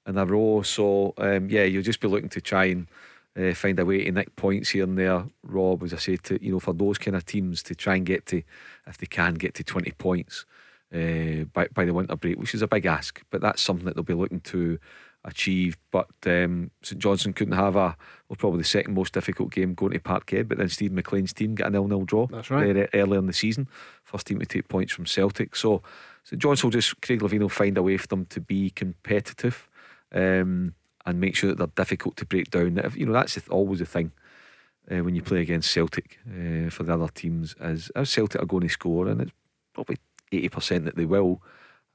in 0.08 0.18
a 0.18 0.26
row. 0.26 0.62
So 0.62 1.14
um, 1.18 1.50
yeah, 1.50 1.64
you'll 1.64 1.84
just 1.84 2.00
be 2.00 2.08
looking 2.08 2.30
to 2.30 2.42
try 2.42 2.66
and 2.66 2.88
uh, 3.38 3.54
find 3.54 3.80
a 3.80 3.86
way 3.86 4.04
to 4.06 4.12
nick 4.12 4.36
points 4.36 4.70
here 4.70 4.84
and 4.84 4.98
there. 4.98 5.26
Rob, 5.44 5.84
as 5.84 5.94
I 5.94 5.98
say, 5.98 6.18
to 6.18 6.44
you 6.44 6.52
know, 6.54 6.60
for 6.60 6.74
those 6.74 6.98
kind 6.98 7.16
of 7.16 7.26
teams 7.26 7.64
to 7.64 7.76
try 7.76 7.96
and 7.96 8.06
get 8.06 8.26
to, 8.28 8.42
if 8.88 8.98
they 8.98 9.08
can 9.08 9.36
get 9.36 9.54
to 9.56 9.64
twenty 9.64 9.92
points 9.92 10.46
uh, 10.94 11.46
by 11.54 11.68
by 11.74 11.86
the 11.86 11.94
winter 11.94 12.16
break, 12.16 12.38
which 12.38 12.54
is 12.54 12.62
a 12.62 12.68
big 12.68 12.86
ask, 12.86 13.22
but 13.30 13.42
that's 13.42 13.62
something 13.62 13.86
that 13.86 13.96
they'll 13.96 14.04
be 14.04 14.14
looking 14.14 14.42
to 14.42 14.80
achieve. 15.24 15.78
But 15.92 16.10
um, 16.26 16.72
St 16.84 17.02
Johnstone 17.02 17.34
couldn't 17.34 17.56
have 17.56 17.76
a 17.76 17.96
well, 18.30 18.38
probably 18.38 18.60
the 18.60 18.66
second 18.66 18.94
most 18.94 19.14
difficult 19.14 19.52
game 19.52 19.74
going 19.74 19.94
to 19.94 20.00
Parkhead, 20.00 20.48
but 20.48 20.58
then 20.58 20.70
Steve 20.70 20.92
McLean's 20.92 21.34
team 21.34 21.56
got 21.56 21.68
a 21.68 21.72
nil-nil 21.72 22.06
draw. 22.06 22.28
That's 22.28 22.50
right. 22.50 22.74
very 22.74 22.90
early 22.94 23.18
in 23.18 23.28
the 23.28 23.34
season, 23.34 23.68
first 24.04 24.28
team 24.28 24.40
to 24.40 24.46
take 24.46 24.68
points 24.68 24.94
from 24.94 25.06
Celtic. 25.06 25.56
So 25.56 25.82
St 26.24 26.42
Johnstone 26.42 26.70
will 26.70 26.80
just 26.80 27.02
Craig 27.02 27.22
Levein 27.22 27.40
will 27.40 27.50
find 27.50 27.78
a 27.78 27.84
way 27.84 27.98
for 27.98 28.08
them 28.08 28.26
to 28.28 28.40
be 28.40 28.70
competitive. 28.70 29.68
Um, 30.12 30.76
and 31.06 31.20
make 31.20 31.36
sure 31.36 31.52
that 31.54 31.58
they're 31.58 31.86
difficult 31.86 32.18
to 32.18 32.26
break 32.26 32.50
down. 32.50 32.80
You 32.96 33.06
know 33.06 33.14
that's 33.14 33.38
always 33.50 33.80
the 33.80 33.86
thing 33.86 34.12
uh, 34.92 35.04
when 35.04 35.16
you 35.16 35.22
play 35.22 35.42
against 35.42 35.72
Celtic 35.72 36.20
uh, 36.28 36.70
for 36.70 36.84
the 36.84 36.94
other 36.94 37.08
teams 37.08 37.56
is 37.62 37.90
as 37.96 38.10
Celtic 38.10 38.42
are 38.42 38.46
going 38.46 38.64
to 38.64 38.70
score, 38.70 39.08
and 39.08 39.22
it's 39.22 39.32
probably 39.74 39.98
eighty 40.32 40.50
percent 40.50 40.86
that 40.86 40.96
they 40.96 41.06
will. 41.06 41.42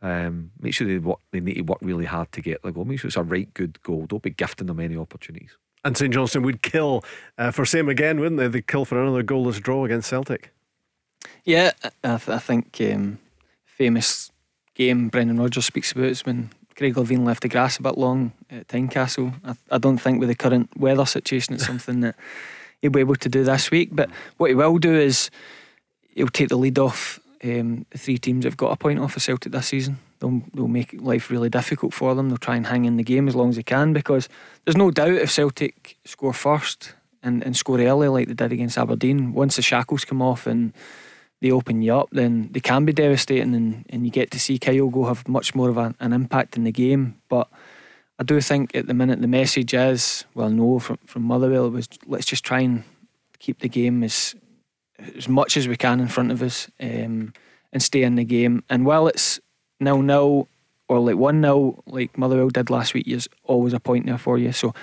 Um, 0.02 0.52
make 0.58 0.72
sure 0.72 0.86
they 0.86 0.96
work, 0.98 1.18
they 1.30 1.40
need 1.40 1.56
to 1.56 1.60
work 1.62 1.78
really 1.82 2.06
hard 2.06 2.32
to 2.32 2.40
get 2.40 2.62
the 2.62 2.72
goal. 2.72 2.86
Make 2.86 3.00
sure 3.00 3.08
it's 3.08 3.16
a 3.18 3.22
right 3.22 3.52
good 3.52 3.82
goal. 3.82 4.06
Don't 4.06 4.22
be 4.22 4.30
gifting 4.30 4.66
them 4.66 4.80
any 4.80 4.96
opportunities. 4.96 5.58
And 5.84 5.96
St 5.96 6.12
Johnstone 6.12 6.42
would 6.44 6.62
kill 6.62 7.04
uh, 7.36 7.50
for 7.50 7.66
same 7.66 7.88
again, 7.88 8.18
wouldn't 8.18 8.38
they? 8.38 8.48
They'd 8.48 8.66
kill 8.66 8.84
for 8.84 9.00
another 9.00 9.22
goalless 9.22 9.60
draw 9.60 9.84
against 9.84 10.08
Celtic. 10.08 10.52
Yeah, 11.44 11.72
I, 11.84 12.16
th- 12.16 12.28
I 12.28 12.38
think 12.38 12.78
um, 12.80 13.18
famous 13.64 14.30
game 14.74 15.08
Brendan 15.08 15.38
Rodgers 15.38 15.66
speaks 15.66 15.92
about 15.92 16.04
is 16.04 16.24
when 16.24 16.50
Craig 16.76 16.94
Levein 16.94 17.24
left 17.24 17.42
the 17.42 17.48
grass 17.48 17.78
a 17.78 17.82
bit 17.82 17.98
long 17.98 18.32
at 18.50 18.68
Tynecastle. 18.68 19.34
I, 19.44 19.54
I 19.70 19.78
don't 19.78 19.98
think 19.98 20.20
with 20.20 20.28
the 20.28 20.34
current 20.34 20.70
weather 20.78 21.04
situation 21.06 21.54
it's 21.54 21.66
something 21.66 22.00
that 22.00 22.14
he'll 22.80 22.90
be 22.90 23.00
able 23.00 23.16
to 23.16 23.28
do 23.28 23.44
this 23.44 23.70
week. 23.70 23.90
But 23.92 24.10
what 24.38 24.48
he 24.48 24.54
will 24.54 24.78
do 24.78 24.94
is 24.94 25.30
he'll 26.14 26.28
take 26.28 26.48
the 26.48 26.56
lead 26.56 26.78
off 26.78 27.20
um, 27.42 27.86
three 27.96 28.18
teams 28.18 28.44
have 28.44 28.56
got 28.56 28.72
a 28.72 28.76
point 28.76 28.98
off 28.98 29.16
of 29.16 29.22
Celtic 29.22 29.52
this 29.52 29.66
season. 29.66 29.98
They'll, 30.18 30.42
they'll 30.52 30.68
make 30.68 30.94
life 31.00 31.30
really 31.30 31.48
difficult 31.48 31.94
for 31.94 32.14
them. 32.14 32.28
They'll 32.28 32.38
try 32.38 32.56
and 32.56 32.66
hang 32.66 32.84
in 32.84 32.96
the 32.96 33.02
game 33.02 33.28
as 33.28 33.34
long 33.34 33.48
as 33.48 33.56
they 33.56 33.62
can 33.62 33.92
because 33.92 34.28
there's 34.64 34.76
no 34.76 34.90
doubt 34.90 35.14
if 35.14 35.30
Celtic 35.30 35.96
score 36.04 36.34
first 36.34 36.94
and, 37.22 37.42
and 37.42 37.56
score 37.56 37.80
early 37.80 38.08
like 38.08 38.28
they 38.28 38.34
did 38.34 38.52
against 38.52 38.78
Aberdeen, 38.78 39.32
once 39.32 39.56
the 39.56 39.62
shackles 39.62 40.04
come 40.04 40.20
off 40.20 40.46
and 40.46 40.72
they 41.40 41.50
open 41.50 41.80
you 41.80 41.94
up, 41.94 42.08
then 42.12 42.48
they 42.52 42.60
can 42.60 42.84
be 42.84 42.92
devastating 42.92 43.54
and, 43.54 43.86
and 43.88 44.04
you 44.04 44.10
get 44.10 44.30
to 44.32 44.38
see 44.38 44.58
Kyogo 44.58 45.08
have 45.08 45.26
much 45.26 45.54
more 45.54 45.70
of 45.70 45.78
a, 45.78 45.94
an 46.00 46.12
impact 46.12 46.56
in 46.56 46.64
the 46.64 46.72
game. 46.72 47.18
But 47.30 47.48
I 48.18 48.22
do 48.22 48.38
think 48.42 48.76
at 48.76 48.86
the 48.86 48.94
minute 48.94 49.22
the 49.22 49.28
message 49.28 49.72
is, 49.72 50.26
well, 50.34 50.50
no, 50.50 50.78
from, 50.78 50.98
from 51.06 51.22
Motherwell, 51.22 51.70
was 51.70 51.88
let's 52.06 52.26
just 52.26 52.44
try 52.44 52.60
and 52.60 52.84
keep 53.38 53.60
the 53.60 53.68
game 53.70 54.04
as 54.04 54.34
as 55.16 55.28
much 55.28 55.56
as 55.56 55.68
we 55.68 55.76
can 55.76 56.00
in 56.00 56.08
front 56.08 56.32
of 56.32 56.42
us 56.42 56.68
um, 56.80 57.32
and 57.72 57.82
stay 57.82 58.02
in 58.02 58.16
the 58.16 58.24
game. 58.24 58.62
And 58.68 58.84
while 58.84 59.06
it's 59.06 59.40
nil 59.78 60.02
nil 60.02 60.48
or 60.88 61.00
like 61.00 61.16
one 61.16 61.40
nil, 61.40 61.82
like 61.86 62.16
Motherwell 62.18 62.48
did 62.48 62.70
last 62.70 62.94
week, 62.94 63.06
there's 63.06 63.28
always 63.44 63.72
a 63.72 63.80
point 63.80 64.06
there 64.06 64.18
for 64.18 64.38
you. 64.38 64.52
So 64.52 64.74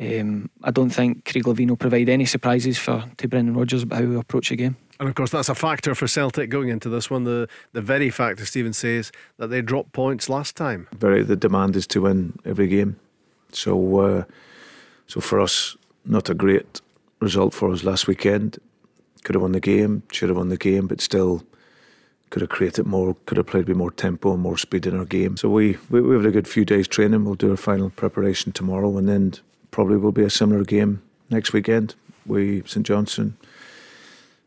um, 0.00 0.50
I 0.62 0.70
don't 0.70 0.90
think 0.90 1.24
Craig 1.24 1.44
Levein 1.44 1.68
will 1.68 1.76
provide 1.76 2.08
any 2.08 2.24
surprises 2.24 2.78
for 2.78 3.04
to 3.16 3.28
Brendan 3.28 3.56
Rodgers 3.56 3.82
about 3.82 4.00
how 4.00 4.08
we 4.08 4.16
approach 4.16 4.48
the 4.50 4.56
game. 4.56 4.76
And 5.00 5.08
of 5.08 5.14
course, 5.14 5.30
that's 5.30 5.48
a 5.48 5.54
factor 5.54 5.94
for 5.94 6.08
Celtic 6.08 6.50
going 6.50 6.68
into 6.68 6.88
this 6.88 7.10
one. 7.10 7.24
The 7.24 7.48
the 7.72 7.80
very 7.80 8.10
fact, 8.10 8.40
as 8.40 8.48
Stephen 8.48 8.72
says, 8.72 9.12
that 9.38 9.48
they 9.48 9.62
dropped 9.62 9.92
points 9.92 10.28
last 10.28 10.56
time. 10.56 10.88
Very, 10.92 11.22
the 11.22 11.36
demand 11.36 11.76
is 11.76 11.86
to 11.88 12.02
win 12.02 12.38
every 12.44 12.66
game. 12.66 12.96
So, 13.52 14.00
uh, 14.00 14.24
so 15.06 15.20
for 15.20 15.40
us, 15.40 15.76
not 16.04 16.28
a 16.28 16.34
great 16.34 16.80
result 17.20 17.54
for 17.54 17.72
us 17.72 17.84
last 17.84 18.06
weekend. 18.06 18.58
Could 19.24 19.34
have 19.34 19.42
won 19.42 19.52
the 19.52 19.60
game, 19.60 20.02
should 20.12 20.28
have 20.28 20.38
won 20.38 20.48
the 20.48 20.56
game, 20.56 20.86
but 20.86 21.00
still 21.00 21.42
could 22.30 22.42
have 22.42 22.50
created 22.50 22.86
more, 22.86 23.16
could 23.26 23.36
have 23.36 23.46
played 23.46 23.68
with 23.68 23.76
more 23.76 23.90
tempo 23.90 24.32
and 24.32 24.42
more 24.42 24.58
speed 24.58 24.86
in 24.86 24.98
our 24.98 25.04
game. 25.04 25.36
So 25.36 25.48
we, 25.48 25.76
we, 25.90 26.00
we 26.00 26.14
have 26.14 26.24
a 26.24 26.30
good 26.30 26.46
few 26.48 26.64
days 26.64 26.86
training. 26.86 27.24
We'll 27.24 27.34
do 27.34 27.50
our 27.50 27.56
final 27.56 27.90
preparation 27.90 28.52
tomorrow, 28.52 28.96
and 28.98 29.08
then 29.08 29.34
probably 29.70 29.96
will 29.96 30.12
be 30.12 30.24
a 30.24 30.30
similar 30.30 30.64
game 30.64 31.02
next 31.30 31.52
weekend. 31.52 31.94
We 32.26 32.62
St 32.66 32.86
Johnstone, 32.86 33.36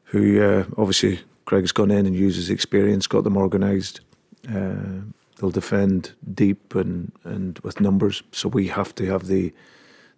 who 0.06 0.42
uh, 0.42 0.66
obviously 0.78 1.22
Craig's 1.46 1.72
gone 1.72 1.92
in 1.92 2.06
and 2.06 2.16
used 2.16 2.38
his 2.38 2.50
experience, 2.50 3.08
got 3.08 3.24
them 3.24 3.38
organised. 3.38 4.02
Uh, 4.48 5.02
they'll 5.38 5.52
defend 5.52 6.14
deep 6.34 6.76
and, 6.76 7.12
and 7.24 7.60
with 7.60 7.82
numbers. 7.82 8.22
So 8.32 8.48
we 8.48 8.68
have 8.68 8.94
to 8.96 9.06
have 9.08 9.28
the, 9.28 9.54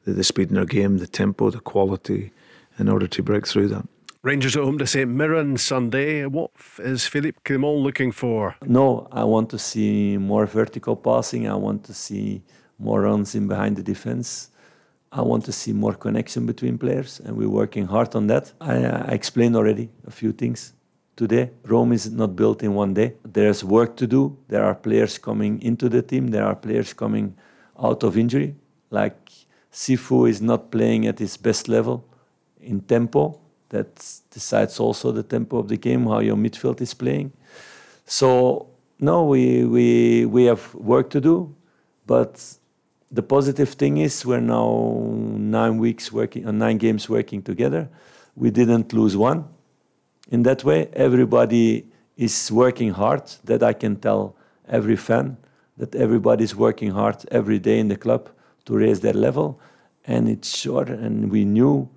the 0.04 0.14
the 0.14 0.24
speed 0.24 0.52
in 0.52 0.58
our 0.58 0.66
game, 0.66 0.98
the 0.98 1.08
tempo, 1.08 1.50
the 1.50 1.60
quality, 1.60 2.32
in 2.78 2.90
order 2.90 3.08
to 3.08 3.24
break 3.24 3.48
through 3.48 3.70
that. 3.70 3.88
Rangers 4.26 4.56
at 4.56 4.64
home 4.64 4.78
to 4.78 4.88
St 4.88 5.10
Mirren 5.10 5.58
Sunday. 5.58 6.26
What 6.26 6.52
is 6.80 7.06
Philippe 7.06 7.40
Clement 7.44 7.80
looking 7.80 8.14
for? 8.14 8.56
No, 8.66 9.06
I 9.12 9.26
want 9.26 9.50
to 9.50 9.60
see 9.60 10.18
more 10.18 10.46
vertical 10.46 10.96
passing. 10.96 11.46
I 11.46 11.56
want 11.56 11.84
to 11.84 11.94
see 11.94 12.42
more 12.80 13.02
runs 13.02 13.36
in 13.36 13.50
behind 13.50 13.76
the 13.76 13.84
defense. 13.84 14.50
I 15.12 15.24
want 15.24 15.44
to 15.44 15.52
see 15.52 15.74
more 15.74 15.94
connection 15.94 16.46
between 16.46 16.78
players, 16.78 17.20
and 17.20 17.36
we're 17.36 17.50
working 17.50 17.86
hard 17.88 18.16
on 18.16 18.28
that. 18.28 18.54
I, 18.62 18.86
I 18.86 19.12
explained 19.12 19.58
already 19.58 19.90
a 20.08 20.12
few 20.12 20.32
things 20.32 20.72
today. 21.18 21.52
Rome 21.66 21.92
is 21.92 22.10
not 22.10 22.34
built 22.34 22.64
in 22.64 22.76
one 22.76 22.94
day. 22.94 23.16
There's 23.26 23.62
work 23.62 23.98
to 23.98 24.08
do. 24.08 24.38
There 24.48 24.64
are 24.64 24.74
players 24.74 25.18
coming 25.18 25.62
into 25.62 25.90
the 25.90 26.02
team. 26.02 26.28
There 26.28 26.46
are 26.46 26.56
players 26.56 26.94
coming 26.94 27.36
out 27.78 28.04
of 28.04 28.18
injury. 28.18 28.56
Like 28.90 29.30
Sifu 29.70 30.30
is 30.30 30.42
not 30.42 30.72
playing 30.72 31.08
at 31.08 31.20
his 31.20 31.36
best 31.36 31.68
level 31.68 32.06
in 32.62 32.80
tempo 32.80 33.43
that 33.74 33.90
decides 34.30 34.80
also 34.80 35.12
the 35.12 35.24
tempo 35.24 35.58
of 35.58 35.68
the 35.68 35.78
game, 35.78 36.06
how 36.06 36.20
your 36.20 36.38
midfield 36.38 36.80
is 36.80 36.94
playing. 36.94 37.32
So 38.06 38.68
no, 39.00 39.26
we 39.26 39.66
we 39.66 40.26
we 40.26 40.46
have 40.46 40.64
work 40.76 41.10
to 41.10 41.20
do, 41.20 41.56
but 42.06 42.32
the 43.12 43.24
positive 43.24 43.72
thing 43.82 43.98
is 43.98 44.26
we're 44.26 44.48
now 44.58 44.70
nine 45.60 45.78
weeks 45.80 46.12
working, 46.12 46.48
uh, 46.48 46.52
nine 46.52 46.78
games 46.78 47.10
working 47.10 47.42
together. 47.42 47.90
We 48.36 48.52
didn't 48.52 48.94
lose 48.94 49.18
one. 49.18 49.46
In 50.32 50.44
that 50.44 50.64
way, 50.64 50.90
everybody 50.94 51.86
is 52.16 52.52
working 52.52 52.92
hard. 52.92 53.24
That 53.44 53.62
I 53.64 53.74
can 53.74 53.96
tell 53.96 54.36
every 54.68 54.96
fan 54.96 55.38
that 55.78 55.96
everybody 55.96 56.44
is 56.44 56.56
working 56.56 56.92
hard 56.92 57.18
every 57.32 57.60
day 57.60 57.80
in 57.80 57.88
the 57.88 57.98
club 57.98 58.30
to 58.66 58.78
raise 58.78 59.00
their 59.00 59.18
level, 59.28 59.60
and 60.06 60.30
it's 60.30 60.56
sure. 60.56 60.84
And 60.84 61.32
we 61.32 61.44
knew 61.46 61.90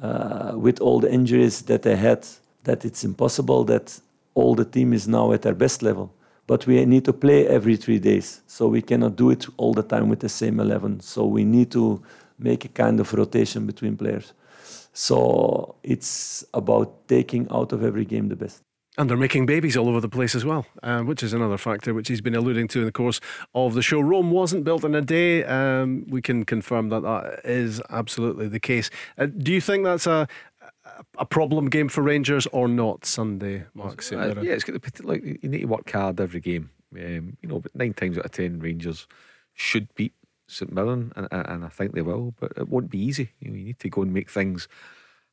uh, 0.00 0.52
with 0.56 0.80
all 0.80 1.00
the 1.00 1.12
injuries 1.12 1.62
that 1.62 1.82
they 1.82 1.96
had, 1.96 2.26
that 2.64 2.84
it's 2.84 3.04
impossible 3.04 3.64
that 3.64 3.98
all 4.34 4.54
the 4.54 4.64
team 4.64 4.92
is 4.92 5.08
now 5.08 5.32
at 5.32 5.42
their 5.42 5.54
best 5.54 5.82
level. 5.82 6.12
But 6.46 6.66
we 6.66 6.84
need 6.84 7.04
to 7.06 7.12
play 7.12 7.46
every 7.48 7.76
three 7.76 7.98
days, 7.98 8.42
so 8.46 8.68
we 8.68 8.82
cannot 8.82 9.16
do 9.16 9.30
it 9.30 9.46
all 9.56 9.74
the 9.74 9.82
time 9.82 10.08
with 10.08 10.20
the 10.20 10.28
same 10.28 10.60
11. 10.60 11.00
So 11.00 11.26
we 11.26 11.44
need 11.44 11.72
to 11.72 12.00
make 12.38 12.64
a 12.64 12.68
kind 12.68 13.00
of 13.00 13.12
rotation 13.12 13.66
between 13.66 13.96
players. 13.96 14.32
So 14.92 15.74
it's 15.82 16.44
about 16.54 17.08
taking 17.08 17.48
out 17.50 17.72
of 17.72 17.82
every 17.82 18.04
game 18.04 18.28
the 18.28 18.36
best. 18.36 18.65
And 18.98 19.10
they're 19.10 19.16
making 19.16 19.44
babies 19.44 19.76
all 19.76 19.88
over 19.88 20.00
the 20.00 20.08
place 20.08 20.34
as 20.34 20.44
well, 20.44 20.64
uh, 20.82 21.02
which 21.02 21.22
is 21.22 21.34
another 21.34 21.58
factor 21.58 21.92
which 21.92 22.08
he's 22.08 22.22
been 22.22 22.34
alluding 22.34 22.68
to 22.68 22.78
in 22.78 22.86
the 22.86 22.92
course 22.92 23.20
of 23.54 23.74
the 23.74 23.82
show. 23.82 24.00
Rome 24.00 24.30
wasn't 24.30 24.64
built 24.64 24.84
in 24.84 24.94
a 24.94 25.02
day. 25.02 25.44
Um, 25.44 26.06
we 26.08 26.22
can 26.22 26.46
confirm 26.46 26.88
that 26.88 27.02
that 27.02 27.40
is 27.44 27.82
absolutely 27.90 28.48
the 28.48 28.60
case. 28.60 28.88
Uh, 29.18 29.26
do 29.26 29.52
you 29.52 29.60
think 29.60 29.84
that's 29.84 30.06
a 30.06 30.26
a 31.18 31.26
problem 31.26 31.68
game 31.68 31.88
for 31.88 32.02
Rangers 32.02 32.46
or 32.52 32.68
not 32.68 33.04
Sunday, 33.04 33.64
Mark? 33.74 34.02
Uh, 34.12 34.40
yeah, 34.40 34.52
it's 34.52 34.64
got 34.64 34.80
the, 34.80 35.06
like 35.06 35.22
you 35.24 35.48
need 35.48 35.60
to 35.60 35.66
work 35.66 35.90
hard 35.90 36.20
every 36.20 36.40
game. 36.40 36.70
Um, 36.94 37.36
you 37.42 37.48
know, 37.48 37.58
but 37.58 37.74
nine 37.74 37.94
times 37.94 38.18
out 38.18 38.24
of 38.24 38.30
ten, 38.30 38.60
Rangers 38.60 39.06
should 39.54 39.92
beat 39.94 40.14
St 40.46 40.72
Mirren, 40.72 41.12
and, 41.16 41.28
and 41.30 41.64
I 41.64 41.68
think 41.68 41.92
they 41.92 42.02
will. 42.02 42.34
But 42.38 42.52
it 42.56 42.68
won't 42.68 42.90
be 42.90 42.98
easy. 42.98 43.30
You, 43.40 43.50
know, 43.50 43.56
you 43.56 43.64
need 43.64 43.78
to 43.80 43.88
go 43.88 44.02
and 44.02 44.12
make 44.12 44.30
things 44.30 44.68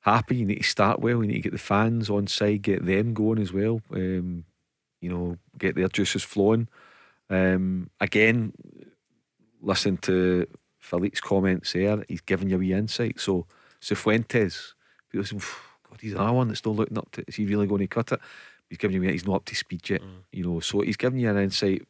happy. 0.04 0.36
You 0.36 0.46
need 0.46 0.60
to 0.60 0.64
start 0.64 1.00
well. 1.00 1.22
You 1.22 1.28
need 1.28 1.36
to 1.36 1.50
get 1.50 1.52
the 1.54 1.58
fans 1.58 2.10
on 2.10 2.28
side, 2.28 2.62
get 2.62 2.86
them 2.86 3.14
going 3.14 3.40
as 3.40 3.52
well. 3.52 3.82
Um, 3.92 4.46
you 5.02 5.10
know, 5.10 5.38
get 5.58 5.76
their 5.76 5.88
juices 5.88 6.24
flowing. 6.24 6.68
Um, 7.30 7.90
again, 8.00 8.54
listen 9.62 9.98
to 9.98 10.46
Felix's 10.80 11.22
comments 11.22 11.74
there. 11.74 12.04
He's 12.08 12.22
giving 12.22 12.50
you 12.50 12.58
a 12.58 12.60
wee 12.60 12.74
insight. 12.74 13.20
So, 13.20 13.48
Cifuentes, 13.82 14.74
people 15.10 15.26
say, 15.26 15.38
God, 15.38 16.00
he's 16.00 16.14
another 16.14 16.34
one 16.34 16.48
that's 16.48 16.60
still 16.60 16.76
looking 16.76 16.98
up 16.98 17.12
to. 17.12 17.24
Is 17.28 17.36
he 17.36 17.46
really 17.46 17.68
going 17.68 17.82
to 17.82 17.88
cut 17.88 18.12
it? 18.12 18.20
He's 18.70 18.78
giving 18.78 19.02
you, 19.02 19.10
he's 19.10 19.26
not 19.26 19.36
up 19.36 19.46
to 19.46 19.56
speed 19.56 19.90
yet. 19.90 20.02
Mm. 20.02 20.24
You 20.32 20.44
know, 20.46 20.60
so 20.60 20.82
he's 20.82 20.98
giving 20.98 21.20
you 21.20 21.30
an 21.30 21.38
insight 21.38 21.88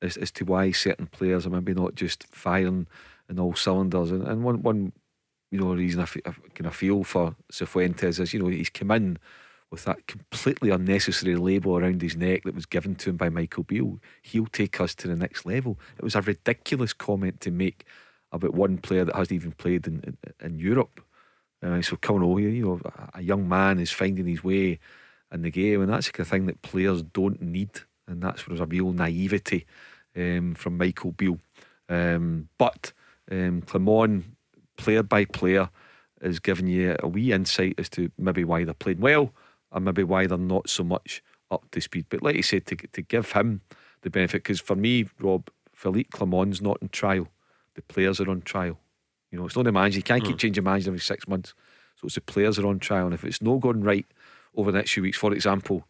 as, 0.00 0.16
as 0.16 0.30
to 0.32 0.44
why 0.44 0.70
certain 0.72 1.06
players 1.06 1.46
are 1.46 1.50
maybe 1.50 1.74
not 1.74 1.94
just 1.94 2.24
firing 2.24 2.86
in 3.28 3.38
all 3.38 3.54
cylinders. 3.54 4.10
And, 4.10 4.26
and 4.26 4.44
one 4.44 4.62
one 4.62 4.92
you 5.52 5.58
know, 5.58 5.74
reason 5.74 6.00
I, 6.00 6.04
f- 6.04 6.16
I 6.26 6.32
kind 6.54 6.66
of 6.66 6.74
feel 6.74 7.04
for 7.04 7.36
Cifuentes 7.52 8.18
is, 8.18 8.32
you 8.32 8.40
know, 8.40 8.48
he's 8.48 8.70
come 8.70 8.90
in 8.90 9.18
with 9.70 9.84
that 9.84 10.06
completely 10.06 10.70
unnecessary 10.70 11.36
label 11.36 11.76
around 11.76 12.00
his 12.00 12.16
neck 12.16 12.44
that 12.44 12.54
was 12.54 12.66
given 12.66 12.94
to 12.96 13.10
him 13.10 13.16
by 13.18 13.28
Michael 13.28 13.62
Beale. 13.62 13.98
He'll 14.22 14.46
take 14.46 14.80
us 14.80 14.94
to 14.96 15.08
the 15.08 15.14
next 15.14 15.44
level. 15.44 15.78
It 15.98 16.02
was 16.02 16.14
a 16.14 16.22
ridiculous 16.22 16.94
comment 16.94 17.40
to 17.42 17.50
make 17.50 17.84
about 18.32 18.54
one 18.54 18.78
player 18.78 19.04
that 19.04 19.14
hasn't 19.14 19.32
even 19.32 19.52
played 19.52 19.86
in, 19.86 20.02
in, 20.04 20.16
in 20.40 20.58
Europe. 20.58 21.02
Uh, 21.62 21.82
so 21.82 21.96
coming 21.96 22.22
over 22.22 22.40
here, 22.40 22.48
you 22.48 22.64
know, 22.64 22.80
a 23.14 23.22
young 23.22 23.46
man 23.46 23.78
is 23.78 23.90
finding 23.90 24.26
his 24.26 24.42
way 24.42 24.78
in 25.32 25.42
the 25.42 25.50
game, 25.50 25.82
and 25.82 25.92
that's 25.92 26.06
the 26.06 26.12
kind 26.12 26.26
of 26.26 26.30
thing 26.30 26.46
that 26.46 26.62
players 26.62 27.02
don't 27.02 27.42
need, 27.42 27.80
and 28.08 28.22
that's 28.22 28.46
where 28.46 28.56
there's 28.56 28.66
a 28.66 28.70
real 28.70 28.92
naivety 28.92 29.66
um, 30.16 30.54
from 30.54 30.78
Michael 30.78 31.12
Beale. 31.12 31.38
Um, 31.88 32.48
but 32.58 32.92
um, 33.30 33.62
Clement 33.62 34.24
player 34.76 35.02
by 35.02 35.24
player 35.24 35.70
is 36.20 36.40
giving 36.40 36.66
you 36.66 36.96
a 37.00 37.08
wee 37.08 37.32
insight 37.32 37.74
as 37.78 37.88
to 37.90 38.10
maybe 38.18 38.44
why 38.44 38.64
they're 38.64 38.74
playing 38.74 39.00
well 39.00 39.32
and 39.72 39.84
maybe 39.84 40.04
why 40.04 40.26
they're 40.26 40.38
not 40.38 40.68
so 40.68 40.84
much 40.84 41.22
up 41.50 41.70
to 41.72 41.80
speed. 41.80 42.06
But 42.08 42.22
like 42.22 42.36
you 42.36 42.42
said, 42.42 42.66
to, 42.66 42.76
to 42.76 43.02
give 43.02 43.32
him 43.32 43.62
the 44.02 44.10
benefit, 44.10 44.42
because 44.42 44.60
for 44.60 44.76
me, 44.76 45.06
Rob, 45.20 45.48
Philippe 45.74 46.10
Clement's 46.12 46.60
not 46.60 46.78
in 46.80 46.88
trial 46.88 47.28
the 47.74 47.82
players 47.82 48.20
are 48.20 48.30
on 48.30 48.42
trial. 48.42 48.78
You 49.30 49.38
know, 49.38 49.46
it's 49.46 49.56
not 49.56 49.64
the 49.64 49.72
manager. 49.72 49.98
You 49.98 50.02
can't 50.02 50.24
keep 50.24 50.38
changing 50.38 50.64
managers 50.64 50.88
every 50.88 51.00
six 51.00 51.26
months. 51.26 51.54
So 51.96 52.06
it's 52.06 52.16
the 52.16 52.20
players 52.20 52.58
are 52.58 52.66
on 52.66 52.78
trial. 52.78 53.06
And 53.06 53.14
if 53.14 53.24
it's 53.24 53.40
not 53.40 53.60
going 53.60 53.82
right 53.82 54.06
over 54.54 54.70
the 54.70 54.78
next 54.78 54.92
few 54.92 55.02
weeks, 55.02 55.16
for 55.16 55.32
example, 55.32 55.86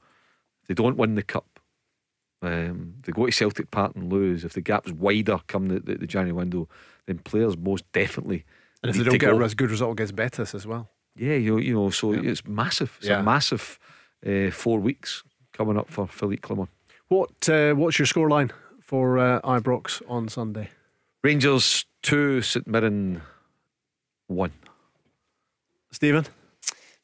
if 0.62 0.68
they 0.68 0.74
don't 0.74 0.96
win 0.96 1.16
the 1.16 1.22
cup, 1.22 1.60
um, 2.40 2.94
they 3.02 3.12
go 3.12 3.26
to 3.26 3.32
Celtic 3.32 3.70
Park 3.70 3.92
and 3.96 4.12
lose. 4.12 4.44
If 4.44 4.52
the 4.52 4.60
gap's 4.60 4.92
wider 4.92 5.40
come 5.46 5.68
the, 5.68 5.80
the, 5.80 5.94
the 5.96 6.06
January 6.06 6.32
window, 6.32 6.68
then 7.06 7.18
players 7.18 7.56
most 7.56 7.90
definitely. 7.92 8.44
And 8.82 8.90
if 8.90 8.96
they 8.96 9.04
don't 9.04 9.18
get 9.18 9.30
go. 9.30 9.42
a 9.44 9.48
good 9.54 9.70
result 9.70 9.92
against 9.92 10.14
Betis 10.16 10.54
as 10.54 10.66
well. 10.66 10.88
Yeah, 11.14 11.34
you 11.36 11.58
you 11.58 11.74
know, 11.74 11.90
so 11.90 12.12
it's 12.12 12.44
massive. 12.46 12.96
It's 12.98 13.08
Yeah. 13.08 13.20
a 13.20 13.22
massive 13.22 13.78
uh, 14.26 14.50
four 14.50 14.80
weeks 14.80 15.22
coming 15.52 15.78
up 15.78 15.88
for 15.90 16.06
Philippe 16.08 16.40
Clement. 16.40 16.68
What 17.08 17.48
uh, 17.48 17.74
What's 17.74 17.98
your 17.98 18.06
scoreline 18.06 18.50
for 18.80 19.18
uh, 19.18 19.40
Ibrox 19.60 20.02
on 20.08 20.28
Sunday? 20.28 20.68
Rangers 21.24 21.86
two, 22.02 22.40
St 22.42 22.66
Mirren 22.66 23.20
one. 24.28 24.50
Stephen, 25.92 26.24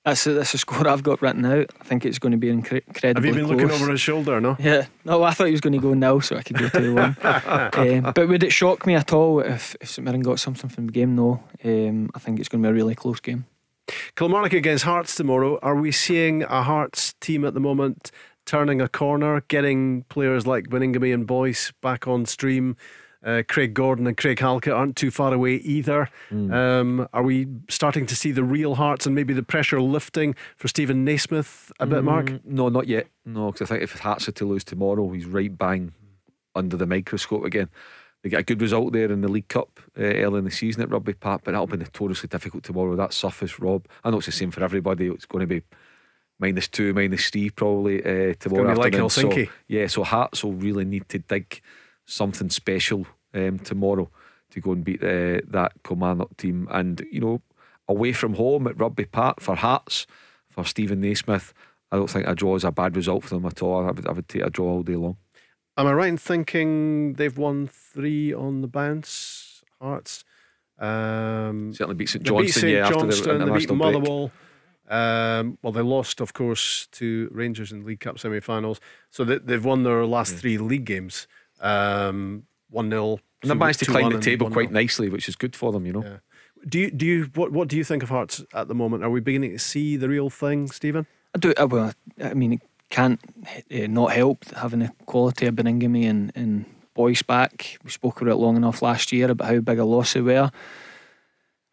That's 0.09 0.27
a, 0.27 0.33
that's 0.33 0.55
a 0.55 0.59
score 0.59 0.89
I've 0.89 1.03
got 1.03 1.21
written 1.21 1.45
out. 1.45 1.71
I 1.81 1.85
think 1.85 2.07
it's 2.07 2.19
going 2.19 2.33
to 2.33 2.39
be 2.39 2.49
incre- 2.49 2.83
have 3.03 3.25
you 3.25 3.33
been 3.35 3.45
close. 3.45 3.61
looking 3.61 3.71
over 3.71 3.91
his 3.91 4.01
shoulder? 4.01 4.41
No. 4.41 4.57
Yeah, 4.59 4.87
no, 5.05 5.23
I 5.23 5.33
thought 5.33 5.47
he 5.47 5.53
was 5.53 5.61
going 5.61 5.75
to 5.75 5.79
go 5.79 5.93
now, 5.93 6.21
so 6.21 6.37
I 6.37 6.43
could 6.43 6.57
go 6.57 6.69
two 6.71 6.95
one. 6.95 7.17
um, 7.23 8.13
but 8.15 8.27
would 8.27 8.43
it 8.43 8.53
shock 8.53 8.87
me 8.87 8.95
at 8.95 9.13
all 9.13 9.41
if, 9.41 9.77
if 9.83 9.91
St 9.91 10.05
Mirren 10.05 10.23
got 10.23 10.41
something 10.41 10.71
from 10.71 10.87
the 10.87 10.93
game? 10.93 11.15
No, 11.15 11.43
um, 11.63 12.09
I 12.15 12.19
think 12.19 12.41
it's 12.41 12.49
going 12.49 12.63
to 12.63 12.69
be 12.69 12.71
a 12.71 12.75
really 12.75 12.95
close 12.95 13.21
game. 13.21 13.45
Kilmarnock 14.17 14.55
against 14.55 14.85
Hearts 14.85 15.15
tomorrow. 15.15 15.59
Are 15.61 15.77
we 15.77 15.93
seeing 15.93 16.43
a 16.43 16.63
Hearts 16.63 17.15
team 17.21 17.45
at 17.45 17.53
the 17.53 17.61
moment 17.61 18.11
turning 18.47 18.81
a 18.81 18.89
corner, 18.89 19.43
getting 19.49 20.05
players 20.05 20.47
like 20.47 20.69
Baningime 20.69 21.13
and 21.13 21.27
Boyce 21.27 21.73
back 21.83 22.09
on 22.09 22.25
stream? 22.25 22.77
Uh, 23.25 23.43
Craig 23.49 23.75
Gordon 23.75 24.07
and 24.07 24.17
Craig 24.17 24.39
Halkett 24.39 24.73
aren't 24.73 24.95
too 24.97 25.11
far 25.11 25.35
away 25.35 25.55
either. 25.57 26.09
Um, 26.31 27.09
are 27.13 27.23
we 27.25 27.49
starting 27.69 28.07
to 28.07 28.15
see 28.17 28.31
the 28.31 28.45
real 28.45 28.77
Hearts 28.77 29.07
and 29.07 29.15
maybe 29.15 29.35
the 29.35 29.43
pressure 29.43 29.81
lifting 29.81 30.37
for 30.57 30.69
Steven 30.69 31.05
Naismith 31.05 31.73
a 31.81 31.87
bit, 31.87 32.05
Mark? 32.05 32.27
Mm, 32.27 32.45
No, 32.45 32.69
not 32.69 32.87
yet. 32.87 33.09
No, 33.27 33.51
because 33.51 33.71
I 33.71 33.75
think 33.75 33.83
if 33.83 33.99
Hearts 33.99 34.29
are 34.29 34.33
to 34.33 34.45
lose 34.45 34.63
tomorrow, 34.63 35.11
he's 35.11 35.27
right 35.27 35.57
bang 35.57 35.93
under 36.55 36.77
the 36.77 36.87
microscope 36.87 37.45
again. 37.45 37.69
They 38.23 38.31
get 38.31 38.41
a 38.41 38.45
good 38.45 38.61
result 38.63 38.93
there 38.93 39.11
in 39.11 39.21
the 39.21 39.29
League 39.29 39.49
Cup 39.49 39.81
uh, 39.99 40.03
early 40.03 40.39
in 40.39 40.45
the 40.45 40.51
season 40.51 40.83
at 40.83 40.91
Rugby 40.91 41.15
Park, 41.15 41.43
but 41.45 41.53
that'll 41.53 41.67
be 41.67 41.77
notoriously 41.77 42.29
difficult 42.29 42.63
tomorrow. 42.65 42.95
That 42.97 43.13
surface, 43.13 43.59
Rob. 43.61 43.87
I 44.05 44.11
know 44.11 44.19
it's 44.19 44.27
the 44.27 44.33
same 44.33 44.51
for 44.53 44.63
everybody. 44.63 45.07
It's 45.09 45.27
going 45.27 45.41
to 45.41 45.47
be 45.47 45.63
minus 46.41 46.69
two, 46.69 46.95
minus 46.95 47.31
three 47.31 47.51
probably 47.51 47.99
uh, 48.01 48.35
tomorrow 48.39 48.75
be 48.75 48.79
like 48.79 48.95
afternoon. 48.95 49.11
So, 49.11 49.29
Helsinki. 49.29 49.51
yeah, 49.67 49.87
so 49.89 50.05
Hearts 50.05 50.43
will 50.45 50.53
really 50.55 50.85
need 50.85 51.09
to 51.11 51.19
dig 51.19 51.61
something 52.09 52.51
special 52.51 53.07
um, 53.35 53.59
tomorrow 53.59 54.11
to 54.51 54.61
go 54.61 54.73
and 54.73 54.83
beat 54.83 55.03
uh, 55.03 55.41
that 55.47 55.73
Kilmarnock 55.85 56.37
team. 56.37 56.67
And 56.71 57.07
you 57.13 57.21
know, 57.21 57.43
away 57.87 58.13
from 58.13 58.35
home 58.35 58.67
at 58.67 58.81
Rugby 58.81 59.05
Park 59.05 59.41
for 59.41 59.55
Hearts 59.55 60.07
for 60.49 60.65
Steven 60.65 61.01
Naismith, 61.01 61.53
I 61.93 61.97
don't 61.97 62.11
think 62.11 62.27
a 62.27 62.35
draw 62.35 62.57
is 62.57 62.65
a 62.65 62.73
bad 62.73 62.97
result 62.97 63.25
for 63.25 63.35
them 63.35 63.47
at 63.47 63.63
all. 63.63 63.87
I 63.87 63.91
would, 63.91 64.09
I 64.09 64.13
would 64.13 64.29
take 64.29 64.43
a 64.43 64.51
draw 64.51 64.71
all 64.71 64.83
day 64.83 64.97
long. 64.97 65.17
Am 65.77 65.87
I 65.87 65.93
right 65.93 66.09
in 66.09 66.17
thinking 66.19 67.13
they've 67.15 67.39
won 67.39 67.69
three 67.69 68.35
on 68.35 68.63
the 68.63 68.67
bounce? 68.67 69.63
Hearts. 69.81 70.25
Um, 70.79 71.73
Certainly 71.73 71.95
beat 71.95 72.09
St 72.09 72.25
They 72.25 72.31
beat 72.31 72.37
Johnstone, 72.53 72.63
St 72.63 72.73
yeah, 72.73 72.89
after 72.89 73.07
the 73.07 73.53
beat. 73.53 73.71
Motherwell. 73.73 74.33
Um, 74.89 75.59
well, 75.63 75.73
they 75.73 75.83
lost, 75.83 76.21
of 76.21 76.33
course, 76.33 76.89
to 76.93 77.29
Rangers 77.31 77.73
in 77.73 77.85
League 77.85 78.01
Cup 78.01 78.19
semi-finals. 78.19 78.81
So 79.11 79.23
they, 79.23 79.39
they've 79.39 79.65
won 79.65 79.83
their 79.83 80.05
last 80.07 80.35
three 80.35 80.59
league 80.59 80.87
games. 80.87 81.29
Um, 81.61 82.45
one 82.71 82.91
0 82.91 83.19
And 83.43 83.51
they 83.51 83.55
managed 83.55 83.81
to 83.81 83.87
climb 83.87 84.13
the 84.13 84.21
table 84.21 84.51
quite 84.51 84.71
nicely, 84.71 85.09
which 85.09 85.29
is 85.29 85.37
good 85.37 85.57
for 85.57 85.73
them, 85.73 85.87
you 85.87 85.93
know. 85.93 86.05
Yeah. 86.05 86.17
Do 86.67 86.79
you 86.79 86.91
do 86.91 87.07
you 87.07 87.31
what 87.35 87.53
what 87.53 87.69
do 87.69 87.77
you 87.77 87.85
think 87.85 88.03
of 88.03 88.09
Hearts 88.09 88.45
at 88.53 88.69
the 88.69 88.75
moment? 88.75 89.05
Are 89.05 89.11
we 89.11 89.21
beginning 89.21 89.53
to 89.53 89.59
see 89.59 89.97
the 89.97 90.09
real 90.09 90.29
thing, 90.29 90.69
Stephen? 90.69 91.07
I 91.35 91.39
do. 91.39 91.55
I, 91.57 91.65
well, 91.65 91.93
I 92.23 92.35
mean, 92.35 92.55
it 92.55 92.63
can't 92.91 93.21
uh, 93.73 93.87
not 93.87 94.13
help 94.13 94.45
having 94.57 94.81
the 94.81 94.91
quality 95.07 95.47
of 95.47 95.55
Baningime 95.55 96.09
and, 96.09 96.33
and 96.35 96.65
Boyce 96.95 97.23
back. 97.23 97.79
We 97.85 97.91
spoke 97.91 98.21
about 98.21 98.33
it 98.33 98.37
long 98.37 98.57
enough 98.57 98.83
last 98.83 99.13
year 99.13 99.31
about 99.31 99.49
how 99.49 99.61
big 99.61 99.79
a 99.79 99.85
loss 99.85 100.15
they 100.15 100.21
were. 100.21 100.51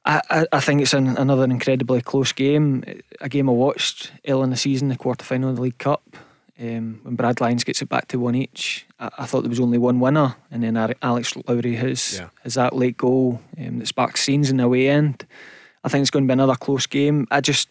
I, 0.06 0.22
I, 0.30 0.48
I 0.52 0.60
think 0.60 0.82
it's 0.82 0.94
an, 0.94 1.18
another 1.18 1.46
incredibly 1.46 2.02
close 2.02 2.32
game. 2.32 2.84
A 3.22 3.30
game 3.30 3.50
I 3.50 3.54
watched 3.54 4.12
early 4.28 4.44
in 4.44 4.50
the 4.52 4.56
season, 4.56 4.90
the 4.90 4.98
quarter 4.98 5.26
final 5.26 5.50
of 5.50 5.56
the 5.56 5.64
League 5.64 5.80
Cup. 5.80 6.04
Um, 6.60 7.02
when 7.04 7.16
Brad 7.16 7.42
Lyons 7.42 7.66
gets 7.66 7.82
it 7.82 7.90
back 7.90 8.08
to 8.10 8.20
one 8.20 8.34
each, 8.36 8.86
I, 9.00 9.10
I 9.20 9.26
thought 9.26 9.42
there 9.42 9.50
was 9.50 9.60
only 9.60 9.78
one 9.78 10.00
winner, 10.00 10.36
and 10.52 10.64
then 10.64 10.78
Alex 11.02 11.36
Lowry 11.48 11.76
has 11.76 12.18
Yeah. 12.20 12.30
has 12.44 12.54
that 12.54 12.76
late 12.76 12.96
goal 12.98 13.42
um, 13.60 13.80
that 13.80 13.88
sparks 13.88 14.22
scenes 14.24 14.50
in 14.50 14.58
the 14.58 14.64
away 14.64 14.88
end. 14.88 15.26
I 15.84 15.90
think 15.90 16.02
it's 16.02 16.10
going 16.12 16.24
to 16.26 16.28
be 16.28 16.34
another 16.34 16.56
close 16.56 16.86
game. 16.88 17.28
I 17.30 17.42
just, 17.42 17.68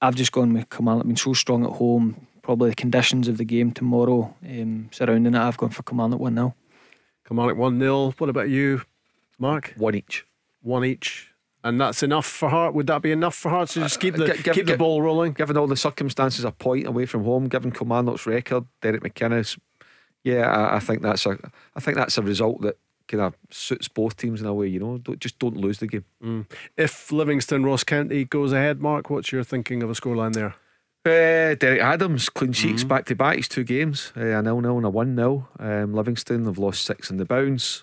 I've 0.00 0.14
just 0.14 0.32
gone 0.32 0.52
with 0.54 0.70
Kilmarnock 0.70 1.06
been 1.06 1.16
so 1.16 1.32
strong 1.34 1.64
at 1.64 1.72
home. 1.72 2.26
Probably 2.42 2.70
the 2.70 2.76
conditions 2.76 3.28
of 3.28 3.36
the 3.36 3.44
game 3.44 3.72
tomorrow 3.72 4.34
um, 4.48 4.88
surrounding 4.92 5.34
it. 5.34 5.38
I've 5.38 5.56
gone 5.58 5.70
for 5.70 5.82
Kilmarnock 5.82 6.20
one 6.20 6.34
0 6.36 6.54
Kilmarnock 7.26 7.56
one 7.58 7.78
0 7.80 8.14
What 8.18 8.30
about 8.30 8.48
you, 8.48 8.82
Mark? 9.38 9.74
One 9.76 9.94
each. 9.96 10.24
One 10.62 10.84
each, 10.84 11.29
and 11.64 11.80
that's 11.80 12.02
enough 12.02 12.26
for 12.26 12.48
Heart. 12.48 12.74
Would 12.74 12.86
that 12.88 13.02
be 13.02 13.12
enough 13.12 13.34
for 13.34 13.50
Hearts 13.50 13.74
to 13.74 13.80
just 13.80 14.00
keep 14.00 14.14
the 14.16 14.24
Uh, 14.32 14.36
give- 14.42 14.54
keep 14.54 14.66
the 14.66 14.76
ball 14.76 15.02
rolling? 15.02 15.32
Given 15.32 15.56
all 15.56 15.66
the 15.66 15.76
circumstances, 15.76 16.44
a 16.44 16.50
point 16.52 16.86
away 16.86 17.06
from 17.06 17.24
home, 17.24 17.48
given 17.48 17.70
Kilmarnock's 17.72 18.26
record, 18.26 18.64
Derek 18.80 19.02
McInnes, 19.02 19.58
yeah, 20.24 20.50
I, 20.50 20.76
I 20.76 20.78
think 20.80 21.02
that's 21.02 21.24
a, 21.26 21.38
I 21.76 21.80
think 21.80 21.96
that's 21.96 22.16
a 22.18 22.22
result 22.22 22.60
that 22.62 22.76
kind 23.08 23.22
of 23.22 23.34
suits 23.50 23.88
both 23.88 24.16
teams 24.16 24.40
in 24.40 24.46
a 24.46 24.54
way. 24.54 24.68
You 24.68 24.78
know, 24.80 24.98
don't, 24.98 25.18
just 25.18 25.38
don't 25.38 25.56
lose 25.56 25.78
the 25.78 25.86
game. 25.86 26.46
If 26.76 27.10
Livingston 27.10 27.64
Ross 27.64 27.82
County 27.84 28.24
goes 28.24 28.52
ahead, 28.52 28.80
Mark, 28.80 29.10
what's 29.10 29.32
your 29.32 29.42
thinking 29.44 29.82
of 29.82 29.90
a 29.90 29.94
scoreline 29.94 30.32
there? 30.32 30.54
Uh, 31.04 31.54
Derek 31.54 31.80
Adams, 31.80 32.28
clean 32.28 32.52
sheets 32.52 32.84
back 32.84 33.06
to 33.06 33.14
back. 33.16 33.36
He's 33.36 33.48
two 33.48 33.64
games, 33.64 34.12
uh, 34.16 34.20
a 34.20 34.42
nil 34.42 34.60
nil 34.60 34.76
and 34.76 34.84
a 34.86 34.90
one 34.90 35.16
0 35.16 35.48
um, 35.58 35.94
Livingston 35.94 36.44
have 36.44 36.58
lost 36.58 36.84
six 36.84 37.10
in 37.10 37.16
the 37.16 37.24
bounce. 37.24 37.82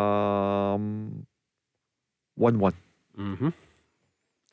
Um, 0.00 1.26
one 2.40 2.58
one. 2.58 2.74
Mm-hmm. 3.18 3.50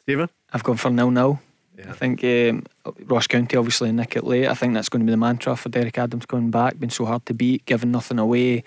Stephen? 0.04 0.30
I've 0.54 0.64
gone 0.64 0.78
for 0.78 0.90
nil 0.90 1.12
nil. 1.12 1.40
Yeah. 1.78 1.92
I 1.92 1.94
think 1.94 2.24
um, 2.24 2.66
Ross 3.06 3.28
County 3.28 3.56
obviously 3.56 3.92
nick 3.92 4.16
it 4.16 4.24
late. 4.24 4.48
I 4.48 4.56
think 4.56 4.74
that's 4.74 4.90
going 4.90 5.02
to 5.02 5.06
be 5.06 5.12
the 5.12 5.18
mantra 5.18 5.56
for 5.56 5.70
Derek 5.70 5.98
Adams 6.00 6.26
coming 6.26 6.50
back. 6.50 6.80
Been 6.80 6.90
so 6.90 7.06
hard 7.06 7.26
to 7.28 7.36
beat, 7.36 7.66
giving 7.66 7.92
nothing 7.92 8.18
away, 8.18 8.64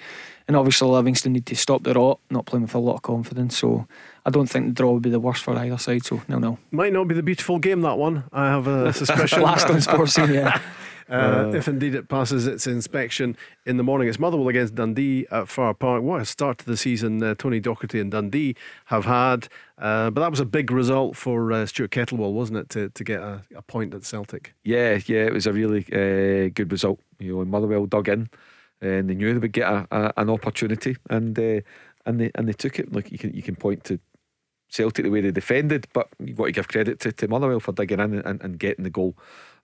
and 0.46 0.56
obviously 0.56 0.88
Livingston 0.88 1.32
need 1.32 1.46
to 1.46 1.56
stop 1.56 1.82
the 1.82 1.92
rot, 1.92 2.20
not 2.30 2.46
playing 2.46 2.62
with 2.62 2.74
a 2.74 2.78
lot 2.78 2.96
of 2.96 3.02
confidence. 3.02 3.58
So 3.58 3.86
I 4.24 4.30
don't 4.30 4.46
think 4.48 4.66
the 4.66 4.72
draw 4.72 4.92
would 4.92 5.02
be 5.02 5.10
the 5.10 5.18
worst 5.18 5.42
for 5.42 5.56
either 5.56 5.78
side. 5.78 6.04
So 6.04 6.22
nil 6.28 6.40
nil. 6.40 6.58
Might 6.70 6.92
not 6.92 7.08
be 7.08 7.14
the 7.14 7.22
beautiful 7.22 7.58
game, 7.58 7.80
that 7.82 7.98
one. 7.98 8.24
I 8.32 8.46
have 8.46 8.68
a 8.68 8.92
suspicion. 9.00 9.42
Last 9.42 9.68
on 9.68 9.80
sports 9.80 10.14
scene, 10.14 10.32
yeah. 10.32 10.60
Uh, 11.10 11.50
if 11.54 11.66
indeed 11.66 11.94
it 11.94 12.08
passes 12.08 12.46
its 12.46 12.66
inspection 12.66 13.36
in 13.66 13.76
the 13.76 13.82
morning, 13.82 14.08
it's 14.08 14.18
Motherwell 14.18 14.48
against 14.48 14.76
Dundee 14.76 15.26
at 15.30 15.48
Fir 15.48 15.74
Park. 15.74 16.02
What 16.02 16.20
a 16.20 16.24
start 16.24 16.58
to 16.58 16.66
the 16.66 16.76
season 16.76 17.22
uh, 17.22 17.34
Tony 17.34 17.60
Docherty 17.60 18.00
and 18.00 18.10
Dundee 18.10 18.54
have 18.86 19.04
had. 19.04 19.48
Uh, 19.76 20.10
but 20.10 20.20
that 20.20 20.30
was 20.30 20.40
a 20.40 20.44
big 20.44 20.70
result 20.70 21.16
for 21.16 21.52
uh, 21.52 21.66
Stuart 21.66 21.90
Kettlewell, 21.90 22.32
wasn't 22.32 22.58
it, 22.58 22.68
to, 22.70 22.90
to 22.90 23.04
get 23.04 23.20
a, 23.20 23.42
a 23.56 23.62
point 23.62 23.92
at 23.94 24.04
Celtic? 24.04 24.54
Yeah, 24.62 25.00
yeah, 25.06 25.24
it 25.24 25.32
was 25.32 25.46
a 25.46 25.52
really 25.52 25.80
uh, 25.92 26.50
good 26.54 26.70
result. 26.70 27.00
You 27.18 27.38
know, 27.38 27.44
Motherwell 27.44 27.86
dug 27.86 28.08
in, 28.08 28.28
and 28.80 29.10
they 29.10 29.14
knew 29.14 29.32
they 29.32 29.40
would 29.40 29.52
get 29.52 29.68
a, 29.68 29.86
a, 29.90 30.12
an 30.16 30.30
opportunity, 30.30 30.96
and 31.08 31.38
uh, 31.38 31.60
and 32.06 32.20
they 32.20 32.30
and 32.34 32.48
they 32.48 32.52
took 32.52 32.78
it. 32.78 32.92
Like 32.92 33.10
you 33.10 33.18
can 33.18 33.32
you 33.34 33.42
can 33.42 33.56
point 33.56 33.84
to 33.84 33.98
Celtic 34.70 35.04
the 35.04 35.10
way 35.10 35.20
they 35.20 35.30
defended, 35.30 35.86
but 35.92 36.08
you've 36.18 36.36
got 36.36 36.46
to 36.46 36.52
give 36.52 36.68
credit 36.68 37.00
to, 37.00 37.12
to 37.12 37.28
Motherwell 37.28 37.60
for 37.60 37.72
digging 37.72 38.00
in 38.00 38.14
and, 38.20 38.40
and 38.40 38.58
getting 38.58 38.84
the 38.84 38.90
goal. 38.90 39.16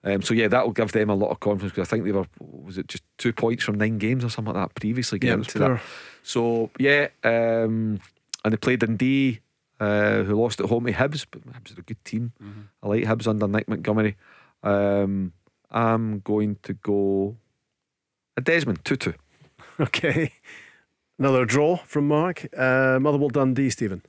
Um, 0.03 0.21
so 0.21 0.33
yeah, 0.33 0.47
that 0.47 0.65
will 0.65 0.73
give 0.73 0.91
them 0.91 1.09
a 1.09 1.15
lot 1.15 1.31
of 1.31 1.39
confidence 1.39 1.73
because 1.73 1.87
I 1.87 1.89
think 1.89 2.05
they 2.05 2.11
were 2.11 2.25
was 2.39 2.77
it 2.77 2.87
just 2.87 3.03
two 3.17 3.33
points 3.33 3.63
from 3.63 3.75
nine 3.75 3.97
games 3.97 4.23
or 4.23 4.29
something 4.29 4.53
like 4.53 4.67
that 4.69 4.75
previously 4.75 5.19
getting 5.19 5.35
it 5.35 5.37
was 5.39 5.47
to 5.47 5.59
that. 5.59 5.81
So 6.23 6.69
yeah, 6.79 7.07
um, 7.23 7.99
and 8.45 8.53
they 8.53 8.57
played 8.57 8.79
Dundee, 8.79 9.39
uh, 9.79 10.23
who 10.23 10.39
lost 10.41 10.59
at 10.59 10.67
home 10.67 10.85
to 10.85 10.93
Hibs, 10.93 11.25
but 11.29 11.41
Hibs 11.47 11.75
are 11.75 11.81
a 11.81 11.83
good 11.83 12.03
team. 12.05 12.31
I 12.81 12.87
like 12.87 13.03
Hibs 13.03 13.27
under 13.27 13.47
Nick 13.47 13.67
Montgomery. 13.67 14.15
Um, 14.63 15.33
I'm 15.69 16.19
going 16.19 16.57
to 16.63 16.73
go 16.73 17.37
a 18.37 18.41
Desmond 18.41 18.85
two 18.85 18.95
two. 18.95 19.13
Okay. 19.79 20.31
Another 21.19 21.45
draw 21.45 21.77
from 21.77 22.07
Mark. 22.07 22.47
Uh, 22.57 22.97
Motherwell 22.99 23.29
Dundee, 23.29 23.69
Stephen. 23.69 24.01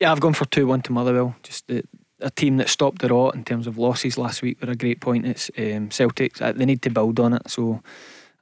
Yeah, 0.00 0.10
I've 0.10 0.20
gone 0.20 0.32
for 0.32 0.46
2 0.46 0.66
1 0.66 0.82
to 0.82 0.92
Motherwell. 0.92 1.36
Just 1.42 1.66
the, 1.68 1.84
a 2.20 2.30
team 2.30 2.56
that 2.56 2.68
stopped 2.68 3.02
the 3.02 3.08
rot 3.08 3.34
in 3.34 3.44
terms 3.44 3.66
of 3.66 3.78
losses 3.78 4.16
last 4.16 4.42
week 4.42 4.60
were 4.60 4.70
a 4.70 4.76
great 4.76 5.00
point. 5.00 5.26
It's 5.26 5.50
um, 5.58 5.90
Celtic, 5.90 6.40
uh, 6.40 6.52
they 6.52 6.64
need 6.64 6.82
to 6.82 6.90
build 6.90 7.20
on 7.20 7.34
it. 7.34 7.50
So 7.50 7.82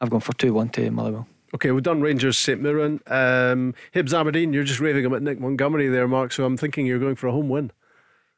I've 0.01 0.11
gone 0.11 0.21
for 0.21 0.33
2 0.35 0.53
1 0.53 0.69
to 0.71 0.91
Motherwell. 0.91 1.27
Okay, 1.55 1.71
we've 1.71 1.83
done 1.83 2.01
Rangers 2.01 2.37
St 2.37 2.61
Mirren. 2.61 3.01
Um, 3.07 3.75
Hibs 3.95 4.13
Aberdeen, 4.13 4.53
you're 4.53 4.65
just 4.65 4.81
raving 4.81 5.05
about 5.05 5.23
Nick 5.23 5.39
Montgomery 5.39 5.89
there, 5.89 6.09
Mark, 6.09 6.33
so 6.33 6.45
I'm 6.45 6.57
thinking 6.57 6.85
you're 6.85 6.99
going 6.99 7.15
for 7.15 7.29
a 7.29 7.33
home 7.33 7.49
win. 7.49 7.71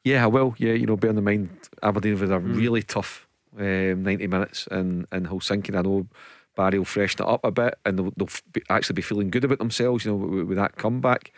Yeah, 0.03 0.23
I 0.23 0.27
will. 0.27 0.53
Yeah, 0.57 0.73
you 0.73 0.85
know, 0.85 0.95
bear 0.95 1.09
in 1.09 1.23
mind 1.23 1.49
Aberdeen 1.81 2.19
with 2.19 2.31
a 2.31 2.39
really 2.39 2.83
tough 2.83 3.27
um, 3.57 4.03
90 4.03 4.27
minutes 4.27 4.67
and 4.69 5.07
in, 5.11 5.25
in 5.25 5.25
Helsinki. 5.25 5.75
I 5.75 5.81
know 5.81 6.07
Barry 6.55 6.77
will 6.77 6.85
freshen 6.85 7.23
it 7.23 7.27
up 7.27 7.43
a 7.43 7.51
bit, 7.51 7.77
and 7.85 7.97
they'll, 7.97 8.13
they'll 8.15 8.29
be, 8.51 8.61
actually 8.69 8.93
be 8.93 9.01
feeling 9.01 9.29
good 9.29 9.43
about 9.43 9.59
themselves. 9.59 10.05
You 10.05 10.11
know, 10.11 10.17
with, 10.17 10.47
with 10.47 10.57
that 10.57 10.77
comeback. 10.77 11.31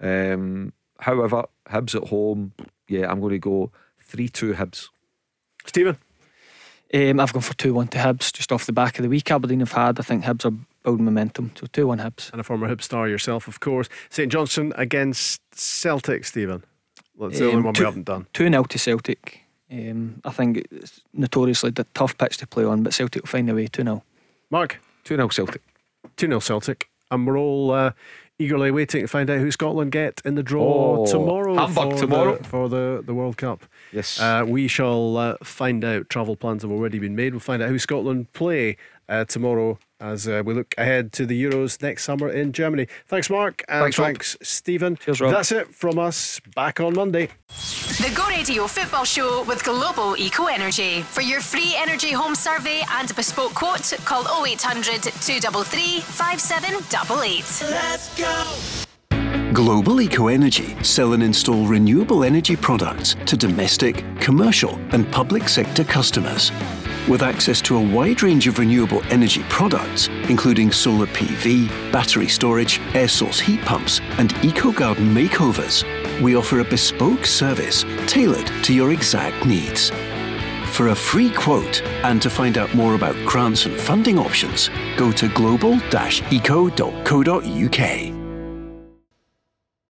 Um, 0.00 0.72
however, 1.00 1.44
Hibs 1.68 1.94
at 1.94 2.08
home, 2.08 2.52
yeah, 2.88 3.10
I'm 3.10 3.20
going 3.20 3.32
to 3.32 3.38
go 3.38 3.70
three-two 4.00 4.54
Hibs. 4.54 4.88
Stephen. 5.64 5.96
Um, 6.94 7.18
I've 7.18 7.32
gone 7.32 7.42
for 7.42 7.54
2 7.54 7.74
1 7.74 7.88
to 7.88 7.98
Hibs 7.98 8.32
just 8.32 8.52
off 8.52 8.64
the 8.66 8.72
back 8.72 8.96
of 8.98 9.02
the 9.02 9.08
week 9.08 9.28
Aberdeen 9.32 9.58
have 9.58 9.72
had. 9.72 9.98
I 9.98 10.02
think 10.04 10.22
Hibs 10.24 10.44
are 10.44 10.54
building 10.84 11.04
momentum. 11.04 11.50
So 11.58 11.66
2 11.66 11.86
1 11.88 11.98
Hibs. 11.98 12.30
And 12.30 12.40
a 12.40 12.44
former 12.44 12.68
Hibs 12.68 12.82
star 12.82 13.08
yourself, 13.08 13.48
of 13.48 13.58
course. 13.58 13.88
St 14.08 14.30
Johnstone 14.30 14.72
against 14.76 15.40
Celtic, 15.52 16.24
Stephen. 16.24 16.62
That's 17.18 17.38
the 17.38 17.46
only 17.46 17.56
Um, 17.56 17.64
one 17.64 17.74
two- 17.74 17.82
we 17.82 17.86
haven't 17.86 18.04
done. 18.06 18.26
2 18.34 18.48
0 18.48 18.62
to 18.64 18.78
Celtic. 18.78 19.40
Um, 19.68 20.20
I 20.24 20.30
think 20.30 20.62
it's 20.70 21.00
notoriously 21.12 21.70
the 21.70 21.84
tough 21.92 22.16
pitch 22.16 22.36
to 22.38 22.46
play 22.46 22.64
on, 22.64 22.84
but 22.84 22.94
Celtic 22.94 23.22
will 23.22 23.28
find 23.28 23.50
a 23.50 23.54
way 23.54 23.66
2 23.66 23.82
0. 23.82 24.04
Mark. 24.50 24.80
2 25.02 25.16
0 25.16 25.26
Celtic. 25.28 25.62
2 26.16 26.28
0 26.28 26.38
Celtic. 26.38 26.88
And 27.10 27.26
we're 27.26 27.36
all 27.38 27.72
uh, 27.72 27.90
eagerly 28.38 28.70
waiting 28.70 29.02
to 29.02 29.06
find 29.06 29.30
out 29.30 29.38
who 29.38 29.50
Scotland 29.50 29.92
get 29.92 30.20
in 30.24 30.34
the 30.34 30.42
draw 30.42 30.98
Oh, 31.00 31.06
tomorrow. 31.06 31.54
Hamburg 31.56 31.92
for 31.94 31.98
tomorrow. 31.98 32.36
The, 32.36 32.44
for 32.44 32.68
the, 32.68 33.02
the 33.04 33.14
World 33.14 33.36
Cup. 33.36 33.64
Yes. 33.92 34.20
Uh, 34.20 34.44
we 34.46 34.68
shall 34.68 35.16
uh, 35.16 35.36
find 35.42 35.84
out. 35.84 36.08
Travel 36.10 36.36
plans 36.36 36.62
have 36.62 36.70
already 36.70 36.98
been 36.98 37.16
made. 37.16 37.32
We'll 37.32 37.40
find 37.40 37.62
out 37.62 37.68
who 37.70 37.78
Scotland 37.78 38.32
play 38.32 38.76
uh, 39.08 39.24
tomorrow 39.24 39.78
as 40.00 40.26
uh, 40.28 40.42
we 40.44 40.54
look 40.54 40.74
ahead 40.78 41.12
to 41.12 41.26
the 41.26 41.42
Euros 41.44 41.80
next 41.82 42.04
summer 42.04 42.28
in 42.28 42.52
Germany. 42.52 42.86
Thanks, 43.06 43.28
Mark. 43.30 43.64
And 43.68 43.82
Thanks, 43.82 43.98
Rob. 43.98 44.06
thanks, 44.06 44.36
Stephen. 44.42 44.96
Cheers, 44.96 45.20
Rob. 45.20 45.32
That's 45.32 45.52
it 45.52 45.68
from 45.74 45.98
us. 45.98 46.40
Back 46.54 46.80
on 46.80 46.94
Monday. 46.94 47.28
The 47.48 48.12
Go 48.14 48.26
Radio 48.28 48.66
Football 48.66 49.04
Show 49.04 49.44
with 49.44 49.64
Global 49.64 50.16
Eco 50.16 50.46
Energy. 50.46 51.02
For 51.02 51.22
your 51.22 51.40
free 51.40 51.74
energy 51.76 52.12
home 52.12 52.34
survey 52.34 52.82
and 52.90 53.14
bespoke 53.16 53.54
quote, 53.54 53.92
call 54.04 54.24
0800 54.46 55.02
233 55.02 56.00
5788. 56.00 58.86
Global 59.54 60.00
Eco 60.02 60.28
Energy 60.28 60.76
sell 60.84 61.14
and 61.14 61.22
install 61.22 61.64
renewable 61.66 62.24
energy 62.24 62.56
products 62.56 63.16
to 63.24 63.36
domestic, 63.38 64.04
commercial, 64.20 64.74
and 64.92 65.10
public 65.10 65.48
sector 65.48 65.82
customers. 65.84 66.50
With 67.08 67.22
access 67.22 67.62
to 67.62 67.76
a 67.76 67.80
wide 67.80 68.22
range 68.24 68.48
of 68.48 68.58
renewable 68.58 69.00
energy 69.10 69.44
products, 69.48 70.08
including 70.28 70.72
solar 70.72 71.06
PV, 71.06 71.92
battery 71.92 72.26
storage, 72.26 72.80
air 72.94 73.06
source 73.06 73.38
heat 73.38 73.60
pumps, 73.60 74.00
and 74.18 74.32
eco 74.44 74.72
garden 74.72 75.14
makeovers, 75.14 75.84
we 76.20 76.34
offer 76.34 76.58
a 76.58 76.64
bespoke 76.64 77.24
service 77.24 77.84
tailored 78.08 78.50
to 78.64 78.74
your 78.74 78.90
exact 78.90 79.46
needs. 79.46 79.92
For 80.72 80.88
a 80.88 80.96
free 80.96 81.30
quote 81.30 81.80
and 82.02 82.20
to 82.22 82.28
find 82.28 82.58
out 82.58 82.74
more 82.74 82.96
about 82.96 83.14
grants 83.24 83.66
and 83.66 83.78
funding 83.78 84.18
options, 84.18 84.68
go 84.96 85.12
to 85.12 85.28
global-eco.co.uk. 85.28 88.15